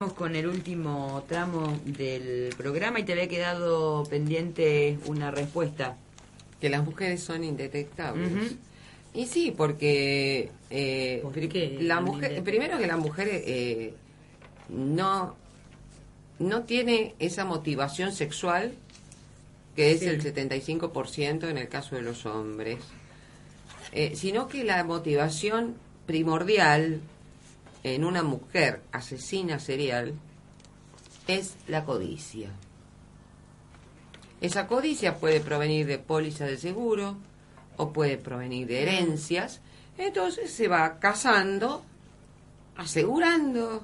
Vamos 0.00 0.14
con 0.14 0.34
el 0.34 0.46
último 0.46 1.22
tramo 1.28 1.78
del 1.84 2.54
programa 2.56 3.00
y 3.00 3.04
te 3.04 3.12
había 3.12 3.28
quedado 3.28 4.04
pendiente 4.04 4.98
una 5.06 5.30
respuesta. 5.30 5.96
Que 6.58 6.70
las 6.70 6.82
mujeres 6.84 7.22
son 7.22 7.44
indetectables. 7.44 8.56
Y 9.14 9.26
sí, 9.26 9.52
porque 9.56 10.50
eh, 10.70 11.18
¿Por 11.22 11.32
pri- 11.32 11.48
qué 11.48 11.78
la 11.80 12.00
mujer, 12.00 12.42
primero 12.44 12.78
que 12.78 12.86
la 12.86 12.96
mujer 12.96 13.28
eh, 13.32 13.94
no 14.68 15.36
no 16.38 16.62
tiene 16.62 17.14
esa 17.18 17.44
motivación 17.44 18.12
sexual 18.12 18.72
que 19.76 19.92
es 19.92 20.00
Sí. 20.00 20.06
el 20.06 20.22
75% 20.22 21.48
en 21.48 21.58
el 21.58 21.68
caso 21.68 21.96
de 21.96 22.02
los 22.02 22.24
hombres, 22.24 22.78
eh, 23.92 24.12
sino 24.16 24.48
que 24.48 24.64
la 24.64 24.82
motivación 24.84 25.74
primordial 26.06 27.00
en 27.82 28.04
una 28.04 28.22
mujer 28.22 28.80
asesina 28.92 29.58
serial 29.58 30.14
es 31.26 31.56
la 31.68 31.84
codicia. 31.84 32.50
Esa 34.40 34.66
codicia 34.66 35.16
puede 35.18 35.40
provenir 35.40 35.86
de 35.86 35.98
pólizas 35.98 36.48
de 36.48 36.56
seguro 36.56 37.16
o 37.80 37.92
puede 37.92 38.16
provenir 38.18 38.66
de 38.68 38.82
herencias. 38.82 39.60
Entonces 39.98 40.50
se 40.52 40.68
va 40.68 40.98
casando, 40.98 41.82
asegurando, 42.76 43.82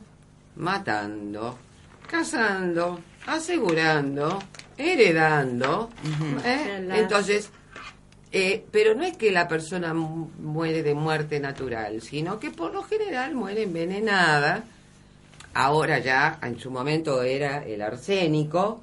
matando, 0.57 1.59
casando, 2.09 3.01
asegurando, 3.27 4.39
heredando. 4.77 5.91
¿eh? 6.45 6.87
Entonces, 7.01 7.51
Eh, 8.33 8.67
pero 8.71 8.95
no 8.95 9.05
es 9.05 9.17
que 9.17 9.31
la 9.31 9.47
persona 9.49 9.95
mu- 9.95 10.29
muere 10.41 10.83
de 10.83 10.95
muerte 10.95 11.41
natural, 11.41 12.03
sino 12.03 12.39
que 12.39 12.51
por 12.51 12.75
lo 12.75 12.83
general 12.83 13.35
muere 13.35 13.63
envenenada. 13.63 14.65
Ahora 15.55 16.01
ya, 16.01 16.39
en 16.43 16.59
su 16.59 16.71
momento 16.71 17.23
era 17.23 17.65
el 17.65 17.81
arsénico. 17.81 18.83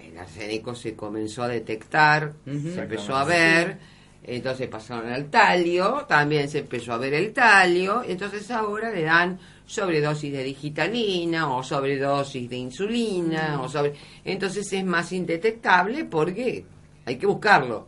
El 0.00 0.18
arsénico 0.18 0.74
se 0.74 0.96
comenzó 0.96 1.42
a 1.44 1.48
detectar, 1.48 2.32
se 2.44 2.80
empezó 2.80 3.14
a 3.14 3.24
ver. 3.24 3.78
Entonces 4.22 4.68
pasaron 4.68 5.10
al 5.10 5.30
talio, 5.30 6.04
también 6.06 6.48
se 6.48 6.58
empezó 6.60 6.92
a 6.92 6.98
ver 6.98 7.14
el 7.14 7.32
talio. 7.32 8.02
Entonces 8.06 8.50
ahora 8.50 8.90
le 8.90 9.02
dan 9.02 9.38
sobredosis 9.66 10.32
de 10.32 10.42
digitalina 10.44 11.54
o 11.54 11.62
sobredosis 11.62 12.48
de 12.50 12.56
insulina. 12.56 13.60
o 13.62 13.68
sobre 13.68 13.94
Entonces 14.24 14.72
es 14.72 14.84
más 14.84 15.12
indetectable 15.12 16.04
porque 16.04 16.64
hay 17.04 17.16
que 17.16 17.26
buscarlo. 17.26 17.86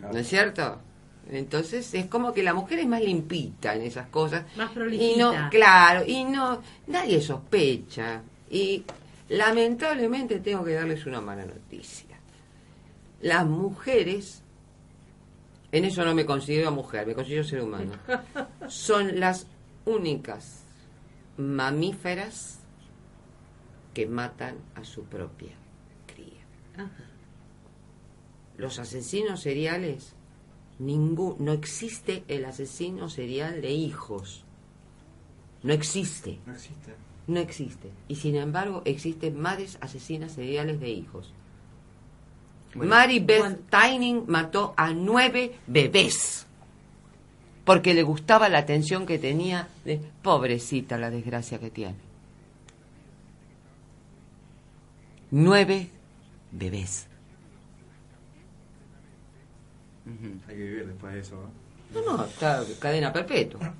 ¿No 0.00 0.18
es 0.18 0.28
cierto? 0.28 0.78
Entonces 1.30 1.94
es 1.94 2.06
como 2.06 2.32
que 2.32 2.42
la 2.42 2.52
mujer 2.54 2.80
es 2.80 2.86
más 2.86 3.00
limpita 3.02 3.74
en 3.74 3.82
esas 3.82 4.08
cosas. 4.08 4.44
Más 4.56 4.70
Y 4.70 4.74
prolijita. 4.74 5.42
no, 5.44 5.50
claro, 5.50 6.02
y 6.06 6.24
no, 6.24 6.60
nadie 6.88 7.20
sospecha. 7.20 8.22
Y 8.50 8.84
lamentablemente 9.28 10.40
tengo 10.40 10.64
que 10.64 10.72
darles 10.74 11.06
una 11.06 11.20
mala 11.20 11.44
noticia. 11.44 12.16
Las 13.20 13.46
mujeres, 13.46 14.41
en 15.72 15.84
eso 15.84 16.04
no 16.04 16.14
me 16.14 16.24
considero 16.26 16.70
mujer, 16.70 17.06
me 17.06 17.14
considero 17.14 17.44
ser 17.44 17.62
humano, 17.62 17.92
son 18.68 19.18
las 19.18 19.46
únicas 19.84 20.62
mamíferas 21.36 22.60
que 23.94 24.06
matan 24.06 24.56
a 24.74 24.84
su 24.84 25.04
propia 25.04 25.52
cría 26.06 26.42
Ajá. 26.76 27.04
los 28.56 28.78
asesinos 28.78 29.40
seriales, 29.40 30.14
ningún, 30.78 31.36
no 31.38 31.52
existe 31.52 32.24
el 32.28 32.44
asesino 32.44 33.08
serial 33.08 33.60
de 33.60 33.70
hijos. 33.70 34.44
No 35.62 35.72
existe, 35.72 36.38
No 36.46 36.52
existe. 36.54 36.94
no 37.28 37.40
existe. 37.40 37.90
Y 38.08 38.16
sin 38.16 38.34
embargo 38.36 38.82
existen 38.84 39.40
madres 39.40 39.78
asesinas 39.80 40.32
seriales 40.32 40.80
de 40.80 40.88
hijos. 40.90 41.32
Bueno, 42.74 42.90
Mary 42.94 43.18
Beth 43.20 43.38
cuando- 43.40 43.58
Tyning 43.70 44.24
mató 44.28 44.74
a 44.76 44.92
nueve 44.92 45.56
bebés 45.66 46.46
porque 47.64 47.94
le 47.94 48.02
gustaba 48.02 48.48
la 48.48 48.58
atención 48.58 49.06
que 49.06 49.18
tenía 49.18 49.68
de 49.84 50.00
pobrecita 50.22 50.98
la 50.98 51.10
desgracia 51.10 51.58
que 51.58 51.70
tiene. 51.70 51.94
Nueve 55.30 55.88
bebés. 56.50 57.06
Hay 60.48 60.54
que 60.56 60.62
vivir 60.62 60.86
después 60.86 61.14
de 61.14 61.20
eso. 61.20 61.36
¿no? 61.94 62.00
No, 62.02 62.16
no, 62.16 62.24
está 62.24 62.62
cadena 62.80 63.12
perpetua. 63.12 63.74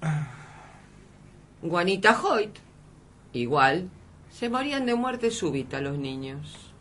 Juanita 1.63 2.21
Hoyt, 2.23 2.57
igual, 3.33 3.89
se 4.31 4.49
morían 4.49 4.87
de 4.87 4.95
muerte 4.95 5.31
súbita 5.31 5.81
los 5.81 5.99
niños. 5.99 6.72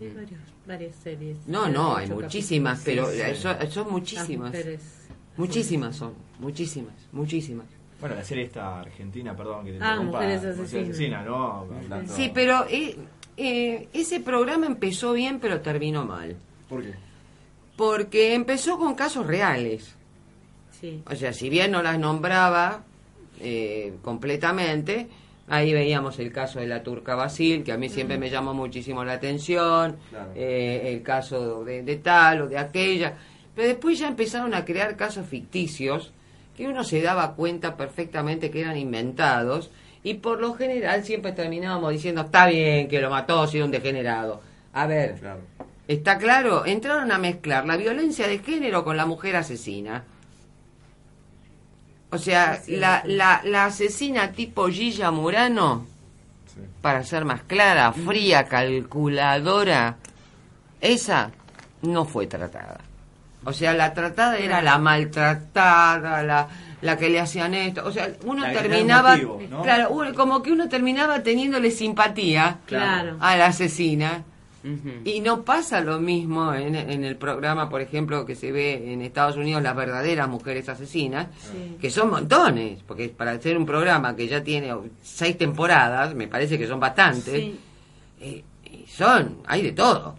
Hay 0.00 0.08
varios- 0.14 0.40
varias 0.66 0.96
series. 0.96 1.36
No, 1.46 1.68
no, 1.68 1.96
hay 1.96 2.08
muchísimas, 2.08 2.82
pero 2.84 3.06
Sí, 3.10 3.18
sí. 3.34 3.34
son, 3.40 3.70
son 3.70 3.92
muchísimas. 3.92 4.50
Mujeres. 4.50 4.80
Muchísimas 5.36 5.96
son, 5.96 6.14
muchísimas, 6.38 6.94
muchísimas. 7.12 7.66
Bueno, 8.00 8.16
la 8.16 8.24
serie 8.24 8.44
esta 8.44 8.80
argentina, 8.80 9.36
perdón 9.36 9.64
que 9.64 9.72
te 9.72 9.78
Ah, 9.82 9.90
interrumpa, 9.94 10.18
Mujeres 10.20 10.56
Mujeres 10.58 10.90
Asesinas. 10.90 11.26
¿no? 11.26 11.66
Sí, 12.08 12.30
pero 12.34 12.66
eh, 12.68 12.96
eh, 13.36 13.88
ese 13.92 14.20
programa 14.20 14.66
empezó 14.66 15.12
bien, 15.12 15.38
pero 15.40 15.60
terminó 15.60 16.04
mal. 16.04 16.36
¿Por 16.68 16.82
qué? 16.82 16.94
Porque 17.76 18.34
empezó 18.34 18.78
con 18.78 18.94
casos 18.94 19.26
reales. 19.26 19.94
Sí. 20.80 21.02
O 21.10 21.14
sea, 21.16 21.32
si 21.32 21.48
bien 21.48 21.70
no 21.72 21.82
las 21.82 21.98
nombraba 21.98 22.84
eh, 23.40 23.94
completamente, 24.02 25.08
ahí 25.48 25.72
veíamos 25.72 26.18
el 26.18 26.32
caso 26.32 26.60
de 26.60 26.66
la 26.66 26.82
turca 26.82 27.14
Basil, 27.14 27.62
que 27.64 27.72
a 27.72 27.76
mí 27.76 27.88
siempre 27.88 28.18
me 28.18 28.30
llamó 28.30 28.54
muchísimo 28.54 29.04
la 29.04 29.14
atención, 29.14 29.96
Claro. 30.10 30.30
eh, 30.34 30.92
el 30.94 31.02
caso 31.02 31.64
de, 31.64 31.82
de 31.82 31.96
tal 31.96 32.42
o 32.42 32.46
de 32.48 32.58
aquella. 32.58 33.14
Pero 33.54 33.68
después 33.68 33.98
ya 33.98 34.08
empezaron 34.08 34.54
a 34.54 34.64
crear 34.64 34.96
casos 34.96 35.26
ficticios 35.26 36.12
que 36.56 36.66
uno 36.68 36.84
se 36.84 37.00
daba 37.02 37.34
cuenta 37.34 37.76
perfectamente 37.76 38.50
que 38.50 38.60
eran 38.60 38.76
inventados 38.76 39.70
y 40.02 40.14
por 40.14 40.40
lo 40.40 40.54
general 40.54 41.02
siempre 41.04 41.32
terminábamos 41.32 41.92
diciendo, 41.92 42.22
está 42.22 42.46
bien 42.46 42.88
que 42.88 43.00
lo 43.00 43.10
mató, 43.10 43.46
si 43.46 43.56
era 43.58 43.64
un 43.66 43.70
degenerado. 43.72 44.40
A 44.72 44.86
ver, 44.86 45.14
Claro. 45.20 45.40
¿Está 45.86 46.16
claro? 46.16 46.64
Entraron 46.64 47.12
a 47.12 47.18
mezclar 47.18 47.66
la 47.66 47.76
violencia 47.76 48.26
de 48.26 48.38
género 48.38 48.84
con 48.84 48.96
la 48.96 49.04
mujer 49.04 49.36
asesina. 49.36 50.04
O 52.14 52.18
sea, 52.18 52.60
la, 52.68 53.02
la, 53.06 53.40
la 53.44 53.66
asesina 53.66 54.32
tipo 54.32 54.68
Gilla 54.68 55.10
Murano, 55.10 55.86
Sí. 56.46 56.60
para 56.80 57.02
ser 57.02 57.24
más 57.24 57.42
clara, 57.42 57.92
fría, 57.92 58.44
calculadora, 58.46 59.96
esa 60.80 61.30
no 61.82 62.04
fue 62.04 62.26
tratada. 62.26 62.78
O 63.44 63.52
sea, 63.52 63.74
la 63.74 63.92
tratada 63.92 64.38
era 64.38 64.62
la 64.62 64.78
maltratada, 64.78 66.22
la, 66.22 66.48
la 66.80 66.96
que 66.96 67.10
le 67.10 67.20
hacían 67.20 67.54
esto. 67.54 67.84
O 67.84 67.90
sea, 67.90 68.08
uno 68.24 68.42
La 68.46 68.52
terminaba, 68.52 69.12
motivo, 69.12 69.40
¿no? 69.50 69.62
claro, 69.62 69.90
uno- 69.90 70.14
como 70.14 70.42
que 70.42 70.52
uno 70.52 70.68
terminaba 70.68 71.22
teniéndole 71.22 71.70
simpatía 71.70 72.58
Claro. 72.66 73.16
a 73.20 73.36
la 73.36 73.46
asesina. 73.46 74.22
Y 75.04 75.20
no 75.20 75.44
pasa 75.44 75.80
lo 75.82 76.00
mismo 76.00 76.54
en, 76.54 76.74
en 76.74 77.04
el 77.04 77.16
programa, 77.16 77.68
por 77.68 77.80
ejemplo, 77.82 78.24
que 78.24 78.34
se 78.34 78.50
ve 78.50 78.92
en 78.92 79.02
Estados 79.02 79.36
Unidos, 79.36 79.62
las 79.62 79.76
verdaderas 79.76 80.28
mujeres 80.28 80.68
asesinas, 80.68 81.26
Sí. 81.38 81.76
que 81.80 81.90
son 81.90 82.10
montones, 82.10 82.82
porque 82.86 83.10
para 83.10 83.32
hacer 83.32 83.58
un 83.58 83.66
programa 83.66 84.16
que 84.16 84.26
ya 84.26 84.42
tiene 84.42 84.72
seis 85.02 85.36
temporadas, 85.36 86.14
me 86.14 86.28
parece 86.28 86.56
que 86.58 86.66
son 86.66 86.80
bastantes, 86.80 87.34
Sí. 87.34 87.60
eh, 88.20 88.42
y 88.64 88.86
son, 88.88 89.38
hay 89.46 89.62
de 89.62 89.72
todo. 89.72 90.16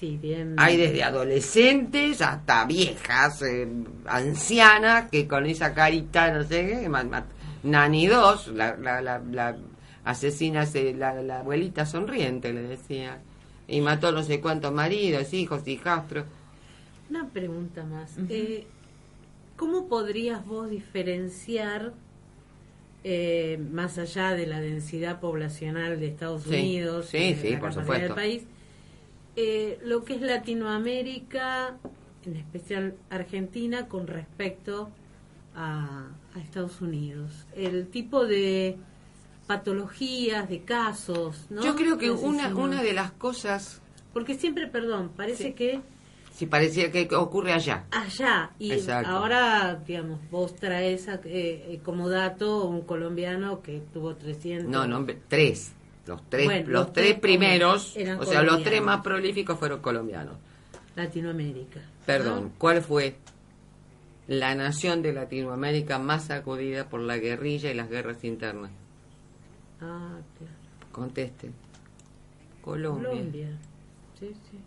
Sí, 0.00 0.18
bien. 0.20 0.54
Hay 0.58 0.76
desde 0.76 1.02
adolescentes 1.04 2.20
hasta 2.20 2.64
viejas, 2.66 3.40
eh, 3.42 3.66
ancianas, 4.06 5.08
que 5.10 5.26
con 5.28 5.46
esa 5.46 5.72
carita, 5.72 6.30
no 6.32 6.42
sé 6.44 6.66
qué, 6.66 6.88
ma- 6.88 7.04
ma- 7.04 7.24
Nani 7.62 8.06
2, 8.06 8.48
la, 8.48 8.76
la, 8.76 9.00
la, 9.00 9.18
la 9.30 9.56
asesina, 10.04 10.66
se- 10.66 10.94
la, 10.94 11.14
la 11.22 11.38
abuelita 11.40 11.86
sonriente, 11.86 12.52
le 12.52 12.62
decía. 12.62 13.20
Y 13.68 13.80
mató 13.80 14.12
no 14.12 14.22
sé 14.22 14.40
cuántos 14.40 14.72
maridos, 14.72 15.32
hijos, 15.34 15.66
hijastros. 15.66 16.24
Una 17.10 17.28
pregunta 17.28 17.84
más. 17.84 18.12
Eh, 18.28 18.66
¿Cómo 19.56 19.88
podrías 19.88 20.44
vos 20.46 20.68
diferenciar, 20.70 21.92
eh, 23.04 23.58
más 23.72 23.98
allá 23.98 24.32
de 24.32 24.46
la 24.46 24.60
densidad 24.60 25.20
poblacional 25.20 25.98
de 26.00 26.08
Estados 26.08 26.42
Sí, 26.42 26.50
Unidos, 26.54 27.06
sí, 27.06 27.34
de 27.34 27.36
sí, 27.40 27.50
la 27.50 27.60
por 27.60 27.72
supuesto. 27.72 28.04
del 28.06 28.14
país, 28.14 28.42
eh, 29.36 29.78
lo 29.84 30.04
que 30.04 30.14
es 30.14 30.20
Latinoamérica, 30.22 31.76
en 32.24 32.36
especial 32.36 32.94
Argentina, 33.10 33.88
con 33.88 34.06
respecto 34.06 34.90
a, 35.54 36.08
a 36.34 36.40
Estados 36.40 36.80
Unidos? 36.80 37.46
El 37.54 37.88
tipo 37.88 38.26
de 38.26 38.76
patologías, 39.46 40.48
de 40.48 40.62
casos, 40.62 41.46
¿no? 41.50 41.62
Yo 41.62 41.74
creo 41.76 41.98
que 41.98 42.10
una, 42.10 42.48
una 42.54 42.82
de 42.82 42.92
las 42.92 43.12
cosas, 43.12 43.80
Porque 44.12 44.34
siempre, 44.34 44.66
perdón, 44.66 45.10
parece 45.16 45.48
Sí. 45.48 45.52
que 45.52 45.80
si 46.32 46.46
parecía 46.46 46.90
que 46.92 47.08
ocurre 47.14 47.52
allá. 47.52 47.84
allá 47.90 48.50
y 48.58 48.72
Exacto. 48.72 49.10
ahora 49.10 49.80
digamos 49.86 50.20
vos 50.30 50.54
traes 50.56 51.08
a- 51.08 51.14
eh, 51.24 51.64
eh, 51.70 51.80
como 51.84 52.08
dato 52.10 52.64
un 52.66 52.82
colombiano 52.82 53.62
que 53.62 53.82
tuvo 53.94 54.14
300 54.16 54.68
No, 54.70 54.86
no, 54.86 55.06
tres. 55.28 55.72
Los 56.06 56.22
tres, 56.28 56.44
Bueno, 56.44 56.60
los 56.68 56.72
los 56.84 56.92
tres 56.92 57.06
tres 57.08 57.20
primeros, 57.20 57.96
o 58.20 58.24
sea, 58.24 58.42
los 58.42 58.62
tres 58.62 58.80
más 58.82 59.00
prolíficos 59.02 59.58
fueron 59.58 59.80
colombianos. 59.80 60.36
Latinoamérica 60.94 61.80
Perdón, 62.06 62.52
¿cuál 62.58 62.80
fue 62.82 63.16
la 64.28 64.54
nación 64.54 65.02
de 65.02 65.12
Latinoamérica 65.12 65.98
más 65.98 66.26
sacudida 66.26 66.88
por 66.88 67.00
la 67.00 67.16
guerrilla 67.18 67.70
y 67.70 67.74
las 67.74 67.88
guerras 67.90 68.22
internas? 68.24 68.70
Ah 69.80 70.18
claro. 70.38 70.52
Conteste. 70.92 71.50
Colombia. 72.62 73.08
Colombia 73.10 73.48
sí 74.18 74.32
sí 74.50 74.58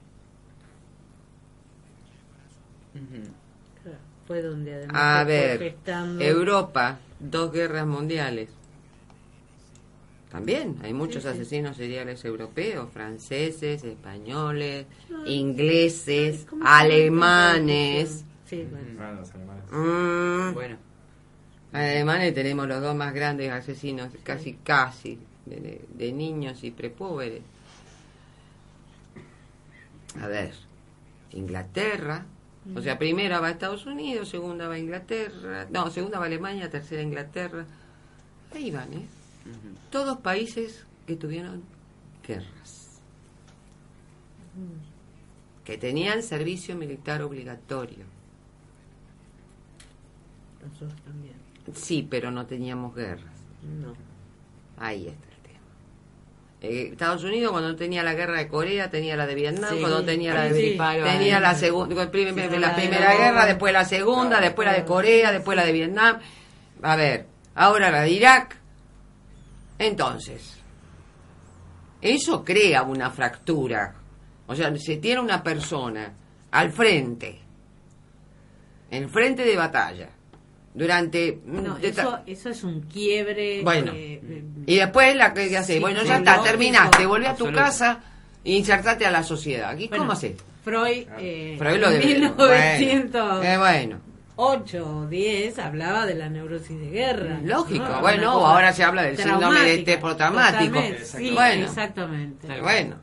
claro. 3.83 3.97
fue 4.27 4.41
donde 4.41 4.73
además 4.75 4.95
A 5.19 5.23
ver, 5.23 5.59
gestando- 5.59 6.21
Europa, 6.23 6.99
dos 7.19 7.51
guerras 7.51 7.87
mundiales. 7.87 8.49
También 10.31 10.77
hay 10.83 10.93
muchos 10.93 11.23
Sí, 11.23 11.29
sí. 11.29 11.35
asesinos 11.35 11.75
seriales 11.77 12.23
europeos, 12.23 12.89
franceses, 12.93 13.83
españoles, 13.83 14.85
No, 15.09 15.25
ingleses, 15.25 16.45
¿Cómo 16.47 16.61
se 16.61 16.67
llama 16.67 16.79
alemanes. 16.79 18.23
Sí, 18.45 18.67
bueno. 18.69 18.99
Ah, 19.03 19.11
los 19.19 19.31
alemanes. 19.33 19.63
Mm, 19.71 20.53
Bueno, 20.53 20.77
Alemanes 21.71 22.33
tenemos 22.33 22.67
los 22.67 22.81
dos 22.81 22.95
más 22.95 23.13
grandes 23.13 23.51
asesinos, 23.51 24.09
casi, 24.23 24.53
casi, 24.55 25.19
de, 25.45 26.11
niños 26.11 26.63
y 26.63 26.71
prepúberes. 26.71 27.41
A 30.19 30.27
ver, 30.27 30.53
Inglaterra. 31.31 32.25
O 32.75 32.81
sea, 32.81 32.99
primera 32.99 33.39
va 33.39 33.47
a 33.47 33.51
Estados 33.51 33.85
Unidos, 33.85 34.29
segunda 34.29 34.67
va 34.67 34.75
a 34.75 34.79
Inglaterra, 34.79 35.65
no, 35.71 35.89
segunda 35.89 36.19
va 36.19 36.25
a 36.25 36.27
Alemania, 36.27 36.69
tercera 36.69 37.01
Inglaterra. 37.01 37.65
Ahí 38.53 38.69
van, 38.69 38.93
¿eh? 38.93 39.05
Todos 39.89 40.19
países 40.19 40.85
que 41.07 41.15
tuvieron 41.15 41.63
guerras. 42.27 43.01
Que 45.63 45.77
tenían 45.77 46.21
servicio 46.21 46.75
militar 46.75 47.21
obligatorio. 47.21 48.05
Nosotros 50.61 51.01
también. 51.03 51.38
Sí, 51.73 52.07
pero 52.09 52.31
no 52.31 52.45
teníamos 52.45 52.95
guerras. 52.95 53.33
No. 53.63 53.93
Ahí 54.77 55.07
está 55.07 55.27
el 55.35 55.41
tema. 55.43 55.59
Eh, 56.61 56.89
Estados 56.91 57.23
Unidos 57.23 57.51
cuando 57.51 57.75
tenía 57.75 58.03
la 58.03 58.13
guerra 58.13 58.37
de 58.37 58.47
Corea 58.47 58.89
tenía 58.89 59.15
la 59.15 59.25
de 59.27 59.35
Vietnam, 59.35 59.71
Sí. 59.73 59.79
cuando 59.79 60.03
tenía 60.03 60.33
la 60.33 60.43
de 60.45 60.53
Sí, 60.53 60.77
tenía 61.03 61.39
la 61.39 61.55
segunda, 61.55 61.95
la 61.95 62.11
Sí, 62.11 62.49
la 62.49 62.59
la 62.59 62.67
de 62.69 62.73
primera 62.81 63.13
la- 63.13 63.17
guerra, 63.17 63.45
después 63.45 63.73
la 63.73 63.85
segunda, 63.85 64.27
Claro. 64.29 64.43
después 64.45 64.65
la 64.67 64.73
de 64.73 64.85
Corea, 64.85 65.31
después 65.31 65.55
la 65.55 65.65
de 65.65 65.71
Vietnam. 65.71 66.19
A 66.81 66.95
ver, 66.95 67.27
ahora 67.55 67.89
la 67.91 68.01
de 68.01 68.09
Irak. 68.11 68.57
Entonces, 69.77 70.57
eso 72.01 72.43
crea 72.43 72.83
una 72.83 73.09
fractura. 73.11 73.95
O 74.47 74.55
sea, 74.55 74.75
se 74.77 74.97
tiene 74.97 75.21
una 75.21 75.43
persona 75.43 76.13
al 76.51 76.71
frente, 76.71 77.39
en 78.91 79.09
frente 79.09 79.43
de 79.43 79.55
batalla, 79.55 80.09
durante... 80.73 81.39
No, 81.45 81.75
ta- 81.75 81.87
eso, 81.87 82.19
eso 82.25 82.49
es 82.49 82.63
un 82.63 82.81
quiebre. 82.81 83.61
Bueno. 83.63 83.91
eh, 83.93 84.21
eh, 84.23 84.43
y 84.65 84.75
después 84.77 85.15
la 85.15 85.33
que 85.33 85.57
hace, 85.57 85.73
Sí, 85.75 85.79
bueno, 85.79 86.03
ya 86.03 86.17
está, 86.17 86.37
lógico. 86.37 86.51
terminaste, 86.51 87.05
volví 87.05 87.25
a 87.25 87.35
tu 87.35 87.51
casa 87.51 87.99
e 88.43 88.53
insertate 88.53 89.05
a 89.05 89.11
la 89.11 89.23
sociedad. 89.23 89.77
¿Y 89.77 89.87
bueno, 89.87 90.03
cómo 90.03 90.13
haces? 90.13 90.33
Freud, 90.63 91.07
eh, 91.17 91.55
Freud 91.57 91.79
lo 91.79 91.89
en 91.89 91.93
debe- 92.01 92.05
1908 92.05 93.09
Bueno, 93.37 93.43
eh, 93.43 93.57
bueno. 93.57 93.99
o 94.35 95.05
10 95.07 95.59
hablaba 95.59 96.05
de 96.05 96.15
la 96.15 96.29
neurosis 96.29 96.79
de 96.79 96.89
guerra. 96.89 97.39
Lógico, 97.43 97.85
¿no? 97.85 98.01
bueno, 98.01 98.29
ahora 98.45 98.71
se 98.71 98.83
habla 98.83 99.03
del 99.03 99.17
síndrome 99.17 99.77
de 99.83 99.97
postraumático. 99.97 100.73
totalmente, 100.75 101.05
Sí, 101.05 101.31
Bueno. 101.33 101.65
exactamente. 101.65 102.47
Pero 102.47 102.63
bueno, 102.63 102.95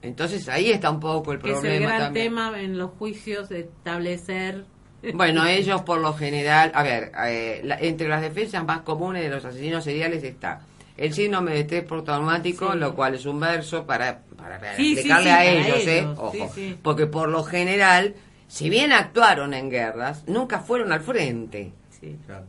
entonces 0.00 0.48
ahí 0.48 0.70
está 0.72 0.90
un 0.90 1.00
poco 1.00 1.32
el 1.32 1.38
Que 1.40 1.50
es 1.50 1.56
el 1.56 1.60
problema 1.60 1.86
gran 1.88 2.00
también. 2.04 2.26
tema 2.28 2.60
en 2.60 2.78
los 2.78 2.90
juicios 2.92 3.48
de 3.48 3.60
establecer. 3.60 4.64
Bueno, 5.14 5.46
ellos 5.46 5.82
por 5.82 6.00
lo 6.00 6.14
general, 6.14 6.70
a 6.74 6.82
ver, 6.82 7.10
eh, 7.26 7.60
la- 7.64 7.78
entre 7.80 8.08
las 8.08 8.20
defensas 8.22 8.64
más 8.64 8.80
comunes 8.82 9.22
de 9.22 9.30
los 9.30 9.44
asesinos 9.44 9.82
seriales 9.84 10.22
está 10.22 10.60
el 10.96 11.12
síndrome 11.12 11.52
de 11.52 11.60
estrés 11.60 11.84
postraumático, 11.84 12.72
Sí. 12.72 12.78
lo 12.78 12.94
cual 12.94 13.14
es 13.16 13.26
un 13.26 13.40
verso 13.40 13.84
para, 13.84 14.20
para 14.36 14.76
sí, 14.76 14.92
explicarle 14.92 15.24
sí, 15.24 15.30
a 15.30 15.34
para 15.34 15.44
ellos, 15.46 15.86
¿eh? 15.88 16.06
Ojo, 16.16 16.52
porque 16.82 17.06
por 17.06 17.28
lo 17.28 17.42
general, 17.42 18.14
si 18.46 18.70
bien 18.70 18.92
actuaron 18.92 19.54
en 19.54 19.70
guerras, 19.70 20.22
nunca 20.28 20.60
fueron 20.60 20.92
al 20.92 21.00
frente. 21.00 21.72
Sí. 22.00 22.16
Claro. 22.26 22.44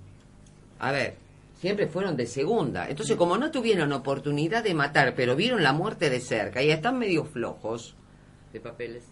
A 0.79 0.91
ver, 0.91 1.15
siempre 1.59 1.87
fueron 1.87 2.15
de 2.17 2.27
segunda. 2.27 2.87
Entonces, 2.89 3.15
como 3.15 3.37
no 3.37 3.49
tuvieron 3.49 3.93
oportunidad 3.93 4.63
de 4.63 4.73
matar, 4.73 5.13
pero 5.15 5.35
vieron 5.35 5.63
la 5.63 5.71
muerte 5.73 6.09
de 6.09 6.19
cerca 6.19 6.61
y 6.61 6.69
están 6.69 6.99
medio 6.99 7.25
flojos, 7.25 7.95
De 8.51 8.59
papeles. 8.59 9.03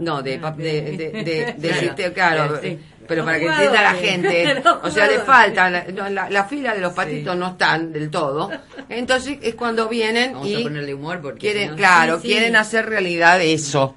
No, 0.00 0.22
de, 0.22 0.38
de, 0.38 0.82
de, 0.82 0.92
de, 0.92 1.54
de 1.56 1.68
Claro. 1.68 1.80
sistema, 1.80 2.14
claro, 2.14 2.60
Sí. 2.60 2.78
pero 3.06 3.24
para 3.24 3.38
que 3.38 3.46
entienda 3.46 3.82
la 3.82 3.94
gente, 3.94 4.62
o 4.82 4.90
sea, 4.90 5.06
le 5.06 5.20
falta, 5.20 5.70
la, 5.70 5.84
no, 5.84 6.08
la, 6.10 6.28
la 6.28 6.44
fila 6.46 6.74
de 6.74 6.80
los 6.80 6.92
patitos 6.92 7.36
no 7.36 7.48
están 7.52 7.92
del 7.92 8.10
todo, 8.10 8.50
entonces 8.88 9.38
es 9.40 9.54
cuando 9.54 9.88
vienen 9.88 10.32
Vamos 10.32 10.48
y 10.48 10.56
a 10.60 10.62
ponerle 10.64 10.94
humor 10.94 11.20
porque 11.22 11.38
quieren, 11.38 11.62
si 11.64 11.68
no- 11.70 11.76
claro, 11.76 12.16
Sí, 12.16 12.22
sí. 12.22 12.28
quieren 12.34 12.56
hacer 12.56 12.86
realidad 12.86 13.40
eso. 13.40 13.94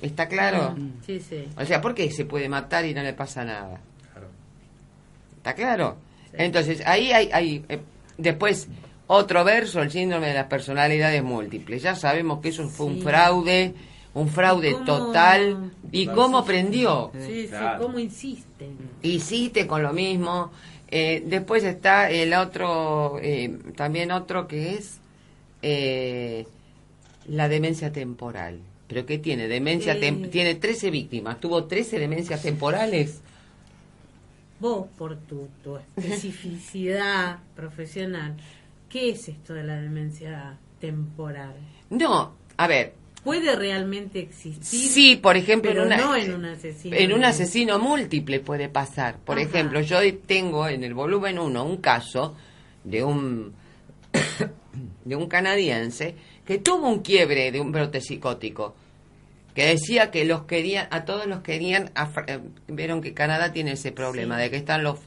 ¿Está 0.00 0.28
claro? 0.28 0.76
Sí, 1.06 1.20
sí. 1.20 1.48
O 1.56 1.64
sea, 1.64 1.80
¿por 1.80 1.94
qué 1.94 2.10
se 2.10 2.24
puede 2.24 2.48
matar 2.48 2.84
y 2.84 2.94
no 2.94 3.02
le 3.02 3.12
pasa 3.12 3.44
nada? 3.44 3.80
Claro. 4.12 4.28
¿Está 5.36 5.54
claro? 5.54 5.96
Sí. 6.30 6.36
Entonces, 6.38 6.82
ahí 6.86 7.12
hay, 7.12 7.28
hay 7.32 7.64
eh, 7.68 7.80
después 8.18 8.68
otro 9.08 9.44
verso, 9.44 9.80
el 9.82 9.90
síndrome 9.90 10.28
de 10.28 10.34
las 10.34 10.46
personalidades 10.46 11.22
múltiples. 11.22 11.82
Ya 11.82 11.94
sabemos 11.94 12.40
que 12.40 12.48
eso 12.48 12.68
fue 12.68 12.86
un 12.86 12.96
Sí. 12.96 13.02
fraude, 13.02 13.74
un 14.14 14.28
fraude 14.28 14.70
¿Y 14.70 14.72
cómo- 14.72 14.84
total. 14.84 15.70
¿Y 15.90 16.04
Claro. 16.04 16.20
cómo 16.22 16.44
prendió? 16.44 17.10
Sí, 17.18 17.42
sí, 17.42 17.48
Claro. 17.48 17.82
cómo 17.82 17.98
insisten. 17.98 18.76
Hiciste 19.02 19.66
con 19.66 19.82
lo 19.82 19.92
mismo. 19.92 20.50
Eh, 20.88 21.22
después 21.26 21.64
está 21.64 22.10
el 22.10 22.34
otro, 22.34 23.18
eh, 23.22 23.58
también 23.76 24.10
otro 24.12 24.46
que 24.46 24.74
es 24.74 24.98
eh, 25.62 26.44
la 27.28 27.48
demencia 27.48 27.92
temporal. 27.92 28.58
¿Pero 28.88 29.06
qué 29.06 29.16
tiene? 29.18 29.46
Demencia 29.48 29.94
Eh. 29.94 30.00
tem- 30.00 30.28
tiene 30.30 30.56
13 30.56 30.90
víctimas. 30.90 31.38
¿Tuvo 31.40 31.64
13 31.64 31.98
demencias 31.98 32.42
temporales? 32.42 33.22
Vos, 34.60 34.86
por 34.98 35.16
tu, 35.16 35.48
tu 35.64 35.76
especificidad 35.76 37.38
profesional, 37.56 38.36
¿qué 38.88 39.10
es 39.10 39.28
esto 39.28 39.54
de 39.54 39.64
la 39.64 39.76
demencia 39.80 40.58
temporal? 40.80 41.54
No, 41.90 42.32
a 42.56 42.66
ver, 42.66 42.92
¿Puede 43.24 43.54
realmente 43.54 44.18
existir? 44.18 44.64
Sí, 44.64 45.16
por 45.16 45.36
ejemplo, 45.36 45.70
pero 45.70 45.82
en, 45.82 45.86
una- 45.88 45.96
no 45.96 46.16
en 46.16 46.34
un 46.34 46.44
asesino. 46.44 46.96
en 46.96 47.12
un 47.12 47.24
asesino 47.24 47.78
múltiple 47.78 48.40
puede 48.40 48.68
pasar. 48.68 49.18
Por 49.18 49.38
Ajá. 49.38 49.46
ejemplo, 49.48 49.80
yo 49.80 49.98
tengo 50.26 50.66
en 50.68 50.82
el 50.82 50.92
volumen 50.94 51.38
1 51.38 51.64
un 51.64 51.76
caso 51.76 52.36
de 52.82 53.04
un 53.04 53.54
de 55.04 55.16
un 55.16 55.28
canadiense 55.28 56.14
que 56.44 56.58
tuvo 56.58 56.88
un 56.88 57.00
quiebre 57.00 57.52
de 57.52 57.60
un 57.60 57.70
brote 57.72 58.00
psicótico 58.00 58.74
que 59.54 59.66
decía 59.66 60.10
que 60.10 60.24
los 60.24 60.42
querían 60.44 60.88
a 60.90 61.04
todos 61.04 61.26
los 61.26 61.40
querían 61.42 61.90
a 61.94 62.10
eh, 62.26 62.40
vieron 62.68 63.00
que 63.02 63.12
Canadá 63.14 63.52
tiene 63.52 63.72
ese 63.72 63.92
problema 63.92 64.36
Sí. 64.36 64.42
de 64.42 64.50
que 64.50 64.56
están 64.56 64.82
los 64.82 64.98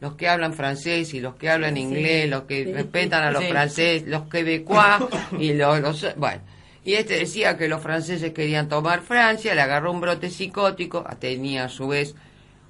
los 0.00 0.14
que 0.16 0.28
hablan 0.28 0.52
francés 0.54 1.14
y 1.14 1.20
los 1.20 1.34
que 1.36 1.48
hablan 1.48 1.74
Sí. 1.76 1.80
inglés, 1.80 2.28
los 2.28 2.42
que 2.42 2.64
respetan 2.72 3.22
a 3.24 3.30
los 3.30 3.44
franceses, 3.44 4.06
los 4.06 4.28
quebecois 4.28 5.02
y 5.38 5.54
los, 5.54 5.80
los 5.80 6.06
bueno. 6.16 6.42
Y 6.84 6.94
este 6.94 7.18
decía 7.18 7.56
que 7.56 7.66
los 7.68 7.80
franceses 7.80 8.32
querían 8.32 8.68
tomar 8.68 9.00
Francia, 9.02 9.54
le 9.54 9.62
agarró 9.62 9.90
un 9.90 10.00
brote 10.00 10.28
psicótico, 10.28 11.04
tenía 11.18 11.64
a 11.64 11.68
su 11.68 11.88
vez 11.88 12.14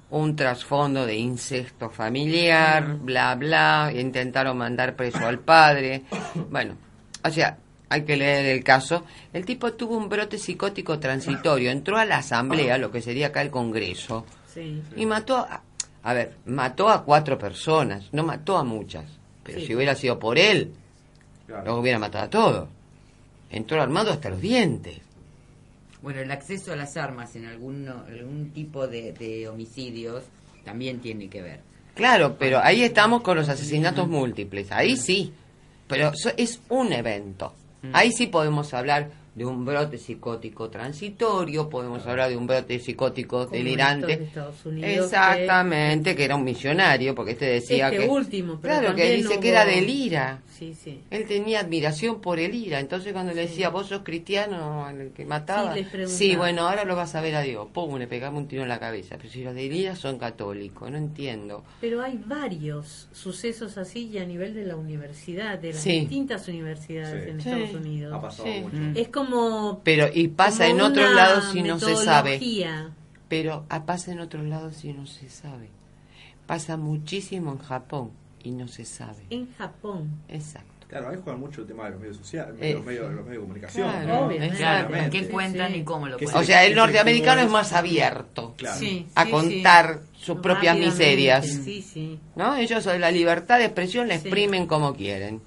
un 0.09 0.35
trasfondo 0.35 1.05
de 1.05 1.15
incesto 1.15 1.89
familiar, 1.89 2.95
bla, 2.99 3.35
bla, 3.35 3.91
intentaron 3.93 4.57
mandar 4.57 4.95
preso 4.95 5.25
al 5.25 5.39
padre. 5.39 6.03
Bueno, 6.49 6.75
o 7.23 7.29
sea, 7.29 7.57
hay 7.89 8.03
que 8.03 8.15
leer 8.15 8.45
el 8.45 8.63
caso. 8.63 9.03
El 9.33 9.45
tipo 9.45 9.73
tuvo 9.73 9.97
un 9.97 10.07
brote 10.07 10.37
psicótico 10.37 10.97
transitorio, 10.99 11.69
entró 11.69 11.97
a 11.97 12.05
la 12.05 12.19
asamblea, 12.19 12.77
lo 12.77 12.91
que 12.91 13.01
sería 13.01 13.27
acá 13.27 13.41
el 13.41 13.49
Congreso, 13.51 14.25
Sí. 14.53 14.81
y 14.95 15.05
mató 15.05 15.37
a, 15.39 15.61
a 16.03 16.13
ver, 16.13 16.37
mató 16.45 16.87
a 16.87 17.03
cuatro 17.03 17.37
personas, 17.37 18.05
no 18.13 18.23
mató 18.23 18.55
a 18.57 18.63
muchas, 18.63 19.03
pero 19.43 19.59
Sí. 19.59 19.65
si 19.67 19.75
hubiera 19.75 19.93
sido 19.95 20.17
por 20.19 20.37
él, 20.37 20.71
Claro. 21.47 21.65
los 21.65 21.79
hubiera 21.81 21.99
matado 21.99 22.23
a 22.25 22.29
todos. 22.29 22.69
Entró 23.55 23.81
armado 23.81 24.11
hasta 24.11 24.29
los 24.29 24.41
dientes. 24.41 24.99
Bueno, 26.01 26.19
el 26.19 26.29
acceso 26.29 26.73
a 26.73 26.75
las 26.75 26.97
armas 26.97 27.37
en 27.37 27.45
algún, 27.45 27.87
algún 27.87 28.51
tipo 28.51 28.85
de, 28.85 29.13
de 29.13 29.47
homicidios 29.47 30.23
también 30.65 30.99
tiene 30.99 31.29
que 31.29 31.41
ver. 31.41 31.61
Claro, 31.93 32.35
pero 32.37 32.59
ahí 32.61 32.83
estamos 32.83 33.21
con 33.21 33.37
los 33.37 33.47
asesinatos 33.47 34.09
múltiples. 34.09 34.73
Ahí 34.73 34.97
sí. 34.97 35.31
Pero 35.87 36.09
eso 36.09 36.31
es 36.35 36.59
un 36.67 36.91
evento. 36.91 37.53
Ahí 37.93 38.11
sí 38.11 38.27
podemos 38.27 38.73
hablar 38.73 39.09
de 39.35 39.45
un 39.45 39.65
brote 39.65 39.97
psicótico 39.97 40.69
transitorio, 40.69 41.67
podemos 41.69 42.05
hablar 42.07 42.29
de 42.29 42.37
un 42.37 42.47
brote 42.47 42.79
psicótico 42.79 43.39
Como 43.45 43.51
delirante. 43.51 44.15
de 44.17 44.23
Estados 44.23 44.65
Unidos, 44.65 45.11
Exactamente, 45.11 46.15
que... 46.15 46.23
era 46.23 46.35
un 46.37 46.43
millonario, 46.45 47.13
porque 47.13 47.31
este 47.31 47.45
decía 47.45 47.89
Este 47.89 48.03
que... 48.05 48.09
último, 48.09 48.59
pero 48.61 48.79
claro, 48.79 48.95
que 48.95 49.11
dice 49.15 49.39
que 49.41 49.49
era 49.49 49.65
del 49.65 49.89
IRA. 49.89 50.39
Sí, 50.57 50.73
sí. 50.73 51.01
Él 51.11 51.25
tenía 51.27 51.59
admiración 51.59 52.21
por 52.21 52.39
el 52.39 52.55
IRA, 52.55 52.79
entonces 52.79 53.11
cuando 53.11 53.33
le 53.33 53.41
decía, 53.41 53.67
vos 53.67 53.87
sos 53.87 54.03
cristiano, 54.03 54.89
el 54.89 55.09
que 55.11 55.25
mataba, 55.25 55.75
Sí, 56.07 56.37
bueno, 56.37 56.69
ahora 56.69 56.85
lo 56.85 56.95
vas 56.95 57.13
a 57.15 57.19
ver 57.21 57.35
a 57.35 57.41
Dios, 57.41 57.67
pum, 57.73 57.97
le 57.97 58.07
pegamos 58.07 58.41
un 58.43 58.47
tiro 58.47 58.63
en 58.63 58.69
la 58.69 58.79
cabeza, 58.79 59.15
pero 59.17 59.29
si 59.29 59.43
los 59.43 59.53
del 59.53 59.73
IRA 59.73 59.97
son 59.97 60.17
católicos, 60.17 60.89
no 60.89 60.97
entiendo. 60.97 61.65
Pero 61.81 62.01
hay 62.01 62.17
varios 62.25 63.09
sucesos 63.11 63.77
así 63.77 64.07
y 64.07 64.17
a 64.19 64.25
nivel 64.25 64.53
de 64.53 64.63
la 64.63 64.77
universidad, 64.77 65.59
de 65.59 65.73
las 65.73 65.81
Sí. 65.81 65.99
distintas 65.99 66.47
universidades 66.47 67.25
Sí. 67.25 67.29
en 67.31 67.41
Sí. 67.41 67.49
Estados 67.49 67.73
Unidos. 67.73 68.13
Ha 68.13 68.21
pasado 68.21 68.47
Sí. 68.49 68.59
mucho. 68.61 68.99
Es 68.99 69.07
como 69.09 69.24
Pero, 69.83 70.07
y 70.13 70.27
pasa 70.29 70.67
en 70.67 70.81
otros 70.81 71.13
lados 71.13 71.45
si 71.51 71.61
no 71.61 71.79
se 71.79 71.95
sabe. 71.95 72.39
Pero 73.27 73.65
ah, 73.69 73.85
pasa 73.85 74.11
en 74.11 74.19
otros 74.19 74.45
lados 74.45 74.75
si 74.77 74.93
no 74.93 75.05
se 75.07 75.29
sabe. 75.29 75.69
Pasa 76.45 76.77
muchísimo 76.77 77.51
en 77.53 77.57
Japón 77.59 78.11
y 78.43 78.51
no 78.51 78.67
se 78.67 78.85
sabe. 78.85 79.23
En 79.31 79.51
Japón. 79.55 80.09
Exacto. 80.29 80.69
Claro, 80.87 81.09
ahí 81.09 81.17
juega 81.23 81.37
mucho 81.39 81.61
el 81.61 81.67
tema 81.67 81.85
de 81.85 81.91
los 81.91 81.99
medios 81.99 82.17
sociales, 82.17 82.55
Eh, 82.61 82.73
los, 82.75 82.85
medios, 82.85 83.05
los 83.11 83.25
medios 83.25 83.41
de 83.41 83.47
comunicación. 83.47 83.89
claro, 83.89 84.07
¿no? 84.07 84.19
Obviamente. 84.27 84.57
Claro, 84.57 84.87
Claramente. 84.89 85.19
qué 85.19 85.27
cuentan 85.29 85.71
Sí. 85.71 85.77
y 85.79 85.83
cómo 85.83 86.07
lo 86.07 86.17
cuentan. 86.19 86.41
O 86.41 86.43
sea, 86.43 86.63
el 86.63 86.75
norteamericano 86.75 87.41
es 87.41 87.49
más 87.49 87.73
abierto 87.73 88.53
Claro. 88.55 88.77
Sí, 88.79 89.07
a 89.15 89.25
sí, 89.25 89.31
contar 89.31 89.99
sí. 90.13 90.23
sus 90.25 90.37
propias 90.41 90.77
miserias. 90.77 91.47
Sí, 91.47 91.81
sí. 91.81 92.19
¿No? 92.35 92.55
Ellos 92.55 92.83
sobre 92.83 92.99
la 92.99 93.09
libertad 93.09 93.57
de 93.57 93.65
expresión 93.65 94.07
la 94.07 94.13
Sí. 94.19 94.27
exprimen 94.27 94.67
como 94.67 94.93
quieren. 94.95 95.41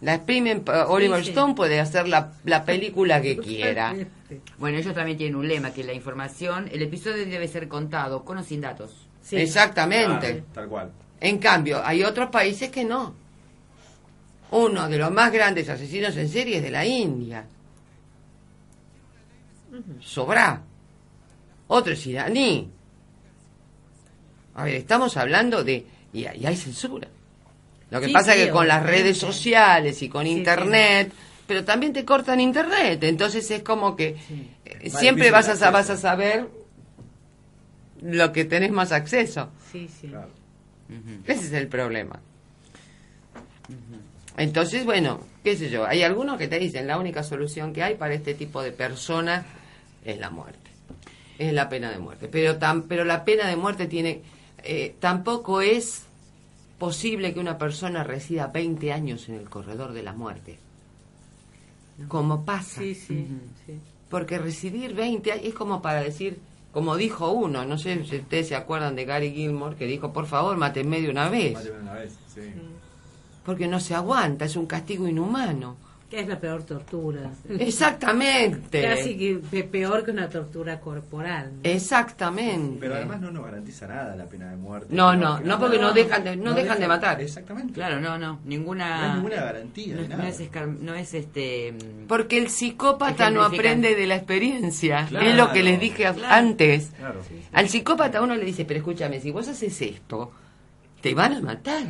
La 0.00 0.14
exprimen, 0.16 0.64
pa- 0.64 0.86
Oliver 0.88 1.22
sí. 1.24 1.30
Stone 1.30 1.54
puede 1.54 1.80
hacer 1.80 2.06
la, 2.08 2.32
la 2.44 2.64
película 2.64 3.22
que 3.22 3.38
quiera. 3.38 3.94
Bueno, 4.58 4.78
ellos 4.78 4.94
también 4.94 5.16
tienen 5.16 5.36
un 5.36 5.48
lema, 5.48 5.72
que 5.72 5.82
la 5.84 5.92
información, 5.94 6.68
el 6.72 6.82
episodio 6.82 7.24
debe 7.24 7.48
ser 7.48 7.68
contado 7.68 8.24
con 8.24 8.38
o 8.38 8.42
sin 8.42 8.60
datos. 8.60 9.06
Sí. 9.22 9.36
Exactamente. 9.36 10.26
Claro, 10.28 10.44
tal 10.52 10.68
cual. 10.68 10.90
En 11.20 11.38
cambio, 11.38 11.80
hay 11.82 12.02
otros 12.02 12.28
países 12.30 12.70
que 12.70 12.84
no. 12.84 13.14
Uno 14.50 14.88
de 14.88 14.98
los 14.98 15.10
más 15.10 15.32
grandes 15.32 15.68
asesinos 15.70 16.16
en 16.16 16.28
serie 16.28 16.58
es 16.58 16.62
de 16.62 16.70
la 16.70 16.84
India. 16.84 17.46
Sobra. 20.00 20.60
Otro 21.68 21.92
es 21.94 22.06
iraní. 22.06 22.68
A 24.54 24.64
ver, 24.64 24.74
estamos 24.74 25.16
hablando 25.16 25.64
de... 25.64 25.86
Y, 26.12 26.20
y 26.20 26.46
hay 26.46 26.56
censura. 26.56 27.08
Lo 27.94 28.00
que 28.00 28.08
Sí, 28.08 28.12
pasa 28.12 28.32
sí, 28.34 28.40
es 28.40 28.46
que 28.46 28.52
con 28.52 28.66
las 28.66 28.82
redes 28.82 29.16
sociales 29.18 30.02
y 30.02 30.08
con 30.08 30.24
Sí, 30.24 30.32
internet, 30.32 31.12
pero 31.46 31.64
también 31.64 31.92
te 31.92 32.04
cortan 32.04 32.40
internet. 32.40 33.02
Entonces 33.04 33.48
es 33.52 33.62
como 33.62 33.94
que 33.94 34.16
eh, 34.64 34.90
siempre 34.90 35.30
vas 35.30 35.48
a, 35.62 35.70
vas 35.70 35.90
a 35.90 35.96
saber 35.96 36.48
lo 38.02 38.32
que 38.32 38.44
tenés 38.44 38.72
más 38.72 38.90
acceso. 38.90 39.50
Sí, 39.70 39.88
sí. 40.00 40.08
Claro. 40.08 40.28
Ese 41.26 41.46
es 41.46 41.52
el 41.52 41.68
problema. 41.68 42.18
Entonces, 44.36 44.84
bueno, 44.84 45.20
qué 45.44 45.56
sé 45.56 45.70
yo, 45.70 45.86
hay 45.86 46.02
algunos 46.02 46.36
que 46.38 46.48
te 46.48 46.58
dicen 46.58 46.88
la 46.88 46.98
única 46.98 47.22
solución 47.22 47.72
que 47.72 47.84
hay 47.84 47.94
para 47.94 48.14
este 48.14 48.34
tipo 48.34 48.60
de 48.62 48.72
personas 48.72 49.46
es 50.04 50.18
la 50.18 50.30
muerte. 50.30 50.58
Es 51.38 51.52
la 51.52 51.68
pena 51.68 51.90
de 51.92 51.98
muerte. 51.98 52.28
Pero, 52.28 52.56
tan, 52.56 52.82
pero 52.82 53.04
la 53.04 53.24
pena 53.24 53.46
de 53.46 53.54
muerte 53.56 53.86
tiene... 53.86 54.22
eh, 54.64 54.96
tampoco 54.98 55.60
es 55.60 56.03
posible 56.84 57.32
que 57.32 57.40
una 57.40 57.56
persona 57.56 58.04
resida 58.04 58.48
20 58.48 58.92
años 58.92 59.26
en 59.30 59.36
el 59.36 59.48
corredor 59.48 59.94
de 59.94 60.02
la 60.02 60.12
muerte. 60.12 60.58
Como 62.08 62.44
pasa. 62.44 62.82
Sí, 62.82 62.94
sí, 62.94 63.26
sí. 63.64 63.80
Porque 64.10 64.38
residir 64.38 64.92
20 64.94 65.32
años 65.32 65.46
es 65.46 65.54
como 65.54 65.80
para 65.80 66.02
decir, 66.02 66.38
como 66.72 66.96
dijo 66.96 67.30
uno, 67.30 67.64
no 67.64 67.78
sé 67.78 68.04
si 68.04 68.16
ustedes 68.16 68.48
se 68.48 68.54
acuerdan 68.54 68.96
de 68.96 69.06
Gary 69.06 69.32
Gilmore, 69.32 69.76
que 69.76 69.86
dijo, 69.86 70.12
por 70.12 70.26
favor, 70.26 70.58
mátenme 70.58 71.00
de 71.00 71.08
una 71.08 71.30
vez. 71.30 71.56
Una 71.80 71.94
vez, 71.94 72.18
sí. 72.34 72.52
Porque 73.46 73.66
no 73.66 73.80
se 73.80 73.94
aguanta, 73.94 74.44
es 74.44 74.54
un 74.54 74.66
castigo 74.66 75.08
inhumano. 75.08 75.76
Que 76.10 76.20
es 76.20 76.28
la 76.28 76.38
peor 76.38 76.62
tortura. 76.64 77.30
Exactamente. 77.58 78.82
Casi 78.82 79.16
que 79.16 79.40
pe- 79.50 79.64
peor 79.64 80.04
que 80.04 80.10
una 80.12 80.28
tortura 80.28 80.78
corporal. 80.78 81.50
¿no? 81.56 81.60
Exactamente. 81.68 82.76
Pero 82.78 82.94
además 82.94 83.20
no 83.20 83.30
nos 83.30 83.44
garantiza 83.44 83.86
nada 83.88 84.14
la 84.14 84.26
pena 84.26 84.50
de 84.50 84.56
muerte. 84.56 84.88
No, 84.90 85.16
no, 85.16 85.40
no, 85.40 85.58
porque 85.58 85.78
no 85.78 85.92
dejan 85.92 86.22
de- 86.22 86.36
no 86.36 86.54
dejan 86.54 86.78
de 86.78 86.86
matar. 86.88 87.20
Exactamente. 87.20 87.72
Claro, 87.72 88.00
no, 88.00 88.16
no, 88.18 88.38
ninguna... 88.44 88.98
No 88.98 89.04
hay 89.04 89.14
ninguna 89.16 89.36
garantía 89.36 89.94
No, 89.96 90.02
de 90.02 90.08
no 90.08 90.16
nada. 90.18 90.28
es, 90.28 90.40
escar- 90.40 90.68
no 90.78 90.94
es 90.94 91.14
este... 91.14 91.74
Porque 92.06 92.38
el 92.38 92.48
psicópata 92.48 93.30
no 93.30 93.42
aprende 93.42 93.94
de 93.94 94.06
la 94.06 94.16
experiencia. 94.16 95.06
Claro. 95.08 95.26
es 95.26 95.34
lo 95.36 95.52
que 95.52 95.62
les 95.62 95.80
dije 95.80 96.04
Claro. 96.04 96.20
antes. 96.28 96.92
Claro. 96.98 97.20
Al 97.52 97.68
psicópata 97.68 98.20
uno 98.22 98.34
le 98.36 98.44
dice, 98.44 98.64
pero 98.64 98.78
escúchame, 98.78 99.20
si 99.20 99.30
vos 99.30 99.48
haces 99.48 99.80
esto, 99.82 100.30
te 101.00 101.14
van 101.14 101.32
a 101.34 101.40
matar. 101.40 101.82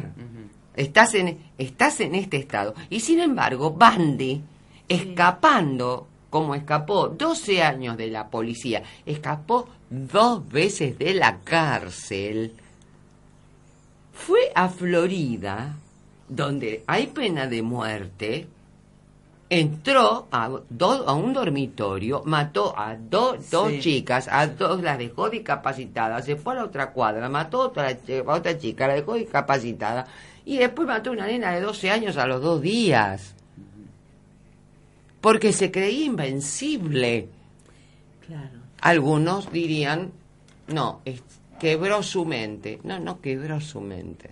Estás 0.76 1.14
en, 1.14 1.38
estás 1.58 2.00
en 2.00 2.14
este 2.14 2.36
estado. 2.38 2.74
Y 2.90 3.00
sin 3.00 3.20
embargo, 3.20 3.72
Bandi, 3.72 4.40
escapando, 4.88 6.06
como 6.30 6.54
escapó 6.54 7.08
12 7.08 7.62
años 7.62 7.96
de 7.96 8.08
la 8.08 8.28
policía, 8.28 8.82
escapó 9.06 9.68
dos 9.88 10.48
veces 10.48 10.98
de 10.98 11.14
la 11.14 11.38
cárcel, 11.40 12.54
fue 14.12 14.50
a 14.54 14.68
Florida, 14.68 15.76
donde 16.28 16.82
hay 16.86 17.08
pena 17.08 17.46
de 17.46 17.62
muerte, 17.62 18.46
entró 19.50 20.26
a, 20.32 20.48
do- 20.70 21.08
a 21.08 21.12
un 21.14 21.32
dormitorio, 21.32 22.22
mató 22.24 22.76
a 22.78 22.96
do- 22.96 23.36
dos 23.50 23.70
Sí. 23.72 23.80
chicas, 23.80 24.28
a 24.30 24.46
dos 24.46 24.82
las 24.82 24.98
dejó 24.98 25.28
discapacitadas, 25.30 26.24
se 26.24 26.36
fue 26.36 26.54
a 26.54 26.56
la 26.56 26.64
otra 26.64 26.90
cuadra, 26.92 27.28
mató 27.28 27.62
a 27.62 27.66
otra, 27.66 27.88
a 27.88 28.32
otra 28.34 28.58
chica, 28.58 28.86
la 28.88 28.94
dejó 28.94 29.14
discapacitada, 29.14 30.06
y 30.44 30.58
después 30.58 30.86
mató 30.88 31.10
a 31.10 31.12
una 31.14 31.26
nena 31.26 31.52
de 31.52 31.60
12 31.60 31.90
años 31.90 32.16
a 32.16 32.26
los 32.26 32.42
dos 32.42 32.60
días. 32.62 33.34
Porque 35.20 35.52
se 35.52 35.70
creía 35.70 36.04
invencible. 36.06 37.28
Claro. 38.26 38.58
Algunos 38.80 39.50
dirían, 39.50 40.12
no, 40.68 41.00
es- 41.04 41.22
quebró 41.58 42.02
su 42.02 42.24
mente. 42.26 42.78
No, 42.84 42.98
no 43.00 43.20
quebró 43.20 43.60
su 43.60 43.80
mente. 43.80 44.30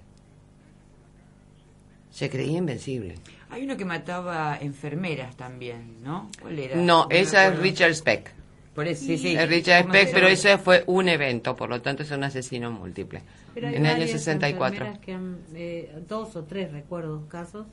Se 2.11 2.29
creía 2.29 2.59
invencible. 2.59 3.15
Hay 3.49 3.65
uno 3.65 3.77
que 3.77 3.85
mataba 3.87 4.59
enfermeras 4.61 5.35
también, 5.37 6.03
¿no? 6.03 6.31
¿Cuál 6.41 6.59
era? 6.59 6.77
No, 6.77 7.07
me 7.09 7.21
esa 7.21 7.49
es. 7.49 7.59
Richard 7.59 7.95
Speck. 7.95 8.31
Por 8.75 8.89
eso, 8.89 9.05
sí, 9.05 9.19
sí. 9.19 9.37
Es 9.37 9.49
Richard 9.49 9.83
¿Cómo 9.83 9.95
Speck, 9.95 10.13
pero 10.15 10.29
ese 10.29 10.57
fue 10.59 10.83
un 10.87 11.09
evento, 11.09 11.55
por 11.55 11.69
lo 11.69 11.83
tanto 11.83 12.03
es 12.05 12.11
un 12.11 12.25
asesino 12.25 12.71
múltiple. 12.71 13.23
Pero 13.55 13.69
hay 13.69 13.75
en 13.75 13.81
el 13.85 13.87
año 13.87 13.99
varias 14.01 14.19
64. 14.19 14.87
enfermeras 14.87 14.99
Que 15.05 15.13
han, 15.13 15.39
eh, 15.55 15.95
dos 16.09 16.35
o 16.37 16.45
tres 16.45 16.73
recuerdo 16.73 17.29
casos. 17.29 17.67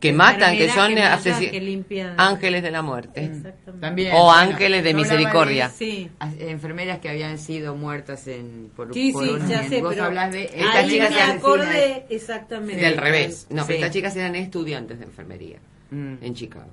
Que 0.00 0.12
matan, 0.12 0.56
que 0.56 0.68
son 0.68 0.94
que 0.94 1.00
matan, 1.00 1.18
asesi- 1.18 1.50
que 1.50 1.60
limpian. 1.60 2.14
ángeles 2.20 2.62
de 2.62 2.70
la 2.70 2.82
muerte. 2.82 3.24
Exactamente. 3.24 3.80
También, 3.80 4.12
O 4.14 4.26
bueno, 4.26 4.32
ángeles 4.32 4.84
de 4.84 4.92
yo 4.92 4.98
hablaba 4.98 5.16
misericordia. 5.16 5.68
Sí. 5.70 6.08
a- 6.20 6.30
enfermeras 6.38 6.98
que 7.00 7.08
habían 7.08 7.36
sido 7.38 7.74
muertas 7.74 8.28
en 8.28 8.70
por, 8.76 8.94
Sí, 8.94 9.10
por 9.12 9.24
sí, 9.24 9.30
un- 9.32 9.48
ya 9.48 9.66
sé, 9.68 9.80
vos 9.82 9.94
pero 9.94 10.04
hablás 10.04 10.30
de 10.30 10.44
Estas 10.44 10.74
ahí 10.76 10.88
chicas 10.90 11.10
me 11.10 11.22
acordé 11.22 12.06
exactamente. 12.10 12.76
Del 12.80 12.96
revés. 12.96 13.48
No, 13.50 13.64
Sí. 13.64 13.72
estas 13.72 13.90
chicas 13.90 14.14
eran 14.14 14.36
estudiantes 14.36 14.98
de 15.00 15.04
enfermería 15.06 15.58
Mm. 15.90 16.14
en 16.22 16.34
Chicago. 16.34 16.70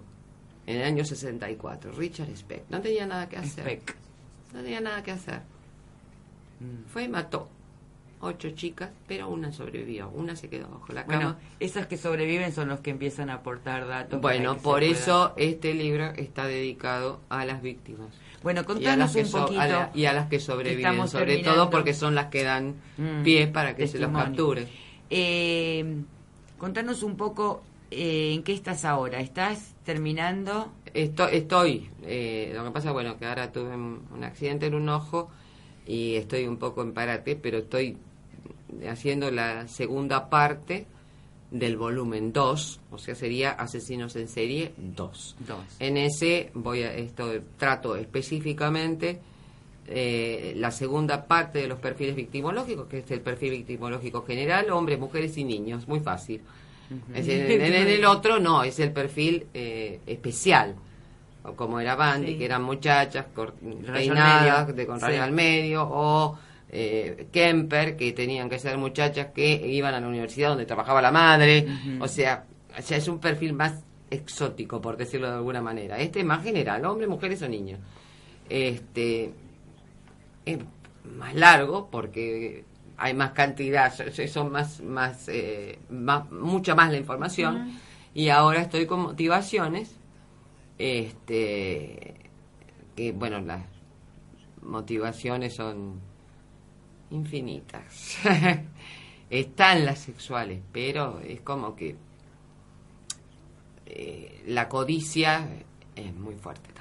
En 0.68 0.78
el 0.78 0.84
año 0.84 1.06
64. 1.06 1.92
Richard 1.94 2.36
Speck. 2.36 2.64
No 2.70 2.82
tenía 2.82 3.06
nada 3.06 3.30
que 3.30 3.38
hacer. 3.38 3.64
Speck. 3.66 3.96
No 4.54 4.62
tenía 4.62 4.82
nada 4.82 5.04
que 5.04 5.12
hacer. 5.12 5.42
Fue 6.92 7.04
y 7.04 7.08
mató 7.08 7.50
ocho 8.22 8.50
chicas, 8.52 8.90
pero 9.08 9.30
una 9.30 9.52
sobrevivió. 9.52 10.10
Una 10.10 10.36
se 10.36 10.50
quedó 10.50 10.68
bajo 10.70 10.92
la 10.94 11.04
Bueno, 11.04 11.22
cama. 11.22 11.40
esas 11.60 11.86
que 11.86 11.98
sobreviven 11.98 12.52
son 12.54 12.70
los 12.70 12.80
que 12.80 12.90
empiezan 12.90 13.30
a 13.30 13.36
aportar 13.36 13.88
datos. 13.88 14.20
Bueno, 14.22 14.58
por 14.58 14.80
pueda- 14.80 14.92
eso 14.92 15.34
este 15.38 15.74
libro 15.76 16.06
está 16.16 16.48
dedicado 16.48 17.20
a 17.30 17.46
las 17.46 17.62
víctimas. 17.62 18.08
Bueno, 18.42 18.62
Y 18.62 18.64
a, 18.64 18.66
contanos 18.66 18.98
las 18.98 19.14
que 19.14 19.20
un 19.22 19.26
so- 19.28 19.42
poquito. 19.44 19.62
a 19.62 19.68
la- 19.68 19.92
y 19.94 20.06
a 20.06 20.14
las 20.14 20.28
que 20.30 20.40
sobreviven, 20.40 20.86
Estamos 20.86 21.12
sobre 21.12 21.26
terminando. 21.26 21.62
todo 21.64 21.70
porque 21.70 21.94
son 21.94 22.16
las 22.16 22.28
que 22.28 22.44
dan 22.44 22.76
Mm, 22.98 23.24
pie 23.24 23.48
para 23.48 23.76
que 23.76 23.88
se 23.88 24.00
los 24.00 24.12
capture. 24.12 24.68
Eh, 25.10 25.96
contanos 26.58 27.04
un 27.04 27.18
poco 27.18 27.62
eh, 27.96 28.34
en 28.34 28.44
qué 28.44 28.54
estás 28.54 28.86
ahora. 28.86 29.20
¿Estás 29.20 29.74
terminando? 29.84 30.72
Esto- 30.94 31.28
estoy, 31.28 31.90
eh, 32.04 32.52
lo 32.54 32.64
que 32.66 32.72
pasa, 32.72 32.92
bueno, 32.92 33.18
que 33.18 33.26
ahora 33.26 33.52
tuve 33.52 33.76
un, 33.76 34.24
accidente 34.24 34.68
en 34.68 34.76
un 34.76 34.90
ojo 34.90 35.30
y 35.88 36.16
estoy 36.16 36.48
un 36.48 36.58
poco 36.58 36.82
en 36.82 36.94
parate, 36.94 37.36
pero 37.36 37.60
estoy 37.60 37.98
haciendo 38.90 39.32
la 39.32 39.68
segunda 39.68 40.30
parte 40.30 40.88
del 41.52 41.78
volumen 41.78 42.34
2, 42.34 42.82
o 42.92 42.98
sea, 42.98 43.16
sería 43.16 43.52
Asesinos 43.52 44.16
en 44.16 44.28
Serie 44.28 44.74
2. 44.78 45.36
Dos. 45.48 45.58
En 45.80 45.98
ese 45.98 46.52
voy 46.54 46.82
a 46.84 46.94
esto 46.94 47.32
trato 47.58 47.96
específicamente 47.96 49.22
eh, 49.88 50.54
la 50.58 50.72
segunda 50.72 51.28
parte 51.28 51.60
de 51.60 51.68
los 51.68 51.80
perfiles 51.80 52.16
victimológicos, 52.16 52.88
que 52.88 53.00
es 53.00 53.12
el 53.12 53.22
perfil 53.22 53.52
victimológico 53.52 54.24
general, 54.24 54.72
hombres, 54.72 55.00
mujeres 55.00 55.38
y 55.38 55.44
niños, 55.44 55.88
muy 55.88 56.00
fácil. 56.00 56.42
Es 57.14 57.26
decir, 57.26 57.62
en, 57.62 57.74
en 57.74 57.88
el 57.88 58.06
otro 58.06 58.40
no, 58.40 58.64
es 58.64 58.80
el 58.80 58.91
perfil 58.91 59.48
eh, 59.53 59.99
especial, 60.06 60.76
o 61.44 61.53
como 61.53 61.80
era 61.80 61.95
Bandy, 61.95 62.34
Sí. 62.34 62.38
que 62.38 62.45
eran 62.45 62.64
muchachas 62.64 63.26
medio. 63.36 64.74
de 64.74 64.86
con 64.88 64.99
Sí. 64.99 65.06
al 65.06 65.32
medio, 65.32 65.84
o 65.90 66.38
eh, 66.70 67.28
Kemper, 67.32 67.95
que 67.95 68.12
tenían 68.14 68.49
que 68.49 68.60
ser 68.60 68.78
muchachas 68.78 69.28
que 69.34 69.66
iban 69.68 69.94
a 69.94 69.99
la 69.99 70.07
universidad 70.07 70.49
donde 70.49 70.66
trabajaba 70.66 71.02
la 71.02 71.12
madre, 71.12 71.66
o 71.99 72.07
sea, 72.07 72.45
o 72.78 72.82
sea, 72.82 72.98
es 72.98 73.07
un 73.07 73.20
perfil 73.20 73.53
más 73.53 73.84
exótico, 74.10 74.82
por 74.82 74.98
decirlo 74.98 75.28
de 75.30 75.36
alguna 75.36 75.62
manera. 75.62 75.98
Este 75.99 76.20
es 76.20 76.26
más 76.26 76.44
general, 76.44 76.84
hombres, 76.86 77.10
mujeres 77.10 77.41
o 77.41 77.48
niños. 77.48 77.80
Este 78.49 79.32
es 80.45 80.57
más 81.18 81.34
largo 81.36 81.88
porque 81.90 82.64
hay 82.98 83.14
más 83.14 83.32
cantidad, 83.32 83.94
so- 83.94 84.28
son 84.28 84.52
más, 84.52 84.82
más, 84.82 85.28
eh, 85.30 85.80
más 85.90 86.30
mucha 86.32 86.76
más 86.76 86.92
la 86.92 86.98
información. 86.98 87.80
Y 88.14 88.30
ahora 88.30 88.62
estoy 88.62 88.86
con 88.86 89.02
motivaciones, 89.02 89.96
este, 90.78 92.16
que 92.96 93.12
bueno, 93.12 93.40
las 93.42 93.64
motivaciones 94.62 95.56
son 95.56 96.00
infinitas. 97.12 98.18
Están 99.30 99.86
las 99.86 100.00
sexuales, 100.00 100.62
pero 100.72 101.20
es 101.20 101.42
como 101.42 101.76
que 101.76 101.96
eh, 103.86 104.44
la 104.48 104.68
codicia 104.70 105.48
es 105.96 106.14
muy 106.16 106.36
fuerte 106.36 106.72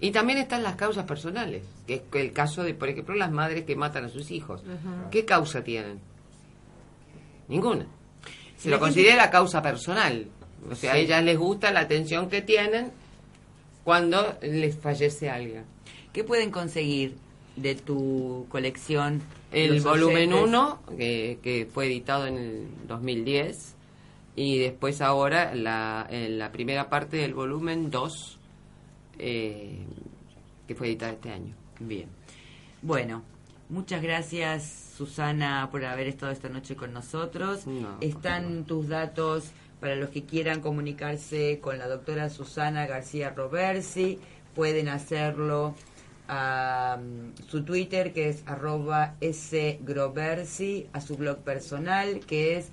Y 0.00 0.10
también 0.10 0.38
están 0.38 0.62
las 0.62 0.76
causas 0.76 1.04
personales, 1.06 1.62
que 1.86 1.94
es 1.94 2.02
el 2.12 2.32
caso 2.32 2.62
de, 2.62 2.74
por 2.74 2.88
ejemplo, 2.88 3.14
las 3.14 3.32
madres 3.32 3.64
que 3.64 3.74
matan 3.76 4.04
a 4.04 4.08
sus 4.08 4.30
hijos. 4.30 4.62
¿Qué 5.10 5.24
causa 5.24 5.62
tienen? 5.64 5.98
Ninguna. 7.48 7.86
Se 8.56 8.68
lo 8.70 8.78
considera 8.78 9.16
la 9.16 9.30
causa 9.30 9.62
personal. 9.62 10.26
O 10.70 10.74
sea, 10.74 10.92
Sí. 10.92 10.98
a 10.98 11.00
ellas 11.00 11.22
les 11.24 11.38
gusta 11.38 11.70
la 11.70 11.80
atención 11.80 12.28
que 12.28 12.42
tienen 12.42 12.90
cuando 13.84 14.36
les 14.42 14.76
fallece 14.76 15.30
alguien. 15.30 15.64
¿Qué 16.12 16.24
pueden 16.24 16.50
conseguir 16.50 17.16
de 17.56 17.74
tu 17.74 18.46
colección? 18.50 19.22
El 19.52 19.80
volumen 19.80 20.32
oyentes? 20.32 20.48
1, 20.50 20.82
que, 20.98 21.38
que 21.42 21.66
fue 21.72 21.86
editado 21.86 22.26
en 22.26 22.36
el 22.36 22.66
2010, 22.86 23.74
y 24.36 24.58
después 24.58 25.00
ahora 25.00 25.54
la, 25.54 26.06
en 26.10 26.38
la 26.38 26.52
primera 26.52 26.90
parte 26.90 27.16
del 27.16 27.32
volumen 27.34 27.90
2, 27.90 28.37
eh, 29.18 29.84
que 30.66 30.74
fue 30.74 30.88
editada 30.88 31.12
este 31.12 31.30
año. 31.30 31.54
Bien. 31.80 32.08
Bueno, 32.82 33.22
muchas 33.68 34.02
gracias 34.02 34.92
Susana 34.96 35.68
por 35.70 35.84
haber 35.84 36.08
estado 36.08 36.32
esta 36.32 36.48
noche 36.48 36.76
con 36.76 36.92
nosotros. 36.92 37.66
No, 37.66 37.98
Están 38.00 38.64
tus 38.64 38.88
datos 38.88 39.52
para 39.80 39.96
los 39.96 40.10
que 40.10 40.24
quieran 40.24 40.60
comunicarse 40.60 41.60
con 41.60 41.78
la 41.78 41.88
doctora 41.88 42.30
Susana 42.30 42.86
García 42.86 43.30
Roversi. 43.30 44.18
Pueden 44.54 44.88
hacerlo 44.88 45.74
a 46.28 46.98
mm, 47.00 47.32
su 47.48 47.64
Twitter 47.64 48.12
que 48.12 48.28
es 48.28 48.44
arroba 48.46 49.14
sgroversi, 49.22 50.86
a 50.92 51.00
su 51.00 51.16
blog 51.16 51.38
personal 51.38 52.20
que 52.20 52.58
es 52.58 52.70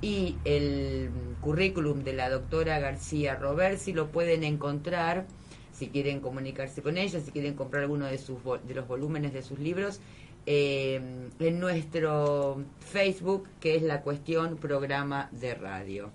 y 0.00 0.36
el 0.44 1.10
currículum 1.40 2.02
de 2.02 2.12
la 2.12 2.30
doctora 2.30 2.78
García 2.78 3.36
Roversi 3.36 3.92
lo 3.92 4.10
pueden 4.10 4.44
encontrar 4.44 5.26
si 5.72 5.88
quieren 5.88 6.20
comunicarse 6.20 6.82
con 6.82 6.98
ella, 6.98 7.20
si 7.20 7.30
quieren 7.30 7.54
comprar 7.54 7.82
alguno 7.82 8.06
de, 8.06 8.18
sus, 8.18 8.38
de 8.66 8.74
los 8.74 8.86
volúmenes 8.86 9.32
de 9.32 9.42
sus 9.42 9.58
libros, 9.58 10.00
eh, 10.44 11.28
en 11.38 11.60
nuestro 11.60 12.62
Facebook, 12.80 13.48
que 13.60 13.76
es 13.76 13.82
la 13.82 14.02
cuestión 14.02 14.56
programa 14.58 15.28
de 15.32 15.54
radio. 15.54 16.10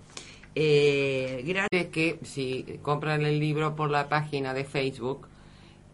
Eh, 0.54 1.42
gracias. 1.46 1.92
Que 1.92 2.18
si 2.22 2.78
compran 2.82 3.22
el 3.22 3.38
libro 3.38 3.76
por 3.76 3.90
la 3.90 4.08
página 4.08 4.54
de 4.54 4.64
Facebook, 4.64 5.28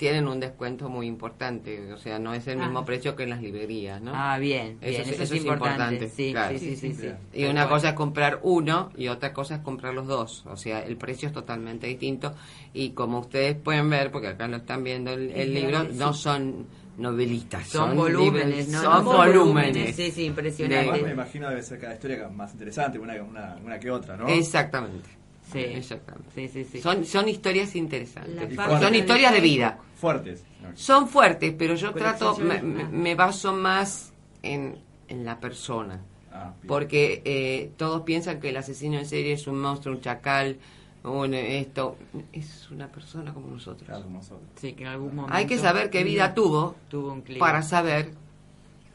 tienen 0.03 0.27
un 0.27 0.41
descuento 0.41 0.89
muy 0.89 1.07
importante. 1.07 1.93
O 1.93 1.97
sea, 1.97 2.19
no 2.19 2.35
es 2.35 2.45
el 2.49 2.61
Ah. 2.61 2.65
mismo 2.65 2.85
precio 2.85 3.15
que 3.15 3.23
en 3.23 3.31
las 3.31 3.41
librerías, 3.41 4.03
¿no? 4.03 4.11
Ah, 4.13 4.37
bien, 4.37 4.79
Eso 4.81 4.89
bien, 4.89 5.01
es- 5.03 5.07
eso, 5.07 5.11
eso 5.15 5.23
es 5.23 5.31
es 5.31 5.37
importante. 5.37 5.95
importante, 5.95 6.09
Sí, 6.09 6.33
claro. 6.33 6.59
sí, 6.59 6.75
sí, 6.75 6.77
sí, 6.77 6.95
sí. 6.95 7.09
Y 7.33 7.45
una 7.45 7.69
cosa 7.69 7.91
es 7.91 7.95
comprar 7.95 8.41
uno 8.43 8.91
y 8.97 9.07
otra 9.07 9.33
cosa 9.33 9.55
es 9.55 9.61
comprar 9.61 9.95
los 9.95 10.09
dos. 10.09 10.45
O 10.47 10.57
sea, 10.57 10.81
el 10.81 10.97
precio 10.97 11.29
es 11.29 11.33
totalmente 11.35 11.87
distinto. 11.87 12.35
Y 12.75 12.91
como 12.91 13.21
ustedes 13.21 13.55
pueden 13.55 13.89
ver, 13.91 14.11
porque 14.11 14.27
acá 14.27 14.49
lo 14.49 14.57
están 14.57 14.83
viendo 14.83 15.13
el, 15.13 15.55
libro, 15.55 15.85
no 15.85 16.13
son 16.15 16.67
novelistas, 16.99 17.69
Son, 17.69 17.91
son, 17.91 17.97
volúmenes. 17.97 18.73
Son 18.73 19.05
volúmenes. 19.05 19.95
Sí, 19.95 20.11
sí, 20.11 20.11
Además, 20.11 20.17
me 20.19 20.25
impresionante. 20.25 21.11
imagino 21.13 21.49
debe 21.49 21.63
ser 21.63 21.79
cada 21.79 21.95
historia 21.95 22.29
más 22.29 22.53
interesante, 22.55 22.99
una, 22.99 23.15
una, 23.23 23.57
una 23.65 23.79
que 23.79 23.89
otra, 23.89 24.17
¿no? 24.17 24.27
Exactamente. 24.27 25.22
Sí. 25.53 25.59
Exactamente. 25.59 26.31
Sí, 26.35 26.49
sí, 26.49 26.65
sí. 26.65 26.81
Son, 26.81 27.05
son 27.05 27.29
historias 27.29 27.75
interesantes. 27.77 28.57
Son 28.57 28.95
historias 28.95 29.33
de 29.33 29.41
vida. 29.41 29.79
Fuertes. 29.97 30.45
Son 30.75 31.09
fuertes, 31.09 31.55
pero 31.57 31.75
yo 31.75 31.93
trato, 31.93 32.37
me, 32.37 33.15
baso 33.15 33.53
más 33.53 34.13
en, 34.43 34.79
en 35.09 35.25
la 35.25 35.39
persona. 35.39 36.01
Ah. 36.33 36.55
Porque 36.67 37.23
eh, 37.25 37.73
todos 37.77 38.03
piensan 38.03 38.41
que 38.41 38.49
el 38.49 38.57
asesino 38.57 38.99
en 38.99 39.07
serie 39.07 39.35
es 39.35 39.47
un 39.47 39.61
monstruo, 39.61 39.95
un 39.95 40.01
chacal, 40.01 40.59
un 41.05 41.35
esto. 41.35 41.97
Es 42.33 42.71
una 42.71 42.89
persona 42.89 43.35
como 43.35 43.49
nosotros. 43.49 43.87
Claro, 43.87 44.05
como 44.05 44.19
nosotros. 44.19 44.49
Sí, 44.57 44.73
que 44.73 44.85
en 44.85 44.89
algún 44.89 45.15
momento 45.15 45.35
Hay 45.35 45.47
que 45.47 45.59
saber 45.59 45.91
qué 45.91 46.05
vida 46.05 46.35
tuvo 46.35 46.77
tuvo 46.89 47.13
un 47.13 47.23
para 47.39 47.63
saber 47.63 48.13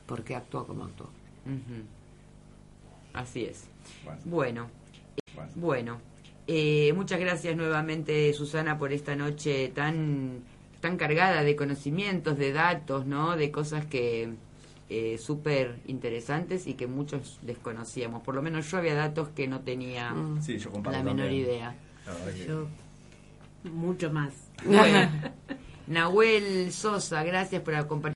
por 0.05 0.23
qué 0.23 0.35
actuó 0.35 0.65
como 0.65 0.85
actuó. 0.85 1.09
Así 3.13 3.45
es. 3.45 3.67
Bueno, 4.25 4.67
Bueno, 5.35 5.51
bueno. 5.55 6.16
Eh, 6.47 6.93
muchas 6.95 7.19
gracias 7.19 7.55
nuevamente, 7.57 8.31
Susana, 8.33 8.77
por 8.77 8.93
esta 8.93 9.15
noche 9.15 9.69
tan, 9.75 10.39
tan 10.79 10.95
cargada 10.97 11.43
de 11.43 11.55
conocimientos, 11.57 12.37
de 12.37 12.53
datos, 12.53 13.05
¿no? 13.05 13.35
De 13.35 13.51
cosas 13.51 13.85
que 13.85 14.29
eh, 14.89 15.17
súper 15.17 15.75
interesantes 15.87 16.65
y 16.65 16.75
que 16.75 16.87
muchos 16.87 17.39
desconocíamos. 17.41 18.23
Por 18.23 18.35
lo 18.35 18.41
menos 18.41 18.71
yo 18.71 18.77
había 18.77 18.95
datos 18.95 19.27
que 19.29 19.47
no 19.47 19.59
tenía 19.59 20.11
Mm. 20.13 20.41
Sí, 20.41 20.57
yo 20.57 20.71
comparto 20.71 20.97
la 20.99 21.03
menor 21.03 21.25
también. 21.27 21.45
idea. 21.45 21.75
La 22.05 22.13
verdad 22.13 22.33
que- 22.33 22.45
Yo, 22.45 22.67
mucho 23.69 24.09
más. 24.13 24.33
Bueno, 24.63 25.09
Nahuel 25.87 26.71
Sosa, 26.71 27.23
gracias 27.23 27.61
por 27.61 27.75
acompañarnos. 27.75 28.01